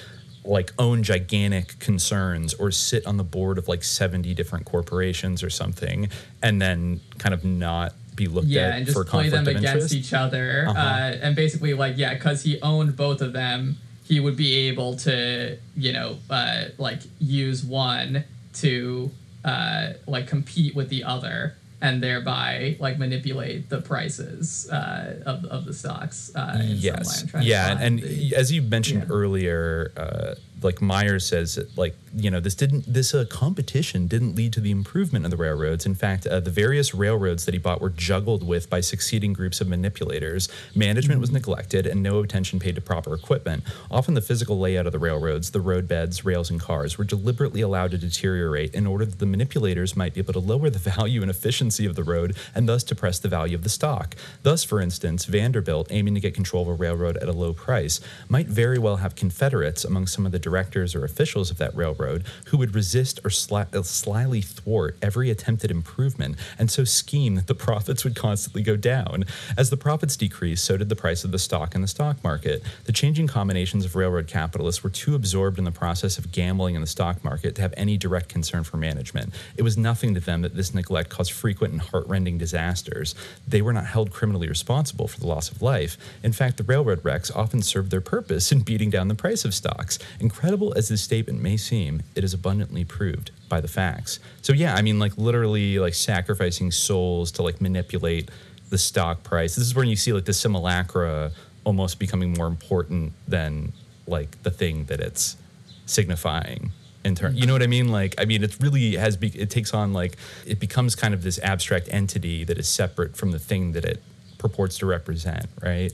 like 0.45 0.73
own 0.79 1.03
gigantic 1.03 1.79
concerns 1.79 2.55
or 2.55 2.71
sit 2.71 3.07
on 3.07 3.19
the 3.19 3.25
board 3.25 3.59
of 3.59 3.69
like 3.69 3.85
70 3.85 4.33
different 4.33 4.65
corporations 4.65 5.43
or 5.43 5.51
something 5.51 6.09
and 6.43 6.63
then 6.63 7.01
kind 7.19 7.35
of 7.35 7.45
not 7.45 7.93
be 8.17 8.27
looked 8.27 8.47
yeah, 8.49 8.63
at 8.69 8.75
and 8.77 8.87
just 8.87 8.97
for 8.97 9.05
play 9.05 9.29
them 9.29 9.47
against 9.47 9.67
interest. 9.67 9.95
each 9.95 10.15
other. 10.15 10.65
uh 10.67 10.73
Uh-huh. 10.73 11.17
and 11.23 11.37
basically, 11.37 11.75
like, 11.75 11.99
yeah, 11.99 12.15
because 12.15 12.43
he 12.43 12.61
owned 12.63 12.97
both 12.97 13.21
of 13.21 13.33
them, 13.35 13.77
he 14.11 14.19
would 14.19 14.37
be 14.37 14.69
able 14.69 14.97
to, 14.97 15.57
you 15.77 15.93
know, 15.93 16.17
uh, 16.29 16.65
like 16.79 16.99
use 17.21 17.65
one 17.65 18.25
to, 18.55 19.09
uh, 19.45 19.93
like, 20.09 20.27
compete 20.27 20.75
with 20.75 20.89
the 20.89 21.05
other, 21.05 21.55
and 21.81 22.03
thereby, 22.03 22.77
like, 22.81 22.99
manipulate 22.99 23.69
the 23.71 23.81
prices 23.81 24.69
uh, 24.71 25.23
of, 25.25 25.45
of 25.45 25.65
the 25.65 25.73
stocks. 25.73 26.33
Uh, 26.35 26.41
in 26.41 26.59
some 26.59 26.59
way. 26.59 26.73
yes 26.75 27.23
I'm 27.23 27.29
trying 27.29 27.43
to 27.45 27.49
yeah 27.49 27.79
and 27.81 27.99
the- 28.03 28.35
as 28.37 28.51
you 28.51 28.63
mentioned 28.63 29.05
Yeah. 29.09 29.15
earlier 29.15 29.93
uh, 29.97 30.35
like 30.63 30.81
myers 30.83 31.27
says 31.27 31.59
like 31.77 31.95
you 32.15 32.31
know 32.31 32.41
this 32.41 32.55
didn't 32.55 32.93
this 32.93 33.15
uh, 33.15 33.25
competition 33.31 34.07
didn't 34.07 34.35
lead 34.35 34.53
to 34.53 34.61
the 34.61 34.71
improvement 34.71 35.25
of 35.25 35.31
the 35.31 35.37
railroads. 35.37 35.87
In 35.87 35.95
fact 35.95 36.27
uh, 36.27 36.41
the 36.41 36.51
various 36.51 36.95
railroads 36.95 37.45
that 37.45 37.55
he 37.55 37.59
bought 37.59 37.81
were 37.81 37.91
juggled 37.91 38.47
with 38.47 38.69
by 38.69 38.81
succeeding 38.81 39.33
groups 39.33 39.61
of 39.61 39.69
manipulators. 39.69 40.49
Management 40.75 41.21
was 41.21 41.31
neglected 41.31 41.87
and 41.87 42.03
no 42.03 42.21
attention 42.21 42.59
paid 42.59 42.75
to 42.75 42.81
proper 42.81 43.15
equipment. 43.15 43.65
Often 43.91 44.15
the 44.15 44.21
physical 44.21 44.59
layout 44.59 44.87
of 44.87 44.93
the 44.93 44.99
railroads 44.99 45.51
the 45.51 45.61
roadbeds 45.61 46.25
rails 46.25 46.51
and 46.51 46.61
cars 46.61 46.99
were 46.99 47.05
deliberately 47.05 47.61
allowed 47.61 47.93
to 47.93 47.99
deteriorate 47.99 48.75
in 48.75 48.87
order 48.87 49.05
that 49.05 49.19
the 49.19 49.27
manipulators 49.27 49.97
might 49.97 50.15
be 50.15 50.21
able 50.21 50.33
to 50.33 50.41
lower 50.41 50.71
the 50.71 50.79
value 50.91 51.23
and 51.23 51.31
efficiency 51.31 51.87
of 51.87 51.95
the 51.95 52.05
road 52.05 52.37
and 52.55 52.69
thus 52.69 52.83
depress 52.83 53.19
the 53.19 53.29
value 53.29 53.57
of 53.57 53.63
the 53.63 53.69
stock. 53.69 54.17
Thus 54.43 54.65
for 54.65 54.81
instance 54.81 55.25
vanderbilt 55.25 55.89
aiming 55.91 56.15
to 56.15 56.21
get 56.21 56.35
control 56.35 56.63
of 56.63 56.69
a 56.69 56.75
railroad 56.75 57.17
at 57.19 57.29
a 57.29 57.33
low 57.33 57.53
price 57.53 58.01
might 58.29 58.47
very 58.47 58.79
well 58.79 58.97
have 58.97 59.15
confederates 59.15 59.85
among 59.85 60.07
some 60.07 60.27
of 60.27 60.33
the 60.33 60.39
directors 60.51 60.97
or 60.97 61.05
officials 61.05 61.51
of 61.51 61.59
that 61.59 61.75
railroad 61.77 62.25
who 62.47 62.59
would 62.59 62.75
resist 62.75 63.21
or 63.25 63.31
sly, 63.31 63.67
uh, 63.73 63.83
slyly 63.83 64.41
thwart 64.41 64.97
every 65.01 65.31
attempted 65.31 65.71
improvement 65.71 66.37
and 66.59 66.71
so 66.71 66.83
scheme 66.83 67.37
that 67.37 67.47
the 67.47 67.55
profits 67.55 68.03
would 68.03 68.17
constantly 68.17 68.63
go 68.63 68.75
down. 68.75 69.25
As 69.57 69.71
the 69.71 69.77
profits 69.77 70.17
decreased, 70.17 70.65
so 70.65 70.77
did 70.77 70.89
the 70.89 70.97
price 70.97 71.23
of 71.23 71.31
the 71.31 71.39
stock 71.39 71.75
in 71.77 71.83
the 71.83 71.89
stock 71.89 72.23
market. 72.25 72.63
The 72.85 72.93
changing 72.93 73.29
combinations 73.29 73.85
of 73.85 73.95
railroad 73.95 74.27
capitalists 74.27 74.83
were 74.83 74.91
too 74.91 75.15
absorbed 75.15 75.59
in 75.59 75.65
the 75.65 75.71
process 75.71 76.19
of 76.19 76.33
gambling 76.33 76.75
in 76.75 76.81
the 76.81 76.87
stock 76.87 77.23
market 77.23 77.55
to 77.55 77.63
have 77.63 77.75
any 77.77 77.97
direct 77.97 78.29
concern 78.29 78.65
for 78.65 78.77
management. 78.77 79.33
It 79.57 79.63
was 79.63 79.79
nothing 79.79 80.15
to 80.15 80.21
them 80.21 80.43
that 80.43 80.57
this 80.57 80.75
neglect 80.75 81.11
caused 81.11 81.31
frequent 81.31 81.73
and 81.73 81.81
heartrending 81.81 82.39
disasters. 82.39 83.15
They 83.47 83.63
were 83.63 83.73
not 83.73 83.87
held 83.87 84.11
criminally 84.11 84.49
responsible 84.49 85.07
for 85.07 85.21
the 85.21 85.29
loss 85.29 85.51
of 85.53 85.63
life. 85.63 85.97
In 86.25 86.33
fact, 86.33 86.57
the 86.57 86.65
railroad 86.65 87.05
wrecks 87.05 87.31
often 87.31 87.63
served 87.63 87.93
their 87.93 88.01
purpose 88.01 88.51
in 88.51 88.61
beating 88.61 88.91
down 88.91 89.07
the 89.07 89.15
price 89.15 89.45
of 89.45 89.55
stocks. 89.55 89.99
Incredible 90.41 90.73
as 90.75 90.89
this 90.89 91.03
statement 91.03 91.43
may 91.43 91.59
seem, 91.59 92.01
it 92.15 92.25
is 92.25 92.33
abundantly 92.33 92.83
proved 92.83 93.31
by 93.51 93.61
the 93.61 93.69
facts. 93.69 94.21
So 94.41 94.55
yeah, 94.55 94.75
I 94.75 94.81
mean 94.81 94.99
like 94.99 95.19
literally 95.19 95.79
like 95.79 95.93
sacrificing 95.93 96.71
souls 96.71 97.31
to 97.33 97.43
like 97.43 97.61
manipulate 97.61 98.31
the 98.71 98.79
stock 98.79 99.23
price. 99.23 99.57
This 99.57 99.67
is 99.67 99.75
when 99.75 99.87
you 99.87 99.97
see 99.97 100.15
like 100.15 100.25
the 100.25 100.33
simulacra 100.33 101.33
almost 101.65 101.99
becoming 101.99 102.33
more 102.33 102.47
important 102.47 103.13
than 103.29 103.75
like 104.07 104.43
the 104.43 104.51
thing 104.51 104.85
that 104.85 104.99
it's 105.01 105.37
signifying 105.85 106.71
in 107.05 107.15
turn 107.15 107.37
you 107.37 107.47
know 107.47 107.53
what 107.53 107.63
i 107.63 107.67
mean 107.67 107.89
like 107.89 108.15
i 108.19 108.25
mean 108.25 108.45
it 108.45 108.57
really 108.61 108.95
has 108.95 109.17
be- 109.17 109.29
it 109.29 109.51
takes 109.51 109.73
on 109.73 109.93
like 109.93 110.17
it 110.47 110.61
becomes 110.61 110.95
kind 110.95 111.15
of 111.15 111.23
this 111.23 111.39
abstract 111.41 111.89
entity 111.91 112.45
that 112.45 112.59
is 112.59 112.69
separate 112.69 113.17
from 113.17 113.31
the 113.31 113.39
thing 113.39 113.73
that 113.73 113.85
it 113.85 114.03
purports 114.39 114.79
to 114.79 114.87
represent 114.87 115.47
right 115.63 115.93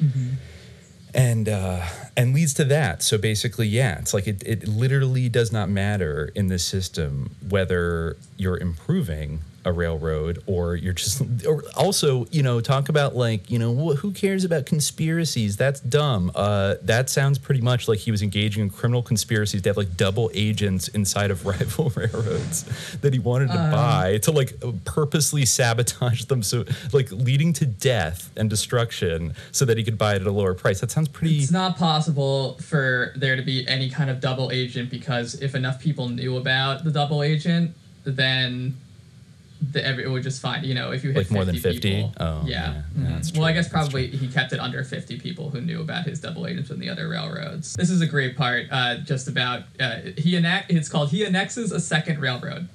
mm-hmm. 0.00 0.34
And 1.14 1.48
uh, 1.48 1.84
and 2.16 2.34
leads 2.34 2.54
to 2.54 2.64
that. 2.64 3.02
So 3.02 3.18
basically, 3.18 3.66
yeah, 3.68 3.98
it's 3.98 4.14
like 4.14 4.26
it, 4.26 4.42
it 4.46 4.66
literally 4.66 5.28
does 5.28 5.52
not 5.52 5.68
matter 5.68 6.30
in 6.34 6.48
this 6.48 6.64
system 6.64 7.34
whether 7.48 8.16
you're 8.36 8.58
improving 8.58 9.40
a 9.64 9.72
railroad 9.72 10.42
or 10.46 10.74
you're 10.74 10.92
just 10.92 11.22
or 11.46 11.62
also 11.76 12.26
you 12.32 12.42
know 12.42 12.60
talk 12.60 12.88
about 12.88 13.14
like 13.14 13.48
you 13.48 13.58
know 13.58 13.72
wh- 13.74 13.96
who 13.96 14.10
cares 14.10 14.42
about 14.44 14.66
conspiracies? 14.66 15.56
That's 15.56 15.78
dumb. 15.80 16.32
Uh 16.34 16.74
that 16.82 17.08
sounds 17.08 17.38
pretty 17.38 17.60
much 17.60 17.86
like 17.86 18.00
he 18.00 18.10
was 18.10 18.22
engaging 18.22 18.62
in 18.64 18.70
criminal 18.70 19.02
conspiracies 19.02 19.62
to 19.62 19.68
have 19.68 19.76
like 19.76 19.96
double 19.96 20.30
agents 20.34 20.88
inside 20.88 21.30
of 21.30 21.46
rival 21.52 21.90
railroads 21.94 22.64
that 23.02 23.12
he 23.12 23.18
wanted 23.20 23.48
to 23.48 23.60
Um. 23.60 23.70
buy 23.70 24.18
to 24.22 24.32
like 24.32 24.54
purposely 24.84 25.46
sabotage 25.46 26.24
them. 26.24 26.42
So 26.42 26.64
like 26.92 27.10
leading 27.12 27.52
to 27.54 27.66
death 27.66 28.30
and 28.36 28.50
destruction 28.50 29.34
so 29.52 29.64
that 29.64 29.78
he 29.78 29.84
could 29.84 29.96
buy 29.98 30.14
it 30.16 30.22
at 30.22 30.26
a 30.26 30.32
lower 30.32 30.54
price. 30.54 30.80
That 30.80 30.90
sounds 30.90 31.08
pretty 31.08 31.38
It's 31.38 31.52
not 31.52 31.76
possible 31.76 32.54
for 32.58 33.12
there 33.16 33.36
to 33.36 33.42
be 33.42 33.66
any 33.68 33.88
kind 33.90 34.10
of 34.10 34.20
double 34.20 34.50
agent 34.50 34.90
because 34.90 35.40
if 35.40 35.54
enough 35.54 35.80
people 35.80 36.08
knew 36.08 36.36
about 36.36 36.82
the 36.84 36.90
double 36.90 37.22
agent, 37.22 37.76
then 38.04 38.74
the, 39.70 39.84
every, 39.86 40.04
it 40.04 40.08
would 40.10 40.22
just 40.22 40.42
find 40.42 40.66
you 40.66 40.74
know 40.74 40.90
if 40.92 41.04
you 41.04 41.10
hit 41.12 41.18
Like 41.18 41.30
more 41.30 41.44
than 41.44 41.54
50 41.54 41.72
50? 41.74 41.90
people, 41.90 42.14
Oh, 42.18 42.42
yeah, 42.44 42.82
yeah. 42.96 43.08
Yeah, 43.08 43.20
well 43.36 43.44
I 43.44 43.52
guess 43.52 43.68
probably 43.68 44.08
he 44.08 44.28
kept 44.28 44.52
it 44.52 44.58
under 44.58 44.82
50 44.82 45.20
people 45.20 45.50
who 45.50 45.60
knew 45.60 45.80
about 45.80 46.04
his 46.04 46.20
double 46.20 46.46
agents 46.46 46.70
in 46.70 46.80
the 46.80 46.88
other 46.88 47.08
railroads. 47.08 47.74
This 47.74 47.90
is 47.90 48.00
a 48.00 48.06
great 48.06 48.36
part 48.36 48.66
uh, 48.70 48.96
just 48.98 49.28
about 49.28 49.62
uh, 49.78 49.96
he 50.18 50.36
annex 50.36 50.66
it's 50.68 50.88
called 50.88 51.10
he 51.10 51.24
annexes 51.24 51.70
a 51.72 51.80
second 51.80 52.20
railroad. 52.20 52.68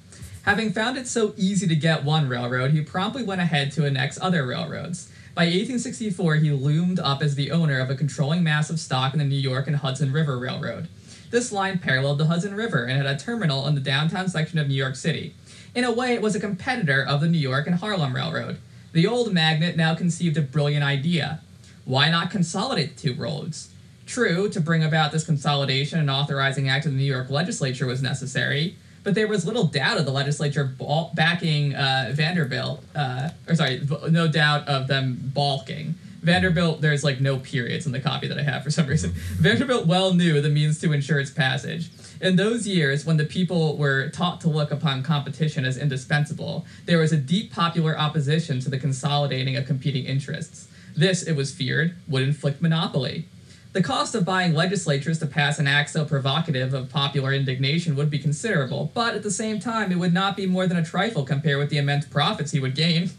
Having 0.44 0.72
found 0.72 0.96
it 0.96 1.06
so 1.06 1.34
easy 1.36 1.66
to 1.66 1.76
get 1.76 2.04
one 2.04 2.28
railroad 2.28 2.70
he 2.70 2.80
promptly 2.80 3.22
went 3.22 3.40
ahead 3.40 3.70
to 3.72 3.84
annex 3.86 4.18
other 4.20 4.46
railroads. 4.46 5.10
By 5.34 5.44
1864 5.44 6.36
he 6.36 6.50
loomed 6.50 6.98
up 6.98 7.22
as 7.22 7.34
the 7.34 7.50
owner 7.50 7.78
of 7.78 7.90
a 7.90 7.94
controlling 7.94 8.42
mass 8.42 8.70
of 8.70 8.80
stock 8.80 9.12
in 9.12 9.18
the 9.18 9.24
new 9.24 9.36
york 9.36 9.66
and 9.66 9.76
hudson 9.76 10.10
river 10.12 10.38
railroad. 10.38 10.88
This 11.30 11.52
line 11.52 11.78
paralleled 11.78 12.16
the 12.16 12.24
Hudson 12.24 12.54
River 12.54 12.84
and 12.84 12.96
had 12.96 13.04
a 13.04 13.18
terminal 13.18 13.66
in 13.66 13.74
the 13.74 13.82
downtown 13.82 14.28
section 14.30 14.58
of 14.58 14.66
New 14.66 14.74
York 14.74 14.96
City. 14.96 15.34
In 15.78 15.84
a 15.84 15.92
way, 15.92 16.12
it 16.12 16.20
was 16.20 16.34
a 16.34 16.40
competitor 16.40 17.04
of 17.06 17.20
the 17.20 17.28
New 17.28 17.38
York 17.38 17.68
and 17.68 17.76
Harlem 17.76 18.12
Railroad. 18.12 18.58
The 18.90 19.06
old 19.06 19.32
magnate 19.32 19.76
now 19.76 19.94
conceived 19.94 20.36
a 20.36 20.42
brilliant 20.42 20.82
idea. 20.82 21.38
Why 21.84 22.10
not 22.10 22.32
consolidate 22.32 22.96
the 22.96 23.00
two 23.00 23.14
roads? 23.14 23.70
True, 24.04 24.48
to 24.48 24.60
bring 24.60 24.82
about 24.82 25.12
this 25.12 25.24
consolidation, 25.24 26.00
an 26.00 26.10
authorizing 26.10 26.68
act 26.68 26.86
of 26.86 26.90
the 26.90 26.98
New 26.98 27.04
York 27.04 27.30
legislature 27.30 27.86
was 27.86 28.02
necessary, 28.02 28.74
but 29.04 29.14
there 29.14 29.28
was 29.28 29.46
little 29.46 29.66
doubt 29.66 29.98
of 29.98 30.04
the 30.04 30.10
legislature 30.10 30.68
backing 31.14 31.76
uh, 31.76 32.10
Vanderbilt, 32.12 32.82
uh, 32.96 33.28
or 33.46 33.54
sorry, 33.54 33.80
no 34.10 34.26
doubt 34.26 34.66
of 34.66 34.88
them 34.88 35.30
balking. 35.32 35.94
Vanderbilt, 36.20 36.80
there's 36.80 37.04
like 37.04 37.20
no 37.20 37.38
periods 37.38 37.86
in 37.86 37.92
the 37.92 38.00
copy 38.00 38.26
that 38.26 38.38
I 38.38 38.42
have 38.42 38.64
for 38.64 38.70
some 38.70 38.86
reason. 38.86 39.12
Vanderbilt 39.14 39.86
well 39.86 40.14
knew 40.14 40.40
the 40.40 40.48
means 40.48 40.80
to 40.80 40.92
ensure 40.92 41.20
its 41.20 41.30
passage. 41.30 41.90
In 42.20 42.36
those 42.36 42.66
years, 42.66 43.04
when 43.04 43.16
the 43.16 43.24
people 43.24 43.76
were 43.76 44.08
taught 44.08 44.40
to 44.40 44.48
look 44.48 44.72
upon 44.72 45.04
competition 45.04 45.64
as 45.64 45.78
indispensable, 45.78 46.66
there 46.86 46.98
was 46.98 47.12
a 47.12 47.16
deep 47.16 47.52
popular 47.52 47.96
opposition 47.96 48.58
to 48.60 48.70
the 48.70 48.78
consolidating 48.78 49.56
of 49.56 49.66
competing 49.66 50.04
interests. 50.04 50.68
This, 50.96 51.22
it 51.22 51.36
was 51.36 51.54
feared, 51.54 51.94
would 52.08 52.24
inflict 52.24 52.60
monopoly. 52.60 53.26
The 53.72 53.82
cost 53.82 54.14
of 54.16 54.24
buying 54.24 54.54
legislatures 54.54 55.20
to 55.20 55.26
pass 55.26 55.60
an 55.60 55.68
act 55.68 55.90
so 55.90 56.04
provocative 56.04 56.74
of 56.74 56.88
popular 56.88 57.32
indignation 57.32 57.94
would 57.94 58.10
be 58.10 58.18
considerable, 58.18 58.90
but 58.94 59.14
at 59.14 59.22
the 59.22 59.30
same 59.30 59.60
time, 59.60 59.92
it 59.92 59.98
would 59.98 60.14
not 60.14 60.36
be 60.36 60.46
more 60.46 60.66
than 60.66 60.78
a 60.78 60.84
trifle 60.84 61.22
compared 61.22 61.58
with 61.58 61.70
the 61.70 61.78
immense 61.78 62.06
profits 62.06 62.50
he 62.50 62.58
would 62.58 62.74
gain. 62.74 63.10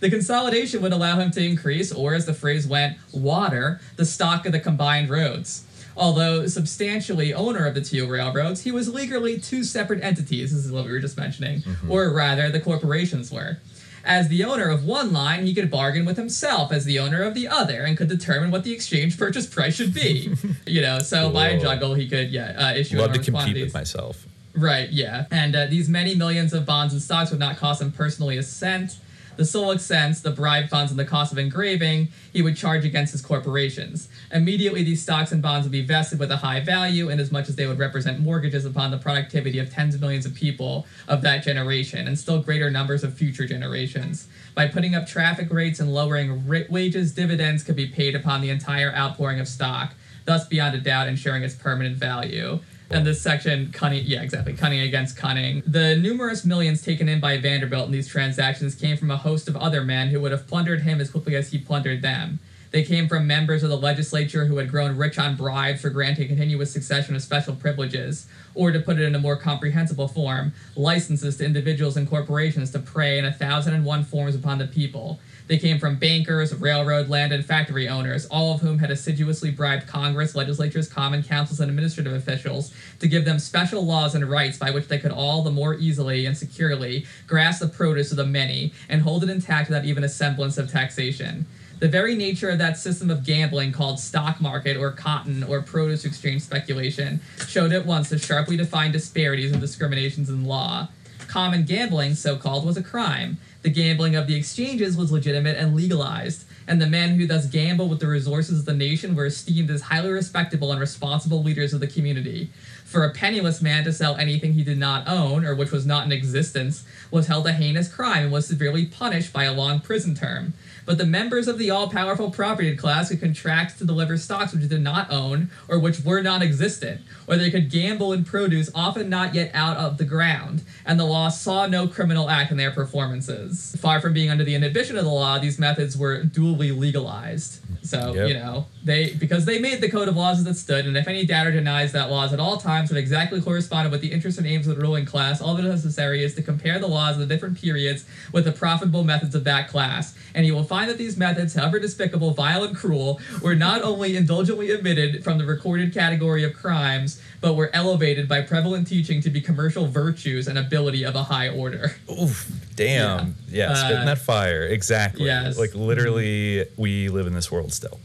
The 0.00 0.10
consolidation 0.10 0.82
would 0.82 0.92
allow 0.92 1.18
him 1.18 1.30
to 1.32 1.44
increase, 1.44 1.92
or 1.92 2.14
as 2.14 2.26
the 2.26 2.34
phrase 2.34 2.66
went, 2.66 2.98
water, 3.12 3.80
the 3.96 4.06
stock 4.06 4.46
of 4.46 4.52
the 4.52 4.60
combined 4.60 5.08
roads. 5.08 5.64
Although 5.96 6.46
substantially 6.46 7.32
owner 7.32 7.66
of 7.66 7.74
the 7.74 7.80
two 7.80 8.06
railroads, 8.06 8.62
he 8.62 8.70
was 8.70 8.92
legally 8.92 9.38
two 9.38 9.64
separate 9.64 10.04
entities, 10.04 10.52
this 10.52 10.64
is 10.64 10.70
what 10.70 10.84
we 10.84 10.92
were 10.92 11.00
just 11.00 11.16
mentioning, 11.16 11.62
or 11.88 12.12
rather, 12.12 12.50
the 12.50 12.60
corporations 12.60 13.32
were. 13.32 13.58
As 14.04 14.28
the 14.28 14.44
owner 14.44 14.68
of 14.68 14.84
one 14.84 15.12
line, 15.12 15.46
he 15.46 15.54
could 15.54 15.68
bargain 15.68 16.04
with 16.04 16.16
himself 16.16 16.70
as 16.70 16.84
the 16.84 16.98
owner 16.98 17.22
of 17.22 17.34
the 17.34 17.48
other 17.48 17.82
and 17.82 17.96
could 17.96 18.08
determine 18.08 18.52
what 18.52 18.62
the 18.62 18.72
exchange 18.72 19.18
purchase 19.18 19.46
price 19.46 19.74
should 19.74 19.92
be. 19.92 20.32
you 20.66 20.80
know, 20.80 21.00
so 21.00 21.30
by 21.30 21.48
a 21.48 21.60
juggle, 21.60 21.94
he 21.94 22.08
could, 22.08 22.30
yeah, 22.30 22.54
uh, 22.56 22.74
issue 22.74 22.98
Love 22.98 23.12
to 23.12 23.18
compete 23.18 23.32
quantities. 23.32 23.64
with 23.64 23.74
myself. 23.74 24.26
Right, 24.54 24.90
yeah. 24.90 25.26
And 25.30 25.56
uh, 25.56 25.66
these 25.66 25.88
many 25.88 26.14
millions 26.14 26.52
of 26.52 26.64
bonds 26.64 26.92
and 26.92 27.02
stocks 27.02 27.30
would 27.30 27.40
not 27.40 27.56
cost 27.56 27.82
him 27.82 27.90
personally 27.90 28.36
a 28.38 28.42
cent. 28.44 28.96
The 29.36 29.44
sole 29.44 29.70
expense, 29.70 30.20
the 30.22 30.30
bribe 30.30 30.70
funds, 30.70 30.90
and 30.90 30.98
the 30.98 31.04
cost 31.04 31.30
of 31.30 31.36
engraving, 31.36 32.08
he 32.32 32.40
would 32.40 32.56
charge 32.56 32.86
against 32.86 33.12
his 33.12 33.20
corporations. 33.20 34.08
Immediately, 34.32 34.82
these 34.82 35.02
stocks 35.02 35.30
and 35.30 35.42
bonds 35.42 35.66
would 35.66 35.72
be 35.72 35.84
vested 35.84 36.18
with 36.18 36.30
a 36.30 36.38
high 36.38 36.60
value, 36.60 37.10
inasmuch 37.10 37.26
as 37.26 37.32
much 37.32 37.48
as 37.50 37.56
they 37.56 37.66
would 37.66 37.78
represent 37.78 38.20
mortgages 38.20 38.64
upon 38.64 38.90
the 38.90 38.98
productivity 38.98 39.58
of 39.58 39.70
tens 39.70 39.94
of 39.94 40.00
millions 40.00 40.24
of 40.24 40.34
people 40.34 40.86
of 41.06 41.20
that 41.22 41.42
generation, 41.42 42.08
and 42.08 42.18
still 42.18 42.40
greater 42.40 42.70
numbers 42.70 43.04
of 43.04 43.12
future 43.12 43.46
generations. 43.46 44.26
By 44.54 44.68
putting 44.68 44.94
up 44.94 45.06
traffic 45.06 45.52
rates 45.52 45.80
and 45.80 45.92
lowering 45.92 46.46
wages, 46.46 47.12
dividends 47.12 47.62
could 47.62 47.76
be 47.76 47.88
paid 47.88 48.14
upon 48.14 48.40
the 48.40 48.48
entire 48.48 48.94
outpouring 48.94 49.38
of 49.38 49.48
stock, 49.48 49.92
thus 50.24 50.46
beyond 50.46 50.74
a 50.74 50.80
doubt 50.80 51.08
ensuring 51.08 51.42
its 51.42 51.54
permanent 51.54 51.96
value. 51.96 52.60
And 52.88 53.04
this 53.04 53.20
section, 53.20 53.72
cunning, 53.72 54.04
yeah, 54.06 54.22
exactly, 54.22 54.52
cunning 54.52 54.80
against 54.80 55.16
cunning. 55.16 55.62
The 55.66 55.96
numerous 55.96 56.44
millions 56.44 56.82
taken 56.82 57.08
in 57.08 57.18
by 57.18 57.36
Vanderbilt 57.38 57.86
in 57.86 57.92
these 57.92 58.08
transactions 58.08 58.74
came 58.74 58.96
from 58.96 59.10
a 59.10 59.16
host 59.16 59.48
of 59.48 59.56
other 59.56 59.82
men 59.82 60.08
who 60.08 60.20
would 60.20 60.32
have 60.32 60.46
plundered 60.46 60.82
him 60.82 61.00
as 61.00 61.10
quickly 61.10 61.34
as 61.34 61.50
he 61.50 61.58
plundered 61.58 62.02
them. 62.02 62.38
They 62.70 62.82
came 62.82 63.08
from 63.08 63.26
members 63.26 63.62
of 63.62 63.70
the 63.70 63.76
legislature 63.76 64.44
who 64.46 64.58
had 64.58 64.70
grown 64.70 64.96
rich 64.96 65.18
on 65.18 65.36
bribes 65.36 65.80
for 65.80 65.90
granting 65.90 66.28
continuous 66.28 66.72
succession 66.72 67.16
of 67.16 67.22
special 67.22 67.54
privileges, 67.54 68.26
or 68.54 68.70
to 68.70 68.80
put 68.80 68.98
it 68.98 69.04
in 69.04 69.14
a 69.14 69.20
more 69.20 69.36
comprehensible 69.36 70.08
form, 70.08 70.52
licenses 70.74 71.38
to 71.38 71.44
individuals 71.44 71.96
and 71.96 72.08
corporations 72.08 72.70
to 72.72 72.78
prey 72.78 73.18
in 73.18 73.24
a 73.24 73.32
thousand 73.32 73.74
and 73.74 73.84
one 73.84 74.04
forms 74.04 74.34
upon 74.34 74.58
the 74.58 74.66
people. 74.66 75.18
They 75.46 75.58
came 75.58 75.78
from 75.78 75.96
bankers, 75.96 76.54
railroad, 76.54 77.08
land, 77.08 77.32
and 77.32 77.44
factory 77.44 77.88
owners, 77.88 78.26
all 78.26 78.54
of 78.54 78.60
whom 78.60 78.78
had 78.78 78.90
assiduously 78.90 79.50
bribed 79.50 79.86
Congress, 79.86 80.34
legislatures, 80.34 80.88
common 80.88 81.22
councils, 81.22 81.60
and 81.60 81.70
administrative 81.70 82.12
officials 82.12 82.74
to 82.98 83.06
give 83.06 83.24
them 83.24 83.38
special 83.38 83.84
laws 83.86 84.14
and 84.14 84.28
rights 84.28 84.58
by 84.58 84.70
which 84.70 84.88
they 84.88 84.98
could 84.98 85.12
all 85.12 85.42
the 85.42 85.50
more 85.50 85.74
easily 85.74 86.26
and 86.26 86.36
securely 86.36 87.06
grasp 87.26 87.60
the 87.60 87.68
produce 87.68 88.10
of 88.10 88.16
the 88.16 88.26
many 88.26 88.72
and 88.88 89.02
hold 89.02 89.22
it 89.22 89.30
intact 89.30 89.68
without 89.68 89.84
even 89.84 90.02
a 90.02 90.08
semblance 90.08 90.58
of 90.58 90.70
taxation. 90.70 91.46
The 91.78 91.88
very 91.88 92.16
nature 92.16 92.48
of 92.48 92.58
that 92.58 92.78
system 92.78 93.10
of 93.10 93.22
gambling 93.22 93.70
called 93.70 94.00
stock 94.00 94.40
market 94.40 94.78
or 94.78 94.90
cotton 94.92 95.44
or 95.44 95.60
produce 95.60 96.06
exchange 96.06 96.42
speculation 96.42 97.20
showed 97.46 97.72
at 97.72 97.84
once 97.84 98.08
the 98.08 98.18
sharply 98.18 98.56
defined 98.56 98.94
disparities 98.94 99.52
and 99.52 99.60
discriminations 99.60 100.30
in 100.30 100.46
law. 100.46 100.88
Common 101.36 101.64
gambling, 101.64 102.14
so 102.14 102.36
called, 102.36 102.64
was 102.64 102.78
a 102.78 102.82
crime. 102.82 103.36
The 103.60 103.68
gambling 103.68 104.16
of 104.16 104.26
the 104.26 104.34
exchanges 104.34 104.96
was 104.96 105.12
legitimate 105.12 105.58
and 105.58 105.76
legalized, 105.76 106.46
and 106.66 106.80
the 106.80 106.86
men 106.86 107.10
who 107.10 107.26
thus 107.26 107.44
gambled 107.44 107.90
with 107.90 108.00
the 108.00 108.06
resources 108.06 108.60
of 108.60 108.64
the 108.64 108.72
nation 108.72 109.14
were 109.14 109.26
esteemed 109.26 109.70
as 109.70 109.82
highly 109.82 110.08
respectable 110.08 110.72
and 110.72 110.80
responsible 110.80 111.42
leaders 111.42 111.74
of 111.74 111.80
the 111.80 111.86
community. 111.86 112.48
For 112.86 113.04
a 113.04 113.12
penniless 113.12 113.60
man 113.60 113.84
to 113.84 113.92
sell 113.92 114.16
anything 114.16 114.54
he 114.54 114.64
did 114.64 114.78
not 114.78 115.06
own, 115.06 115.44
or 115.44 115.54
which 115.54 115.72
was 115.72 115.84
not 115.84 116.06
in 116.06 116.12
existence, 116.12 116.84
was 117.10 117.26
held 117.26 117.46
a 117.46 117.52
heinous 117.52 117.92
crime 117.92 118.22
and 118.22 118.32
was 118.32 118.46
severely 118.46 118.86
punished 118.86 119.34
by 119.34 119.44
a 119.44 119.52
long 119.52 119.80
prison 119.80 120.14
term. 120.14 120.54
But 120.86 120.98
the 120.98 121.04
members 121.04 121.48
of 121.48 121.58
the 121.58 121.70
all 121.70 121.90
powerful 121.90 122.30
property 122.30 122.74
class 122.76 123.08
could 123.08 123.20
contract 123.20 123.78
to 123.78 123.84
deliver 123.84 124.16
stocks 124.16 124.52
which 124.52 124.62
they 124.62 124.68
did 124.68 124.82
not 124.82 125.10
own 125.10 125.50
or 125.68 125.78
which 125.80 126.00
were 126.00 126.22
non 126.22 126.42
existent, 126.42 127.00
or 127.26 127.36
they 127.36 127.50
could 127.50 127.70
gamble 127.70 128.12
in 128.12 128.24
produce 128.24 128.70
often 128.74 129.10
not 129.10 129.34
yet 129.34 129.50
out 129.52 129.76
of 129.76 129.98
the 129.98 130.04
ground, 130.04 130.62
and 130.86 130.98
the 130.98 131.04
law 131.04 131.28
saw 131.28 131.66
no 131.66 131.88
criminal 131.88 132.30
act 132.30 132.52
in 132.52 132.56
their 132.56 132.70
performances. 132.70 133.76
Far 133.80 134.00
from 134.00 134.12
being 134.12 134.30
under 134.30 134.44
the 134.44 134.54
inhibition 134.54 134.96
of 134.96 135.04
the 135.04 135.10
law, 135.10 135.38
these 135.38 135.58
methods 135.58 135.96
were 135.96 136.22
duly 136.22 136.70
legalized. 136.70 137.58
So, 137.82 138.14
Yep. 138.14 138.28
you 138.28 138.34
know, 138.34 138.66
they 138.86 139.12
because 139.14 139.44
they 139.44 139.58
made 139.58 139.80
the 139.80 139.90
code 139.90 140.08
of 140.08 140.16
laws 140.16 140.38
as 140.38 140.46
it 140.46 140.54
stood, 140.54 140.86
and 140.86 140.96
if 140.96 141.08
any 141.08 141.26
doubter 141.26 141.50
denies 141.50 141.92
that 141.92 142.08
laws 142.08 142.32
at 142.32 142.38
all 142.40 142.56
times 142.56 142.88
have 142.90 142.96
exactly 142.96 143.40
corresponded 143.42 143.90
with 143.90 144.00
the 144.00 144.12
interests 144.12 144.38
and 144.38 144.46
aims 144.46 144.66
of 144.68 144.76
the 144.76 144.80
ruling 144.80 145.04
class, 145.04 145.40
all 145.40 145.54
that 145.56 145.64
is 145.64 145.84
necessary 145.84 146.22
is 146.22 146.34
to 146.36 146.42
compare 146.42 146.78
the 146.78 146.86
laws 146.86 147.14
of 147.14 147.20
the 147.20 147.26
different 147.26 147.60
periods 147.60 148.04
with 148.32 148.44
the 148.44 148.52
profitable 148.52 149.02
methods 149.04 149.34
of 149.34 149.42
that 149.44 149.68
class, 149.68 150.16
and 150.34 150.46
you 150.46 150.54
will 150.54 150.64
find 150.64 150.88
that 150.88 150.98
these 150.98 151.16
methods, 151.16 151.54
however 151.54 151.78
despicable, 151.80 152.30
vile, 152.30 152.62
and 152.64 152.76
cruel, 152.76 153.20
were 153.42 153.56
not 153.56 153.82
only 153.82 154.16
indulgently 154.16 154.72
omitted 154.72 155.22
from 155.24 155.36
the 155.38 155.44
recorded 155.44 155.92
category 155.92 156.44
of 156.44 156.54
crimes, 156.54 157.20
but 157.40 157.54
were 157.54 157.70
elevated 157.74 158.28
by 158.28 158.40
prevalent 158.40 158.86
teaching 158.86 159.20
to 159.20 159.30
be 159.30 159.40
commercial 159.40 159.86
virtues 159.88 160.46
and 160.48 160.56
ability 160.58 161.04
of 161.04 161.14
a 161.16 161.24
high 161.24 161.48
order. 161.48 161.96
Oof, 162.10 162.50
damn. 162.76 163.34
Yeah, 163.48 163.70
Yeah. 163.70 163.74
spitting 163.74 164.02
Uh, 164.02 164.04
that 164.06 164.18
fire. 164.18 164.62
Exactly. 164.62 165.26
yes. 165.26 165.58
Like 165.58 165.74
literally, 165.74 166.64
we 166.76 167.08
live 167.08 167.26
in 167.26 167.34
this 167.34 167.50
world 167.50 167.72
still. 167.72 167.98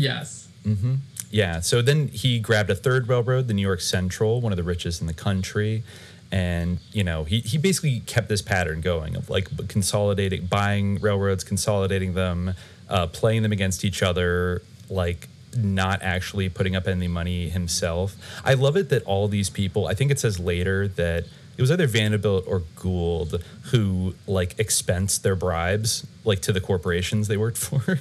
Yes. 0.00 0.48
Mm-hmm. 0.64 0.96
Yeah. 1.30 1.60
So 1.60 1.82
then 1.82 2.08
he 2.08 2.40
grabbed 2.40 2.70
a 2.70 2.74
third 2.74 3.08
railroad, 3.08 3.48
the 3.48 3.54
New 3.54 3.66
York 3.66 3.80
Central, 3.80 4.40
one 4.40 4.52
of 4.52 4.56
the 4.56 4.64
richest 4.64 5.00
in 5.00 5.06
the 5.06 5.14
country. 5.14 5.82
And, 6.32 6.78
you 6.92 7.04
know, 7.04 7.24
he, 7.24 7.40
he 7.40 7.58
basically 7.58 8.00
kept 8.00 8.28
this 8.28 8.42
pattern 8.42 8.80
going 8.80 9.16
of 9.16 9.28
like 9.28 9.68
consolidating, 9.68 10.46
buying 10.46 10.96
railroads, 11.00 11.44
consolidating 11.44 12.14
them, 12.14 12.54
uh, 12.88 13.08
playing 13.08 13.42
them 13.42 13.52
against 13.52 13.84
each 13.84 14.02
other, 14.02 14.62
like 14.88 15.28
not 15.56 16.02
actually 16.02 16.48
putting 16.48 16.76
up 16.76 16.86
any 16.86 17.08
money 17.08 17.48
himself. 17.48 18.16
I 18.44 18.54
love 18.54 18.76
it 18.76 18.88
that 18.90 19.02
all 19.04 19.28
these 19.28 19.50
people, 19.50 19.86
I 19.86 19.94
think 19.94 20.10
it 20.10 20.20
says 20.20 20.38
later 20.38 20.88
that 20.88 21.24
it 21.56 21.60
was 21.60 21.70
either 21.70 21.86
Vanderbilt 21.86 22.44
or 22.46 22.62
Gould 22.76 23.42
who 23.64 24.14
like 24.26 24.56
expensed 24.56 25.22
their 25.22 25.36
bribes 25.36 26.06
like 26.24 26.40
to 26.42 26.52
the 26.52 26.60
corporations 26.60 27.28
they 27.28 27.36
worked 27.36 27.58
for. 27.68 28.00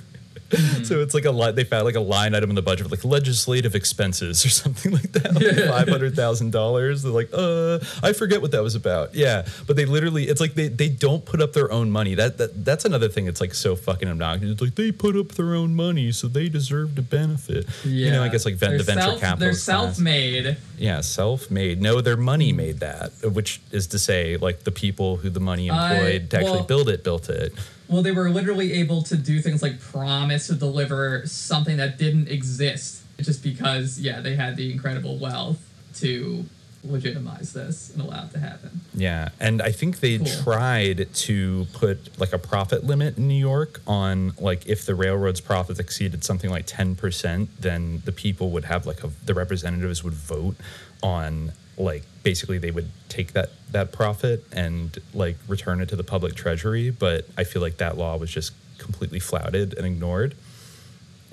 So 0.84 1.02
it's 1.02 1.14
like 1.14 1.26
a 1.26 1.32
line. 1.32 1.56
They 1.56 1.64
found 1.64 1.86
like 1.86 1.96
a 1.96 2.00
line 2.00 2.34
item 2.34 2.50
in 2.50 2.56
the 2.56 2.62
budget, 2.62 2.90
like 2.90 3.06
legislative 3.06 3.76
expenses 3.76 4.46
or 4.46 4.50
something 4.64 4.92
like 4.92 5.12
that, 5.12 5.34
like 5.36 5.68
five 5.70 5.88
hundred 5.88 6.16
thousand 6.16 6.52
dollars. 6.52 7.04
They're 7.04 7.12
like, 7.12 7.30
uh, 7.34 7.80
I 8.02 8.14
forget 8.14 8.42
what 8.42 8.52
that 8.52 8.64
was 8.64 8.76
about. 8.76 9.14
Yeah, 9.14 9.46
but 9.68 9.76
they 9.76 9.86
literally, 9.86 10.24
it's 10.26 10.42
like 10.42 10.56
they, 10.56 10.68
they 10.68 10.90
don't 10.90 11.24
put 11.26 11.42
up 11.42 11.54
their 11.54 11.72
own 11.72 11.92
money. 11.92 12.16
That 12.16 12.38
that 12.40 12.66
that's 12.66 12.86
another 12.86 13.10
thing. 13.10 13.26
that's 13.26 13.42
like 13.42 13.54
so 13.54 13.76
fucking 13.76 14.08
obnoxious. 14.08 14.52
It's 14.52 14.62
like 14.62 14.76
they 14.76 14.92
put 14.92 15.16
up 15.16 15.30
their 15.30 15.54
own 15.56 15.76
money, 15.76 16.12
so 16.12 16.28
they 16.28 16.50
deserve 16.50 16.96
to 16.96 17.02
benefit. 17.02 17.66
Yeah. 17.86 18.06
You 18.06 18.12
know, 18.12 18.24
I 18.24 18.30
guess 18.30 18.46
like 18.46 18.58
They're 18.58 18.78
the 18.78 18.84
venture 18.84 19.02
self- 19.02 19.20
capital. 19.20 19.40
They're 19.46 19.54
self-made. 19.54 20.58
Yeah, 20.78 21.02
self-made. 21.02 21.82
No, 21.82 22.02
their 22.02 22.18
money 22.18 22.54
made 22.54 22.80
that, 22.80 23.12
which 23.24 23.62
is 23.72 23.88
to 23.88 24.00
say, 24.00 24.38
like 24.38 24.64
the 24.64 24.72
people 24.72 25.18
who 25.18 25.30
the 25.30 25.40
money 25.40 25.68
employed 25.68 26.30
to 26.32 26.38
actually 26.38 26.52
well- 26.52 26.64
build 26.64 26.90
it, 26.90 27.04
built 27.04 27.30
it. 27.30 27.54
Well, 27.90 28.04
they 28.04 28.12
were 28.12 28.30
literally 28.30 28.74
able 28.74 29.02
to 29.04 29.18
do 29.18 29.42
things 29.42 29.62
like 29.64 29.80
promise 29.80 30.48
to 30.48 30.54
deliver 30.56 31.26
something 31.26 31.78
that 31.78 31.98
didn't 31.98 32.30
exist 32.30 33.02
just 33.20 33.44
because, 33.44 34.00
yeah, 34.00 34.22
they 34.22 34.36
had 34.36 34.56
the 34.58 34.72
incredible 34.72 35.18
wealth 35.18 35.60
to 35.96 36.46
legitimize 36.84 37.52
this 37.52 37.92
and 37.92 38.02
allow 38.02 38.24
it 38.26 38.32
to 38.32 38.40
happen. 38.40 38.80
Yeah, 38.94 39.30
and 39.40 39.62
I 39.62 39.72
think 39.72 40.00
they 40.00 40.18
Cool. 40.20 40.28
tried 40.44 41.14
to 41.14 41.68
put 41.74 42.18
like 42.20 42.32
a 42.32 42.38
profit 42.38 42.86
limit 42.86 43.18
in 43.18 43.28
New 43.28 43.34
York 43.34 43.82
on 43.86 44.34
like 44.40 44.66
if 44.68 44.86
the 44.86 44.96
railroad's 44.96 45.42
profits 45.42 45.80
exceeded 45.80 46.24
something 46.24 46.50
like 46.50 46.66
ten 46.68 46.96
percent, 46.96 47.50
then 47.60 48.02
the 48.06 48.12
people 48.14 48.52
would 48.52 48.66
have 48.66 48.86
like 48.86 49.04
a, 49.04 49.10
the 49.26 49.34
representatives 49.34 50.04
would 50.06 50.14
vote 50.14 50.56
on 51.04 51.52
like 51.80 52.04
basically 52.24 52.58
they 52.60 52.72
would 52.72 52.90
take 53.08 53.34
that 53.34 53.50
that 53.72 53.92
profit 53.92 54.44
and 54.52 55.00
like 55.14 55.38
return 55.48 55.82
it 55.82 55.90
to 55.90 55.96
the 55.96 56.04
public 56.04 56.36
treasury. 56.36 56.90
But 56.92 57.26
I 57.38 57.44
feel 57.46 57.62
like 57.62 57.78
that 57.78 57.98
law 57.98 58.18
was 58.18 58.30
just 58.30 58.52
completely 58.78 59.20
flouted 59.20 59.74
and 59.78 59.86
ignored, 59.88 60.36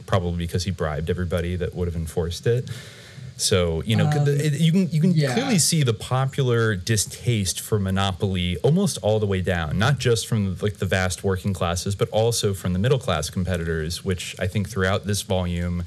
probably 0.06 0.38
because 0.38 0.64
he 0.64 0.70
bribed 0.70 1.10
everybody 1.10 1.56
that 1.56 1.74
would 1.74 1.88
have 1.88 1.96
enforced 1.96 2.46
it. 2.46 2.70
So 3.38 3.82
you 3.84 3.96
know, 3.96 4.08
the- 4.24 4.46
it- 4.46 4.60
you 4.60 4.72
can 4.72 4.88
you 4.90 5.00
can 5.00 5.12
yeah. 5.12 5.34
clearly 5.34 5.58
see 5.58 5.82
the 5.82 5.92
popular 5.92 6.74
distaste 6.74 7.60
for 7.60 7.78
monopoly 7.78 8.56
almost 8.58 8.96
all 9.02 9.18
the 9.18 9.26
way 9.26 9.42
down, 9.42 9.78
not 9.78 9.98
just 9.98 10.26
from 10.26 10.56
like 10.62 10.78
the 10.78 10.86
vast 10.86 11.22
working 11.22 11.52
classes, 11.52 11.94
but 11.94 12.08
also 12.10 12.54
from 12.54 12.72
the 12.72 12.78
middle 12.78 12.98
class 12.98 13.28
competitors, 13.28 14.02
which 14.04 14.34
I 14.38 14.46
think 14.46 14.70
throughout 14.70 15.06
this 15.06 15.20
volume, 15.22 15.84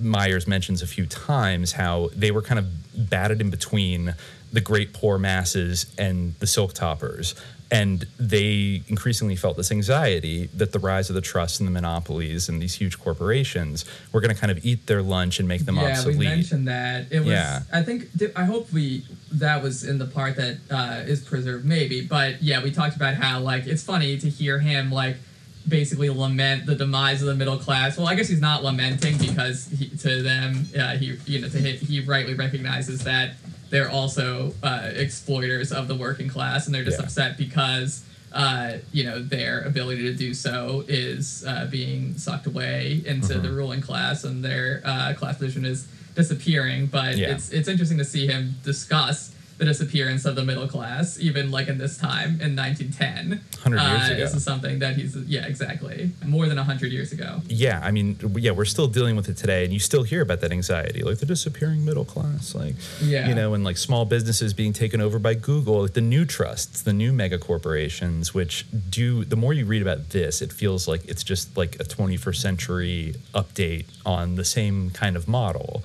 Myers 0.00 0.46
mentions 0.46 0.82
a 0.82 0.86
few 0.86 1.06
times 1.06 1.72
how 1.72 2.10
they 2.14 2.30
were 2.30 2.42
kind 2.42 2.58
of 2.58 2.66
batted 3.10 3.40
in 3.40 3.50
between 3.50 4.14
the 4.52 4.60
great 4.60 4.92
poor 4.92 5.18
masses 5.18 5.86
and 5.98 6.34
the 6.40 6.46
silk 6.46 6.72
toppers. 6.72 7.34
And 7.70 8.06
they 8.18 8.82
increasingly 8.88 9.36
felt 9.36 9.58
this 9.58 9.70
anxiety 9.70 10.46
that 10.54 10.72
the 10.72 10.78
rise 10.78 11.10
of 11.10 11.14
the 11.14 11.20
trusts 11.20 11.60
and 11.60 11.66
the 11.66 11.70
monopolies 11.70 12.48
and 12.48 12.62
these 12.62 12.74
huge 12.74 12.98
corporations 12.98 13.84
were 14.10 14.22
going 14.22 14.34
to 14.34 14.40
kind 14.40 14.50
of 14.50 14.64
eat 14.64 14.86
their 14.86 15.02
lunch 15.02 15.38
and 15.38 15.46
make 15.46 15.66
them 15.66 15.76
yeah, 15.76 15.90
obsolete. 15.90 16.18
we 16.18 16.24
mentioned 16.24 16.66
that. 16.66 17.12
It 17.12 17.20
was. 17.20 17.28
Yeah. 17.28 17.60
I 17.70 17.82
think. 17.82 18.08
I 18.34 18.44
hope 18.44 18.72
we 18.72 19.04
that 19.32 19.62
was 19.62 19.84
in 19.84 19.98
the 19.98 20.06
part 20.06 20.36
that 20.36 20.58
uh, 20.70 21.02
is 21.06 21.22
preserved, 21.22 21.66
maybe. 21.66 22.00
But 22.00 22.42
yeah, 22.42 22.62
we 22.62 22.70
talked 22.70 22.96
about 22.96 23.16
how 23.16 23.40
like 23.40 23.66
it's 23.66 23.82
funny 23.82 24.16
to 24.16 24.30
hear 24.30 24.60
him 24.60 24.90
like 24.90 25.18
basically 25.66 26.08
lament 26.10 26.66
the 26.66 26.74
demise 26.74 27.20
of 27.22 27.28
the 27.28 27.34
middle 27.34 27.58
class. 27.58 27.96
Well, 27.98 28.06
I 28.06 28.14
guess 28.14 28.28
he's 28.28 28.40
not 28.40 28.62
lamenting 28.64 29.18
because 29.18 29.66
he, 29.68 29.88
to 29.98 30.22
them, 30.22 30.66
uh, 30.78 30.96
he 30.96 31.16
you 31.26 31.40
know 31.40 31.48
to 31.48 31.58
hit, 31.58 31.80
he 31.80 32.00
rightly 32.00 32.34
recognizes 32.34 33.04
that 33.04 33.34
they're 33.70 33.90
also 33.90 34.54
uh, 34.62 34.90
exploiters 34.94 35.72
of 35.72 35.88
the 35.88 35.94
working 35.94 36.28
class, 36.28 36.66
and 36.66 36.74
they're 36.74 36.84
just 36.84 36.98
Yeah. 36.98 37.04
upset 37.04 37.36
because 37.36 38.02
uh, 38.32 38.74
you 38.92 39.04
know 39.04 39.22
their 39.22 39.62
ability 39.62 40.02
to 40.02 40.14
do 40.14 40.32
so 40.34 40.84
is 40.88 41.44
uh, 41.46 41.66
being 41.70 42.16
sucked 42.16 42.46
away 42.46 43.02
into 43.06 43.34
Mm-hmm. 43.34 43.42
the 43.42 43.50
ruling 43.52 43.80
class, 43.80 44.24
and 44.24 44.44
their 44.44 44.82
uh, 44.84 45.12
class 45.14 45.38
position 45.38 45.64
is 45.64 45.86
disappearing. 46.14 46.86
But 46.86 47.16
Yeah. 47.16 47.32
it's 47.34 47.50
it's 47.50 47.68
interesting 47.68 47.98
to 47.98 48.04
see 48.04 48.26
him 48.26 48.54
discuss 48.64 49.32
the 49.58 49.64
disappearance 49.64 50.24
of 50.24 50.36
the 50.36 50.44
middle 50.44 50.68
class, 50.68 51.18
even 51.20 51.50
like 51.50 51.68
in 51.68 51.78
this 51.78 51.98
time 51.98 52.40
in 52.40 52.54
1910. 52.56 53.40
100 53.62 53.76
years 53.76 54.10
uh, 54.10 54.12
ago. 54.14 54.20
This 54.24 54.34
is 54.34 54.44
something 54.44 54.78
that 54.78 54.94
he's 54.96 55.16
yeah 55.16 55.46
exactly 55.46 56.10
more 56.24 56.46
than 56.46 56.56
100 56.56 56.92
years 56.92 57.12
ago. 57.12 57.42
yeah, 57.48 57.80
I 57.82 57.90
mean, 57.90 58.16
yeah, 58.36 58.52
we're 58.52 58.64
still 58.64 58.86
dealing 58.86 59.16
with 59.16 59.28
it 59.28 59.36
today, 59.36 59.64
and 59.64 59.72
you 59.72 59.80
still 59.80 60.04
hear 60.04 60.22
about 60.22 60.40
that 60.42 60.52
anxiety, 60.52 61.02
like 61.02 61.18
the 61.18 61.26
disappearing 61.26 61.84
middle 61.84 62.04
class, 62.04 62.54
like, 62.54 62.76
Yeah. 63.02 63.28
you 63.28 63.34
know, 63.34 63.52
and 63.54 63.64
like 63.64 63.76
small 63.76 64.04
businesses 64.04 64.54
being 64.54 64.72
taken 64.72 65.00
over 65.00 65.18
by 65.18 65.34
Google, 65.34 65.82
like 65.82 65.94
the 65.94 66.00
new 66.00 66.24
trusts, 66.24 66.82
the 66.82 66.92
new 66.92 67.12
mega 67.12 67.38
corporations, 67.38 68.32
which 68.32 68.64
do, 68.90 69.24
the 69.24 69.36
more 69.36 69.52
you 69.52 69.64
read 69.66 69.82
about 69.82 70.10
this, 70.10 70.40
it 70.40 70.52
feels 70.52 70.86
like 70.86 71.04
it's 71.06 71.24
just 71.24 71.56
like 71.56 71.74
a 71.76 71.84
21st 71.84 72.36
century 72.40 73.14
update 73.34 73.86
on 74.06 74.36
the 74.36 74.44
same 74.44 74.90
kind 74.90 75.16
of 75.16 75.26
model. 75.26 75.82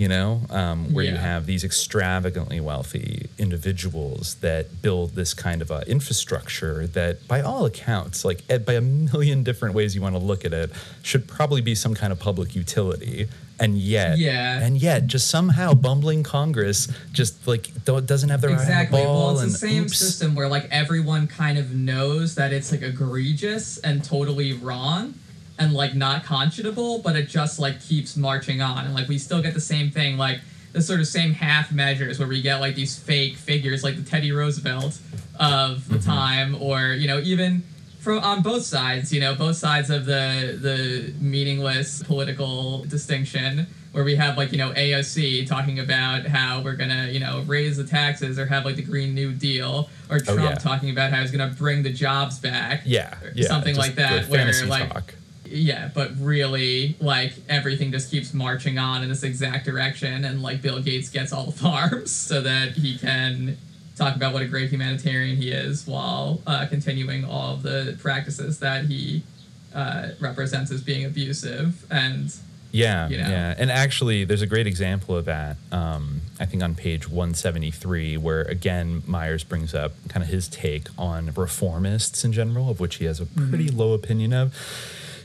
You 0.00 0.08
know, 0.08 0.40
um, 0.48 0.94
where 0.94 1.04
you 1.04 1.16
have 1.16 1.44
these 1.44 1.62
extravagantly 1.62 2.58
wealthy 2.58 3.28
individuals 3.38 4.36
that 4.36 4.80
build 4.80 5.10
this 5.14 5.34
kind 5.34 5.60
of 5.60 5.70
uh, 5.70 5.82
infrastructure 5.86 6.86
that, 6.86 7.28
by 7.28 7.42
all 7.42 7.66
accounts, 7.66 8.24
like 8.24 8.40
by 8.64 8.72
a 8.72 8.80
million 8.80 9.42
different 9.42 9.74
ways 9.74 9.94
you 9.94 10.00
want 10.00 10.14
to 10.14 10.18
look 10.18 10.46
at 10.46 10.54
it, 10.54 10.70
should 11.02 11.28
probably 11.28 11.60
be 11.60 11.74
some 11.74 11.94
kind 11.94 12.14
of 12.14 12.18
public 12.18 12.56
utility. 12.56 13.28
And 13.58 13.76
yet, 13.76 14.16
Yeah. 14.16 14.60
and 14.60 14.78
yet, 14.80 15.06
just 15.06 15.28
somehow 15.28 15.74
bumbling 15.74 16.22
Congress 16.22 16.88
just 17.12 17.46
like 17.46 17.68
do- 17.84 18.00
doesn't 18.00 18.30
have 18.30 18.40
their 18.40 18.52
eye 18.52 18.54
on 18.54 18.58
the 18.60 18.62
Exactly. 18.62 19.02
ball. 19.02 19.26
Well, 19.26 19.30
it's 19.34 19.42
and 19.42 19.52
the 19.52 19.58
same 19.58 19.82
oops. 19.84 19.98
system 19.98 20.34
where 20.34 20.48
like 20.48 20.66
everyone 20.70 21.26
kind 21.26 21.58
of 21.58 21.74
knows 21.74 22.36
that 22.36 22.54
it's 22.54 22.72
like 22.72 22.80
egregious 22.80 23.76
and 23.76 24.02
totally 24.02 24.54
wrong 24.54 25.12
and 25.60 25.72
like 25.74 25.94
not 25.94 26.24
conscionable, 26.24 27.02
but 27.02 27.14
it 27.14 27.28
just 27.28 27.58
like 27.60 27.80
keeps 27.80 28.16
marching 28.16 28.60
on. 28.60 28.86
And 28.86 28.94
like 28.94 29.06
we 29.08 29.18
still 29.18 29.42
get 29.42 29.54
the 29.54 29.60
same 29.60 29.90
thing, 29.90 30.16
like 30.16 30.40
the 30.72 30.80
sort 30.82 31.00
of 31.00 31.06
same 31.06 31.32
half 31.32 31.70
measures 31.70 32.18
where 32.18 32.26
we 32.28 32.40
get 32.42 32.60
like 32.60 32.74
these 32.74 32.98
fake 32.98 33.36
figures 33.36 33.84
like 33.84 33.96
the 33.96 34.02
Teddy 34.02 34.32
Roosevelt 34.32 34.98
of 35.38 35.86
the 35.88 35.98
time 35.98 36.60
or, 36.60 36.94
you 36.94 37.06
know, 37.06 37.18
even 37.20 37.62
from 38.00 38.18
on 38.20 38.40
both 38.42 38.62
sides, 38.62 39.12
you 39.12 39.20
know, 39.20 39.34
both 39.34 39.56
sides 39.56 39.90
of 39.90 40.06
the 40.06 40.58
the 40.60 41.12
meaningless 41.22 42.02
political 42.04 42.84
distinction 42.84 43.66
where 43.92 44.04
we 44.04 44.14
have 44.14 44.36
like, 44.38 44.52
you 44.52 44.58
know, 44.58 44.70
AOC 44.72 45.46
talking 45.48 45.80
about 45.80 46.24
how 46.24 46.62
we're 46.62 46.76
gonna, 46.76 47.08
you 47.08 47.18
know, 47.20 47.42
raise 47.46 47.76
the 47.76 47.84
taxes 47.84 48.38
or 48.38 48.46
have 48.46 48.64
like 48.64 48.76
the 48.76 48.82
Green 48.82 49.14
New 49.14 49.32
Deal, 49.32 49.90
or 50.08 50.16
Oh, 50.16 50.18
Trump 50.20 50.40
yeah. 50.42 50.54
talking 50.54 50.90
about 50.90 51.12
how 51.12 51.20
he's 51.20 51.32
gonna 51.32 51.52
bring 51.58 51.82
the 51.82 51.92
jobs 51.92 52.38
back. 52.38 52.82
Yeah, 52.84 53.12
or 53.22 53.32
yeah, 53.34 53.48
something 53.48 53.74
like 53.76 53.96
that, 53.96 54.28
where 54.28 54.50
like 54.66 54.92
talk. 54.92 55.14
Yeah, 55.50 55.90
but 55.94 56.12
really, 56.18 56.96
like 57.00 57.32
everything 57.48 57.90
just 57.90 58.10
keeps 58.10 58.32
marching 58.32 58.78
on 58.78 59.02
in 59.02 59.08
this 59.08 59.22
exact 59.22 59.64
direction, 59.66 60.24
and 60.24 60.42
like 60.42 60.62
Bill 60.62 60.80
Gates 60.80 61.08
gets 61.08 61.32
all 61.32 61.46
the 61.46 61.52
farms 61.58 62.10
so 62.10 62.40
that 62.40 62.72
he 62.72 62.96
can 62.98 63.58
talk 63.96 64.16
about 64.16 64.32
what 64.32 64.42
a 64.42 64.46
great 64.46 64.70
humanitarian 64.70 65.36
he 65.36 65.50
is, 65.50 65.86
while 65.86 66.40
uh, 66.46 66.66
continuing 66.66 67.24
all 67.24 67.54
of 67.54 67.62
the 67.62 67.96
practices 68.00 68.58
that 68.60 68.86
he 68.86 69.22
uh, 69.74 70.08
represents 70.20 70.70
as 70.70 70.82
being 70.82 71.04
abusive. 71.04 71.84
And 71.90 72.34
Yeah, 72.72 73.08
you 73.08 73.18
know? 73.18 73.28
yeah. 73.28 73.54
And 73.58 73.70
actually, 73.70 74.24
there's 74.24 74.42
a 74.42 74.46
great 74.46 74.66
example 74.66 75.16
of 75.16 75.24
that. 75.26 75.56
Um, 75.72 76.20
I 76.38 76.46
think 76.46 76.62
on 76.62 76.74
page 76.74 77.08
173, 77.08 78.16
where 78.16 78.42
again 78.42 79.02
Myers 79.06 79.44
brings 79.44 79.74
up 79.74 79.92
kind 80.08 80.22
of 80.24 80.30
his 80.30 80.48
take 80.48 80.88
on 80.96 81.32
reformists 81.32 82.24
in 82.24 82.32
general, 82.32 82.70
of 82.70 82.80
which 82.80 82.96
he 82.96 83.04
has 83.04 83.20
a 83.20 83.26
pretty 83.26 83.68
low 83.68 83.92
opinion 83.92 84.32
of. 84.32 84.54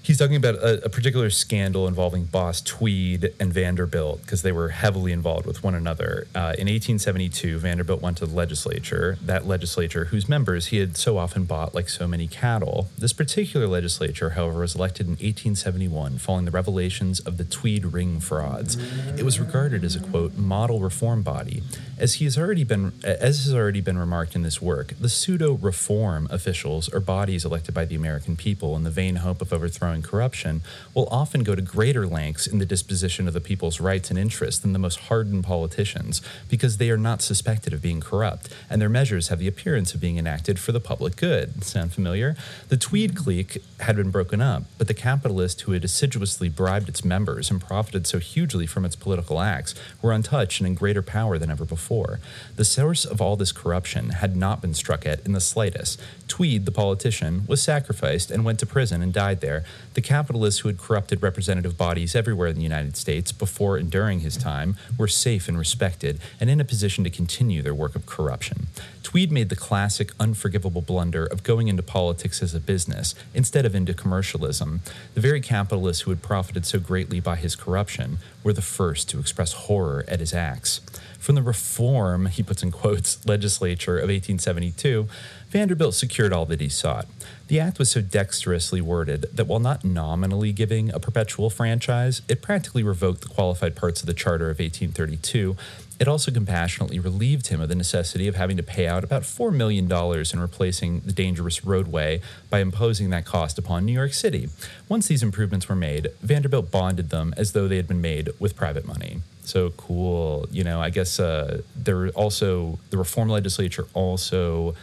He's 0.05 0.19
talking 0.19 0.35
about 0.35 0.53
a, 0.55 0.85
a 0.85 0.89
particular 0.89 1.31
scandal 1.31 1.87
involving 1.87 2.25
Boss 2.25 2.61
Tweed 2.61 3.33
and 3.39 3.51
Vanderbilt 3.51 4.21
because 4.21 4.43
they 4.43 4.51
were 4.51 4.69
heavily 4.69 5.11
involved 5.11 5.47
with 5.47 5.63
one 5.63 5.73
another. 5.73 6.27
Uh, 6.35 6.53
in 6.59 6.67
1872, 6.67 7.57
Vanderbilt 7.57 8.03
went 8.03 8.17
to 8.17 8.27
the 8.27 8.35
legislature, 8.35 9.17
that 9.19 9.47
legislature 9.47 10.05
whose 10.05 10.29
members 10.29 10.67
he 10.67 10.77
had 10.77 10.95
so 10.95 11.17
often 11.17 11.45
bought 11.45 11.73
like 11.73 11.89
so 11.89 12.07
many 12.07 12.27
cattle. 12.27 12.87
This 12.95 13.13
particular 13.13 13.65
legislature, 13.65 14.31
however, 14.31 14.59
was 14.59 14.75
elected 14.75 15.07
in 15.07 15.13
1871 15.13 16.19
following 16.19 16.45
the 16.45 16.51
revelations 16.51 17.19
of 17.21 17.37
the 17.37 17.43
Tweed 17.43 17.85
ring 17.85 18.19
frauds. 18.19 18.77
It 19.17 19.23
was 19.23 19.39
regarded 19.39 19.83
as 19.83 19.95
a 19.95 19.99
quote 20.01 20.37
model 20.37 20.81
reform 20.81 21.23
body. 21.23 21.63
As 21.97 22.15
he 22.15 22.25
has 22.25 22.37
already 22.37 22.63
been 22.63 22.91
as 23.03 23.45
has 23.45 23.55
already 23.55 23.81
been 23.81 23.97
remarked 23.97 24.35
in 24.35 24.43
this 24.43 24.61
work, 24.61 24.93
the 24.99 25.09
pseudo 25.09 25.53
reform 25.53 26.27
officials 26.29 26.89
or 26.89 26.99
bodies 26.99 27.43
elected 27.43 27.73
by 27.73 27.85
the 27.85 27.95
American 27.95 28.35
people 28.35 28.75
in 28.75 28.83
the 28.83 28.91
vain 28.91 29.15
hope 29.17 29.41
of 29.41 29.51
overthrowing 29.51 29.94
corruption 30.03 30.61
will 30.93 31.07
often 31.09 31.43
go 31.43 31.55
to 31.55 31.61
greater 31.61 32.07
lengths 32.07 32.47
in 32.47 32.59
the 32.59 32.65
disposition 32.65 33.27
of 33.27 33.33
the 33.33 33.41
people's 33.41 33.79
rights 33.79 34.09
and 34.09 34.19
interests 34.19 34.61
than 34.61 34.73
the 34.73 34.79
most 34.79 34.99
hardened 35.01 35.43
politicians 35.43 36.21
because 36.49 36.77
they 36.77 36.89
are 36.89 36.97
not 36.97 37.21
suspected 37.21 37.73
of 37.73 37.81
being 37.81 38.01
corrupt 38.01 38.49
and 38.69 38.81
their 38.81 38.89
measures 38.89 39.27
have 39.27 39.39
the 39.39 39.47
appearance 39.47 39.93
of 39.93 40.01
being 40.01 40.17
enacted 40.17 40.59
for 40.59 40.71
the 40.71 40.79
public 40.79 41.15
good. 41.15 41.63
Sound 41.63 41.93
familiar? 41.93 42.35
The 42.69 42.77
Tweed 42.77 43.15
clique 43.15 43.61
had 43.81 43.95
been 43.95 44.11
broken 44.11 44.41
up, 44.41 44.63
but 44.77 44.87
the 44.87 44.93
capitalists 44.93 45.61
who 45.63 45.73
had 45.73 45.83
assiduously 45.83 46.49
bribed 46.49 46.89
its 46.89 47.03
members 47.03 47.51
and 47.51 47.61
profited 47.61 48.07
so 48.07 48.19
hugely 48.19 48.67
from 48.67 48.85
its 48.85 48.95
political 48.95 49.41
acts 49.41 49.75
were 50.01 50.11
untouched 50.11 50.59
and 50.59 50.67
in 50.67 50.75
greater 50.75 51.01
power 51.01 51.37
than 51.37 51.51
ever 51.51 51.65
before. 51.65 52.19
The 52.55 52.65
source 52.65 53.05
of 53.05 53.21
all 53.21 53.35
this 53.35 53.51
corruption 53.51 54.09
had 54.09 54.35
not 54.35 54.61
been 54.61 54.73
struck 54.73 55.05
at 55.05 55.25
in 55.25 55.33
the 55.33 55.41
slightest. 55.41 56.01
Tweed, 56.27 56.65
the 56.65 56.71
politician, 56.71 57.43
was 57.47 57.61
sacrificed 57.61 58.31
and 58.31 58.43
went 58.43 58.59
to 58.59 58.65
prison 58.65 59.01
and 59.01 59.13
died 59.13 59.41
there. 59.41 59.63
The 59.93 60.01
capitalists 60.01 60.61
who 60.61 60.69
had 60.69 60.77
corrupted 60.77 61.21
representative 61.21 61.77
bodies 61.77 62.15
everywhere 62.15 62.47
in 62.47 62.55
the 62.55 62.61
United 62.61 62.97
States 62.97 63.31
before 63.31 63.77
and 63.77 63.89
during 63.89 64.19
his 64.19 64.35
time 64.35 64.75
were 64.97 65.07
safe 65.07 65.47
and 65.47 65.57
respected 65.57 66.19
and 66.39 66.49
in 66.49 66.59
a 66.59 66.65
position 66.65 67.03
to 67.03 67.09
continue 67.09 67.61
their 67.61 67.73
work 67.73 67.95
of 67.95 68.05
corruption. 68.05 68.67
Tweed 69.03 69.31
made 69.31 69.49
the 69.49 69.55
classic 69.55 70.11
unforgivable 70.19 70.81
blunder 70.81 71.25
of 71.25 71.43
going 71.43 71.67
into 71.67 71.83
politics 71.83 72.41
as 72.41 72.53
a 72.53 72.59
business 72.59 73.15
instead 73.33 73.65
of 73.65 73.75
into 73.75 73.93
commercialism. 73.93 74.81
The 75.13 75.21
very 75.21 75.39
capitalists 75.39 76.01
who 76.03 76.11
had 76.11 76.21
profited 76.21 76.65
so 76.65 76.79
greatly 76.79 77.19
by 77.19 77.35
his 77.35 77.55
corruption 77.55 78.17
were 78.43 78.53
the 78.53 78.61
first 78.61 79.09
to 79.09 79.19
express 79.19 79.53
horror 79.53 80.03
at 80.07 80.19
his 80.19 80.33
acts. 80.33 80.81
From 81.19 81.35
the 81.35 81.41
reform, 81.41 82.27
he 82.27 82.43
puts 82.43 82.61
in 82.61 82.71
quotes, 82.71 83.25
legislature 83.25 83.97
of 83.97 84.09
1872, 84.09 85.07
Vanderbilt 85.55 85.95
secured 85.95 86.33
all 86.33 86.45
that 86.47 86.59
he 86.59 86.67
sought. 86.67 87.07
The 87.47 87.61
act 87.61 87.79
was 87.79 87.89
so 87.89 88.01
dexterously 88.01 88.81
worded 88.81 89.27
that 89.31 89.47
while 89.47 89.61
not 89.61 89.85
nominally 89.85 90.51
giving 90.51 90.93
a 90.93 90.99
perpetual 90.99 91.49
franchise, 91.49 92.21
it 92.27 92.41
practically 92.41 92.83
revoked 92.83 93.21
the 93.21 93.29
qualified 93.29 93.73
parts 93.73 94.01
of 94.01 94.05
the 94.05 94.13
Charter 94.13 94.49
of 94.49 94.59
1832. 94.59 95.55
It 95.97 96.09
also 96.09 96.29
compassionately 96.29 96.99
relieved 96.99 97.47
him 97.47 97.61
of 97.61 97.69
the 97.69 97.75
necessity 97.75 98.27
of 98.27 98.35
having 98.35 98.57
to 98.57 98.63
pay 98.63 98.85
out 98.85 99.05
about 99.05 99.21
$4 99.21 99.53
million 99.53 99.89
in 99.89 100.39
replacing 100.41 100.99
the 100.99 101.13
dangerous 101.13 101.63
roadway 101.63 102.19
by 102.49 102.59
imposing 102.59 103.09
that 103.11 103.23
cost 103.23 103.57
upon 103.57 103.85
New 103.85 103.93
York 103.93 104.13
City. 104.13 104.49
Once 104.89 105.07
these 105.07 105.23
improvements 105.23 105.69
were 105.69 105.75
made, 105.77 106.09
Vanderbilt 106.21 106.69
bonded 106.69 107.11
them 107.11 107.33
as 107.37 107.53
though 107.53 107.69
they 107.69 107.77
had 107.77 107.87
been 107.87 108.01
made 108.01 108.29
with 108.39 108.57
private 108.57 108.85
money. 108.85 109.21
So 109.45 109.69
cool. 109.69 110.49
You 110.51 110.65
know, 110.65 110.81
I 110.81 110.89
guess 110.89 111.17
uh, 111.17 111.61
there 111.77 112.09
also, 112.09 112.77
the 112.89 112.97
reform 112.97 113.29
legislature 113.29 113.87
also, 113.93 114.75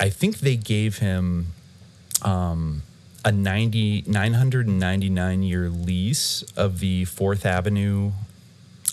I 0.00 0.10
think 0.10 0.38
they 0.38 0.56
gave 0.56 0.98
him 0.98 1.48
um, 2.22 2.82
a 3.24 3.32
90, 3.32 4.04
999 4.06 5.42
year 5.42 5.68
lease 5.68 6.42
of 6.56 6.78
the 6.80 7.04
Fourth 7.04 7.44
Avenue 7.44 8.12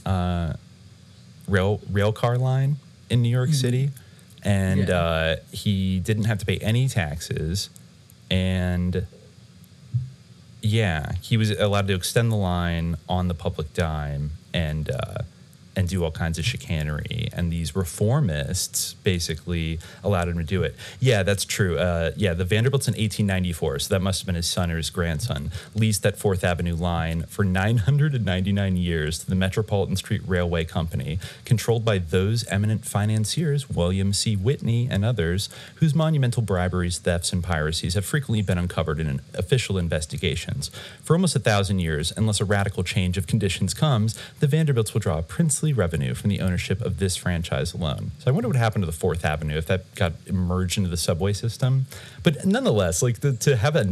uh, 0.05 0.53
rail 1.47 1.79
rail 1.91 2.11
car 2.11 2.37
line 2.37 2.77
in 3.09 3.21
New 3.21 3.29
York 3.29 3.53
City, 3.53 3.91
and 4.43 4.87
Yeah. 4.87 4.95
uh, 4.99 5.35
he 5.51 5.99
didn't 5.99 6.25
have 6.25 6.39
to 6.39 6.45
pay 6.45 6.57
any 6.57 6.87
taxes, 6.89 7.69
and 8.31 9.05
yeah, 10.61 11.11
he 11.21 11.37
was 11.37 11.51
allowed 11.51 11.87
to 11.87 11.93
extend 11.93 12.31
the 12.31 12.35
line 12.35 12.95
on 13.07 13.27
the 13.27 13.35
public 13.35 13.73
dime, 13.73 14.31
and 14.53 14.89
uh, 14.89 15.19
and 15.75 15.87
do 15.87 16.03
all 16.03 16.11
kinds 16.11 16.39
of 16.39 16.45
chicanery. 16.45 17.29
And 17.33 17.51
these 17.51 17.73
reformists 17.73 18.95
basically 19.03 19.79
allowed 20.03 20.27
him 20.27 20.37
to 20.37 20.43
do 20.43 20.63
it. 20.63 20.75
Yeah, 20.99 21.23
that's 21.23 21.45
true. 21.45 21.77
Uh, 21.77 22.11
yeah, 22.15 22.33
the 22.33 22.45
Vanderbilt's 22.45 22.87
in 22.87 22.93
1894, 22.93 23.79
so 23.79 23.93
that 23.93 24.01
must 24.01 24.21
have 24.21 24.25
been 24.25 24.35
his 24.35 24.47
son 24.47 24.71
or 24.71 24.77
his 24.77 24.89
grandson, 24.89 25.51
leased 25.73 26.03
that 26.03 26.17
Fourth 26.17 26.43
Avenue 26.43 26.75
line 26.75 27.23
for 27.23 27.43
999 27.43 28.77
years 28.77 29.19
to 29.19 29.29
the 29.29 29.35
Metropolitan 29.35 29.95
Street 29.95 30.21
Railway 30.25 30.63
Company, 30.65 31.19
controlled 31.43 31.83
by 31.83 31.97
those 31.97 32.47
eminent 32.47 32.85
financiers, 32.85 33.69
William 33.69 34.13
C. 34.13 34.35
Whitney 34.35 34.87
and 34.89 35.03
others, 35.03 35.49
whose 35.75 35.93
monumental 35.93 36.41
briberies, 36.41 36.97
thefts, 36.99 37.33
and 37.33 37.43
piracies 37.43 37.93
have 37.95 38.05
frequently 38.05 38.41
been 38.41 38.57
uncovered 38.57 38.99
in 38.99 39.21
official 39.33 39.77
investigations. 39.77 40.69
For 41.03 41.15
almost 41.15 41.35
a 41.35 41.39
thousand 41.39 41.79
years, 41.79 42.13
unless 42.15 42.39
a 42.39 42.45
radical 42.45 42.83
change 42.83 43.17
of 43.17 43.27
conditions 43.27 43.73
comes, 43.73 44.15
the 44.39 44.47
Vanderbilts 44.47 44.93
will 44.93 45.01
draw 45.01 45.19
a 45.19 45.23
princely 45.23 45.64
revenue 45.73 46.13
from 46.13 46.29
the 46.29 46.39
ownership 46.41 46.81
of 46.81 46.99
this 46.99 47.15
franchise 47.15 47.73
alone. 47.73 48.11
So 48.19 48.29
I 48.29 48.33
wonder 48.33 48.47
what 48.47 48.57
happened 48.57 48.83
to 48.83 48.87
the 48.87 48.91
Fourth 48.97 49.23
Avenue 49.25 49.57
if 49.57 49.65
that 49.67 49.93
got 49.95 50.31
merged 50.31 50.77
into 50.77 50.89
the 50.89 50.97
subway 50.97 51.33
system. 51.33 51.85
But 52.23 52.45
nonetheless, 52.45 53.01
like 53.01 53.19
the, 53.21 53.33
to 53.33 53.55
have 53.57 53.75
a 53.75 53.83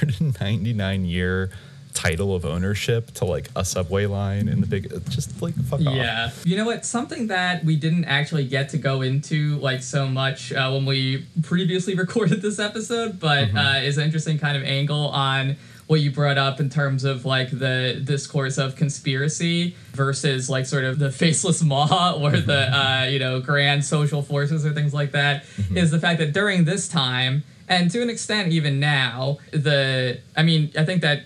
999 0.00 1.04
year 1.04 1.50
title 1.94 2.34
of 2.34 2.46
ownership 2.46 3.10
to 3.12 3.24
like 3.26 3.50
a 3.54 3.62
subway 3.64 4.06
line 4.06 4.48
in 4.48 4.62
the 4.62 4.66
big 4.66 4.88
just 5.10 5.42
like 5.42 5.54
fuck 5.66 5.80
off. 5.80 5.94
Yeah. 5.94 6.30
You 6.42 6.56
know 6.56 6.64
what? 6.64 6.86
Something 6.86 7.26
that 7.26 7.64
we 7.66 7.76
didn't 7.76 8.06
actually 8.06 8.46
get 8.46 8.70
to 8.70 8.78
go 8.78 9.02
into 9.02 9.58
like 9.58 9.82
so 9.82 10.06
much 10.08 10.54
uh, 10.54 10.70
when 10.70 10.86
we 10.86 11.26
previously 11.42 11.94
recorded 12.04 12.40
this 12.40 12.58
episode, 12.58 13.20
but 13.20 13.48
Mm-hmm. 13.48 13.56
uh, 13.58 13.74
is 13.82 13.98
an 13.98 14.04
interesting 14.04 14.38
kind 14.38 14.56
of 14.56 14.62
angle 14.62 15.08
on 15.08 15.56
what 15.86 16.00
you 16.00 16.10
brought 16.10 16.38
up 16.38 16.60
in 16.60 16.70
terms 16.70 17.04
of 17.04 17.24
like 17.24 17.50
the 17.50 18.00
discourse 18.04 18.56
of 18.58 18.76
conspiracy 18.76 19.74
versus 19.92 20.48
like 20.48 20.64
sort 20.66 20.84
of 20.84 20.98
the 20.98 21.10
faceless 21.10 21.62
maw 21.70 22.14
or 22.18 22.30
the 22.30 22.38
Mm-hmm. 22.52 22.74
uh, 22.74 23.04
you 23.10 23.18
know 23.18 23.40
grand 23.40 23.84
social 23.84 24.22
forces 24.22 24.64
or 24.64 24.72
things 24.72 24.94
like 24.94 25.12
that 25.12 25.44
is 25.74 25.90
the 25.90 25.98
fact 25.98 26.18
that 26.20 26.32
during 26.32 26.64
this 26.64 26.88
time 26.88 27.42
and 27.68 27.90
to 27.90 28.00
an 28.02 28.08
extent 28.10 28.52
even 28.52 28.78
now 28.80 29.38
the 29.50 30.20
i 30.36 30.42
mean 30.42 30.70
i 30.78 30.84
think 30.84 31.02
that 31.02 31.24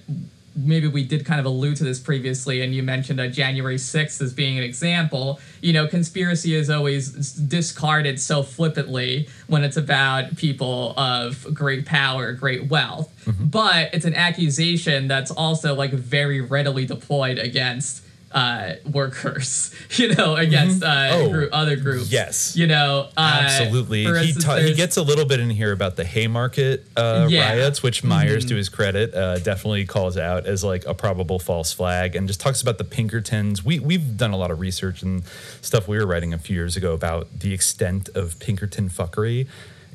maybe 0.57 0.89
we 0.89 1.05
did 1.05 1.25
kind 1.27 1.39
of 1.39 1.47
allude 1.47 1.77
to 1.77 1.85
this 1.85 2.01
previously, 2.01 2.63
and 2.63 2.75
you 2.75 2.83
mentioned 2.83 3.21
uh, 3.21 3.29
January 3.29 3.77
6th 3.77 4.23
as 4.23 4.33
being 4.33 4.57
an 4.57 4.65
example. 4.65 5.39
You 5.61 5.73
know, 5.75 5.87
conspiracy 5.87 6.55
is 6.55 6.71
always 6.71 7.11
discarded 7.35 8.19
so 8.21 8.43
flippantly 8.43 9.29
when 9.47 9.65
it's 9.65 9.77
about 9.77 10.37
people 10.37 10.95
of 10.97 11.47
great 11.53 11.85
power, 11.85 12.33
great 12.33 12.69
wealth. 12.69 13.13
But 13.45 13.93
it's 13.93 14.05
an 14.05 14.15
accusation 14.15 15.09
that's 15.09 15.31
also 15.31 15.75
like 15.75 15.93
very 15.93 16.41
readily 16.41 16.87
deployed 16.87 17.39
against 17.39 18.03
uh, 18.33 18.73
workers, 18.93 19.75
you 19.97 20.15
know, 20.15 20.37
against 20.37 20.83
uh, 20.83 21.09
Oh, 21.13 21.31
group, 21.31 21.51
other 21.53 21.77
groups. 21.77 22.11
yes. 22.11 22.57
You 22.57 22.67
know, 22.67 23.09
uh, 23.17 23.41
Absolutely. 23.45 24.03
He, 24.05 24.09
instance, 24.09 24.45
ta- 24.45 24.57
he 24.57 24.75
gets 24.75 24.97
a 24.97 25.03
little 25.03 25.25
bit 25.25 25.41
in 25.41 25.49
here 25.51 25.73
about 25.73 25.97
the 25.97 26.05
Haymarket 26.05 26.85
uh, 26.97 27.27
Yeah. 27.31 27.49
riots, 27.53 27.83
which 27.83 28.03
Myers, 28.05 28.45
Mhm. 28.45 28.49
to 28.49 28.55
his 28.57 28.69
credit, 28.69 29.15
uh, 29.15 29.39
definitely 29.39 29.85
calls 29.87 30.17
out 30.19 30.45
as 30.47 30.63
like 30.65 30.85
a 30.87 30.95
probable 30.95 31.39
false 31.39 31.73
flag 31.73 32.15
and 32.17 32.27
just 32.27 32.41
talks 32.41 32.61
about 32.63 32.79
the 32.79 32.85
Pinkertons. 32.85 33.65
We, 33.65 33.79
we've 33.79 34.17
done 34.17 34.33
a 34.33 34.37
lot 34.37 34.51
of 34.51 34.61
research 34.61 35.03
and 35.03 35.23
stuff 35.63 35.89
we 35.89 35.97
were 35.97 36.07
writing 36.07 36.35
a 36.35 36.39
few 36.39 36.57
years 36.57 36.77
ago 36.77 36.93
about 36.95 37.29
the 37.41 37.55
extent 37.55 38.09
of 38.15 38.39
Pinkerton 38.41 38.91
fuckery 38.91 39.47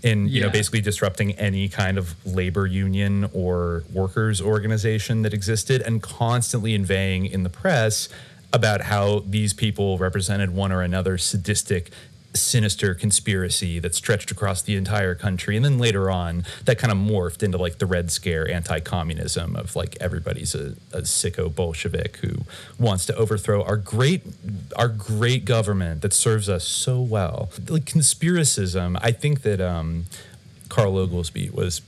in 0.03 0.27
you 0.27 0.41
know 0.41 0.49
basically 0.49 0.81
disrupting 0.81 1.33
any 1.33 1.69
kind 1.69 1.97
of 1.97 2.15
labor 2.25 2.65
union 2.65 3.29
or 3.33 3.83
workers 3.93 4.41
organization 4.41 5.21
that 5.21 5.33
existed 5.33 5.81
and 5.81 6.01
constantly 6.01 6.73
inveighing 6.73 7.25
in 7.25 7.43
the 7.43 7.49
press 7.49 8.09
about 8.53 8.81
how 8.81 9.19
these 9.27 9.53
people 9.53 9.97
represented 9.97 10.53
one 10.53 10.71
or 10.71 10.81
another 10.81 11.17
sadistic 11.17 11.91
sinister 12.33 12.93
conspiracy 12.93 13.77
that 13.79 13.93
stretched 13.93 14.31
across 14.31 14.61
the 14.61 14.75
entire 14.77 15.13
country 15.13 15.55
and 15.57 15.65
then 15.65 15.77
later 15.77 16.09
on 16.09 16.45
that 16.63 16.77
kind 16.77 16.91
of 16.91 16.97
morphed 16.97 17.43
into 17.43 17.57
like 17.57 17.77
the 17.79 17.85
red 17.85 18.09
scare 18.09 18.49
anti-communism 18.49 19.55
of 19.57 19.75
like 19.75 19.97
everybody's 19.99 20.55
a, 20.55 20.75
a 20.93 21.01
sicko 21.01 21.53
bolshevik 21.53 22.15
who 22.17 22.31
wants 22.79 23.05
to 23.05 23.15
overthrow 23.15 23.61
our 23.63 23.75
great 23.75 24.21
our 24.77 24.87
great 24.87 25.43
government 25.43 26.01
that 26.01 26.13
serves 26.13 26.47
us 26.47 26.63
so 26.65 27.01
well. 27.01 27.49
Like 27.67 27.83
conspiracism 27.85 28.97
i 29.01 29.11
think 29.11 29.41
that 29.41 29.59
um 29.59 30.05
carl 30.69 30.97
oglesby 30.97 31.49
was 31.49 31.81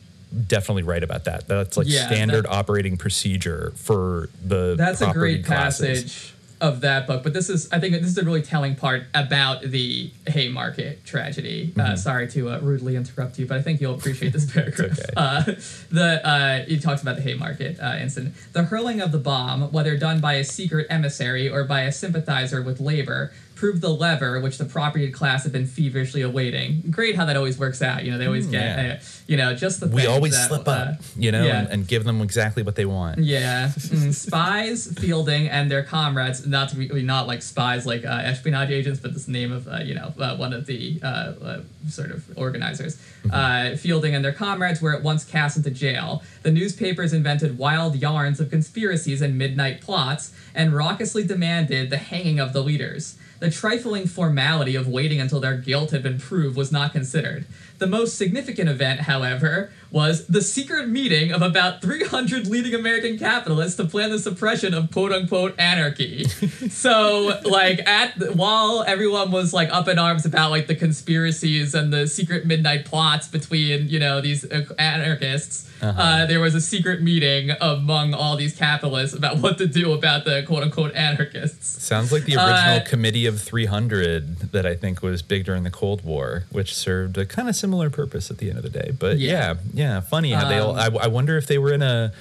definitely 0.48 0.82
right 0.82 1.03
about 1.03 1.26
that. 1.26 1.48
That's 1.48 1.78
like 1.78 1.86
Yeah, 1.88 2.07
standard 2.07 2.45
that- 2.45 2.49
operating 2.52 2.98
procedure 2.98 3.72
for 3.76 4.30
the 4.44 4.74
That's 4.76 4.99
a 4.99 5.14
great 5.14 5.45
classes. 5.45 6.02
passage 6.03 6.32
of 6.64 6.80
that 6.81 7.06
book, 7.06 7.22
but 7.23 7.34
this 7.34 7.49
is 7.49 7.68
I 7.73 7.80
think 7.80 7.94
this 7.94 8.03
is 8.07 8.18
a 8.18 8.23
really 8.23 8.41
telling 8.41 8.76
part 8.76 9.03
about 9.14 9.61
the 9.64 10.10
Haymarket 10.27 11.06
tragedy. 11.06 11.73
Uh, 11.77 11.81
Mhm. 11.91 11.98
sorry 11.99 12.27
to 12.30 12.49
uh, 12.52 12.60
rudely 12.61 12.95
interrupt 12.95 13.38
you, 13.38 13.45
but 13.45 13.57
I 13.57 13.61
think 13.61 13.81
you'll 13.81 13.95
appreciate 13.95 14.31
this 14.31 14.49
paragraph. 14.53 14.98
okay. 14.98 15.10
uh, 15.18 15.44
the 15.91 16.26
uh, 16.26 16.64
he 16.65 16.80
talks 16.80 17.02
about 17.02 17.18
the 17.18 17.22
Haymarket 17.22 17.80
uh, 17.81 17.98
incident. 17.99 18.34
The 18.53 18.64
hurling 18.64 19.02
of 19.02 19.11
the 19.11 19.18
bomb, 19.19 19.72
whether 19.73 19.98
done 19.98 20.22
by 20.22 20.35
a 20.35 20.44
secret 20.45 20.88
emissary 20.90 21.49
or 21.49 21.65
by 21.65 21.81
a 21.81 21.91
sympathizer 21.91 22.61
with 22.61 22.80
labor, 22.80 23.34
proved 23.64 23.81
the 23.81 23.88
lever 24.06 24.41
which 24.41 24.57
the 24.57 24.65
property 24.65 25.10
class 25.10 25.44
had 25.44 25.53
been 25.53 25.65
feverishly 25.65 26.22
awaiting. 26.22 26.84
Great 26.91 27.15
how 27.15 27.23
that 27.23 27.38
always 27.38 27.57
works 27.57 27.81
out. 27.81 28.03
You 28.03 28.11
know 28.11 28.18
they 28.18 28.26
always 28.26 28.45
Mm, 28.48 28.52
get 28.52 28.77
yeah. 28.77 28.94
uh, 28.95 28.99
you 29.26 29.38
know 29.38 29.56
just 29.56 29.80
the 29.80 29.88
we 29.88 30.06
always 30.06 30.34
that, 30.34 30.49
slip 30.49 30.68
uh, 30.68 30.72
up 30.72 30.95
you 31.15 31.31
know 31.31 31.45
yeah. 31.45 31.60
and, 31.60 31.68
and 31.69 31.88
give 31.88 32.03
them 32.03 32.19
exactly 32.19 32.61
what 32.61 32.76
they 32.76 32.84
want 32.84 33.19
yeah, 33.19 33.69
Mm, 33.69 34.14
spies, 34.14 34.88
Fielden, 34.99 35.48
and 35.49 35.72
their 35.72 35.84
comrades. 35.84 36.45
Not 36.45 36.68
to 36.69 36.76
be 36.76 37.02
not 37.03 37.26
like 37.26 37.41
spies, 37.41 37.85
like 37.85 38.03
uh, 38.03 38.10
espionage 38.34 38.69
agents, 38.69 38.99
but 38.99 39.14
this 39.14 39.30
name 39.30 39.53
of 39.53 39.65
uh, 39.68 39.77
you 39.90 39.95
know 39.95 40.14
uh, 40.19 40.35
one 40.35 40.52
of 40.52 40.65
the 40.65 40.99
uh, 41.02 41.07
uh, 41.07 41.61
sort 41.88 42.11
of 42.11 42.19
organizers. 42.35 42.99
Uh, 43.31 43.77
Fielden 43.81 44.14
and 44.14 44.26
their 44.26 44.34
comrades 44.34 44.81
were 44.81 44.94
at 44.94 45.03
once 45.03 45.23
cast 45.23 45.56
into 45.56 45.72
jail. 45.72 46.22
The 46.41 46.52
newspapers 46.52 47.14
invented 47.14 47.57
wild 47.57 47.95
yarns 47.95 48.41
of 48.41 48.49
conspiracies 48.49 49.22
and 49.22 49.38
midnight 49.38 49.80
plots, 49.80 50.34
and 50.53 50.73
raucously 50.73 51.23
demanded 51.26 51.90
the 51.90 51.98
hanging 52.11 52.40
of 52.41 52.52
the 52.52 52.61
leaders. 52.61 53.15
The 53.44 53.52
trifling 53.52 54.07
formality 54.07 54.74
of 54.74 54.88
waiting 54.88 55.20
until 55.20 55.41
their 55.41 55.57
guilt 55.57 55.91
had 55.91 56.02
been 56.02 56.18
proved 56.18 56.56
was 56.56 56.72
not 56.72 56.94
considered. 56.94 57.44
The 57.79 57.87
most 57.87 58.17
significant 58.17 58.69
event, 58.69 59.01
however, 59.01 59.71
was 59.91 60.25
the 60.27 60.41
secret 60.41 60.87
meeting 60.89 61.31
of 61.31 61.41
about 61.41 61.81
300 61.81 62.47
leading 62.47 62.73
American 62.73 63.17
capitalists 63.19 63.75
to 63.77 63.85
plan 63.85 64.09
the 64.09 64.17
suppression 64.19 64.73
of 64.73 64.89
quote 64.91 65.11
unquote 65.11 65.53
anarchy. 65.59 66.23
so, 66.69 67.39
like, 67.43 67.79
at 67.87 68.35
while 68.35 68.83
everyone 68.87 69.31
was 69.31 69.53
like 69.53 69.69
up 69.71 69.87
in 69.87 69.99
arms 69.99 70.25
about 70.25 70.49
like 70.51 70.67
the 70.67 70.75
conspiracies 70.75 71.75
and 71.75 71.91
the 71.93 72.07
secret 72.07 72.45
midnight 72.45 72.85
plots 72.85 73.27
between 73.27 73.89
you 73.89 73.99
know 73.99 74.21
these 74.21 74.45
uh, 74.45 74.63
anarchists, 74.79 75.69
Uh-huh. 75.81 76.01
uh, 76.01 76.25
there 76.25 76.39
was 76.39 76.55
a 76.55 76.61
secret 76.61 77.01
meeting 77.01 77.51
among 77.59 78.13
all 78.13 78.37
these 78.37 78.55
capitalists 78.55 79.15
about 79.15 79.37
what 79.39 79.57
to 79.57 79.67
do 79.67 79.91
about 79.91 80.23
the 80.25 80.43
quote 80.47 80.63
unquote 80.63 80.93
anarchists. 80.95 81.83
sounds 81.83 82.11
like 82.11 82.23
the 82.25 82.35
original 82.35 82.77
Uh, 82.79 82.83
committee 82.85 83.25
of 83.25 83.41
300 83.41 84.51
that 84.53 84.65
i 84.65 84.75
think 84.75 85.01
was 85.01 85.21
big 85.21 85.43
during 85.45 85.63
the 85.63 85.69
cold 85.71 86.03
war 86.05 86.45
which 86.51 86.73
served 86.73 87.17
a 87.17 87.25
kind 87.25 87.49
of 87.49 87.55
similar 87.64 87.90
purpose 87.90 88.26
at 88.34 88.38
the 88.41 88.48
end 88.49 88.57
of 88.61 88.65
the 88.69 88.73
day 88.81 88.90
but 89.03 89.15
yeah 89.18 89.56
yeah, 89.73 90.02
funny 90.15 90.31
how 90.31 90.45
they 90.52 90.60
all 90.64 90.76
Um, 90.77 90.98
I, 91.02 91.06
I 91.06 91.07
wonder 91.18 91.34
if 91.41 91.45
they 91.48 91.60
were 91.64 91.73
in 91.80 91.81
a 91.81 92.11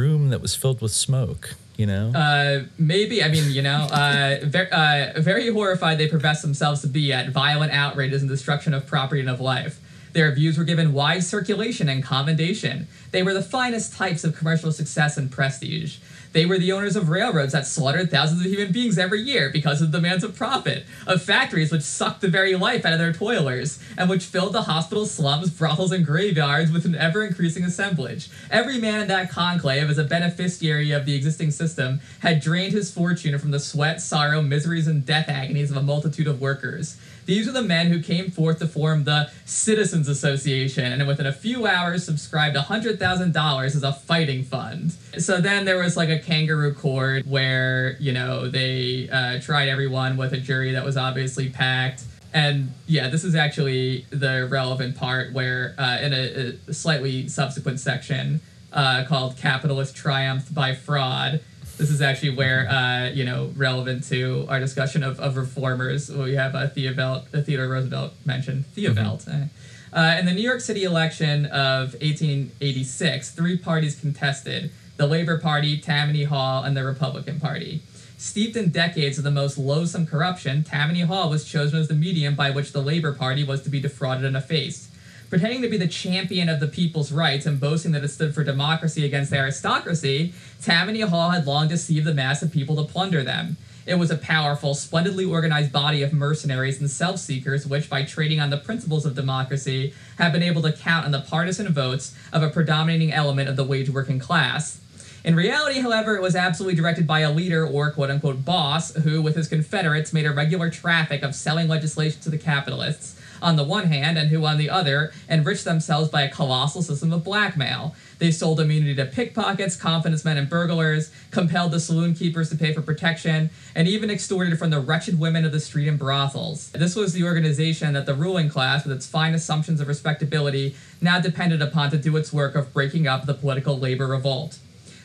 room 0.00 0.22
that 0.32 0.40
was 0.40 0.52
filled 0.62 0.80
with 0.84 0.92
smoke 0.92 1.44
you 1.80 1.86
know 1.92 2.06
Uh, 2.14 2.54
maybe. 2.78 3.16
I 3.26 3.28
mean, 3.34 3.46
you 3.58 3.62
know, 3.68 3.80
uh, 3.90 4.36
very, 4.56 4.70
uh, 4.70 5.20
very 5.30 5.46
horrified 5.58 5.94
they 5.98 6.06
profess 6.16 6.38
themselves 6.46 6.78
to 6.82 6.86
be 6.98 7.04
at 7.18 7.24
violent 7.30 7.72
outrages 7.84 8.20
and 8.22 8.30
destruction 8.36 8.72
of 8.74 8.86
property 8.94 9.20
and 9.24 9.30
of 9.36 9.40
life. 9.40 9.74
Their 10.12 10.30
views 10.40 10.54
were 10.58 10.68
given 10.72 10.92
wide 10.92 11.24
circulation 11.24 11.88
and 11.88 12.00
commendation. 12.14 12.76
They 13.10 13.22
were 13.26 13.34
the 13.40 13.46
finest 13.58 13.88
types 14.02 14.22
of 14.26 14.30
commercial 14.38 14.70
success 14.70 15.16
and 15.20 15.26
prestige. 15.38 15.92
They 16.32 16.46
were 16.46 16.58
the 16.58 16.72
owners 16.72 16.96
of 16.96 17.10
railroads 17.10 17.52
that 17.52 17.66
slaughtered 17.66 18.10
thousands 18.10 18.44
of 18.44 18.50
human 18.50 18.72
beings 18.72 18.98
every 18.98 19.20
year 19.20 19.50
because 19.52 19.82
of 19.82 19.90
demands 19.90 20.24
of 20.24 20.34
profit, 20.34 20.84
of 21.06 21.22
factories 21.22 21.70
which 21.70 21.82
sucked 21.82 22.22
the 22.22 22.28
very 22.28 22.56
life 22.56 22.86
out 22.86 22.94
of 22.94 22.98
their 22.98 23.12
toilers, 23.12 23.78
and 23.98 24.08
which 24.08 24.24
filled 24.24 24.54
the 24.54 24.62
hospital 24.62 25.04
slums, 25.04 25.50
brothels, 25.50 25.92
and 25.92 26.06
graveyards 26.06 26.72
with 26.72 26.86
an 26.86 26.94
ever 26.94 27.22
increasing 27.24 27.64
assemblage. 27.64 28.30
Every 28.50 28.78
man 28.78 29.02
in 29.02 29.08
that 29.08 29.30
conclave, 29.30 29.90
as 29.90 29.98
a 29.98 30.04
beneficiary 30.04 30.90
of 30.92 31.04
the 31.04 31.14
existing 31.14 31.50
system, 31.50 32.00
had 32.20 32.40
drained 32.40 32.72
his 32.72 32.90
fortune 32.90 33.38
from 33.38 33.50
the 33.50 33.60
sweat, 33.60 34.00
sorrow, 34.00 34.40
miseries, 34.40 34.86
and 34.86 35.04
death 35.04 35.28
agonies 35.28 35.70
of 35.70 35.76
a 35.76 35.82
multitude 35.82 36.26
of 36.26 36.40
workers. 36.40 36.96
These 37.26 37.48
are 37.48 37.52
the 37.52 37.62
men 37.62 37.88
who 37.88 38.02
came 38.02 38.30
forth 38.30 38.58
to 38.58 38.66
form 38.66 39.04
the 39.04 39.30
Citizens 39.44 40.08
Association 40.08 40.92
and 40.92 41.06
within 41.06 41.26
a 41.26 41.32
few 41.32 41.66
hours 41.66 42.04
subscribed 42.04 42.56
$100,000 42.56 43.64
as 43.64 43.82
a 43.82 43.92
fighting 43.92 44.42
fund. 44.44 44.92
So 45.18 45.40
then 45.40 45.64
there 45.64 45.78
was 45.78 45.96
like 45.96 46.08
a 46.08 46.18
kangaroo 46.18 46.74
court 46.74 47.26
where, 47.26 47.96
you 47.98 48.12
know, 48.12 48.48
they 48.48 49.08
uh, 49.10 49.40
tried 49.40 49.68
everyone 49.68 50.16
with 50.16 50.32
a 50.32 50.38
jury 50.38 50.72
that 50.72 50.84
was 50.84 50.96
obviously 50.96 51.48
packed. 51.48 52.04
And 52.34 52.72
yeah, 52.86 53.08
this 53.08 53.24
is 53.24 53.34
actually 53.34 54.06
the 54.10 54.48
relevant 54.50 54.96
part 54.96 55.32
where, 55.32 55.74
uh, 55.78 55.98
in 56.00 56.12
a, 56.12 56.56
a 56.70 56.72
slightly 56.72 57.28
subsequent 57.28 57.78
section 57.78 58.40
uh, 58.72 59.04
called 59.06 59.36
Capitalist 59.36 59.94
Triumph 59.94 60.52
by 60.52 60.74
Fraud, 60.74 61.40
This 61.82 61.90
is 61.90 62.00
actually 62.00 62.36
where, 62.36 62.68
uh, 62.68 63.08
you 63.08 63.24
know, 63.24 63.50
relevant 63.56 64.04
to 64.04 64.46
our 64.48 64.60
discussion 64.60 65.02
of, 65.02 65.18
of 65.18 65.36
reformers, 65.36 66.12
we 66.12 66.36
have 66.36 66.54
uh, 66.54 66.68
Theobald, 66.68 67.24
uh, 67.34 67.40
Theodore 67.40 67.66
Roosevelt 67.66 68.12
mentioned. 68.24 68.66
Theobald. 68.66 69.22
Mm-hmm. 69.22 69.46
Uh, 69.92 70.16
in 70.16 70.26
the 70.26 70.32
New 70.32 70.42
York 70.42 70.60
City 70.60 70.84
election 70.84 71.46
of 71.46 71.94
1886, 71.94 73.32
three 73.32 73.58
parties 73.58 73.98
contested 73.98 74.70
the 74.96 75.08
Labor 75.08 75.40
Party, 75.40 75.76
Tammany 75.76 76.22
Hall, 76.22 76.62
and 76.62 76.76
the 76.76 76.84
Republican 76.84 77.40
Party. 77.40 77.82
Steeped 78.16 78.54
in 78.54 78.70
decades 78.70 79.18
of 79.18 79.24
the 79.24 79.32
most 79.32 79.58
loathsome 79.58 80.06
corruption, 80.06 80.62
Tammany 80.62 81.00
Hall 81.00 81.28
was 81.28 81.44
chosen 81.44 81.80
as 81.80 81.88
the 81.88 81.94
medium 81.94 82.36
by 82.36 82.52
which 82.52 82.70
the 82.70 82.80
Labor 82.80 83.12
Party 83.12 83.42
was 83.42 83.60
to 83.62 83.70
be 83.70 83.80
defrauded 83.80 84.24
and 84.24 84.36
effaced. 84.36 84.88
Pretending 85.32 85.62
to 85.62 85.68
be 85.70 85.78
the 85.78 85.88
champion 85.88 86.50
of 86.50 86.60
the 86.60 86.66
people's 86.66 87.10
rights 87.10 87.46
and 87.46 87.58
boasting 87.58 87.92
that 87.92 88.04
it 88.04 88.08
stood 88.08 88.34
for 88.34 88.44
democracy 88.44 89.06
against 89.06 89.32
aristocracy, 89.32 90.34
Tammany 90.60 91.00
Hall 91.00 91.30
had 91.30 91.46
long 91.46 91.68
deceived 91.68 92.04
the 92.04 92.12
mass 92.12 92.42
of 92.42 92.52
people 92.52 92.76
to 92.76 92.92
plunder 92.92 93.22
them. 93.22 93.56
It 93.86 93.94
was 93.94 94.10
a 94.10 94.18
powerful, 94.18 94.74
splendidly 94.74 95.24
organized 95.24 95.72
body 95.72 96.02
of 96.02 96.12
mercenaries 96.12 96.80
and 96.80 96.90
self 96.90 97.18
seekers, 97.18 97.66
which, 97.66 97.88
by 97.88 98.02
trading 98.02 98.40
on 98.40 98.50
the 98.50 98.58
principles 98.58 99.06
of 99.06 99.14
democracy, 99.14 99.94
have 100.18 100.34
been 100.34 100.42
able 100.42 100.60
to 100.60 100.72
count 100.72 101.06
on 101.06 101.12
the 101.12 101.22
partisan 101.22 101.72
votes 101.72 102.14
of 102.30 102.42
a 102.42 102.50
predominating 102.50 103.10
element 103.10 103.48
of 103.48 103.56
the 103.56 103.64
wage 103.64 103.88
working 103.88 104.18
class. 104.18 104.82
In 105.24 105.34
reality, 105.34 105.80
however, 105.80 106.14
it 106.14 106.20
was 106.20 106.36
absolutely 106.36 106.74
directed 106.74 107.06
by 107.06 107.20
a 107.20 107.32
leader 107.32 107.66
or 107.66 107.90
quote 107.90 108.10
unquote 108.10 108.44
boss 108.44 108.94
who, 108.96 109.22
with 109.22 109.36
his 109.36 109.48
confederates, 109.48 110.12
made 110.12 110.26
a 110.26 110.30
regular 110.30 110.68
traffic 110.68 111.22
of 111.22 111.34
selling 111.34 111.68
legislation 111.68 112.20
to 112.20 112.28
the 112.28 112.36
capitalists 112.36 113.18
on 113.42 113.56
the 113.56 113.64
one 113.64 113.88
hand, 113.88 114.16
and 114.16 114.30
who 114.30 114.44
on 114.44 114.56
the 114.56 114.70
other 114.70 115.12
enriched 115.28 115.64
themselves 115.64 116.08
by 116.08 116.22
a 116.22 116.30
colossal 116.30 116.82
system 116.82 117.12
of 117.12 117.24
blackmail. 117.24 117.94
They 118.18 118.30
sold 118.30 118.60
immunity 118.60 118.94
to 118.94 119.04
pickpockets, 119.04 119.76
confidence 119.76 120.24
men, 120.24 120.38
and 120.38 120.48
burglars, 120.48 121.10
compelled 121.30 121.72
the 121.72 121.80
saloon 121.80 122.14
keepers 122.14 122.50
to 122.50 122.56
pay 122.56 122.72
for 122.72 122.80
protection, 122.80 123.50
and 123.74 123.88
even 123.88 124.10
extorted 124.10 124.58
from 124.58 124.70
the 124.70 124.80
wretched 124.80 125.18
women 125.18 125.44
of 125.44 125.52
the 125.52 125.60
street 125.60 125.88
and 125.88 125.98
brothels. 125.98 126.70
This 126.70 126.94
was 126.94 127.12
the 127.12 127.24
organization 127.24 127.92
that 127.94 128.06
the 128.06 128.14
ruling 128.14 128.48
class, 128.48 128.84
with 128.84 128.96
its 128.96 129.06
fine 129.06 129.34
assumptions 129.34 129.80
of 129.80 129.88
respectability, 129.88 130.76
now 131.00 131.20
depended 131.20 131.60
upon 131.60 131.90
to 131.90 131.98
do 131.98 132.16
its 132.16 132.32
work 132.32 132.54
of 132.54 132.72
breaking 132.72 133.06
up 133.06 133.26
the 133.26 133.34
political 133.34 133.78
labor 133.78 134.06
revolt. 134.06 134.58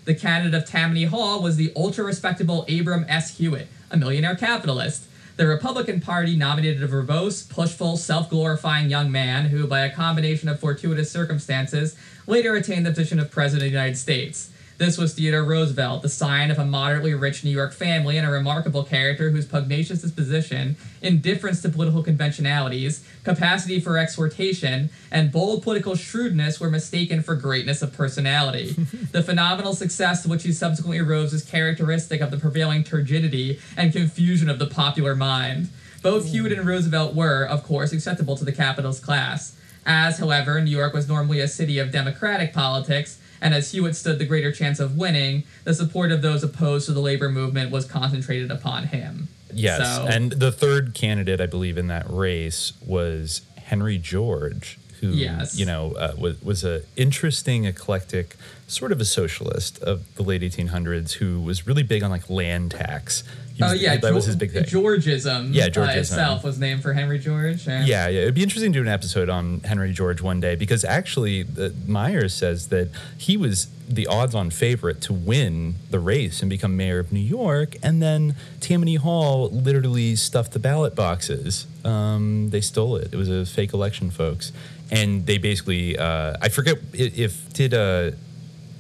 The 0.06 0.16
candidate 0.16 0.54
of 0.54 0.66
Tammany 0.66 1.04
Hall 1.04 1.42
was 1.42 1.58
the 1.58 1.74
ultra 1.76 2.06
respectable 2.06 2.66
Abram 2.70 3.06
S. 3.10 3.38
Hewitt, 3.38 3.68
a 3.92 3.98
millionaire 3.98 4.36
capitalist. 4.36 5.06
The 5.38 5.46
Republican 5.46 6.02
Party 6.02 6.36
nominated 6.36 6.82
a 6.82 6.88
verbose, 6.88 7.48
pushful, 7.48 7.96
self 7.96 8.28
glorifying 8.28 8.90
young 8.90 9.12
man 9.12 9.46
who, 9.46 9.68
by 9.68 9.82
a 9.82 9.94
combination 9.94 10.50
of 10.50 10.60
fortuitous 10.60 11.12
circumstances, 11.12 11.96
later 12.26 12.56
attained 12.56 12.88
the 12.88 12.90
position 12.90 13.20
of 13.20 13.30
President 13.30 13.68
of 13.68 13.72
the 13.72 13.78
United 13.78 13.98
States. 13.98 14.50
This 14.78 14.96
was 14.96 15.16
Theodore 15.16 15.44
Roosevelt, 15.44 16.04
the 16.04 16.10
scion 16.10 16.52
of 16.52 16.60
a 16.60 16.66
moderately 16.66 17.16
rich 17.16 17.44
New 17.44 17.50
York 17.50 17.74
family 17.74 18.16
and 18.16 18.28
a 18.28 18.30
remarkable 18.30 18.84
character 18.84 19.32
whose 19.32 19.48
pugnacious 19.48 20.04
disposition, 20.04 20.76
indifference 21.02 21.64
to 21.64 21.70
political 21.70 22.04
conventionalities, 22.04 23.04
capacity 23.24 23.80
for 23.80 23.98
exhortation, 23.98 24.92
and 25.10 25.32
bold 25.32 25.64
political 25.64 25.96
shrewdness 25.96 26.60
were 26.60 26.70
mistaken 26.70 27.24
for 27.24 27.34
greatness 27.34 27.82
of 27.82 27.92
personality. 27.92 28.74
the 29.12 29.24
phenomenal 29.24 29.74
success 29.74 30.22
to 30.22 30.30
which 30.30 30.44
he 30.44 30.52
subsequently 30.52 31.02
rose 31.02 31.34
is 31.34 31.44
characteristic 31.44 32.22
of 32.22 32.30
the 32.30 32.38
prevailing 32.38 32.84
turgidity 32.84 33.60
and 33.76 33.92
confusion 33.92 34.48
of 34.48 34.60
the 34.60 34.68
popular 34.68 35.16
mind. 35.16 35.70
Both 36.04 36.28
Hewitt 36.28 36.52
and 36.52 36.68
Roosevelt 36.68 37.16
were, 37.16 37.44
of 37.44 37.64
course, 37.64 37.94
acceptable 37.94 38.38
to 38.38 38.46
the 38.46 38.52
capitalist 38.52 39.02
class. 39.02 39.58
As, 39.88 40.20
however, 40.20 40.62
New 40.62 40.70
York 40.70 40.94
was 40.94 41.08
normally 41.08 41.40
a 41.40 41.48
city 41.48 41.80
of 41.80 41.92
democratic 41.92 42.54
politics, 42.54 43.18
and 43.42 43.54
as 43.54 43.72
Hewitt 43.72 43.96
stood 43.96 44.20
the 44.20 44.26
greater 44.26 44.52
chance 44.52 44.80
of 44.80 44.98
winning, 44.98 45.44
the 45.64 45.74
support 45.74 46.12
of 46.12 46.22
those 46.22 46.44
opposed 46.44 46.86
to 46.88 46.92
the 46.94 47.00
labor 47.02 47.30
movement 47.30 47.72
was 47.72 47.86
concentrated 47.86 48.52
upon 48.52 48.86
him. 48.88 49.28
Yes, 49.54 49.80
So- 49.98 50.06
and 50.08 50.32
the 50.34 50.52
third 50.52 50.94
candidate, 50.94 51.40
I 51.42 51.46
believe, 51.46 51.78
in 51.78 51.88
that 51.88 52.06
race 52.10 52.74
was 52.86 53.42
Henry 53.58 53.98
George, 53.98 54.78
who 55.02 55.10
Yes. 55.10 55.58
you 55.58 55.66
know 55.66 55.94
uh, 55.94 56.14
was 56.18 56.42
was 56.42 56.64
a 56.64 56.82
interesting, 56.96 57.66
eclectic, 57.66 58.36
sort 58.68 58.92
of 58.92 59.00
a 59.00 59.06
socialist 59.06 59.80
of 59.80 60.04
the 60.16 60.24
late 60.24 60.42
1800s, 60.42 61.14
who 61.14 61.40
was 61.40 61.66
really 61.68 61.84
big 61.84 62.04
on 62.04 62.10
like 62.12 62.30
land 62.30 62.72
tax. 62.72 63.24
He 63.58 63.64
Oh 63.64 63.74
yeah, 63.74 63.98
that 63.98 64.14
was 64.14 64.26
his 64.26 64.36
big 64.36 64.52
thing. 64.52 64.66
Georgism, 64.66 65.50
Yeah, 65.52 65.66
uh, 65.66 66.00
itself 66.00 66.44
was 66.44 66.60
named 66.60 66.84
for 66.84 66.94
Henry 66.94 67.18
George. 67.18 67.66
Yeah, 67.68 67.84
yeah. 67.84 68.08
It'd 68.08 68.36
be 68.36 68.44
interesting 68.44 68.72
to 68.72 68.78
do 68.80 68.84
an 68.84 68.88
episode 68.88 69.30
on 69.30 69.62
Henry 69.62 69.92
George 69.92 70.22
one 70.22 70.40
day 70.40 70.54
because 70.56 70.86
actually, 70.86 71.42
the, 71.42 71.74
Myers 71.88 72.36
says 72.36 72.68
that 72.68 72.90
he 73.18 73.36
was 73.36 73.68
the 73.90 74.06
odds-on 74.06 74.52
favorite 74.52 75.02
to 75.02 75.14
win 75.14 75.76
the 75.90 76.00
race 76.00 76.42
and 76.42 76.50
become 76.52 76.78
mayor 76.78 77.00
of 77.00 77.12
New 77.12 77.20
York, 77.20 77.76
and 77.82 78.00
then 78.00 78.36
Tammany 78.60 78.96
Hall 78.96 79.50
literally 79.50 80.16
stuffed 80.16 80.52
the 80.52 80.60
ballot 80.60 80.94
boxes. 80.94 81.66
Um, 81.84 82.52
they 82.52 82.62
stole 82.62 82.98
it. 82.98 83.10
It 83.12 83.16
was 83.18 83.30
a 83.30 83.44
fake 83.46 83.74
election, 83.74 84.12
folks, 84.12 84.52
and 84.92 85.26
they 85.26 85.40
basically. 85.40 85.98
Uh, 85.98 86.36
I 86.40 86.50
forget 86.50 86.78
i- 86.94 87.12
if 87.16 87.52
did. 87.54 87.74
Uh, 87.74 88.12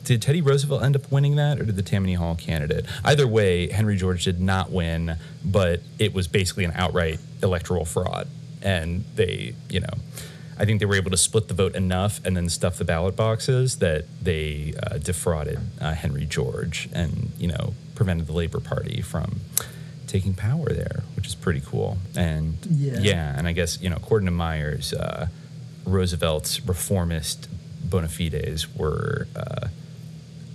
did 0.07 0.21
Teddy 0.21 0.41
Roosevelt 0.41 0.83
end 0.83 0.95
up 0.95 1.11
winning 1.11 1.35
that, 1.35 1.59
or 1.59 1.65
did 1.65 1.75
the 1.75 1.81
Tammany 1.83 2.13
Hall 2.13 2.33
candidate? 2.35 2.85
Either 3.03 3.27
way, 3.27 3.67
Henry 3.67 3.97
George 3.97 4.23
did 4.23 4.39
not 4.39 4.71
win, 4.71 5.17
but 5.43 5.81
it 5.99 6.13
was 6.13 6.29
basically 6.29 6.63
an 6.63 6.71
outright 6.75 7.19
electoral 7.43 7.83
fraud. 7.83 8.25
And 8.61 9.03
they, 9.15 9.53
you 9.69 9.81
know, 9.81 9.89
I 10.57 10.63
think 10.63 10.79
they 10.79 10.85
were 10.85 10.95
able 10.95 11.11
to 11.11 11.17
split 11.17 11.49
the 11.49 11.53
vote 11.53 11.75
enough 11.75 12.21
and 12.25 12.37
then 12.37 12.47
stuff 12.47 12.77
the 12.77 12.85
ballot 12.85 13.17
boxes 13.17 13.79
that 13.79 14.05
they 14.23 14.73
uh, 14.81 14.97
defrauded 14.97 15.59
uh, 15.81 15.93
Henry 15.93 16.25
George 16.25 16.87
and, 16.93 17.31
you 17.37 17.49
know, 17.49 17.73
prevented 17.95 18.27
the 18.27 18.33
Labor 18.33 18.61
Party 18.61 19.01
from 19.01 19.41
taking 20.07 20.33
power 20.33 20.69
there, 20.69 21.03
which 21.17 21.27
is 21.27 21.35
pretty 21.35 21.59
cool. 21.65 21.97
And 22.15 22.57
Yeah. 22.71 22.99
yeah, 22.99 23.37
and 23.37 23.45
I 23.45 23.51
guess, 23.51 23.81
you 23.81 23.89
know, 23.89 23.97
according 23.97 24.27
to 24.27 24.31
Myers, 24.31 24.93
uh, 24.93 25.27
Roosevelt's 25.85 26.65
reformist 26.65 27.49
bona 27.83 28.07
fides 28.07 28.73
were 28.73 29.27
uh, 29.35 29.67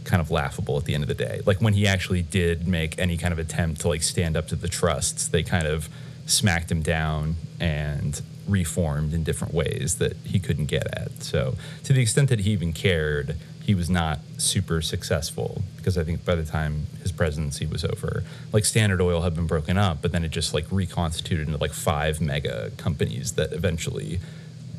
kind 0.05 0.21
of 0.21 0.31
laughable 0.31 0.77
at 0.77 0.85
the 0.85 0.95
end 0.95 1.03
of 1.03 1.09
the 1.09 1.15
day. 1.15 1.41
Like 1.45 1.61
when 1.61 1.75
he 1.75 1.87
actually 1.87 2.23
did 2.23 2.67
make 2.67 2.99
any 2.99 3.17
kind 3.17 3.33
of 3.33 3.39
attempt 3.39 3.81
to 3.83 3.89
like 3.89 4.03
stand 4.03 4.37
up 4.37 4.49
to 4.49 4.57
the 4.57 4.69
trusts, 4.69 5.29
they 5.29 5.43
kind 5.43 5.67
of 5.67 5.89
smacked 6.27 6.71
him 6.71 6.83
down 6.83 7.37
and 7.61 8.21
reformed 8.49 9.15
in 9.15 9.23
different 9.23 9.55
ways 9.55 9.97
that 9.97 10.17
he 10.19 10.39
couldn't 10.39 10.67
get 10.67 10.87
at. 10.87 11.23
So 11.23 11.55
to 11.85 11.93
the 11.93 12.03
extent 12.03 12.29
that 12.31 12.41
he 12.41 12.51
even 12.51 12.73
cared, 12.73 13.37
he 13.63 13.75
was 13.75 13.89
not 13.89 14.19
super 14.39 14.83
successful 14.83 15.63
because 15.77 15.97
I 15.97 16.03
think 16.03 16.25
by 16.25 16.35
the 16.35 16.45
time 16.45 16.87
his 17.01 17.13
presidency 17.13 17.65
was 17.65 17.85
over, 17.85 18.25
like 18.53 18.65
Standard 18.65 19.01
Oil 19.01 19.23
had 19.23 19.35
been 19.35 19.47
broken 19.47 19.79
up, 19.79 20.03
but 20.03 20.11
then 20.11 20.25
it 20.25 20.33
just 20.33 20.53
like 20.53 20.67
reconstituted 20.71 21.47
into 21.47 21.59
like 21.59 21.73
five 21.73 22.21
mega 22.21 22.71
companies 22.77 23.33
that 23.33 23.53
eventually 23.53 24.19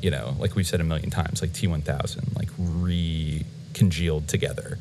you 0.04 0.12
know, 0.12 0.36
like 0.38 0.56
we've 0.56 0.68
said 0.68 0.82
a 0.82 0.84
million 0.84 1.10
times, 1.10 1.42
like 1.42 1.52
T1000, 1.52 2.36
like 2.36 2.50
re-congealed 2.58 4.28
together, 4.28 4.78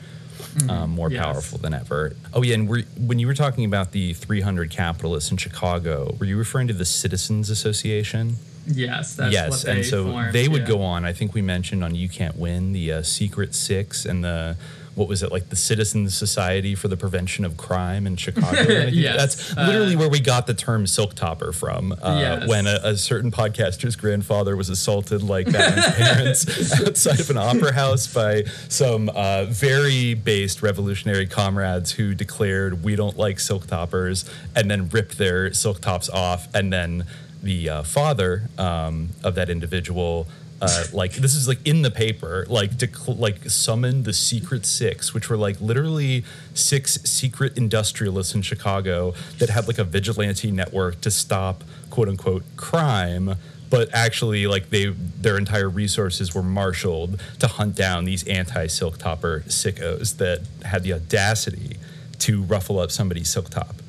um, 0.68 0.90
more 0.90 1.08
Mm-hmm. 1.08 1.14
Yes. 1.16 1.24
powerful 1.24 1.58
than 1.58 1.74
ever. 1.74 2.14
Oh 2.32 2.42
yeah, 2.42 2.54
and 2.54 2.68
we're, 2.68 2.84
when 2.98 3.18
you 3.18 3.26
were 3.26 3.34
talking 3.34 3.64
about 3.64 3.92
the 3.92 4.14
300 4.14 4.70
capitalists 4.70 5.30
in 5.30 5.36
Chicago, 5.36 6.16
were 6.18 6.26
you 6.26 6.36
referring 6.38 6.68
to 6.68 6.74
the 6.74 6.84
Citizens 6.84 7.50
Association? 7.50 8.36
Yes, 8.66 9.16
that's 9.16 9.32
yes, 9.32 9.50
what 9.50 9.62
they 9.62 9.72
and 9.78 9.84
so 9.84 10.04
formed, 10.10 10.32
they 10.32 10.48
would 10.48 10.62
yeah. 10.62 10.68
go 10.68 10.82
on. 10.82 11.04
I 11.04 11.12
think 11.12 11.34
we 11.34 11.42
mentioned 11.42 11.82
on 11.82 11.94
You 11.96 12.08
Can't 12.08 12.36
Win 12.36 12.72
the 12.72 12.92
uh, 12.92 13.02
Secret 13.02 13.54
Six 13.54 14.04
and 14.06 14.22
the 14.22 14.56
what 14.94 15.08
was 15.08 15.22
it 15.22 15.32
like 15.32 15.48
the 15.48 15.56
Citizens 15.56 16.14
Society 16.16 16.74
for 16.74 16.88
the 16.88 16.96
Prevention 16.96 17.44
of 17.44 17.56
Crime 17.56 18.06
in 18.06 18.16
Chicago. 18.16 18.56
And 18.58 18.70
I 18.70 18.84
think 18.84 18.96
Yes, 18.96 19.16
that's 19.16 19.56
uh, 19.56 19.66
literally 19.66 19.96
where 19.96 20.08
we 20.08 20.20
got 20.20 20.46
the 20.46 20.54
term 20.54 20.86
silk 20.86 21.14
topper 21.14 21.52
from. 21.52 21.92
Uh, 21.92 22.18
Yes. 22.20 22.48
When 22.48 22.66
a, 22.66 22.78
a 22.82 22.96
certain 22.96 23.30
podcaster's 23.30 23.96
grandfather 23.96 24.56
was 24.56 24.68
assaulted 24.68 25.22
like 25.22 25.46
that 25.46 25.74
his 25.74 25.86
parents 25.94 26.80
outside 26.86 27.20
of 27.20 27.30
an 27.30 27.38
opera 27.38 27.72
house 27.72 28.06
by 28.12 28.44
some 28.68 29.08
uh, 29.08 29.44
very 29.46 30.14
based 30.14 30.62
revolutionary 30.62 31.26
comrades 31.26 31.92
who 31.92 32.14
declared 32.14 32.84
we 32.84 32.94
don't 32.96 33.16
like 33.16 33.40
silk 33.40 33.66
toppers 33.66 34.24
and 34.54 34.70
then 34.70 34.88
ripped 34.90 35.18
their 35.18 35.52
silk 35.52 35.80
tops 35.80 36.08
off 36.10 36.48
and 36.54 36.72
then 36.72 37.04
the 37.42 37.68
uh, 37.68 37.82
father 37.82 38.42
um, 38.58 39.08
of 39.24 39.34
that 39.34 39.48
individual 39.50 40.28
uh, 40.62 40.84
like 40.92 41.12
this 41.14 41.34
is 41.34 41.48
like 41.48 41.58
in 41.66 41.82
the 41.82 41.90
paper 41.90 42.46
like 42.48 42.70
dec- 42.72 43.18
like 43.18 43.50
summoned 43.50 44.04
the 44.04 44.12
secret 44.12 44.64
six 44.64 45.12
which 45.12 45.28
were 45.28 45.36
like 45.36 45.60
literally 45.60 46.24
six 46.54 47.02
secret 47.02 47.56
industrialists 47.58 48.34
in 48.34 48.42
chicago 48.42 49.12
that 49.38 49.50
had 49.50 49.66
like 49.66 49.78
a 49.78 49.84
vigilante 49.84 50.50
network 50.50 51.00
to 51.00 51.10
stop 51.10 51.64
quote 51.90 52.08
unquote 52.08 52.44
crime 52.56 53.34
but 53.70 53.88
actually 53.92 54.46
like 54.46 54.70
they 54.70 54.86
their 54.86 55.36
entire 55.36 55.68
resources 55.68 56.34
were 56.34 56.42
marshaled 56.42 57.20
to 57.40 57.46
hunt 57.48 57.74
down 57.74 58.04
these 58.04 58.26
anti-silk 58.28 58.98
topper 58.98 59.42
sickos 59.48 60.18
that 60.18 60.42
had 60.64 60.84
the 60.84 60.92
audacity 60.92 61.76
to 62.18 62.42
ruffle 62.42 62.78
up 62.78 62.90
somebody's 62.92 63.28
silk 63.28 63.50
top 63.50 63.81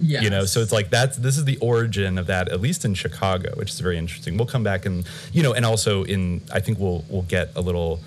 Yes. 0.00 0.22
you 0.22 0.30
know 0.30 0.44
so 0.46 0.60
it's 0.60 0.72
like 0.72 0.88
that's 0.90 1.16
this 1.18 1.36
is 1.36 1.44
the 1.44 1.58
origin 1.58 2.16
of 2.18 2.26
that 2.28 2.48
at 2.48 2.60
least 2.60 2.84
in 2.84 2.94
chicago 2.94 3.52
which 3.56 3.70
is 3.70 3.80
very 3.80 3.98
interesting 3.98 4.36
we'll 4.38 4.46
come 4.46 4.62
back 4.62 4.86
and 4.86 5.06
you 5.32 5.42
know 5.42 5.52
and 5.52 5.64
also 5.66 6.04
in 6.04 6.40
i 6.52 6.60
think 6.60 6.78
we'll 6.78 7.04
we'll 7.10 7.22
get 7.22 7.50
a 7.56 7.60
little 7.60 8.00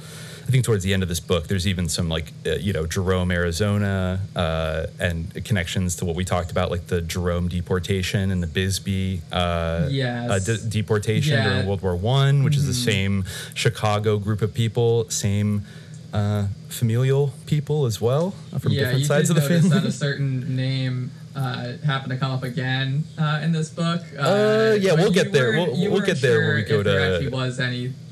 I 0.45 0.51
think 0.51 0.65
towards 0.65 0.83
the 0.83 0.93
end 0.93 1.03
of 1.03 1.07
this 1.07 1.21
book, 1.21 1.47
there's 1.47 1.65
even 1.67 1.87
some 1.87 2.09
like 2.09 2.33
uh, 2.45 2.55
you 2.55 2.73
know 2.73 2.85
Jerome, 2.85 3.31
Arizona, 3.31 4.19
uh, 4.35 4.87
and 4.99 5.33
connections 5.45 5.95
to 5.95 6.05
what 6.05 6.17
we 6.17 6.25
talked 6.25 6.51
about, 6.51 6.69
like 6.69 6.87
the 6.87 6.99
Jerome 6.99 7.47
deportation 7.47 8.29
and 8.29 8.43
the 8.43 8.47
Bisbee 8.47 9.21
uh, 9.31 9.87
Yes. 9.89 10.29
uh, 10.29 10.39
de- 10.39 10.57
deportation 10.67 11.35
Yeah. 11.37 11.47
during 11.47 11.65
World 11.65 11.81
War 11.81 11.95
One, 11.95 12.43
which 12.43 12.57
is 12.57 12.65
the 12.67 12.73
Mhm. 12.73 12.85
same 12.91 13.23
Chicago 13.53 14.17
group 14.17 14.41
of 14.41 14.53
people, 14.53 15.09
same 15.09 15.63
uh, 16.11 16.47
familial 16.67 17.33
people 17.45 17.85
as 17.85 18.01
well 18.01 18.35
uh, 18.51 18.57
from 18.59 18.73
yeah, 18.73 18.81
different 18.83 19.05
sides 19.05 19.29
of 19.29 19.37
the 19.37 19.41
family. 19.41 19.69
that 19.69 19.85
a 19.85 19.91
certain 20.07 20.57
name 20.57 21.09
uh, 21.35 21.77
happened 21.85 22.11
to 22.11 22.17
come 22.17 22.31
up 22.31 22.43
again 22.43 23.03
uh, 23.17 23.41
in 23.43 23.51
this 23.51 23.69
book. 23.69 24.01
Uh, 24.17 24.75
yeah, 24.79 24.93
we'll 24.93 25.11
get 25.11 25.31
there. 25.31 25.51
We'll- 25.51 25.91
we'll 25.91 26.01
get 26.01 26.21
there 26.21 26.47
when 26.47 26.55
we 26.57 26.63
go 26.63 26.79
if 26.79 26.83
there 26.85 26.99
to- 26.99 27.15
actually 27.15 27.29
was 27.29 27.59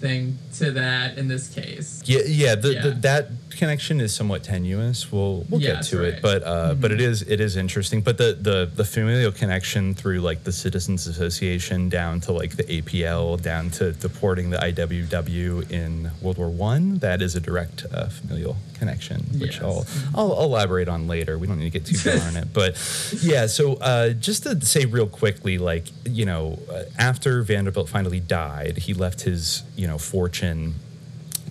to 0.01 0.71
that 0.71 1.17
in 1.17 1.27
this 1.27 1.49
case. 1.53 2.01
Yeah, 2.05 2.21
yeah, 2.25 2.55
the, 2.55 2.73
Yeah. 2.73 2.81
The, 2.81 2.91
that 3.01 3.27
connection 3.51 3.99
is 4.01 4.13
somewhat 4.13 4.43
tenuous. 4.43 5.11
We'll 5.11 5.45
we'll 5.49 5.61
Yeah, 5.61 5.73
get 5.75 5.83
to 5.83 5.99
right. 5.99 6.07
it, 6.15 6.21
but 6.21 6.43
uh, 6.43 6.73
but 6.73 6.91
it 6.91 6.99
is 7.01 7.21
it 7.21 7.39
is 7.39 7.55
interesting. 7.55 8.01
But 8.01 8.17
the, 8.17 8.33
the 8.39 8.69
the 8.73 8.83
familial 8.85 9.31
connection 9.31 9.93
through 9.93 10.21
like 10.21 10.43
the 10.43 10.51
Citizens 10.51 11.05
Association 11.07 11.89
down 11.89 12.19
to 12.21 12.31
like 12.31 12.55
the 12.55 12.63
APL 12.63 13.39
down 13.41 13.69
to 13.71 13.91
deporting 13.91 14.49
the 14.49 14.57
IWW 14.57 15.69
in 15.71 16.11
World 16.21 16.37
War 16.37 16.49
One, 16.49 16.97
that 16.99 17.21
is 17.21 17.35
a 17.35 17.39
direct 17.39 17.85
uh, 17.93 18.07
familial 18.07 18.57
connection, 18.79 19.21
which 19.39 19.59
Yes. 19.59 19.63
I'll 19.63 19.85
I'll 20.15 20.43
elaborate 20.43 20.87
on 20.87 21.07
later. 21.07 21.37
We 21.37 21.45
don't 21.47 21.59
need 21.59 21.71
to 21.71 21.79
get 21.79 21.85
too 21.85 21.97
far 21.97 22.19
on 22.27 22.35
it, 22.37 22.51
but 22.53 22.73
yeah. 23.21 23.45
So 23.47 23.73
uh, 23.75 24.09
just 24.13 24.43
to 24.43 24.59
say 24.65 24.85
real 24.85 25.07
quickly, 25.07 25.57
like 25.57 25.85
you 26.05 26.25
know, 26.25 26.57
uh, 26.71 26.83
after 26.97 27.43
Vanderbilt 27.43 27.89
finally 27.89 28.19
died, 28.19 28.77
he 28.79 28.93
left 28.93 29.21
his 29.21 29.63
you 29.81 29.87
know 29.87 29.97
fortune 29.97 30.75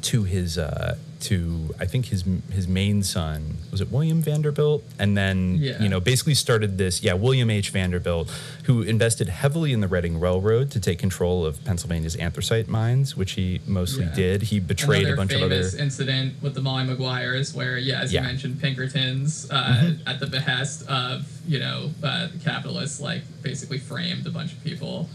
to 0.02 0.23
his 0.23 0.57
uh, 0.57 0.97
to 1.20 1.74
I 1.78 1.85
think 1.85 2.07
his 2.07 2.24
his 2.51 2.66
main 2.66 3.02
son 3.02 3.59
was 3.73 3.81
it 3.82 3.90
William 3.90 4.23
Vanderbilt, 4.23 4.82
and 5.01 5.16
then 5.16 5.57
Yeah. 5.61 5.82
you 5.82 5.89
know 5.90 5.98
basically 6.01 6.35
started 6.35 6.78
this 6.78 7.02
yeah 7.02 7.12
William 7.15 7.51
H 7.51 7.70
Vanderbilt, 7.70 8.31
who 8.65 8.82
invested 8.82 9.28
heavily 9.28 9.73
in 9.74 9.81
the 9.81 9.89
Reading 9.89 10.19
Railroad 10.20 10.70
to 10.70 10.81
take 10.81 10.98
control 11.01 11.44
of 11.44 11.62
Pennsylvania's 11.65 12.15
anthracite 12.16 12.69
mines, 12.69 13.16
which 13.16 13.32
he 13.32 13.61
mostly 13.66 14.05
Yeah. 14.05 14.15
did. 14.15 14.43
He 14.44 14.61
betrayed 14.61 15.01
Another 15.09 15.15
a 15.15 15.16
bunch 15.16 15.32
of 15.35 15.43
other 15.43 15.70
incident 15.86 16.35
with 16.40 16.55
the 16.55 16.62
Molly 16.62 16.85
Maguires, 16.85 17.52
where 17.52 17.77
yeah, 17.77 18.01
as 18.01 18.12
Yeah. 18.12 18.20
you 18.23 18.27
mentioned, 18.28 18.61
Pinkertons 18.62 19.47
uh, 19.51 19.57
Mhm. 19.74 19.98
at 20.07 20.20
the 20.20 20.27
behest 20.28 20.86
of 20.89 21.27
you 21.47 21.59
know 21.59 21.90
uh, 22.02 22.28
the 22.28 22.39
capitalists, 22.39 23.01
like 23.01 23.23
basically 23.43 23.78
framed 23.78 24.24
a 24.27 24.31
bunch 24.31 24.52
of 24.52 24.62
people. 24.65 25.09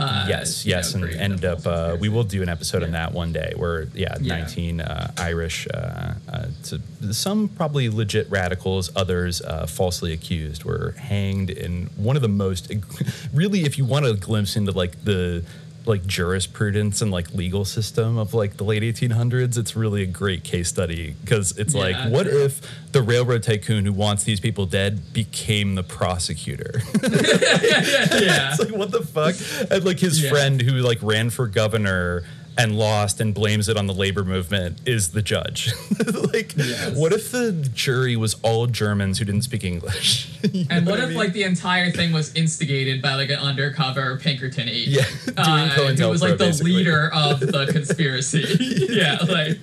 Uh, 0.00 0.26
yes, 0.28 0.64
you 0.64 0.72
know, 0.72 0.76
yes, 0.78 0.94
and 0.94 1.04
ended 1.04 1.44
up. 1.44 1.66
Uh, 1.66 1.96
we 2.00 2.08
will 2.08 2.24
do 2.24 2.42
an 2.42 2.48
episode 2.48 2.82
on 2.82 2.92
that 2.92 3.12
one 3.12 3.32
day, 3.32 3.52
where 3.56 3.84
yeah, 3.94 4.16
Yeah. 4.20 4.36
nineteen 4.38 4.80
uh, 4.80 5.12
Irish, 5.18 5.66
uh, 5.72 6.14
uh, 6.28 6.46
to, 6.64 6.80
some 7.12 7.48
probably 7.48 7.88
legit 7.88 8.30
radicals, 8.30 8.90
others 8.96 9.42
uh, 9.42 9.66
falsely 9.66 10.12
accused, 10.12 10.64
were 10.64 10.92
hanged 10.98 11.50
in 11.50 11.86
one 11.96 12.16
of 12.16 12.22
the 12.22 12.28
most. 12.28 12.70
Really, 13.32 13.60
if 13.64 13.78
you 13.78 13.84
want 13.84 14.06
a 14.06 14.14
glimpse 14.14 14.56
into 14.56 14.72
like 14.72 15.04
the 15.04 15.44
like 15.90 16.06
jurisprudence 16.06 17.02
and 17.02 17.10
like 17.10 17.34
legal 17.34 17.64
system 17.66 18.16
of 18.16 18.32
like 18.32 18.56
the 18.56 18.64
late 18.64 18.82
1800s 18.82 19.58
it's 19.58 19.76
really 19.76 20.02
a 20.02 20.06
great 20.06 20.42
case 20.44 20.68
study 20.68 21.14
because 21.22 21.56
it's 21.58 21.74
Yeah, 21.74 21.80
like 21.82 22.12
what 22.12 22.24
true. 22.26 22.44
if 22.44 22.62
the 22.92 23.02
railroad 23.02 23.42
tycoon 23.42 23.84
who 23.84 23.92
wants 23.92 24.24
these 24.24 24.40
people 24.40 24.64
dead 24.66 25.12
became 25.12 25.74
the 25.74 25.82
prosecutor 25.82 26.80
yeah. 27.02 27.08
yeah, 27.12 28.50
it's 28.50 28.58
like 28.60 28.70
what 28.74 28.90
the 28.90 29.02
fuck 29.02 29.34
and 29.70 29.84
like 29.84 29.98
his 29.98 30.22
Yeah. 30.22 30.30
friend 30.30 30.60
who 30.62 30.72
like 30.80 30.98
ran 31.02 31.28
for 31.30 31.46
governor 31.46 32.24
and 32.62 32.76
lost 32.78 33.20
and 33.20 33.32
blames 33.34 33.68
it 33.68 33.76
on 33.76 33.86
the 33.86 33.94
labor 33.94 34.24
movement 34.24 34.80
is 34.86 35.12
the 35.12 35.22
judge 35.22 35.72
like 36.32 36.54
Yes. 36.56 36.96
what 36.96 37.12
if 37.12 37.30
the 37.32 37.52
jury 37.74 38.16
was 38.16 38.34
all 38.42 38.66
germans 38.66 39.18
who 39.18 39.24
didn't 39.24 39.42
speak 39.42 39.64
english 39.64 40.28
And 40.70 40.86
know 40.86 40.92
what 40.92 41.00
I 41.00 41.04
if 41.04 41.08
mean? 41.10 41.18
like 41.18 41.32
the 41.34 41.42
entire 41.42 41.90
thing 41.90 42.12
was 42.12 42.34
instigated 42.34 43.02
by 43.02 43.14
like 43.14 43.28
an 43.28 43.38
undercover 43.40 44.16
Pinkerton 44.18 44.68
agent? 44.70 45.06
Yeah, 45.26 45.44
doing 45.44 46.00
uh, 46.00 46.04
who 46.04 46.08
was 46.08 46.22
like 46.22 46.32
COINTELPRO, 46.34 46.38
the 46.38 46.44
basically. 46.46 46.72
leader 46.72 47.10
of 47.12 47.40
the 47.40 47.68
conspiracy. 47.70 48.86
yeah, 48.90 49.18
like 49.28 49.58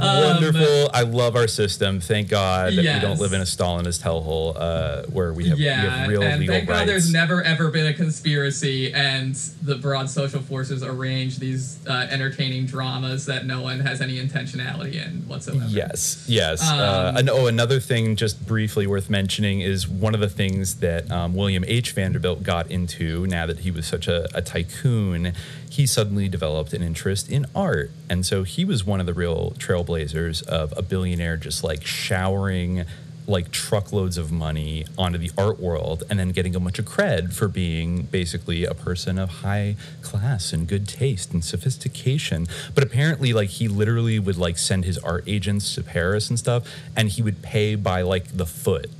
um, 0.00 0.24
wonderful 0.24 0.90
i 0.94 1.02
love 1.02 1.34
our 1.36 1.48
system 1.48 2.00
thank 2.00 2.28
god 2.28 2.72
that 2.74 2.94
we 2.94 3.00
don't 3.00 3.18
live 3.18 3.32
in 3.32 3.40
a 3.40 3.44
stalinist 3.44 4.02
hellhole 4.02 4.54
uh, 4.56 5.02
where 5.06 5.32
we 5.32 5.48
have, 5.48 5.58
we 5.58 5.64
have 5.64 6.08
real 6.08 6.22
and 6.22 6.40
legal 6.40 6.54
thank 6.54 6.68
rights 6.68 6.80
God 6.80 6.88
there's 6.88 7.12
never 7.12 7.42
ever 7.42 7.70
been 7.70 7.86
a 7.86 7.92
conspiracy, 7.94 8.92
and 8.94 9.34
the 9.62 9.76
broad 9.76 10.08
social 10.08 10.40
forces 10.40 10.82
arrange 10.82 11.38
these 11.38 11.78
uh, 11.86 12.06
entertaining 12.40 12.66
dramas 12.66 13.26
that 13.26 13.44
no 13.44 13.60
one 13.60 13.80
has 13.80 14.00
any 14.00 14.18
intentionality 14.18 14.94
in 14.94 15.28
whatsoever. 15.28 15.64
Yes, 15.68 16.24
yes. 16.28 16.62
uh, 16.62 17.10
Um, 17.10 17.16
and, 17.18 17.30
oh, 17.30 17.46
another 17.46 17.80
thing, 17.80 18.16
just 18.16 18.46
briefly 18.46 18.86
worth 18.86 19.10
mentioning, 19.10 19.60
is 19.60 19.86
one 19.86 20.14
of 20.14 20.20
the 20.20 20.28
things 20.28 20.76
that 20.76 21.10
um, 21.10 21.34
William 21.34 21.64
H. 21.66 21.92
Vanderbilt 21.92 22.42
got 22.42 22.70
into 22.70 23.26
now 23.26 23.46
that 23.46 23.60
he 23.60 23.70
was 23.70 23.86
such 23.86 24.08
a, 24.08 24.28
a 24.36 24.42
tycoon. 24.42 25.32
He 25.68 25.86
suddenly 25.86 26.28
developed 26.28 26.72
an 26.72 26.82
interest 26.82 27.30
in 27.30 27.46
art. 27.54 27.90
And 28.08 28.24
so 28.24 28.42
he 28.42 28.64
was 28.64 28.84
one 28.84 29.00
of 29.00 29.06
the 29.06 29.14
real 29.14 29.52
trailblazers 29.58 30.42
of 30.46 30.72
a 30.76 30.82
billionaire 30.82 31.36
just 31.36 31.62
like 31.62 31.86
showering 31.86 32.84
like 33.30 33.50
truckloads 33.50 34.18
of 34.18 34.30
money 34.30 34.84
onto 34.98 35.16
the 35.18 35.30
art 35.38 35.58
world 35.58 36.02
and 36.10 36.18
then 36.18 36.30
getting 36.30 36.54
a 36.54 36.60
bunch 36.60 36.78
of 36.78 36.84
cred 36.84 37.32
for 37.32 37.48
being 37.48 38.02
basically 38.02 38.64
a 38.64 38.74
person 38.74 39.18
of 39.18 39.28
high 39.44 39.76
class 40.02 40.52
and 40.52 40.66
good 40.68 40.86
taste 40.86 41.32
and 41.32 41.42
sophistication 41.44 42.46
but 42.74 42.82
apparently 42.84 43.32
like 43.32 43.48
he 43.48 43.68
literally 43.68 44.18
would 44.18 44.36
like 44.36 44.58
send 44.58 44.84
his 44.84 44.98
art 44.98 45.24
agents 45.26 45.74
to 45.74 45.82
paris 45.82 46.28
and 46.28 46.38
stuff 46.38 46.64
and 46.96 47.08
he 47.10 47.22
would 47.22 47.40
pay 47.42 47.74
by 47.74 48.02
like 48.02 48.36
the 48.36 48.46
foot 48.46 48.90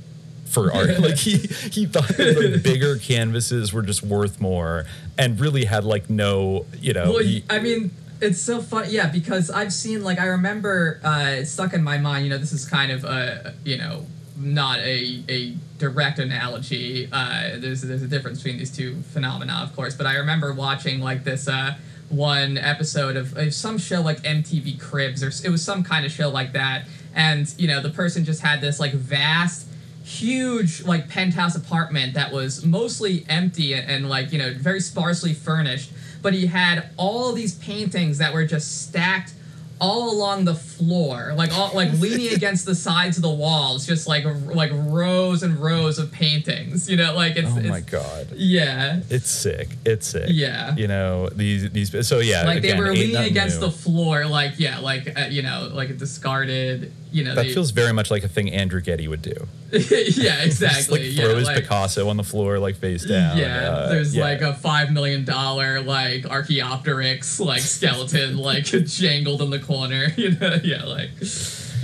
for 0.45 0.73
art 0.73 0.99
like 1.07 1.17
he 1.17 1.37
he 1.71 1.85
thought 1.85 2.07
that 2.09 2.35
the 2.51 2.59
bigger 2.63 2.97
canvases 2.97 3.71
were 3.71 3.81
just 3.83 4.03
worth 4.03 4.41
more 4.41 4.85
and 5.17 5.39
really 5.39 5.65
had 5.65 5.83
like 5.83 6.09
no 6.09 6.65
you 6.79 6.93
know 6.93 7.11
Well, 7.11 7.19
he- 7.23 7.43
I 7.49 7.59
mean, 7.59 7.91
it's 8.19 8.39
so 8.39 8.61
fun. 8.61 8.85
Yeah, 8.89 9.07
because 9.09 9.49
I've 9.49 9.73
seen 9.73 10.03
like 10.03 10.19
I 10.19 10.25
remember 10.27 10.99
uh, 11.03 11.25
it's 11.39 11.49
stuck 11.51 11.73
in 11.73 11.81
my 11.83 11.97
mind. 11.97 12.23
You 12.25 12.29
know, 12.29 12.37
this 12.37 12.51
is 12.53 12.65
kind 12.69 12.91
of 12.91 13.03
a 13.03 13.55
you 13.65 13.77
know 13.77 14.05
not 14.43 14.79
a 14.79 15.23
a 15.29 15.55
direct 15.77 16.19
analogy. 16.19 17.07
Uh, 17.11 17.57
there's 17.57 17.81
there's 17.81 18.01
a 18.01 18.07
difference 18.07 18.39
between 18.43 18.57
these 18.57 18.75
two 18.75 19.01
phenomena, 19.13 19.61
of 19.63 19.75
course. 19.75 19.95
But 19.95 20.07
I 20.07 20.15
remember 20.15 20.53
watching 20.53 20.99
like 20.99 21.23
this. 21.23 21.47
Uh, 21.47 21.75
one 22.09 22.57
episode 22.57 23.15
of, 23.15 23.37
of 23.37 23.53
some 23.53 23.77
show 23.77 24.01
like 24.01 24.21
MTV 24.23 24.77
Cribs 24.81 25.23
or 25.23 25.27
it 25.47 25.49
was 25.49 25.63
some 25.63 25.81
kind 25.81 26.05
of 26.05 26.11
show 26.11 26.27
like 26.29 26.51
that 26.51 26.85
and 27.15 27.53
you 27.57 27.67
know 27.67 27.81
the 27.81 27.89
person 27.89 28.25
just 28.25 28.41
had 28.41 28.59
this 28.59 28.81
like 28.81 28.91
vast 28.91 29.67
huge 30.03 30.83
like 30.83 31.07
penthouse 31.07 31.55
apartment 31.55 32.13
that 32.13 32.33
was 32.33 32.65
mostly 32.65 33.25
empty 33.29 33.73
and, 33.73 33.89
and 33.89 34.09
like 34.09 34.31
you 34.31 34.37
know 34.37 34.53
very 34.53 34.81
sparsely 34.81 35.33
furnished 35.33 35.91
but 36.21 36.33
he 36.33 36.47
had 36.47 36.89
all 36.97 37.31
these 37.33 37.55
paintings 37.55 38.17
that 38.17 38.33
were 38.33 38.45
just 38.45 38.83
stacked 38.83 39.33
all 39.81 40.13
along 40.13 40.45
the 40.45 40.53
floor 40.55 41.33
like 41.35 41.51
all 41.57 41.71
like 41.73 41.91
leaning 41.99 42.33
against 42.33 42.65
the 42.65 42.75
sides 42.75 43.17
of 43.17 43.23
the 43.23 43.29
walls 43.29 43.85
just 43.85 44.07
like 44.07 44.23
like 44.45 44.71
rows 44.73 45.41
and 45.41 45.57
rows 45.57 45.97
of 45.97 46.11
paintings 46.11 46.89
you 46.89 46.95
know 46.95 47.13
like 47.15 47.35
it's, 47.35 47.49
oh 47.49 47.57
it's 47.57 47.91
god. 47.91 48.27
Yeah. 48.35 49.01
It's 49.09 49.29
sick. 49.29 49.69
It's 49.85 50.07
sick. 50.07 50.27
Yeah. 50.29 50.75
you 50.75 50.87
know 50.87 51.29
these 51.29 51.69
these 51.71 52.07
so 52.07 52.19
yeah 52.19 52.43
like 52.43 52.59
again, 52.59 52.77
they 52.77 52.81
were 52.81 52.91
leaning 52.93 53.17
against 53.17 53.59
new. 53.59 53.67
the 53.67 53.71
floor 53.71 54.25
like 54.25 54.53
yeah 54.57 54.79
like 54.79 55.17
uh, 55.17 55.25
you 55.25 55.41
know 55.41 55.69
like 55.73 55.89
a 55.89 55.93
discarded 55.93 56.91
you 57.11 57.23
know 57.23 57.35
that 57.35 57.45
they- 57.47 57.53
feels 57.53 57.71
very 57.71 57.91
much 57.93 58.09
like 58.11 58.23
a 58.23 58.27
thing 58.27 58.49
Andrew 58.51 58.81
Getty 58.81 59.07
would 59.07 59.21
do. 59.21 59.47
yeah 59.71 59.79
Just 59.79 60.45
exactly 60.45 60.99
like 61.09 61.15
throw 61.17 61.29
yeah 61.29 61.35
his 61.35 61.47
like, 61.47 61.57
Picasso 61.63 62.09
on 62.09 62.17
the 62.17 62.23
floor 62.23 62.59
like 62.59 62.75
face 62.75 63.05
down. 63.05 63.37
yeah 63.37 63.69
Uh, 63.69 63.89
there's 63.89 64.15
yeah. 64.15 64.23
like 64.23 64.41
a 64.41 64.53
five 64.53 64.91
million 64.91 65.23
dollar 65.25 65.81
like 65.81 66.25
archaeopteryx 66.25 67.39
like 67.39 67.61
skeleton 67.61 68.37
like 68.49 68.65
jangled 68.65 69.41
in 69.41 69.49
the 69.49 69.59
corner 69.59 70.07
you 70.17 70.31
know 70.37 70.57
yeah 70.63 70.83
like 70.85 71.09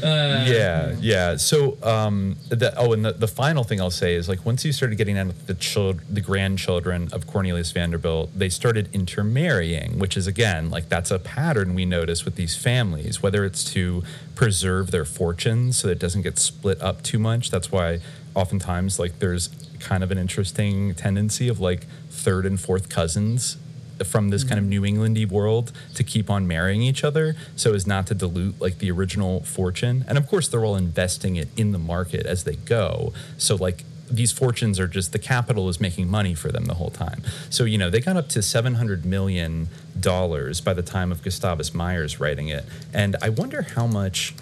uh, 0.04 0.46
yeah, 0.48 0.96
yeah. 1.00 1.38
So, 1.38 1.78
um, 1.84 2.38
the, 2.50 2.74
oh, 2.78 2.94
and 2.94 3.04
the, 3.04 3.14
the 3.14 3.28
final 3.28 3.64
thing 3.64 3.80
I'll 3.82 3.92
say 3.92 4.16
is 4.16 4.30
like 4.30 4.46
once 4.46 4.64
you 4.66 4.72
started 4.72 4.98
getting 4.98 5.16
down 5.16 5.30
to 5.30 5.48
the 5.48 5.54
child, 5.54 6.02
the 6.10 6.22
grandchildren 6.22 7.10
of 7.12 7.28
Cornelius 7.28 7.72
Vanderbilt, 7.72 8.32
they 8.38 8.50
started 8.50 8.90
intermarrying, 8.94 10.00
which 10.00 10.18
is 10.18 10.28
again 10.28 10.70
like 10.70 10.90
that's 10.90 11.12
a 11.12 11.20
pattern 11.20 11.74
we 11.74 11.86
notice 11.86 12.26
with 12.26 12.36
these 12.36 12.56
families, 12.56 13.22
whether 13.22 13.46
it's 13.46 13.64
to 13.74 14.04
preserve 14.36 14.92
their 14.92 15.06
fortunes 15.06 15.78
so 15.78 15.88
that 15.88 15.94
it 15.94 16.00
doesn't 16.00 16.22
get 16.22 16.38
split 16.38 16.82
up 16.82 17.02
too 17.04 17.20
much. 17.20 17.50
That's 17.52 17.72
why 17.72 18.00
oftentimes 18.36 19.00
like 19.00 19.20
there's 19.20 19.50
kind 19.80 20.04
of 20.04 20.12
an 20.12 20.18
interesting 20.18 20.94
tendency 20.96 21.48
of 21.48 21.60
like 21.60 21.86
third 22.10 22.46
and 22.46 22.60
fourth 22.60 22.90
cousins 22.90 23.58
from 24.06 24.30
this 24.30 24.44
kind 24.44 24.60
of 24.60 24.66
mm-hmm. 24.66 24.70
New 24.70 24.82
Englandy 24.82 25.30
world 25.30 25.72
to 25.96 26.04
keep 26.04 26.30
on 26.30 26.48
marrying 26.48 26.82
each 26.82 27.04
other 27.04 27.36
so 27.56 27.74
as 27.74 27.88
not 27.88 28.08
to 28.08 28.14
dilute 28.14 28.60
like 28.62 28.80
the 28.80 28.92
original 28.92 29.42
fortune. 29.42 30.06
And 30.08 30.18
of 30.18 30.28
course 30.28 30.48
they're 30.48 30.64
all 30.66 30.76
investing 30.76 31.36
it 31.36 31.48
in 31.58 31.72
the 31.72 31.80
market 31.80 32.26
as 32.26 32.44
they 32.44 32.56
go. 32.56 33.14
So 33.38 33.56
like 33.56 33.84
these 34.10 34.32
fortunes 34.32 34.80
are 34.80 34.88
just 34.88 35.12
the 35.12 35.20
capital 35.20 35.70
is 35.70 35.80
making 35.80 36.10
money 36.10 36.34
for 36.34 36.52
them 36.52 36.66
the 36.66 36.76
whole 36.76 36.90
time. 36.90 37.24
So 37.50 37.64
you 37.64 37.78
know 37.78 37.90
they 37.90 38.00
got 38.00 38.18
up 38.18 38.30
to 38.30 38.42
seven 38.42 38.76
hundred 38.76 39.06
million 39.06 39.70
dollars 40.00 40.62
by 40.62 40.74
the 40.74 40.84
time 40.84 41.12
of 41.12 41.22
Gustavus 41.24 41.74
Myers 41.74 42.20
writing 42.20 42.48
it, 42.48 42.66
and 42.94 43.16
I 43.22 43.30
wonder 43.30 43.64
how 43.64 43.88
much 43.88 44.34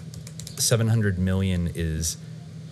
seven 0.56 0.88
hundred 0.88 1.18
million 1.18 1.70
is 1.74 2.16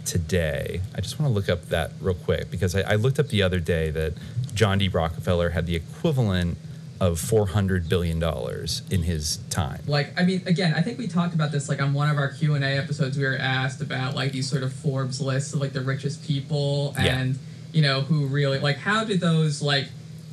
today. 0.05 0.81
I 0.95 1.01
just 1.01 1.19
want 1.19 1.31
to 1.31 1.35
look 1.35 1.49
up 1.49 1.69
that 1.71 1.93
real 2.01 2.15
quick 2.15 2.51
because 2.51 2.75
I, 2.75 2.93
I 2.93 2.95
looked 2.97 3.19
up 3.19 3.29
the 3.29 3.43
other 3.43 3.61
day 3.61 3.91
that 3.91 4.15
John 4.55 4.79
D. 4.79 4.89
Rockefeller 4.89 5.51
had 5.51 5.67
the 5.67 5.77
equivalent 5.77 6.59
of 7.01 7.19
four 7.19 7.49
hundred 7.49 7.89
billion 7.89 8.19
dollars 8.19 8.83
in 8.91 9.03
his 9.03 9.39
time. 9.51 9.81
Like, 9.87 10.19
I 10.19 10.25
mean, 10.25 10.43
again, 10.47 10.75
I 10.75 10.81
think 10.83 10.99
we 10.99 11.07
talked 11.09 11.35
about 11.35 11.51
this 11.53 11.69
like 11.69 11.83
on 11.83 11.93
one 11.93 12.09
of 12.09 12.17
our 12.17 12.29
Q 12.33 12.55
and 12.55 12.65
A 12.65 12.69
episodes. 12.79 13.19
We 13.19 13.25
were 13.25 13.37
asked 13.37 13.81
about 13.81 14.15
like 14.15 14.33
these 14.33 14.49
sort 14.49 14.63
of 14.63 14.73
Forbes 14.73 15.21
lists 15.21 15.53
of 15.55 15.61
like 15.61 15.73
the 15.73 15.81
richest 15.81 16.25
people 16.25 16.95
Yeah. 16.97 17.19
and 17.19 17.39
you 17.73 17.83
know 17.83 18.03
who 18.03 18.27
really 18.27 18.59
like 18.61 18.77
how 18.77 19.03
do 19.05 19.17
those 19.17 19.61
like 19.61 19.89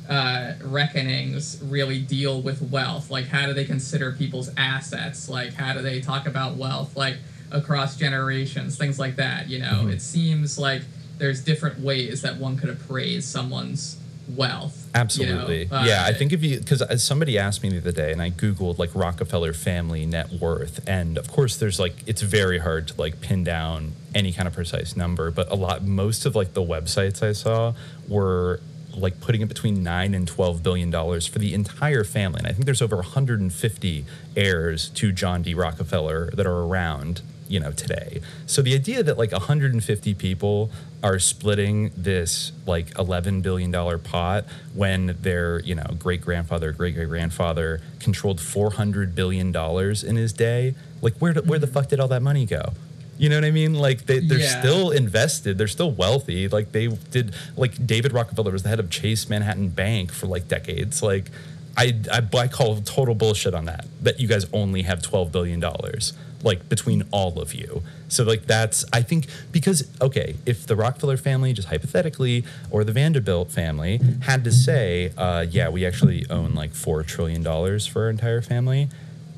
uh, 0.08 0.52
reckonings 0.64 1.60
really 1.64 2.00
deal 2.00 2.40
with 2.42 2.60
wealth? 2.70 3.10
Like, 3.10 3.26
how 3.26 3.46
do 3.46 3.52
they 3.54 3.64
consider 3.64 4.12
people's 4.12 4.50
assets? 4.56 5.28
Like, 5.28 5.54
how 5.54 5.72
do 5.74 5.80
they 5.82 6.00
talk 6.00 6.26
about 6.26 6.56
wealth 6.56 6.96
like 6.96 7.16
across 7.50 7.96
generations? 7.96 8.76
Things 8.76 8.98
like 8.98 9.16
that. 9.16 9.48
You 9.48 9.60
know, 9.60 9.84
Mhm. 9.84 9.92
it 9.94 10.02
seems 10.02 10.58
like 10.58 10.82
there's 11.18 11.40
different 11.40 11.80
ways 11.80 12.22
that 12.22 12.36
one 12.38 12.56
could 12.56 12.68
appraise 12.70 13.24
someone's 13.24 13.96
wealth. 14.36 14.86
you 14.86 14.92
know? 14.92 15.00
Absolutely. 15.00 15.70
Uh, 15.70 15.84
yeah, 15.84 16.04
I 16.06 16.12
think 16.12 16.32
if 16.32 16.42
you 16.42 16.58
because 16.58 16.82
somebody 17.02 17.38
asked 17.38 17.62
me 17.62 17.70
the 17.70 17.78
other 17.78 17.92
day, 17.92 18.12
and 18.12 18.20
I 18.20 18.30
googled 18.30 18.78
like 18.78 18.94
Rockefeller 18.94 19.52
family 19.52 20.06
net 20.06 20.30
worth, 20.32 20.86
and 20.88 21.18
of 21.18 21.30
course, 21.30 21.56
there's 21.56 21.78
like 21.80 21.94
it's 22.06 22.22
very 22.22 22.58
hard 22.58 22.88
to 22.88 23.00
like 23.00 23.20
pin 23.20 23.44
down 23.44 23.92
any 24.14 24.32
kind 24.32 24.46
of 24.46 24.54
precise 24.54 24.96
number, 24.96 25.30
but 25.30 25.50
a 25.50 25.54
lot 25.54 25.82
most 25.84 26.26
of 26.26 26.34
like 26.34 26.54
the 26.54 26.62
websites 26.62 27.22
I 27.22 27.32
saw 27.32 27.74
were 28.08 28.60
like 28.94 29.20
putting 29.20 29.40
it 29.40 29.48
between 29.48 29.82
nine 29.82 30.12
and 30.14 30.28
twelve 30.28 30.62
billion 30.62 30.90
dollars 30.90 31.26
for 31.26 31.38
the 31.38 31.54
entire 31.54 32.04
family, 32.04 32.38
and 32.38 32.46
I 32.46 32.52
think 32.52 32.66
there's 32.66 32.82
over 32.82 32.96
150 32.96 34.04
heirs 34.36 34.88
to 34.90 35.12
John 35.12 35.42
D. 35.42 35.54
Rockefeller 35.54 36.30
that 36.32 36.46
are 36.46 36.60
around 36.64 37.22
you 37.52 37.60
know 37.60 37.70
today 37.72 38.20
so 38.46 38.62
the 38.62 38.74
idea 38.74 39.02
that 39.02 39.18
like 39.18 39.30
150 39.32 40.14
people 40.14 40.70
are 41.02 41.18
splitting 41.18 41.90
this 41.96 42.52
like 42.66 42.96
11 42.98 43.42
billion 43.42 43.70
dollar 43.70 43.98
pot 43.98 44.44
when 44.74 45.16
their 45.20 45.60
you 45.60 45.74
know 45.74 45.86
great 45.98 46.22
grandfather 46.22 46.72
great 46.72 46.94
great 46.94 47.08
grandfather 47.08 47.80
controlled 48.00 48.40
400 48.40 49.14
billion 49.14 49.52
dollars 49.52 50.02
in 50.02 50.16
his 50.16 50.32
day 50.32 50.74
like 51.02 51.14
where 51.18 51.34
where 51.34 51.58
the 51.58 51.66
fuck 51.66 51.88
did 51.88 52.00
all 52.00 52.08
that 52.08 52.22
money 52.22 52.46
go 52.46 52.72
you 53.18 53.28
know 53.28 53.36
what 53.36 53.44
I 53.44 53.52
mean? 53.52 53.74
Like 53.74 54.06
they, 54.06 54.18
they're 54.18 54.40
Yeah. 54.40 54.58
still 54.60 54.90
invested. 54.90 55.56
They're 55.56 55.68
still 55.68 55.92
wealthy. 55.92 56.48
Like 56.48 56.72
they 56.72 56.88
did. 56.88 57.34
Like 57.56 57.86
David 57.86 58.12
Rockefeller 58.12 58.50
was 58.50 58.64
the 58.64 58.68
head 58.70 58.80
of 58.80 58.90
Chase 58.90 59.28
Manhattan 59.28 59.68
Bank 59.68 60.10
for 60.10 60.26
like 60.26 60.48
decades. 60.48 61.02
Like 61.04 61.26
I, 61.76 62.00
I, 62.10 62.26
I 62.36 62.48
call 62.48 62.80
total 62.80 63.14
bullshit 63.14 63.54
on 63.54 63.66
that. 63.66 63.84
That 64.00 64.18
you 64.18 64.26
guys 64.26 64.46
only 64.52 64.82
have 64.82 65.02
twelve 65.02 65.30
billion 65.30 65.60
dollars, 65.60 66.14
like 66.42 66.68
between 66.68 67.04
all 67.10 67.40
of 67.40 67.54
you. 67.54 67.82
So 68.08 68.24
like 68.24 68.46
that's 68.46 68.84
I 68.92 69.02
think 69.02 69.26
because 69.50 69.88
okay, 70.00 70.36
if 70.44 70.66
the 70.66 70.76
Rockefeller 70.76 71.16
family, 71.16 71.52
just 71.52 71.68
hypothetically, 71.68 72.44
or 72.70 72.84
the 72.84 72.92
Vanderbilt 72.92 73.50
family 73.50 74.00
had 74.22 74.44
to 74.44 74.52
say, 74.52 75.12
uh, 75.16 75.46
yeah, 75.48 75.68
we 75.68 75.86
actually 75.86 76.26
own 76.28 76.54
like 76.54 76.74
four 76.74 77.02
trillion 77.02 77.42
dollars 77.42 77.86
for 77.86 78.02
our 78.02 78.10
entire 78.10 78.42
family, 78.42 78.88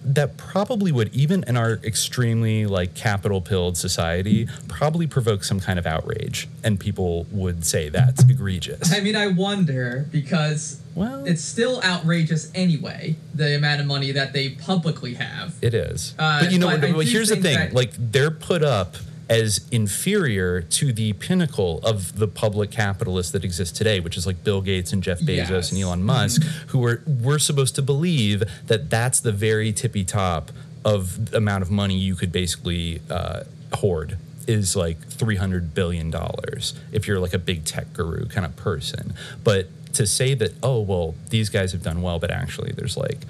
that 0.04 0.36
probably 0.36 0.92
would 0.92 1.12
even 1.14 1.42
in 1.48 1.56
our 1.56 1.72
extremely 1.82 2.66
like 2.66 2.94
capital 2.94 3.40
pilled 3.40 3.76
society 3.76 4.46
probably 4.68 5.06
provoke 5.06 5.42
some 5.42 5.58
kind 5.58 5.78
of 5.78 5.86
outrage 5.86 6.46
and 6.62 6.78
people 6.78 7.26
would 7.30 7.64
say 7.64 7.88
that's 7.88 8.22
egregious 8.24 8.92
I 8.92 9.00
mean, 9.00 9.16
I 9.16 9.28
wonder 9.28 10.06
because 10.12 10.80
well, 10.94 11.24
it's 11.24 11.42
still 11.42 11.82
outrageous 11.82 12.52
anyway. 12.54 13.16
The 13.34 13.56
amount 13.56 13.80
of 13.80 13.86
money 13.86 14.12
that 14.12 14.32
they 14.32 14.50
publicly 14.50 15.14
have. 15.14 15.54
it 15.60 15.74
is 15.74 16.14
Uh, 16.18 16.40
but 16.40 16.52
you 16.52 16.58
know 16.58 16.78
but 16.78 17.06
here's 17.06 17.30
the 17.30 17.36
thing 17.36 17.72
like 17.72 17.92
they're 17.98 18.30
put 18.30 18.62
up 18.62 18.96
as 19.28 19.66
inferior 19.70 20.60
to 20.60 20.92
the 20.92 21.12
pinnacle 21.14 21.80
of 21.82 22.18
the 22.18 22.28
public 22.28 22.70
capitalists 22.70 23.32
that 23.32 23.44
exist 23.44 23.74
today 23.76 23.98
which 24.00 24.16
is 24.16 24.26
like 24.26 24.44
bill 24.44 24.60
gates 24.60 24.92
and 24.92 25.02
jeff 25.02 25.18
bezos 25.20 25.48
Yes. 25.50 25.72
and 25.72 25.80
elon 25.80 26.02
musk 26.02 26.42
who 26.68 26.84
are 26.84 27.02
we're 27.06 27.38
supposed 27.38 27.74
to 27.76 27.82
believe 27.82 28.42
that 28.66 28.90
that's 28.90 29.20
the 29.20 29.32
very 29.32 29.72
tippy 29.72 30.04
top 30.04 30.50
of 30.84 31.30
the 31.30 31.38
amount 31.38 31.62
of 31.62 31.70
money 31.70 31.96
you 31.96 32.14
could 32.14 32.30
basically 32.32 33.00
uh, 33.08 33.44
hoard 33.76 34.18
is 34.46 34.76
like 34.76 34.98
300 35.08 35.72
billion 35.74 36.10
dollars 36.10 36.74
if 36.92 37.08
you're 37.08 37.18
like 37.18 37.32
a 37.32 37.38
big 37.38 37.64
tech 37.64 37.92
guru 37.94 38.26
kind 38.26 38.44
of 38.44 38.54
person 38.56 39.14
but 39.42 39.68
to 39.94 40.06
say 40.06 40.34
that 40.34 40.52
oh 40.62 40.80
well 40.80 41.14
these 41.30 41.48
guys 41.48 41.72
have 41.72 41.82
done 41.82 42.02
well 42.02 42.18
but 42.18 42.30
actually 42.30 42.72
there's 42.72 42.96
like 42.96 43.20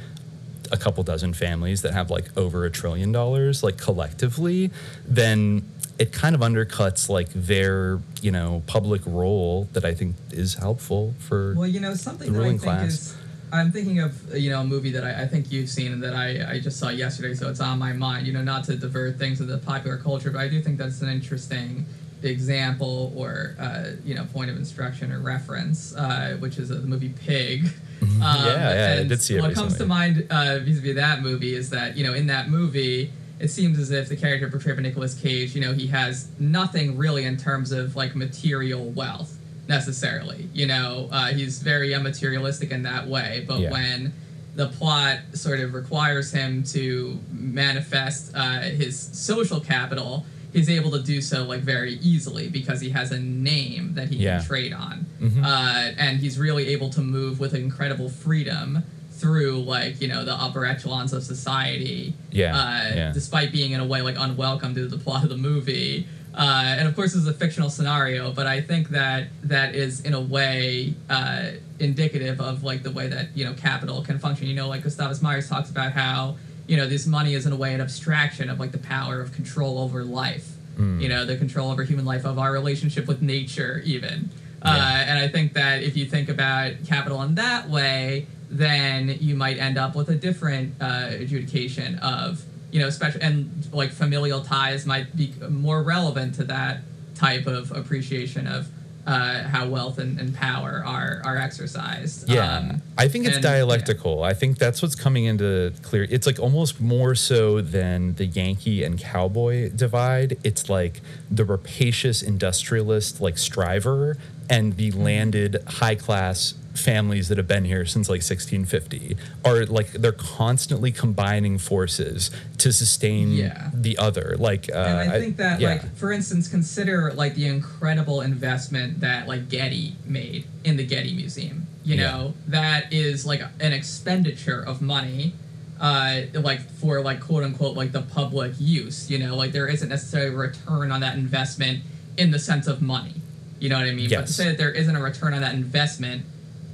a 0.73 0.77
couple 0.77 1.05
dozen 1.05 1.33
families 1.33 1.83
that 1.83 1.93
have 1.93 2.11
like 2.11 2.37
over 2.37 2.65
a 2.65 2.71
trillion 2.71 3.13
dollars 3.13 3.63
like 3.63 3.77
collectively 3.79 4.71
then 5.07 5.63
it 5.99 6.13
kind 6.13 6.35
of 6.35 6.41
undercuts 6.41 7.09
like 7.09 7.29
their 7.33 8.01
you 8.21 8.31
know 8.31 8.63
public 8.67 9.01
role 9.07 9.69
that 9.73 9.85
i 9.85 9.95
think 9.95 10.17
is 10.33 10.55
helpful 10.55 11.15
for 11.19 11.55
Well, 11.57 11.67
you 11.69 11.81
know, 11.81 11.95
something 11.95 12.27
the 12.27 12.33
that 12.33 12.39
I 12.39 12.43
ruling 12.43 12.59
think 12.59 12.73
class. 12.73 12.89
is. 12.93 13.17
I'm 13.53 13.71
thinking 13.71 14.01
of 14.01 14.13
you 14.37 14.51
know 14.51 14.63
a 14.63 14.65
movie 14.65 14.91
that 14.91 15.05
I, 15.05 15.23
I 15.23 15.27
think 15.29 15.53
you've 15.53 15.69
seen 15.69 15.93
and 15.93 16.03
that 16.03 16.15
I, 16.15 16.55
I 16.55 16.59
just 16.59 16.77
saw 16.81 16.89
yesterday, 16.89 17.35
so 17.35 17.49
it's 17.49 17.61
on 17.61 17.79
my 17.79 17.93
mind. 17.93 18.27
You 18.27 18.33
know, 18.33 18.43
not 18.43 18.65
to 18.65 18.75
divert 18.77 19.17
things 19.17 19.41
into 19.41 19.57
popular 19.59 19.97
culture, 19.97 20.31
but 20.33 20.41
I 20.41 20.49
do 20.49 20.61
think 20.61 20.77
that's 20.77 21.01
an 21.03 21.09
interesting 21.09 21.87
example 22.25 23.13
or 23.15 23.55
uh, 23.61 23.91
you 24.05 24.15
know 24.17 24.25
point 24.33 24.51
of 24.51 24.57
instruction 24.57 25.13
or 25.13 25.21
reference, 25.21 25.95
uh, 25.95 26.37
which 26.41 26.59
is 26.59 26.71
uh, 26.73 26.75
the 26.75 26.87
movie 26.87 27.11
Pig. 27.27 27.67
Um, 28.05 28.21
Yeah, 28.21 28.97
yeah, 28.97 29.01
I 29.01 29.05
did 29.05 29.23
see 29.23 29.37
it 29.37 29.41
What 29.41 29.55
comes 29.55 29.79
to 29.79 29.87
mind 29.87 30.27
uh, 30.29 30.59
vis-a-vis 30.59 30.95
that 30.97 31.23
movie 31.23 31.55
is 31.55 31.71
that 31.71 31.97
you 31.97 32.05
know 32.05 32.13
in 32.13 32.27
that 32.27 32.51
movie 32.51 33.11
it 33.41 33.49
seems 33.49 33.79
as 33.79 33.91
if 33.91 34.09
the 34.09 34.17
character 34.17 34.49
portrayed 34.49 34.77
by 34.77 34.83
Nicolas 34.83 35.15
Cage, 35.15 35.55
you 35.55 35.61
know, 35.61 35.73
he 35.73 35.87
has 35.89 36.29
nothing 36.39 36.97
really 36.97 37.25
in 37.25 37.37
terms 37.37 37.73
of 37.73 37.97
like 37.97 38.15
material 38.15 38.91
wealth 38.91 39.37
necessarily. 39.69 40.49
You 40.53 40.67
know, 40.67 41.09
uh, 41.11 41.27
he's 41.29 41.61
very 41.63 41.91
unmaterialistic 41.91 42.71
in 42.71 42.83
that 42.85 43.09
way. 43.09 43.45
But 43.47 43.61
Yeah. 43.61 43.71
when 43.71 44.13
the 44.57 44.69
plot 44.69 45.19
sort 45.33 45.59
of 45.61 45.75
requires 45.75 46.31
him 46.31 46.63
to 46.65 47.19
manifest 47.33 48.33
uh, 48.37 48.61
his 48.61 48.97
social 48.99 49.59
capital, 49.61 50.27
he's 50.53 50.69
able 50.71 50.93
to 50.93 51.03
do 51.03 51.21
so 51.21 51.43
like 51.45 51.63
very 51.63 51.95
easily 51.95 52.49
because 52.49 52.81
he 52.81 52.91
has 52.91 53.11
a 53.11 53.19
name 53.19 53.95
that 53.95 54.09
he 54.11 54.17
Yeah. 54.17 54.39
can 54.39 54.47
trade 54.47 54.73
on, 54.73 55.07
Mhm. 55.21 55.45
uh, 55.45 55.93
and 55.99 56.21
he's 56.21 56.39
really 56.39 56.69
able 56.69 56.89
to 56.91 57.01
move 57.01 57.41
with 57.41 57.53
incredible 57.55 58.09
freedom 58.09 58.85
through 59.17 59.63
like 59.63 60.01
you 60.01 60.09
know 60.09 60.25
the 60.25 60.35
upper 60.35 60.65
echelons 60.67 61.13
of 61.13 61.23
society 61.23 62.15
Yeah, 62.31 62.57
uh, 62.57 62.95
yeah. 62.95 63.13
despite 63.13 63.53
being 63.53 63.73
in 63.73 63.81
a 63.81 63.87
way 63.87 64.03
like 64.03 64.17
unwelcome 64.19 64.75
to 64.75 64.87
the 64.89 64.99
plot 64.99 65.23
of 65.23 65.29
the 65.31 65.37
movie. 65.37 66.07
Uh, 66.37 66.75
and 66.79 66.89
of 66.89 66.97
course, 66.97 67.13
this 67.13 67.23
is 67.23 67.29
a 67.29 67.33
fictional 67.33 67.71
scenario, 67.71 68.33
but 68.33 68.45
I 68.49 68.61
think 68.61 68.89
that 68.89 69.29
that 69.45 69.77
is 69.77 70.01
in 70.01 70.15
a 70.15 70.21
way 70.21 70.95
uh, 71.09 71.51
indicative 71.79 72.41
of 72.41 72.65
like 72.65 72.83
the 72.83 72.91
way 72.91 73.07
that 73.07 73.37
you 73.37 73.45
know 73.45 73.55
capital 73.55 74.03
can 74.03 74.19
function. 74.19 74.49
You 74.49 74.55
know, 74.55 74.69
like 74.69 74.83
Gustavus 74.83 75.23
Myers 75.23 75.49
talks 75.49 75.71
about 75.71 75.93
how 75.93 76.37
you 76.67 76.77
know 76.77 76.89
this 76.89 77.07
money 77.07 77.35
is 77.35 77.47
in 77.47 77.53
a 77.53 77.57
way 77.57 77.73
an 77.73 77.81
abstraction 77.81 78.51
of 78.51 78.59
like 78.59 78.73
the 78.73 78.79
power 78.79 79.21
of 79.21 79.33
control 79.33 79.79
over 79.79 80.03
life. 80.03 80.49
Mm. 80.77 81.01
You 81.01 81.09
know, 81.09 81.25
the 81.25 81.37
control 81.37 81.71
over 81.71 81.85
human 81.85 82.05
life, 82.05 82.25
of 82.25 82.37
our 82.37 82.51
relationship 82.51 83.07
with 83.07 83.23
nature, 83.23 83.81
even. 83.85 84.31
Yeah. 84.65 84.71
Uh, 84.73 85.05
and 85.09 85.19
I 85.19 85.29
think 85.29 85.53
that 85.53 85.85
if 85.85 85.97
you 85.97 86.05
think 86.07 86.29
about 86.29 86.73
capital 86.85 87.23
in 87.23 87.37
that 87.37 87.69
way, 87.69 88.27
then 88.59 89.17
you 89.21 89.35
might 89.35 89.59
end 89.59 89.77
up 89.79 89.95
with 89.97 90.09
a 90.09 90.15
different 90.15 90.75
uh, 90.81 91.09
adjudication 91.11 91.99
of, 91.99 92.43
you 92.71 92.81
know, 92.81 92.91
special 92.91 93.21
and 93.23 93.69
like 93.73 93.91
familial 93.91 94.41
ties 94.43 94.87
might 94.87 95.15
be 95.17 95.35
more 95.49 95.83
relevant 95.83 96.35
to 96.37 96.45
that 96.45 96.81
type 97.15 97.47
of 97.47 97.71
appreciation 97.73 98.47
of 98.47 98.69
uh, 99.07 99.43
how 99.43 99.69
wealth 99.69 99.99
and, 99.99 100.19
and 100.19 100.35
power 100.35 100.83
are 100.87 101.21
are 101.25 101.37
exercised. 101.37 102.27
Yeah, 102.29 102.57
Um, 102.59 102.83
I 102.97 103.07
think 103.09 103.27
it's 103.27 103.37
and- 103.37 103.45
yeah. 103.45 103.51
dialectical. 103.51 104.23
I 104.23 104.33
think 104.33 104.57
that's 104.59 104.81
what's 104.81 104.95
coming 104.95 105.25
into 105.27 105.73
clear. 105.83 106.07
It's 106.09 106.27
like 106.27 106.39
almost 106.39 106.81
more 106.81 107.15
so 107.15 107.61
than 107.61 108.15
the 108.15 108.25
Yankee 108.25 108.83
and 108.83 108.99
cowboy 108.99 109.71
divide. 109.71 110.39
It's 110.43 110.71
like 110.71 111.03
the 111.31 111.45
rapacious 111.45 112.23
industrialist, 112.23 113.21
like 113.21 113.37
striver, 113.37 114.17
and 114.49 114.77
the 114.77 114.91
Mm-hmm. 114.91 115.03
landed 115.03 115.63
high 115.67 115.97
class 115.97 116.55
families 116.75 117.29
that 117.29 117.39
have 117.39 117.47
been 117.49 117.65
here 117.65 117.85
since 117.87 118.09
like 118.09 118.19
1650 118.23 119.17
are 119.45 119.65
like 119.67 119.93
they're 119.93 120.13
constantly 120.13 120.91
combining 120.93 121.59
forces 121.59 122.31
to 122.59 122.73
sustain 122.73 123.33
Yeah. 123.33 123.71
the 123.73 123.97
other. 123.99 124.37
Like, 124.39 124.69
uh, 124.73 124.77
and 124.79 125.11
I 125.11 125.21
think 125.21 125.37
that, 125.39 125.61
yeah. 125.61 125.69
like, 125.75 125.97
for 125.97 126.13
instance, 126.13 126.49
consider 126.49 127.13
like 127.13 127.35
the 127.35 127.47
incredible 127.47 128.21
investment 128.21 129.01
that 129.01 129.29
like 129.29 129.49
Getty 129.49 129.97
made 130.05 130.45
in 130.65 130.77
the 130.77 130.85
Getty 130.85 131.15
Museum. 131.15 131.67
You 131.85 131.97
Yeah. 131.97 132.11
know, 132.11 132.35
that 132.49 132.93
is 132.93 133.25
like 133.25 133.43
an 133.61 133.73
expenditure 133.73 134.61
of 134.61 134.81
money, 134.83 135.35
uh, 135.81 136.23
like 136.35 136.61
for 136.79 137.01
like 137.03 137.21
quote 137.21 137.45
unquote 137.45 137.77
like 137.77 137.93
the 137.93 138.03
public 138.03 138.55
use. 138.59 139.11
You 139.11 139.19
know, 139.19 139.37
like 139.37 139.53
there 139.53 139.69
isn't 139.69 139.89
necessarily 139.89 140.35
a 140.35 140.37
return 140.37 140.91
on 140.91 141.01
that 141.01 141.17
investment 141.17 141.81
in 142.17 142.31
the 142.31 142.39
sense 142.39 142.67
of 142.67 142.81
money. 142.83 143.15
You 143.61 143.69
know 143.69 143.79
what 143.79 143.87
I 143.87 143.93
mean? 143.93 144.11
But 144.11 144.27
to 144.27 144.33
say 144.33 144.47
that 144.47 144.59
there 144.59 144.71
isn't 144.73 144.95
a 144.95 145.01
return 145.03 145.33
on 145.35 145.41
that 145.43 145.55
investment 145.55 146.25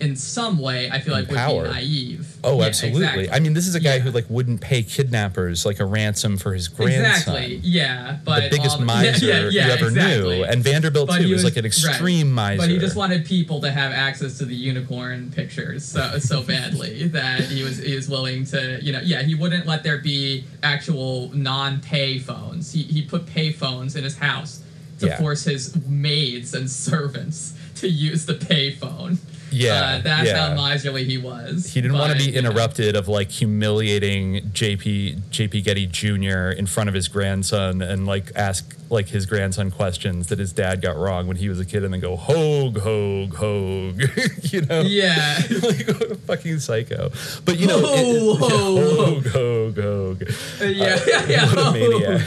in 0.01 0.17
some 0.17 0.59
way, 0.59 0.91
I 0.91 0.99
feel 1.01 1.13
like 1.13 1.29
would 1.29 1.37
Power. 1.37 1.65
be 1.65 1.71
naive. 1.71 2.37
Oh, 2.43 2.59
Yeah, 2.61 2.67
absolutely. 2.69 3.01
exactly. 3.03 3.31
I 3.31 3.39
mean, 3.39 3.53
this 3.53 3.67
is 3.67 3.75
a 3.75 3.81
guy 3.81 3.97
Yeah. 3.97 4.01
who 4.01 4.11
like 4.13 4.25
wouldn't 4.31 4.61
pay 4.63 4.83
kidnappers 4.83 5.67
like 5.67 5.79
a 5.79 5.85
ransom 5.85 6.39
for 6.39 6.55
his 6.55 6.69
grandson. 6.69 7.37
Exactly. 7.37 7.61
Yeah, 7.63 8.17
but 8.25 8.45
the 8.45 8.57
biggest 8.57 8.79
the- 8.79 8.85
miser 8.87 9.27
yeah, 9.51 9.67
you 9.67 9.73
ever 9.73 9.89
exactly. 9.89 10.39
knew, 10.39 10.45
and 10.45 10.65
Vanderbilt 10.65 11.09
But 11.09 11.19
too 11.19 11.25
he 11.27 11.33
was, 11.33 11.45
like 11.45 11.57
an 11.57 11.65
right. 11.65 11.67
extreme 11.67 12.33
miser. 12.33 12.63
But 12.63 12.71
he 12.71 12.79
just 12.79 12.97
wanted 12.97 13.27
people 13.27 13.61
to 13.61 13.71
have 13.71 13.93
access 13.93 14.39
to 14.39 14.45
the 14.47 14.55
unicorn 14.55 15.31
pictures 15.35 15.85
so 15.85 16.19
so 16.19 16.43
badly 16.55 17.09
that 17.09 17.41
he 17.43 17.63
was 17.63 17.79
he 17.79 17.95
was 17.95 18.09
willing 18.09 18.45
to 18.47 18.79
you 18.83 18.93
know 18.93 19.01
yeah 19.05 19.23
he 19.23 19.35
wouldn't 19.35 19.67
let 19.67 19.83
there 19.83 19.99
be 19.99 20.45
actual 20.63 21.31
non-pay 21.35 22.19
phones. 22.19 22.73
He 22.73 22.83
he 22.85 23.03
put 23.03 23.27
pay 23.27 23.53
phones 23.53 23.97
in 23.97 24.05
his 24.05 24.17
house 24.17 24.61
to 25.01 25.15
force 25.17 25.45
his 25.45 25.77
maids 25.87 26.55
and 26.55 26.71
servants 26.89 27.55
to 27.77 27.89
use 27.89 28.27
the 28.27 28.35
pay 28.35 28.71
phone. 28.71 29.19
Yeah, 29.53 29.73
uh, 29.99 30.01
that's 30.01 30.29
yeah. 30.29 30.55
how 30.55 30.55
miserly 30.55 31.05
he 31.05 31.19
was. 31.19 31.73
He 31.73 31.81
didn't 31.81 31.97
want 31.99 32.13
to 32.13 32.19
be 32.19 32.35
interrupted 32.35 32.97
of 32.97 33.09
like 33.09 33.31
humiliating 33.31 34.51
JP 34.53 35.21
JP 35.31 35.65
Getty 35.65 35.87
Jr. 35.87 36.51
in 36.57 36.67
front 36.67 36.89
of 36.89 36.95
his 36.95 37.09
grandson 37.09 37.83
and 37.83 38.07
like 38.07 38.31
ask 38.37 38.77
like 38.91 39.09
his 39.09 39.25
grandson 39.25 39.71
questions 39.71 40.27
that 40.29 40.39
his 40.41 40.53
dad 40.53 40.83
got 40.83 40.97
wrong 40.97 41.29
when 41.29 41.37
he 41.37 41.49
was 41.49 41.61
a 41.61 41.65
kid 41.65 41.85
and 41.85 41.95
then 41.95 42.01
go 42.01 42.17
hogue 42.17 42.77
hogue 42.81 43.33
hogue 43.37 44.03
you 44.43 44.63
know 44.63 44.81
Yeah. 44.81 45.39
like 45.63 45.87
what 45.87 46.11
a 46.11 46.17
fucking 46.27 46.59
psycho 46.59 47.11
but 47.45 47.57
you 47.61 47.69
know 47.69 47.79
Ho, 47.81 48.35
ho, 48.35 48.81
hogue 49.21 49.27
hogue 49.29 49.79
hogue 49.79 50.23
Uh, 50.61 50.65
yeah, 50.65 50.99
yeah, 51.07 51.27
yeah. 51.29 51.47
what 51.55 51.67
a 51.69 51.73
maniac 51.73 52.23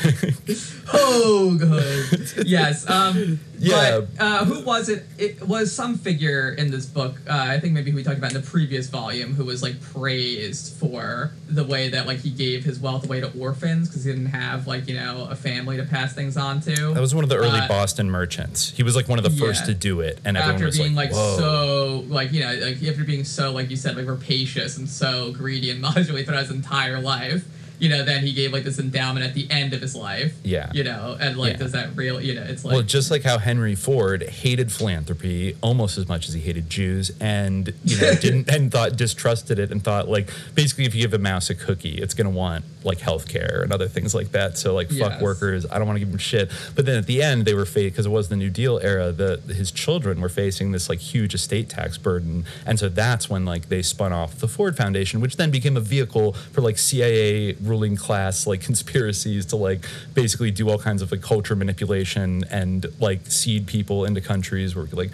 Hogue, 0.87 1.61
Hogue. 1.63 2.45
yes. 2.45 2.89
Um, 2.89 3.39
Yeah. 3.57 4.01
But 4.17 4.23
uh, 4.23 4.45
who 4.45 4.61
was 4.61 4.89
it? 4.89 5.05
It 5.17 5.41
was 5.47 5.71
some 5.73 5.97
figure 5.97 6.51
in 6.57 6.69
this 6.71 6.85
book. 6.85 7.12
Uh, 7.27 7.34
I 7.49 7.60
think 7.60 7.73
maybe 7.73 7.91
we 7.91 8.03
talked 8.03 8.18
about 8.18 8.34
in 8.34 8.41
the 8.41 8.48
previous 8.48 8.88
volume, 8.90 9.34
who 9.34 9.45
was 9.45 9.61
like 9.64 9.80
praised 9.81 10.73
for 10.77 11.31
the 11.48 11.64
way 11.64 11.90
that 11.90 12.07
like 12.07 12.19
he 12.19 12.30
gave 12.30 12.64
his 12.64 12.80
wealth 12.80 13.06
away 13.06 13.22
to 13.22 13.31
orphans 13.40 13.88
because 13.90 14.03
he 14.03 14.11
didn't 14.11 14.27
have 14.27 14.68
like 14.68 14.88
you 14.88 14.95
know 14.95 15.27
a 15.30 15.35
family 15.35 15.77
to 15.77 15.84
pass 15.84 16.14
things 16.14 16.38
on 16.38 16.60
to. 16.61 16.94
that 16.94 17.02
was 17.02 17.14
one 17.15 17.23
of 17.23 17.30
the 17.30 17.38
early 17.38 17.60
Uh, 17.60 17.68
Boston 17.68 18.10
merchants. 18.10 18.72
He 18.72 18.84
was 18.84 18.95
like 18.95 19.07
one 19.07 19.18
of 19.19 19.23
the 19.23 19.30
first 19.31 19.65
to 19.65 19.73
do 19.73 20.02
it 20.02 20.19
and 20.26 20.38
everyone 20.38 20.64
after 20.64 20.77
being 20.77 20.95
like, 20.95 21.11
like, 21.11 21.38
so 21.40 22.03
like 22.07 22.31
you 22.31 22.41
know 22.41 22.53
like 22.53 22.81
after 22.84 23.03
being 23.03 23.23
so 23.23 23.52
like 23.52 23.69
you 23.69 23.76
said 23.76 23.95
like 23.95 24.07
rapacious 24.07 24.77
and 24.77 24.90
so 24.90 25.31
greedy 25.31 25.69
and 25.69 25.81
miserly 25.95 26.23
throughout 26.23 26.41
his 26.41 26.52
entire 26.52 26.99
life 26.99 27.45
you 27.84 27.89
know 27.89 28.01
then 28.03 28.19
he 28.26 28.31
gave 28.34 28.53
like 28.53 28.64
this 28.64 28.80
endowment 28.80 29.26
at 29.26 29.34
the 29.34 29.45
end 29.51 29.73
of 29.73 29.81
his 29.81 29.93
life 29.95 30.34
Yeah. 30.43 30.72
you 30.73 30.84
know 30.84 31.18
and 31.19 31.38
like 31.38 31.53
Yeah. 31.53 31.57
does 31.64 31.72
that 31.73 31.88
real 31.95 32.22
you 32.22 32.34
know 32.34 32.43
it's 32.43 32.64
like 32.65 32.73
well, 32.73 32.81
just 32.97 33.11
like 33.11 33.23
how 33.23 33.38
Henry 33.38 33.76
Ford 33.76 34.23
hated 34.23 34.72
philanthropy 34.72 35.55
almost 35.61 35.97
as 35.97 36.07
much 36.07 36.27
as 36.27 36.34
he 36.34 36.41
hated 36.41 36.69
Jews, 36.69 37.11
and 37.19 37.73
you 37.84 37.97
know 37.99 38.14
didn't 38.26 38.49
and 38.49 38.72
thought 38.72 38.95
distrusted 38.95 39.60
it 39.60 39.72
and 39.72 39.84
thought 39.84 40.07
like 40.07 40.30
basically 40.55 40.85
if 40.85 40.95
you 40.95 41.01
give 41.01 41.14
a 41.14 41.18
mouse 41.19 41.49
a 41.49 41.55
cookie, 41.55 41.97
it's 42.01 42.14
gonna 42.14 42.30
want 42.30 42.64
like 42.84 42.99
healthcare 42.99 43.64
and 43.64 43.72
other 43.73 43.88
things 43.88 44.14
like 44.15 44.31
that. 44.31 44.57
So 44.57 44.73
like 44.73 44.88
fuck 44.89 45.14
Yes. 45.14 45.22
workers, 45.22 45.65
I 45.69 45.77
don't 45.77 45.88
want 45.88 45.95
to 45.97 45.99
give 45.99 46.10
them 46.10 46.18
shit. 46.19 46.51
But 46.76 46.85
then 46.85 46.97
at 46.97 47.05
the 47.07 47.22
end 47.22 47.45
they 47.45 47.53
were 47.53 47.65
faced 47.65 47.93
because 47.93 48.05
it 48.05 48.10
was 48.19 48.30
the 48.30 48.35
New 48.35 48.49
Deal 48.49 48.80
era. 48.81 49.11
The 49.11 49.41
his 49.61 49.72
children 49.72 50.22
were 50.22 50.30
facing 50.30 50.72
this 50.72 50.88
like 50.89 50.99
huge 50.99 51.34
estate 51.34 51.68
tax 51.69 51.97
burden, 51.97 52.45
and 52.65 52.80
so 52.80 52.88
that's 52.89 53.30
when 53.30 53.43
like 53.45 53.69
they 53.69 53.81
spun 53.81 54.14
off 54.14 54.35
the 54.39 54.47
Ford 54.47 54.77
Foundation, 54.77 55.19
which 55.22 55.35
then 55.38 55.51
became 55.51 55.76
a 55.77 55.81
vehicle 55.81 56.34
for 56.53 56.61
like 56.61 56.77
CIA 56.77 57.53
ruling 57.73 57.95
class 57.95 58.35
like 58.51 58.61
conspiracies 58.61 59.43
to 59.51 59.55
like 59.55 59.81
basically 60.13 60.51
do 60.51 60.69
all 60.69 60.77
kinds 60.89 61.01
of 61.01 61.07
like 61.11 61.23
culture 61.33 61.55
manipulation 61.55 62.43
and 62.59 62.85
like 62.99 63.21
seed 63.39 63.65
people 63.75 64.05
into 64.07 64.21
countries 64.21 64.69
where 64.75 64.85
like 64.91 65.11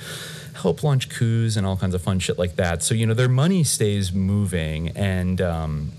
help 0.64 0.84
launch 0.84 1.04
coups 1.18 1.56
and 1.58 1.64
all 1.68 1.78
kinds 1.78 1.96
of 1.96 2.02
fun 2.02 2.20
shit 2.20 2.38
like 2.44 2.56
that. 2.64 2.84
So 2.84 2.92
you 3.00 3.06
know 3.08 3.16
their 3.22 3.36
money 3.44 3.64
stays 3.64 4.06
moving 4.12 4.80
and. 5.12 5.40
um 5.42 5.92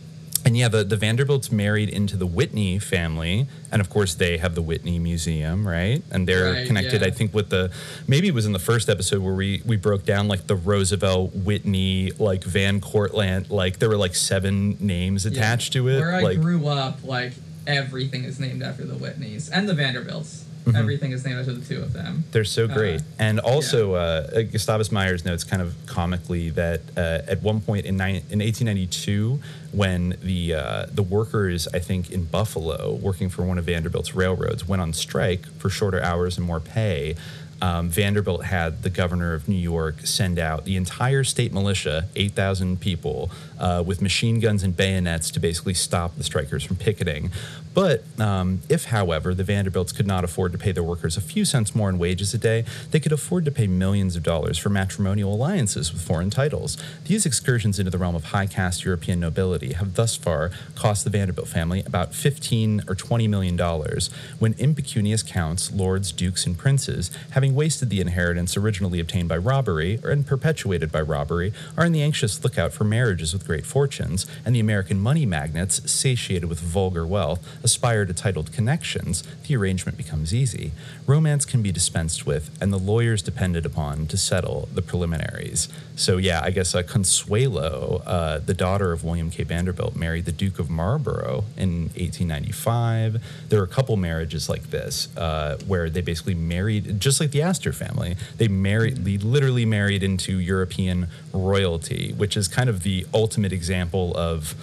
and 0.45 0.57
yeah, 0.57 0.69
the, 0.69 0.85
the 0.85 0.97
Vanderbilts 0.97 1.53
married 1.53 1.89
into 1.89 2.17
the 2.17 2.27
Whitney 2.27 2.79
family, 2.79 3.47
and 3.71 3.81
of 3.81 3.91
course 3.91 4.15
they 4.15 4.39
have 4.39 4.55
the 4.55 4.63
Whitney 4.63 4.99
Museum, 4.99 5.67
right? 5.67 6.03
And 6.11 6.27
they're 6.27 6.53
Right, 6.53 6.67
connected, 6.67 7.03
yeah. 7.03 7.09
I 7.09 7.11
think, 7.11 7.35
with 7.35 7.51
the 7.51 7.71
maybe 8.09 8.29
it 8.29 8.35
was 8.35 8.47
in 8.47 8.53
the 8.53 8.59
first 8.59 8.89
episode 8.89 9.23
where 9.23 9.35
we 9.35 9.63
we 9.67 9.77
broke 9.77 10.05
down 10.05 10.29
like 10.29 10.47
the 10.47 10.57
Roosevelt, 10.57 11.35
Whitney, 11.35 12.13
like 12.19 12.45
Van 12.45 12.81
Cortlandt, 12.81 13.51
like 13.51 13.79
there 13.79 13.89
were 13.89 13.97
like 13.97 14.15
seven 14.15 14.77
names 14.81 15.25
yeah. 15.25 15.33
attached 15.33 15.73
to 15.75 15.89
it. 15.89 15.99
where 16.01 16.15
I 16.15 16.23
like 16.23 16.41
grew 16.41 16.67
up 16.67 17.05
like 17.05 17.33
everything 17.67 18.25
is 18.25 18.41
named 18.41 18.63
after 18.63 18.85
the 18.85 18.95
Whitneys 18.95 19.51
and 19.53 19.69
the 19.69 19.75
Vanderbilts 19.75 20.45
Mm-hmm. 20.71 20.81
everything 20.83 21.13
is 21.13 21.25
named 21.25 21.39
after 21.41 21.53
the 21.53 21.65
two 21.65 21.81
of 21.83 21.93
them 21.93 22.25
They're 22.33 22.45
so 22.45 22.65
Uh, 22.65 22.75
great. 22.75 23.01
and 23.19 23.41
also, 23.41 23.95
uh, 23.95 24.43
Gustavus 24.43 24.91
Myers 24.93 25.25
notes 25.25 25.45
kind 25.45 25.63
of 25.63 25.75
comically 25.87 26.51
that 26.51 26.81
uh, 26.97 27.23
at 27.33 27.43
one 27.43 27.61
point 27.61 27.87
in, 27.87 27.97
nine, 27.97 28.17
in 28.31 28.39
1892, 28.41 29.41
when 29.73 30.17
the 30.23 30.55
uh, 30.55 30.87
the 30.93 31.03
workers, 31.03 31.69
I 31.73 31.79
think 31.79 32.11
in 32.11 32.25
Buffalo, 32.25 32.95
working 32.95 33.29
for 33.31 33.43
one 33.45 33.59
of 33.59 33.65
Vanderbilt's 33.67 34.15
railroads, 34.15 34.67
went 34.67 34.83
on 34.83 34.93
strike 34.93 35.47
for 35.59 35.71
shorter 35.71 36.03
hours 36.03 36.37
and 36.39 36.47
more 36.47 36.61
pay. 36.61 37.15
Um, 37.63 37.89
Vanderbilt 37.91 38.45
had 38.45 38.83
the 38.83 38.91
governor 38.91 39.35
of 39.35 39.49
New 39.49 39.57
York 39.57 40.07
send 40.07 40.39
out 40.39 40.65
the 40.65 40.77
entire 40.77 41.25
state 41.25 41.53
militia, 41.53 42.07
8,000 42.17 42.81
people, 42.81 43.31
uh, 43.59 43.83
with 43.87 44.01
machine 44.01 44.41
guns 44.41 44.63
and 44.63 44.77
bayonets 44.77 45.31
to 45.33 45.41
basically 45.41 45.75
stop 45.75 46.17
the 46.17 46.25
strikers 46.25 46.65
from 46.65 46.77
picketing. 46.77 47.31
But 47.73 48.03
um, 48.19 48.63
if, 48.69 48.87
however, 48.87 49.33
the 49.33 49.45
Vanderbilts 49.45 49.93
could 49.93 50.07
not 50.07 50.25
afford 50.25 50.53
to 50.53 50.59
pay 50.59 50.73
their 50.73 50.83
workers 50.83 51.17
a 51.17 51.21
few 51.21 51.45
cents 51.45 51.75
more 51.75 51.89
in 51.89 51.99
wages 51.99 52.35
a 52.35 52.39
day, 52.39 52.65
they 52.91 52.99
could 52.99 53.13
afford 53.13 53.45
to 53.45 53.53
pay 53.53 53.69
millions 53.69 54.17
of 54.17 54.23
dollars 54.23 54.59
for 54.59 54.71
matrimonial 54.71 55.33
alliances 55.35 55.93
with 55.93 56.03
foreign 56.03 56.31
titles. 56.31 56.77
These 57.05 57.27
excursions 57.27 57.79
into 57.79 57.91
the 57.91 57.99
realm 57.99 58.17
of 58.17 58.25
high 58.25 58.47
caste 58.47 58.85
European 58.85 59.21
nobility 59.21 59.75
have 59.75 59.95
thus 59.95 60.17
far 60.17 60.51
cost 60.75 61.05
the 61.05 61.11
Vanderbilt 61.11 61.49
family 61.49 61.85
about 61.87 62.13
15 62.13 62.83
or 62.89 62.95
20 62.95 63.29
million 63.29 63.57
dollars, 63.57 64.11
when 64.39 64.55
impecunious 64.59 65.23
counts, 65.23 65.71
lords, 65.71 66.13
dukes, 66.13 66.47
and 66.47 66.59
princes, 66.59 67.11
having 67.31 67.50
wasted 67.51 67.91
the 67.91 68.01
inheritance 68.01 68.57
originally 68.57 69.01
obtained 69.01 69.29
by 69.29 69.37
robbery 69.37 69.99
and 70.05 70.27
perpetuated 70.27 70.91
by 70.91 71.01
robbery, 71.01 71.53
are 71.77 71.85
in 71.85 71.93
the 71.93 72.03
anxious 72.03 72.43
lookout 72.43 72.73
for 72.73 72.85
marriages 72.85 73.33
with 73.33 73.47
great 73.47 73.67
fortunes, 73.67 74.27
and 74.45 74.55
the 74.55 74.61
American 74.61 75.01
money 75.01 75.27
magnates, 75.27 75.91
satiated 75.91 76.49
with 76.49 76.61
vulgar 76.61 77.07
wealth, 77.07 77.47
aspire 77.63 78.05
to 78.05 78.15
titled 78.15 78.53
connections, 78.53 79.23
the 79.47 79.57
arrangement 79.57 79.99
becomes 79.99 80.35
easy. 80.35 80.73
Romance 81.07 81.45
can 81.45 81.63
be 81.63 81.73
dispensed 81.73 82.27
with, 82.27 82.51
and 82.61 82.73
the 82.73 82.79
lawyers 82.79 83.23
depended 83.23 83.67
upon 83.67 84.07
to 84.07 84.17
settle 84.17 84.69
the 84.73 84.83
preliminaries. 84.83 85.69
So, 85.97 86.17
yeah, 86.17 86.41
I 86.43 86.51
guess 86.51 86.75
uh, 86.75 86.83
Consuelo, 86.83 88.03
uh, 88.07 88.39
the 88.39 88.55
daughter 88.55 88.93
of 88.93 89.05
William 89.05 89.31
K. 89.31 89.43
Vanderbilt, 89.43 89.97
married 89.97 90.25
the 90.25 90.33
Duke 90.33 90.59
of 90.59 90.71
Marlborough 90.71 91.45
in 91.57 91.91
1895. 91.97 93.23
There 93.49 93.59
were 93.59 93.65
a 93.65 93.69
couple 93.69 93.97
marriages 93.97 94.49
like 94.49 94.71
this 94.71 95.15
uh, 95.17 95.59
where 95.67 95.91
they 95.91 96.01
basically 96.01 96.35
married, 96.35 97.01
just 97.01 97.21
like 97.21 97.33
the 97.33 97.40
Astor 97.43 97.73
family, 97.73 98.17
they 98.37 98.49
married, 98.49 99.05
they 99.05 99.19
literally 99.19 99.65
married 99.65 100.03
into 100.03 100.39
European 100.39 101.09
royalty, 101.33 102.13
which 102.17 102.37
is 102.37 102.49
kind 102.49 102.69
of 102.69 102.83
the 102.83 103.07
ultimate 103.13 103.53
example 103.53 104.17
of 104.17 104.55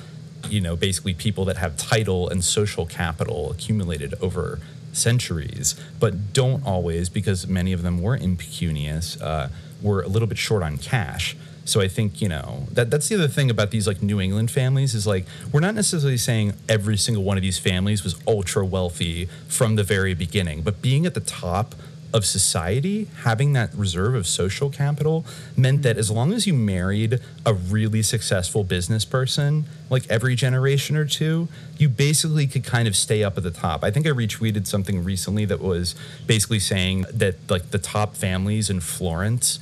you 0.50 0.62
know, 0.62 0.76
basically 0.76 1.14
people 1.14 1.46
that 1.46 1.58
have 1.58 1.78
title 1.78 2.30
and 2.30 2.44
social 2.44 2.86
capital 2.86 3.52
accumulated 3.52 4.14
over 4.22 4.60
centuries, 4.94 5.76
but 6.00 6.34
don't 6.34 6.66
always, 6.66 7.10
because 7.10 7.48
many 7.48 7.74
of 7.74 7.82
them 7.82 8.02
were 8.02 8.16
impecunious, 8.16 9.20
uh, 9.22 9.50
were 9.82 10.02
a 10.02 10.08
little 10.08 10.28
bit 10.28 10.38
short 10.38 10.64
on 10.64 10.78
cash. 10.78 11.36
So 11.66 11.82
I 11.82 11.90
think 11.90 12.22
you 12.22 12.30
know 12.30 12.68
that 12.72 12.90
that's 12.90 13.10
the 13.10 13.16
other 13.16 13.28
thing 13.28 13.50
about 13.50 13.72
these 13.72 13.88
like 13.88 14.02
New 14.02 14.22
England 14.22 14.50
families 14.50 14.96
is 14.96 15.06
like 15.06 15.26
we're 15.52 15.60
not 15.60 15.76
necessarily 15.76 16.18
saying 16.18 16.54
every 16.70 16.96
single 16.96 17.26
one 17.26 17.36
of 17.36 17.44
these 17.44 17.60
families 17.60 18.06
was 18.06 18.16
ultra 18.26 18.66
wealthy 18.66 19.26
from 19.50 19.76
the 19.76 19.84
very 19.84 20.14
beginning, 20.14 20.62
but 20.62 20.82
being 20.82 21.06
at 21.06 21.14
the 21.14 21.20
top 21.20 21.76
of 22.14 22.26
society, 22.26 23.08
having 23.24 23.54
that 23.54 23.74
reserve 23.74 24.16
of 24.16 24.26
social 24.26 24.70
capital 24.70 25.26
meant 25.56 25.84
that 25.84 25.98
as 25.98 26.10
long 26.10 26.34
as 26.34 26.48
you 26.48 26.54
married 26.54 27.20
a 27.46 27.54
really 27.54 28.02
successful 28.02 28.64
business 28.64 29.06
person, 29.06 29.66
like 29.90 30.10
every 30.10 30.36
generation 30.36 30.96
or 30.96 31.06
two, 31.06 31.48
you 31.78 31.90
basically 31.90 32.48
could 32.48 32.64
kind 32.64 32.88
of 32.88 32.96
stay 32.96 33.24
up 33.24 33.38
at 33.38 33.44
the 33.44 33.52
top. 33.52 33.84
I 33.84 33.92
think 33.92 34.08
I 34.08 34.12
retweeted 34.12 34.68
something 34.68 35.04
recently 35.04 35.46
that 35.46 35.60
was 35.62 35.96
basically 36.26 36.60
saying 36.60 37.06
that 37.14 37.36
like 37.50 37.72
the 37.72 37.80
top 37.80 38.16
families 38.16 38.70
in 38.70 38.80
Florence 38.80 39.60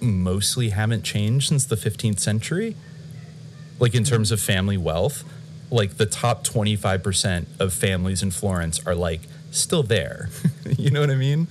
mostly 0.00 0.70
haven't 0.70 1.02
changed 1.02 1.48
since 1.48 1.66
the 1.66 1.76
15th 1.76 2.20
century. 2.20 2.76
Like 3.78 3.94
in 3.94 4.04
terms 4.04 4.30
of 4.30 4.40
family 4.40 4.76
wealth, 4.76 5.24
like 5.70 5.96
the 5.96 6.06
top 6.06 6.44
25% 6.44 7.46
of 7.58 7.72
families 7.72 8.22
in 8.22 8.30
Florence 8.30 8.84
are 8.86 8.94
like 8.94 9.22
still 9.50 9.82
there. 9.82 10.28
you 10.78 10.90
know 10.90 11.00
what 11.00 11.10
I 11.10 11.16
mean? 11.16 11.48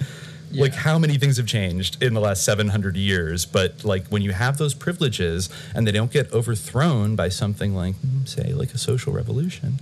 Like 0.51 0.73
how 0.73 0.97
many 0.97 1.17
things 1.17 1.37
have 1.37 1.47
changed 1.47 2.01
in 2.01 2.13
the 2.13 2.19
last 2.19 2.43
700 2.43 2.95
years, 2.95 3.45
but 3.45 3.83
like 3.83 4.07
when 4.07 4.21
you 4.21 4.31
have 4.31 4.57
those 4.57 4.73
privileges 4.73 5.49
and 5.75 5.85
they 5.85 5.91
don't 5.91 6.11
get 6.11 6.31
overthrown 6.33 7.15
by 7.15 7.29
something 7.29 7.75
like 7.75 7.95
mm, 7.95 8.27
say 8.27 8.53
like 8.53 8.73
a 8.73 8.77
social 8.77 9.13
revolution, 9.13 9.79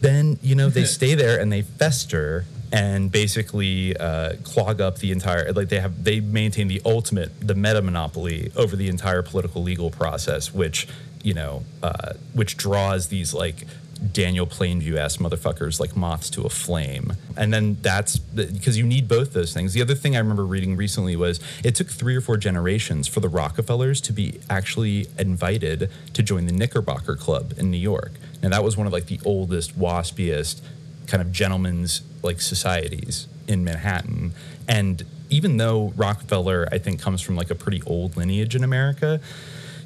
then 0.00 0.38
you 0.42 0.54
know 0.54 0.68
they 0.68 0.84
stay 0.98 1.14
there 1.14 1.40
and 1.40 1.52
they 1.52 1.62
fester 1.62 2.44
and 2.72 3.12
basically 3.12 3.94
uh, 3.98 4.32
clog 4.42 4.80
up 4.80 4.98
the 4.98 5.12
entire 5.12 5.52
like 5.52 5.68
they 5.68 5.80
have 5.80 6.02
they 6.02 6.20
maintain 6.20 6.68
the 6.68 6.80
ultimate 6.84 7.30
the 7.46 7.54
meta 7.54 7.82
monopoly 7.82 8.50
over 8.56 8.74
the 8.76 8.88
entire 8.88 9.22
political 9.22 9.62
legal 9.62 9.90
process 9.90 10.54
which 10.54 10.88
you 11.22 11.34
know 11.34 11.62
uh, 11.82 12.14
which 12.32 12.56
draws 12.56 13.08
these 13.08 13.34
like 13.34 13.66
Daniel 14.10 14.46
Plainview 14.46 14.96
ass 14.96 15.18
motherfuckers 15.18 15.78
like 15.78 15.94
moths 15.94 16.30
to 16.30 16.42
a 16.42 16.48
flame. 16.48 17.12
And 17.36 17.52
then 17.52 17.76
that's 17.82 18.18
because 18.18 18.76
you 18.76 18.84
need 18.84 19.06
both 19.06 19.32
those 19.32 19.52
things. 19.52 19.72
The 19.72 19.82
other 19.82 19.94
thing 19.94 20.16
I 20.16 20.18
remember 20.18 20.44
reading 20.44 20.76
recently 20.76 21.14
was 21.14 21.40
it 21.62 21.74
took 21.74 21.88
three 21.88 22.16
or 22.16 22.20
four 22.20 22.36
generations 22.36 23.06
for 23.06 23.20
the 23.20 23.28
Rockefellers 23.28 24.00
to 24.02 24.12
be 24.12 24.40
actually 24.50 25.06
invited 25.18 25.90
to 26.14 26.22
join 26.22 26.46
the 26.46 26.52
Knickerbocker 26.52 27.16
Club 27.16 27.54
in 27.56 27.70
New 27.70 27.76
York. 27.76 28.12
Now 28.42 28.48
that 28.48 28.64
was 28.64 28.76
one 28.76 28.86
of 28.86 28.92
like 28.92 29.06
the 29.06 29.20
oldest, 29.24 29.78
waspiest 29.78 30.60
kind 31.06 31.22
of 31.22 31.32
gentlemen's 31.32 32.02
like 32.22 32.40
societies 32.40 33.28
in 33.46 33.64
Manhattan. 33.64 34.32
And 34.68 35.04
even 35.30 35.56
though 35.56 35.92
Rockefeller, 35.96 36.68
I 36.70 36.78
think, 36.78 37.00
comes 37.00 37.20
from 37.20 37.36
like 37.36 37.50
a 37.50 37.54
pretty 37.54 37.82
old 37.86 38.16
lineage 38.16 38.54
in 38.54 38.64
America, 38.64 39.20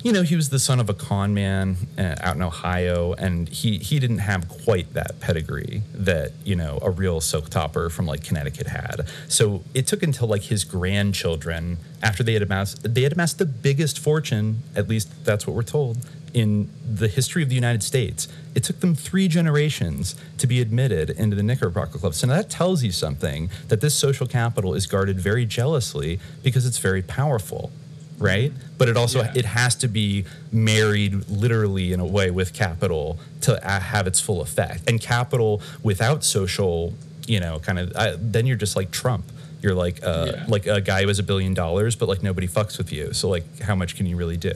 you 0.07 0.13
know, 0.13 0.23
he 0.23 0.37
was 0.37 0.51
the 0.51 0.61
son 0.61 0.79
of 0.79 0.89
a 0.89 0.95
con 0.95 1.35
man 1.35 1.77
uh, 1.99 2.15
out 2.21 2.37
in 2.37 2.43
Ohio, 2.43 3.15
and 3.15 3.49
he 3.49 3.79
he 3.79 3.99
didn't 3.99 4.19
have 4.19 4.49
quite 4.49 4.93
that 4.95 5.19
pedigree 5.19 5.83
that 5.93 6.31
you 6.45 6.55
know 6.55 6.79
a 6.81 6.91
real 6.91 7.21
silk 7.21 7.51
topper 7.51 7.91
from 7.91 8.07
like 8.07 8.23
Connecticut 8.23 8.69
had. 8.69 9.09
So 9.27 9.65
it 9.75 9.89
took 9.89 10.05
until 10.05 10.29
like 10.29 10.43
his 10.43 10.63
grandchildren, 10.63 11.79
after 12.05 12.23
they 12.23 12.35
had 12.35 12.43
amassed 12.43 12.95
they 12.95 13.03
had 13.03 13.15
amassed 13.15 13.39
the 13.39 13.47
biggest 13.47 13.99
fortune, 13.99 14.63
at 14.77 14.87
least 14.87 15.25
that's 15.25 15.45
what 15.45 15.57
we're 15.57 15.65
told, 15.65 15.99
in 16.33 16.71
the 16.89 17.09
history 17.09 17.43
of 17.43 17.49
the 17.49 17.57
United 17.57 17.83
States. 17.83 18.29
It 18.55 18.63
took 18.63 18.79
them 18.79 18.95
three 18.95 19.27
generations 19.27 20.15
to 20.39 20.47
be 20.47 20.61
admitted 20.61 21.11
into 21.11 21.35
the 21.35 21.43
Knickerbocker 21.43 21.99
Club. 21.99 22.15
So 22.15 22.29
now 22.29 22.37
that 22.37 22.49
tells 22.49 22.85
you 22.85 22.93
something 22.93 23.51
that 23.67 23.81
this 23.81 23.97
social 23.97 24.29
capital 24.29 24.73
is 24.73 24.87
guarded 24.87 25.19
very 25.19 25.47
jealously 25.47 26.21
because 26.45 26.65
it's 26.65 26.79
very 26.79 27.03
powerful 27.03 27.73
right? 28.19 28.53
But 28.79 28.89
it 28.89 28.97
also 28.97 29.23
Yeah. 29.23 29.33
it 29.35 29.45
has 29.45 29.75
to 29.77 29.89
be 29.89 30.25
married 30.53 31.29
literally 31.29 31.93
in 31.93 32.01
a 32.01 32.07
way 32.07 32.31
with 32.31 32.53
capital 32.53 33.19
to 33.43 33.53
uh, 33.67 33.81
have 33.81 34.07
its 34.07 34.21
full 34.21 34.41
effect. 34.41 34.89
And 34.89 35.01
capital 35.01 35.61
without 35.83 36.25
social, 36.25 36.95
you 37.27 37.41
know, 37.41 37.59
kind 37.61 37.79
of 37.79 37.93
uh, 37.95 38.17
then 38.19 38.47
you're 38.47 38.57
just 38.57 38.77
like 38.77 38.91
Trump. 38.91 39.25
You're 39.63 39.75
like 39.75 40.03
uh, 40.05 40.33
Yeah. 40.35 40.45
like 40.49 40.67
a 40.67 40.81
guy 40.81 41.03
who 41.03 41.09
has 41.09 41.19
a 41.19 41.23
billion 41.23 41.55
dollars, 41.55 41.97
but 41.97 42.09
like 42.09 42.23
nobody 42.23 42.47
fucks 42.49 42.79
with 42.79 42.93
you. 42.93 43.13
So 43.13 43.29
like, 43.29 43.61
how 43.61 43.75
much 43.75 43.97
can 43.97 44.07
you 44.07 44.17
really 44.17 44.37
do? 44.37 44.53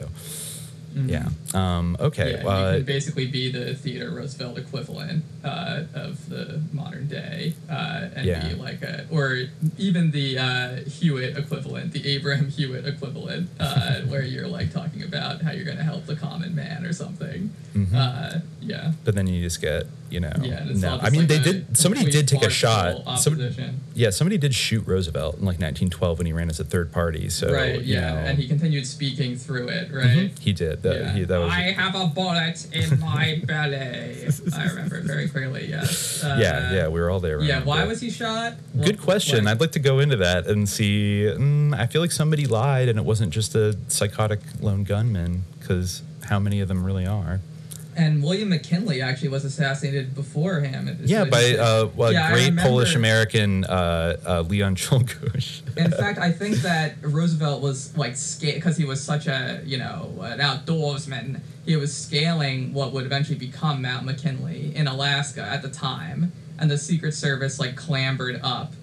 Yeah. 0.95 1.29
Um, 1.53 1.97
okay. 1.99 2.33
Mm-hmm. 2.33 2.45
Yeah, 2.45 2.51
uh, 2.53 2.73
can 2.75 2.83
basically 2.83 3.27
be 3.27 3.51
the 3.51 3.75
Theodore 3.75 4.09
Roosevelt 4.15 4.57
equivalent 4.57 5.23
uh, 5.43 5.83
of 5.93 6.29
the 6.29 6.61
modern 6.73 7.07
day, 7.07 7.53
uh, 7.69 8.09
and 8.15 8.25
Yeah. 8.25 8.47
be 8.49 8.55
like 8.55 8.81
a, 8.81 9.05
or 9.09 9.43
even 9.77 10.11
the 10.11 10.37
uh, 10.37 10.75
Hewitt 10.89 11.37
equivalent, 11.37 11.93
the 11.93 12.07
Abraham 12.09 12.49
Hewitt 12.49 12.85
equivalent, 12.85 13.49
uh, 13.59 14.01
where 14.07 14.23
you're 14.23 14.47
like 14.47 14.71
talking 14.73 15.03
about 15.03 15.41
how 15.41 15.51
you're 15.51 15.65
going 15.65 15.77
to 15.77 15.83
help 15.83 16.05
the 16.05 16.15
common 16.15 16.55
man 16.55 16.85
or 16.85 16.93
something. 16.93 17.51
Mm-hmm. 17.75 18.60
Yeah. 18.61 18.91
but 19.03 19.15
then 19.15 19.27
you 19.27 19.41
just 19.41 19.59
get, 19.61 19.85
you 20.09 20.19
know, 20.19 20.31
Yeah, 20.41 20.65
no. 20.73 20.99
I 21.01 21.09
mean, 21.09 21.21
like 21.21 21.29
they 21.29 21.39
did. 21.39 21.77
Somebody 21.77 22.11
did 22.11 22.27
take 22.27 22.43
a 22.43 22.49
shot. 22.49 23.17
Some, 23.19 23.39
yeah, 23.95 24.09
somebody 24.11 24.37
did 24.37 24.53
shoot 24.53 24.85
Roosevelt 24.85 25.35
in 25.35 25.41
like 25.41 25.59
1912 25.59 26.17
when 26.19 26.27
he 26.27 26.33
ran 26.33 26.49
as 26.49 26.59
a 26.59 26.63
third 26.63 26.91
party. 26.91 27.29
So 27.29 27.51
right. 27.51 27.81
Yeah, 27.81 28.01
know, 28.01 28.17
and 28.19 28.37
he 28.37 28.47
continued 28.47 28.85
speaking 28.85 29.35
through 29.35 29.69
it. 29.69 29.91
Right. 29.91 30.31
he 30.39 30.53
did. 30.53 30.83
That, 30.83 30.95
Yeah. 30.95 31.13
he, 31.13 31.23
that 31.23 31.37
was 31.39 31.51
I 31.51 31.71
have 31.71 31.95
a 31.95 32.05
bullet 32.07 32.67
in 32.73 32.99
my 32.99 33.41
belly. 33.45 34.27
I 34.55 34.63
remember 34.67 34.97
it 34.97 35.05
very 35.05 35.27
clearly. 35.27 35.67
Yes. 35.67 36.09
Uh, 36.31 36.37
yeah, 36.39 36.71
yeah, 36.71 36.87
we 36.87 36.99
were 36.99 37.09
all 37.09 37.19
there. 37.19 37.41
Yeah. 37.41 37.63
Why 37.63 37.83
was 37.85 37.99
he 37.99 38.11
shot? 38.11 38.53
Good 38.79 39.01
question. 39.01 39.45
like- 39.45 39.55
I'd 39.55 39.61
like 39.61 39.71
to 39.71 39.79
go 39.79 39.97
into 39.99 40.17
that 40.17 40.45
and 40.45 40.69
see. 40.69 41.23
Mm, 41.25 41.73
I 41.77 41.87
feel 41.87 41.99
like 42.01 42.11
somebody 42.11 42.45
lied, 42.45 42.89
and 42.89 42.99
it 42.99 43.05
wasn't 43.05 43.33
just 43.33 43.55
a 43.55 43.75
psychotic 43.87 44.39
lone 44.59 44.83
gunman. 44.83 45.43
Because 45.59 46.03
how 46.25 46.39
many 46.39 46.59
of 46.61 46.67
them 46.67 46.83
really 46.83 47.07
are? 47.07 47.39
And 47.95 48.23
William 48.23 48.49
McKinley 48.49 49.01
actually 49.01 49.29
was 49.29 49.43
assassinated 49.43 50.15
before 50.15 50.61
him. 50.61 50.97
Yeah, 51.03 51.25
by 51.25 51.55
uh, 51.57 51.89
well, 51.95 52.13
Yeah, 52.13 52.31
great 52.31 52.55
Polish 52.55 52.95
American 52.95 53.65
uh, 53.65 54.17
uh, 54.25 54.41
Leon 54.41 54.75
Czolgosz. 54.75 55.61
In 55.77 55.91
fact, 56.01 56.17
I 56.17 56.31
think 56.31 56.57
that 56.57 56.95
Roosevelt 57.01 57.61
was 57.61 57.95
like 57.97 58.15
scared 58.15 58.55
because 58.55 58.77
he 58.77 58.85
was 58.85 59.03
such 59.03 59.27
a 59.27 59.61
you 59.65 59.77
know 59.77 60.13
an 60.21 60.39
outdoorsman. 60.39 61.41
He 61.65 61.75
was 61.75 61.95
scaling 61.95 62.73
what 62.73 62.93
would 62.93 63.05
eventually 63.05 63.37
become 63.37 63.81
Mount 63.81 64.05
McKinley 64.05 64.73
in 64.75 64.87
Alaska 64.87 65.41
at 65.41 65.61
the 65.61 65.69
time, 65.69 66.31
and 66.57 66.71
the 66.71 66.77
Secret 66.77 67.13
Service 67.13 67.59
like 67.59 67.75
clambered 67.75 68.39
up 68.41 68.73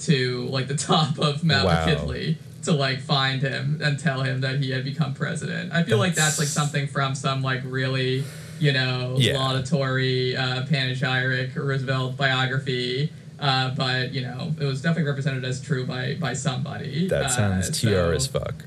to 0.00 0.42
like 0.48 0.68
the 0.68 0.76
top 0.92 1.18
of 1.18 1.42
Mount 1.42 1.66
Wow. 1.66 1.86
McKinley 1.86 2.36
to 2.64 2.72
like 2.72 3.00
find 3.00 3.40
him 3.40 3.80
and 3.82 3.98
tell 3.98 4.22
him 4.22 4.40
that 4.42 4.58
he 4.60 4.70
had 4.72 4.84
become 4.84 5.14
president. 5.14 5.72
I 5.72 5.84
feel 5.84 5.96
like 5.98 6.14
that's 6.14 6.38
like 6.38 6.48
something 6.48 6.86
from 6.86 7.14
some 7.14 7.40
like 7.40 7.62
really 7.64 8.24
you 8.60 8.72
know 8.72 9.14
Yeah. 9.18 9.34
laudatory 9.38 10.36
uh, 10.36 10.62
panegyric 10.64 11.54
Roosevelt 11.56 12.16
biography. 12.16 13.12
Uh, 13.40 13.70
but 13.76 14.12
you 14.12 14.20
know, 14.22 14.52
it 14.60 14.64
was 14.64 14.82
definitely 14.82 15.08
represented 15.08 15.44
as 15.44 15.60
true 15.60 15.86
by 15.86 16.14
by 16.18 16.32
somebody. 16.34 17.06
That 17.08 17.26
Uh, 17.26 17.28
sounds 17.28 17.78
so, 17.80 17.88
tr 17.88 18.12
as 18.14 18.26
fuck. 18.26 18.64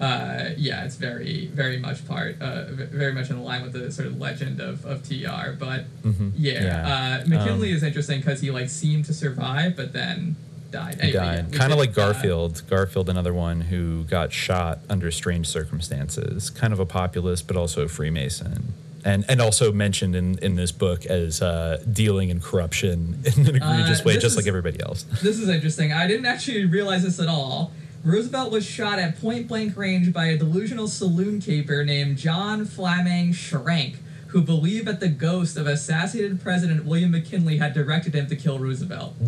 Uh, 0.00 0.50
yeah, 0.56 0.84
it's 0.86 0.96
very 0.96 1.50
very 1.54 1.76
much 1.78 2.06
part, 2.08 2.40
uh, 2.40 2.64
very 2.70 3.12
much 3.12 3.28
in 3.28 3.42
line 3.44 3.62
with 3.62 3.74
the 3.74 3.92
sort 3.92 4.08
of 4.08 4.18
legend 4.18 4.58
of, 4.58 4.86
of 4.86 5.06
tr. 5.06 5.50
But 5.58 5.84
Mhm. 6.02 6.32
yeah, 6.38 6.64
Yeah. 6.64 7.20
Uh, 7.22 7.28
McKinley 7.28 7.70
Um, 7.72 7.76
is 7.76 7.82
interesting 7.82 8.20
because 8.20 8.40
he 8.40 8.50
like 8.50 8.70
seemed 8.70 9.04
to 9.06 9.12
survive, 9.12 9.76
but 9.76 9.92
then 9.92 10.36
died. 10.70 10.96
Anyway, 11.00 11.18
died. 11.18 11.52
Kind 11.52 11.70
of 11.72 11.78
like 11.78 11.90
uh, 11.90 11.92
Garfield. 11.92 12.62
Garfield, 12.70 13.10
another 13.10 13.34
one 13.34 13.60
who 13.62 14.04
got 14.04 14.32
shot 14.32 14.78
under 14.88 15.10
strange 15.10 15.46
circumstances. 15.48 16.48
Kind 16.48 16.72
of 16.72 16.78
a 16.80 16.86
populist, 16.86 17.46
but 17.46 17.56
also 17.58 17.82
a 17.84 17.88
Freemason. 17.88 18.72
And, 19.04 19.24
and 19.28 19.40
also 19.40 19.72
mentioned 19.72 20.14
in, 20.14 20.38
in 20.38 20.56
this 20.56 20.72
book 20.72 21.06
as 21.06 21.40
uh, 21.40 21.82
dealing 21.90 22.28
in 22.28 22.40
corruption 22.40 23.22
in 23.36 23.46
an 23.46 23.56
egregious 23.56 24.00
Uh, 24.00 24.04
way, 24.04 24.18
just 24.18 24.36
like 24.36 24.46
everybody 24.46 24.80
else. 24.82 25.04
This 25.22 25.38
is 25.38 25.48
interesting. 25.48 25.92
I 25.92 26.06
didn't 26.06 26.26
actually 26.26 26.64
realize 26.66 27.02
this 27.04 27.18
at 27.20 27.28
all. 27.28 27.72
Roosevelt 28.04 28.50
was 28.50 28.64
shot 28.64 28.98
at 28.98 29.20
point 29.20 29.46
blank 29.48 29.76
range 29.76 30.12
by 30.12 30.26
a 30.26 30.36
delusional 30.38 30.88
saloon 30.88 31.40
keeper 31.40 31.84
named 31.84 32.16
John 32.16 32.64
Flammang 32.66 33.30
Schrank, 33.34 33.96
who 34.28 34.40
believed 34.42 34.86
that 34.86 35.00
the 35.00 35.08
ghost 35.08 35.56
of 35.58 35.66
assassinated 35.66 36.40
President 36.42 36.84
William 36.86 37.10
McKinley 37.10 37.58
had 37.58 37.74
directed 37.74 38.14
him 38.14 38.26
to 38.28 38.36
kill 38.36 38.58
Roosevelt. 38.58 39.14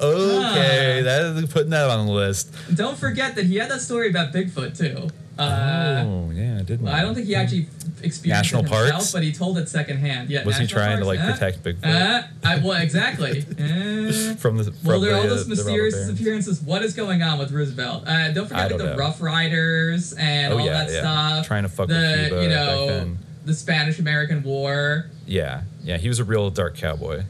Okay, 0.00 1.02
that 1.02 1.36
is 1.36 1.52
putting 1.52 1.70
that 1.70 1.88
on 1.90 2.06
the 2.06 2.12
list. 2.12 2.54
Don't 2.74 2.96
forget 2.98 3.34
that 3.36 3.46
he 3.46 3.56
had 3.56 3.70
that 3.70 3.80
story 3.80 4.10
about 4.10 4.32
Bigfoot 4.32 4.76
too. 4.76 5.08
Uh, 5.38 6.02
oh 6.06 6.30
yeah, 6.34 6.58
didn't 6.62 6.82
well, 6.82 6.94
I 6.94 7.02
don't 7.02 7.14
think 7.14 7.26
he 7.26 7.34
actually 7.36 7.68
experienced 8.02 8.26
National 8.52 8.60
it 8.64 8.68
himself, 8.68 8.90
parks? 8.92 9.12
but 9.12 9.22
he 9.22 9.32
told 9.32 9.56
it 9.58 9.68
secondhand. 9.68 10.30
Yeah, 10.30 10.44
Was 10.44 10.56
he 10.58 10.66
trying 10.66 10.98
to, 10.98 11.04
like, 11.04 11.20
eh, 11.20 11.32
protect 11.32 11.62
Bigfoot? 11.62 11.84
eh, 11.84 12.22
I, 12.44 12.56
well, 12.58 12.72
exactly. 12.80 13.44
Eh. 13.58 14.34
from 14.38 14.56
the 14.56 14.64
from 14.64 14.74
Well, 14.84 15.00
there 15.00 15.12
are 15.14 15.18
all 15.18 15.22
uh, 15.24 15.28
those 15.28 15.46
mysterious 15.48 15.94
disappearances. 15.94 16.60
What 16.60 16.82
is 16.82 16.94
going 16.94 17.22
on 17.22 17.38
with 17.38 17.52
Roosevelt? 17.52 18.04
Uh, 18.06 18.32
don't 18.32 18.48
forget 18.48 18.68
don't 18.70 18.78
the 18.78 18.84
know. 18.86 18.96
Rough 18.96 19.20
Riders 19.22 20.12
and 20.14 20.52
Oh, 20.52 20.58
all 20.58 20.66
yeah, 20.66 20.72
that 20.84 20.90
yeah. 20.90 21.00
stuff. 21.00 21.46
Trying 21.46 21.62
to 21.62 21.68
fuck 21.68 21.88
with 21.88 21.96
the, 21.96 22.26
Cuba 22.28 22.42
you 22.42 22.48
know, 22.48 23.16
the 23.44 23.54
Spanish 23.54 23.98
American 23.98 24.42
War. 24.42 25.06
Yeah, 25.26 25.62
yeah, 25.84 25.98
he 25.98 26.08
was 26.08 26.18
a 26.18 26.24
real 26.24 26.50
dark 26.50 26.76
cowboy. 26.76 27.22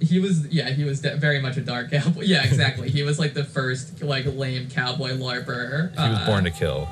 He 0.00 0.20
was, 0.20 0.46
yeah, 0.46 0.70
he 0.70 0.84
was 0.84 1.00
de- 1.00 1.16
very 1.16 1.40
much 1.40 1.56
a 1.56 1.60
dark 1.60 1.90
cowboy. 1.90 2.22
Yeah, 2.24 2.44
exactly. 2.44 2.88
he 2.90 3.02
was 3.02 3.18
like 3.18 3.34
the 3.34 3.42
first 3.44 4.00
like 4.02 4.26
lame 4.26 4.68
cowboy 4.70 5.12
larper. 5.16 5.90
He 5.92 6.08
was 6.08 6.18
Uh, 6.18 6.26
born 6.26 6.44
to 6.44 6.50
kill. 6.52 6.88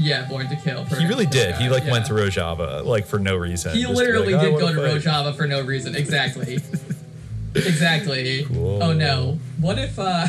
Yeah, 0.00 0.26
born 0.28 0.48
to 0.48 0.56
kill. 0.56 0.84
He 0.84 1.06
really 1.06 1.26
perfect 1.26 1.32
did. 1.32 1.54
He 1.56 1.68
like 1.68 1.84
yeah. 1.84 1.92
went 1.92 2.06
to 2.06 2.14
Rojava 2.14 2.84
like 2.84 3.06
for 3.06 3.18
no 3.18 3.36
reason. 3.36 3.74
He 3.74 3.82
Just 3.82 3.94
literally 3.94 4.34
like, 4.34 4.42
"Oh, 4.42 4.50
did 4.50 4.58
go 4.58 4.64
wanna 4.64 4.76
fight." 4.76 5.02
Rojava 5.02 5.36
for 5.36 5.46
no 5.46 5.60
reason. 5.62 5.94
Exactly. 5.94 6.58
exactly. 7.54 8.44
Cool. 8.44 8.82
Oh 8.82 8.92
no. 8.94 9.38
What 9.60 9.78
if 9.78 9.98
uh 9.98 10.26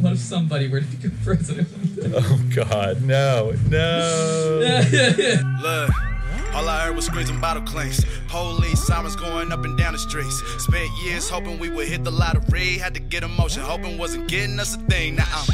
what 0.00 0.12
if 0.12 0.18
somebody 0.18 0.68
were 0.68 0.80
to 0.80 0.86
become 0.86 1.18
president? 1.24 1.68
Oh 2.00 2.40
God, 2.54 3.02
no, 3.02 3.52
no. 3.68 4.60
Look, 5.62 5.90
all 6.54 6.68
I 6.68 6.84
heard 6.84 6.94
was 6.94 7.06
screams 7.06 7.28
and 7.28 7.40
bottle 7.40 7.64
clanks. 7.64 8.04
Police 8.28 8.86
sirens 8.86 9.16
going 9.16 9.50
up 9.50 9.64
and 9.64 9.76
down 9.76 9.94
the 9.94 9.98
streets. 9.98 10.40
Spent 10.58 10.88
years 11.04 11.28
hoping 11.28 11.58
we 11.58 11.70
would 11.70 11.88
hit 11.88 12.04
the 12.04 12.12
lottery. 12.12 12.78
Had 12.78 12.94
to 12.94 13.00
get 13.00 13.24
emotion, 13.24 13.62
hoping 13.62 13.98
wasn't 13.98 14.28
getting 14.28 14.60
us 14.60 14.76
a 14.76 14.78
thing. 14.82 15.16
Now 15.16 15.24
I'm 15.32 15.46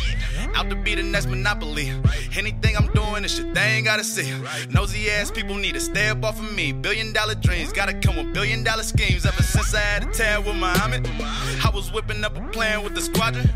out 0.54 0.70
to 0.70 0.76
be 0.76 0.94
the 0.94 1.02
next 1.02 1.26
monopoly. 1.26 1.92
Anything 2.36 2.76
I'm 2.76 2.86
doing 2.92 3.24
is 3.24 3.34
shit 3.34 3.54
they 3.54 3.82
gotta 3.82 4.04
see. 4.04 4.32
Nosy 4.70 5.10
ass 5.10 5.30
people 5.30 5.56
need 5.56 5.74
to 5.74 5.80
stay 5.80 6.08
up 6.08 6.24
off 6.24 6.38
of 6.38 6.54
me. 6.54 6.72
Billion 6.72 7.12
dollar 7.12 7.34
dreams 7.34 7.72
gotta 7.72 7.94
come 7.94 8.16
with 8.16 8.32
billion 8.32 8.62
dollar 8.64 8.82
schemes. 8.82 9.26
Ever 9.26 9.42
since 9.42 9.74
I 9.74 9.80
had 9.80 10.04
a 10.04 10.12
tear 10.12 10.40
with 10.40 10.56
Muhammad, 10.56 11.06
I 11.64 11.70
was 11.74 11.92
whipping 11.92 12.24
up 12.24 12.36
a 12.36 12.40
plan 12.48 12.82
with 12.82 12.94
the 12.94 13.00
squadron. 13.00 13.48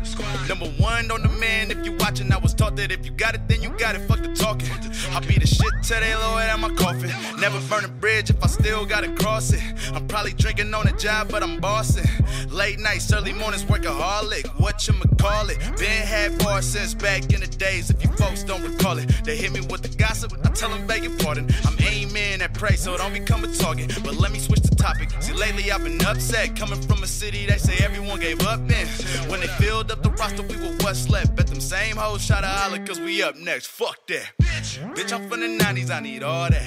Number 0.47 0.67
one 0.81 1.11
on 1.11 1.21
the 1.21 1.29
man, 1.29 1.71
if 1.71 1.85
you 1.85 1.93
watching, 1.93 2.31
I 2.31 2.37
was 2.37 2.53
taught 2.53 2.75
that 2.77 2.91
if 2.91 3.05
you 3.05 3.11
got 3.11 3.35
it, 3.35 3.47
then 3.47 3.61
you 3.61 3.69
got 3.71 3.95
it. 3.95 3.99
Fuck 4.07 4.21
the 4.21 4.33
talking. 4.33 4.69
I'll 5.11 5.21
be 5.21 5.37
the 5.37 5.47
shit 5.47 5.73
till 5.83 5.99
they 5.99 6.15
lower 6.15 6.41
at 6.41 6.59
my 6.59 6.69
coffin. 6.75 7.11
Never 7.39 7.59
burn 7.69 7.85
a 7.85 7.87
bridge 7.87 8.29
if 8.29 8.43
I 8.43 8.47
still 8.47 8.85
gotta 8.85 9.09
cross 9.15 9.53
it. 9.53 9.61
I'm 9.93 10.07
probably 10.07 10.33
drinking 10.33 10.73
on 10.73 10.85
the 10.85 10.93
job, 10.93 11.29
but 11.29 11.43
I'm 11.43 11.59
bossing. 11.59 12.07
Late 12.49 12.79
nights, 12.79 13.11
early 13.13 13.33
mornings, 13.33 13.63
workaholic. 13.63 14.47
What 14.59 14.87
you 14.87 14.93
call 15.19 15.49
it? 15.49 15.59
Been 15.77 16.05
had 16.05 16.37
bars 16.39 16.65
since 16.65 16.88
back 16.93 17.31
in 17.33 17.41
the 17.41 17.47
days. 17.47 17.89
If 17.89 18.03
you 18.03 18.09
folks 18.13 18.43
don't 18.43 18.63
recall 18.63 18.97
it, 18.97 19.07
they 19.23 19.35
hit 19.35 19.51
me 19.51 19.61
with 19.61 19.81
the 19.81 19.89
gossip. 19.97 20.33
I 20.43 20.49
tell 20.49 20.69
them 20.69 20.87
beg 20.87 21.03
your 21.03 21.17
pardon. 21.19 21.49
I'm 21.65 21.75
aiming 21.81 22.41
at 22.41 22.53
prey, 22.53 22.75
so 22.75 22.97
don't 22.97 23.13
become 23.13 23.43
a 23.43 23.53
target. 23.53 23.97
But 24.03 24.15
let 24.15 24.31
me 24.31 24.39
switch 24.39 24.61
the 24.61 24.75
topic. 24.75 25.09
See, 25.19 25.33
lately 25.33 25.71
I've 25.71 25.83
been 25.83 26.03
upset. 26.05 26.55
Coming 26.55 26.81
from 26.81 27.03
a 27.03 27.07
city 27.07 27.45
they 27.45 27.57
say 27.57 27.83
everyone 27.83 28.19
gave 28.19 28.41
up 28.45 28.59
in. 28.59 28.87
When 29.29 29.39
they 29.39 29.47
filled 29.47 29.91
up 29.91 30.03
the 30.03 30.11
roster, 30.11 30.43
we 30.43 30.55
were 30.57 30.75
what's 30.81 31.09
left. 31.09 31.35
Bet 31.35 31.47
them 31.47 31.61
same 31.61 31.97
hoes 31.97 32.25
try 32.25 32.41
to 32.41 32.47
holler, 32.47 32.85
cause 32.85 32.99
we 32.99 33.21
up 33.23 33.35
next. 33.37 33.67
Fuck 33.67 34.07
that. 34.07 34.31
Bitch, 34.39 35.13
I'm 35.13 35.29
from 35.29 35.41
the 35.41 35.47
90s, 35.63 35.89
I 35.89 35.99
need 35.99 36.23
all 36.23 36.49
that. 36.49 36.63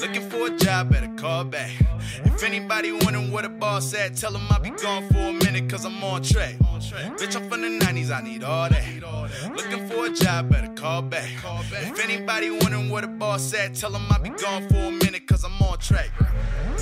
Looking 0.00 0.28
for 0.28 0.46
a 0.46 0.50
job, 0.58 0.90
better 0.90 1.10
call 1.16 1.44
back. 1.44 1.70
If 2.24 2.42
anybody 2.42 2.92
wondering 2.92 3.30
where 3.32 3.42
the 3.42 3.48
boss 3.48 3.94
at, 3.94 4.14
tell 4.14 4.32
them 4.32 4.46
I'll 4.50 4.60
be 4.60 4.70
gone 4.70 5.08
for 5.08 5.16
a 5.16 5.32
minute, 5.32 5.70
cause 5.70 5.86
I'm 5.86 6.02
on 6.04 6.22
track. 6.22 6.56
Bitch, 6.58 7.34
I'm 7.34 7.48
from 7.48 7.62
the 7.62 7.84
90s, 7.84 8.10
I 8.10 8.20
need 8.22 8.44
all 8.44 8.68
that. 8.68 8.84
Looking 9.56 9.88
for 9.88 10.06
a 10.06 10.10
job, 10.10 10.50
better 10.50 10.72
call 10.74 11.02
back. 11.02 11.30
If 11.72 11.98
anybody 12.04 12.50
wondering 12.50 12.90
where 12.90 13.02
the 13.02 13.08
boss 13.08 13.54
at, 13.54 13.74
tell 13.74 13.90
them 13.90 14.06
I'll 14.10 14.20
be 14.20 14.30
gone 14.30 14.68
for 14.68 14.76
a 14.76 14.90
minute, 14.90 15.26
cause 15.26 15.44
I'm 15.44 15.62
on 15.62 15.78
track. 15.78 16.10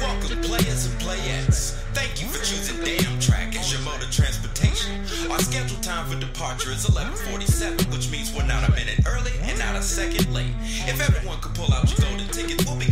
Welcome, 0.01 0.41
players 0.43 0.87
and 0.87 1.01
playettes. 1.01 1.75
Thank 1.93 2.21
you 2.21 2.29
for 2.29 2.39
choosing 2.45 2.77
Damtrak 2.85 3.57
as 3.57 3.73
your 3.73 3.83
mode 3.83 4.03
of 4.03 4.11
transportation. 4.11 5.01
Our 5.31 5.39
scheduled 5.41 5.83
time 5.83 6.07
for 6.09 6.19
departure 6.19 6.71
is 6.71 6.87
11:47, 6.87 7.91
which 7.93 8.11
means 8.11 8.33
we're 8.33 8.47
not 8.47 8.69
a 8.69 8.73
minute 8.73 9.01
early 9.07 9.33
and 9.43 9.59
not 9.59 9.75
a 9.75 9.83
second 9.83 10.33
late. 10.33 10.55
If 10.87 11.01
everyone 11.01 11.41
could 11.41 11.55
pull 11.55 11.73
out 11.75 11.89
your 11.91 12.07
golden 12.07 12.29
tickets, 12.29 12.65
we'll 12.65 12.77
be 12.77 12.88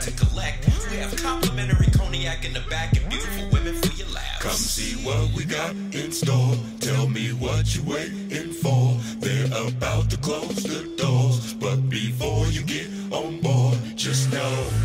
to 0.00 0.10
collect. 0.12 0.66
We 0.90 0.96
have 0.98 1.14
complimentary 1.16 1.86
cognac 1.86 2.44
in 2.44 2.52
the 2.52 2.64
back 2.70 2.96
and 2.96 3.08
beautiful 3.08 3.48
women 3.50 3.74
for 3.74 3.92
your. 3.94 4.02
Come 4.42 4.50
see 4.50 4.96
what 5.06 5.30
we 5.36 5.44
got 5.44 5.70
in 5.70 6.10
store. 6.10 6.56
Tell 6.80 7.08
me 7.08 7.28
what 7.28 7.76
you 7.76 7.82
waiting 7.84 8.52
for. 8.52 8.98
They're 9.20 9.46
about 9.68 10.10
to 10.10 10.16
close 10.16 10.64
the 10.64 10.92
doors, 10.96 11.54
but 11.54 11.88
before 11.88 12.46
you 12.48 12.62
get 12.64 12.88
on 13.12 13.40
board, 13.40 13.78
just 13.94 14.32
know. 14.32 14.81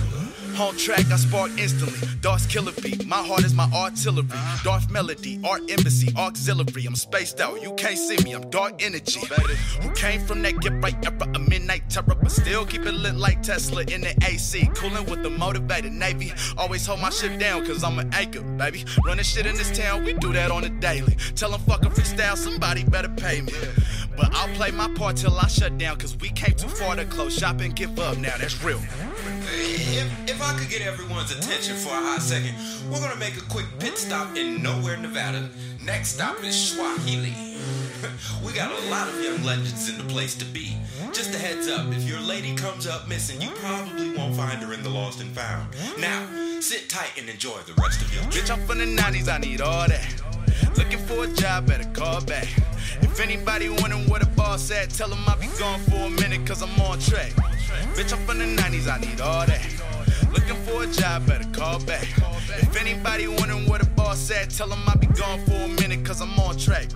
On 0.59 0.75
track, 0.75 1.05
I 1.11 1.17
spark 1.17 1.51
instantly. 1.59 2.09
Darth 2.21 2.49
killer 2.49 2.71
beat, 2.81 3.05
my 3.05 3.17
heart 3.21 3.43
is 3.43 3.53
my 3.53 3.69
artillery. 3.75 4.27
Darth 4.63 4.89
melody, 4.89 5.39
art 5.43 5.61
embassy, 5.69 6.11
auxiliary. 6.17 6.87
I'm 6.87 6.95
spaced 6.95 7.39
out, 7.39 7.61
you 7.61 7.73
can't 7.73 7.97
see 7.97 8.17
me, 8.23 8.33
I'm 8.33 8.49
dark 8.49 8.81
energy. 8.81 9.19
Who 9.81 9.91
came 9.91 10.19
from 10.25 10.41
that 10.41 10.59
get 10.59 10.73
right 10.81 10.95
era, 11.05 11.31
a 11.35 11.39
midnight 11.39 11.87
terror, 11.91 12.15
but 12.19 12.31
still 12.31 12.65
keep 12.65 12.87
it 12.87 12.93
lit 12.93 13.13
like 13.13 13.43
Tesla 13.43 13.83
in 13.83 14.01
the 14.01 14.15
AC. 14.27 14.67
Cooling 14.73 15.05
with 15.05 15.21
the 15.21 15.29
motivated 15.29 15.93
Navy. 15.93 16.33
Always 16.57 16.87
hold 16.87 17.01
my 17.01 17.11
shit 17.11 17.37
down, 17.37 17.63
cause 17.63 17.83
I'm 17.83 17.99
an 17.99 18.11
anchor, 18.15 18.41
baby. 18.41 18.83
Running 19.05 19.23
shit 19.23 19.45
in 19.45 19.55
this 19.57 19.77
town, 19.77 20.05
we 20.05 20.13
do 20.13 20.33
that 20.33 20.49
on 20.49 20.63
a 20.63 20.69
daily. 20.69 21.17
Tell 21.35 21.51
them 21.51 21.61
fucking 21.61 21.91
freestyle, 21.91 22.35
somebody 22.35 22.83
better 22.83 23.09
pay 23.09 23.41
me. 23.41 23.53
But 24.15 24.33
I'll 24.33 24.53
play 24.55 24.71
my 24.71 24.87
part 24.95 25.17
till 25.17 25.37
I 25.37 25.47
shut 25.49 25.77
down, 25.77 25.97
cause 25.97 26.17
we 26.17 26.29
came 26.29 26.55
too 26.55 26.67
far 26.67 26.95
to 26.95 27.05
close 27.05 27.37
shop 27.37 27.61
and 27.61 27.75
give 27.75 27.99
up 27.99 28.17
now, 28.17 28.35
that's 28.37 28.63
real. 28.63 28.81
If, 29.49 30.29
if 30.29 30.41
I 30.41 30.57
could 30.57 30.69
get 30.69 30.81
everyone's 30.81 31.31
attention 31.31 31.75
for 31.75 31.89
a 31.89 32.01
hot 32.01 32.21
second, 32.21 32.55
we're 32.91 32.99
gonna 32.99 33.19
make 33.19 33.37
a 33.37 33.41
quick 33.41 33.65
pit 33.79 33.97
stop 33.97 34.35
in 34.35 34.61
Nowhere, 34.61 34.97
Nevada. 34.97 35.49
Next 35.83 36.15
stop 36.15 36.43
is 36.43 36.71
Swahili. 36.71 37.33
we 38.45 38.53
got 38.53 38.71
a 38.71 38.89
lot 38.89 39.07
of 39.07 39.21
young 39.21 39.43
legends 39.43 39.89
in 39.89 39.97
the 39.97 40.13
place 40.13 40.35
to 40.35 40.45
be. 40.45 40.77
Just 41.13 41.33
a 41.33 41.37
heads 41.37 41.67
up, 41.67 41.87
if 41.93 42.03
your 42.03 42.19
lady 42.19 42.55
comes 42.55 42.85
up 42.85 43.07
missing, 43.07 43.41
you 43.41 43.49
probably 43.55 44.15
won't 44.15 44.35
find 44.35 44.61
her 44.61 44.73
in 44.73 44.83
the 44.83 44.89
lost 44.89 45.21
and 45.21 45.31
found. 45.31 45.73
Now, 45.97 46.27
sit 46.59 46.89
tight 46.89 47.17
and 47.17 47.29
enjoy 47.29 47.57
the 47.65 47.73
rest 47.81 48.01
of 48.01 48.13
your. 48.13 48.23
Bitch, 48.23 48.51
I'm 48.51 48.65
from 48.67 48.79
the 48.79 48.85
90s, 48.85 49.27
I 49.33 49.37
need 49.37 49.61
all 49.61 49.87
that. 49.87 50.36
Looking 50.77 50.99
for 50.99 51.23
a 51.23 51.27
job, 51.27 51.67
better 51.67 51.89
call 51.93 52.21
back. 52.21 52.47
If 53.01 53.19
anybody 53.19 53.67
wondering 53.67 54.07
where 54.07 54.19
the 54.19 54.27
boss 54.27 54.69
at, 54.69 54.91
tell 54.91 55.09
them 55.09 55.23
I'll 55.25 55.39
be 55.39 55.47
gone 55.59 55.79
for 55.81 55.95
a 55.95 56.09
minute, 56.09 56.45
cause 56.47 56.61
I'm 56.61 56.79
on 56.79 56.99
track. 56.99 57.31
Bitch, 57.95 58.13
I'm 58.13 58.19
from 58.25 58.37
the 58.37 58.45
90s, 58.45 58.87
I 58.87 58.99
need 58.99 59.19
all 59.19 59.45
that. 59.45 59.65
Looking 60.31 60.55
for 60.65 60.83
a 60.83 60.87
job, 60.87 61.25
better 61.25 61.49
call 61.51 61.79
back. 61.79 62.07
If 62.59 62.79
anybody 62.79 63.27
wondering 63.27 63.67
where 63.67 63.79
the 63.79 63.89
boss 63.91 64.29
at, 64.29 64.51
tell 64.51 64.67
them 64.67 64.83
I'll 64.85 64.97
be 64.97 65.07
gone 65.07 65.39
for 65.45 65.53
a 65.53 65.67
minute, 65.67 66.05
cause 66.05 66.21
I'm 66.21 66.39
on 66.39 66.57
track. 66.57 66.89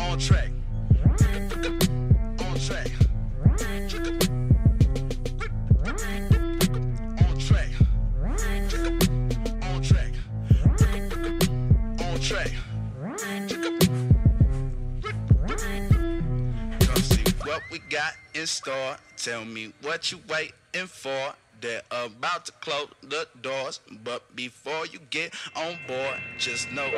On 0.00 0.18
track. 0.18 0.50
On 2.40 2.58
track. 2.58 2.99
tray. 12.30 12.54
Come 16.78 17.02
see 17.02 17.24
what 17.44 17.60
we 17.72 17.80
got 17.90 18.12
in 18.34 18.46
store. 18.46 18.96
Tell 19.16 19.44
me 19.44 19.72
what 19.82 20.12
you 20.12 20.20
waiting 20.28 20.86
for. 20.86 21.34
They're 21.60 21.82
about 21.90 22.46
to 22.46 22.52
close 22.60 22.88
the 23.02 23.26
doors, 23.42 23.80
but 24.04 24.36
before 24.36 24.86
you 24.86 25.00
get 25.10 25.34
on 25.56 25.76
board, 25.88 26.20
just 26.38 26.70
know. 26.70 26.88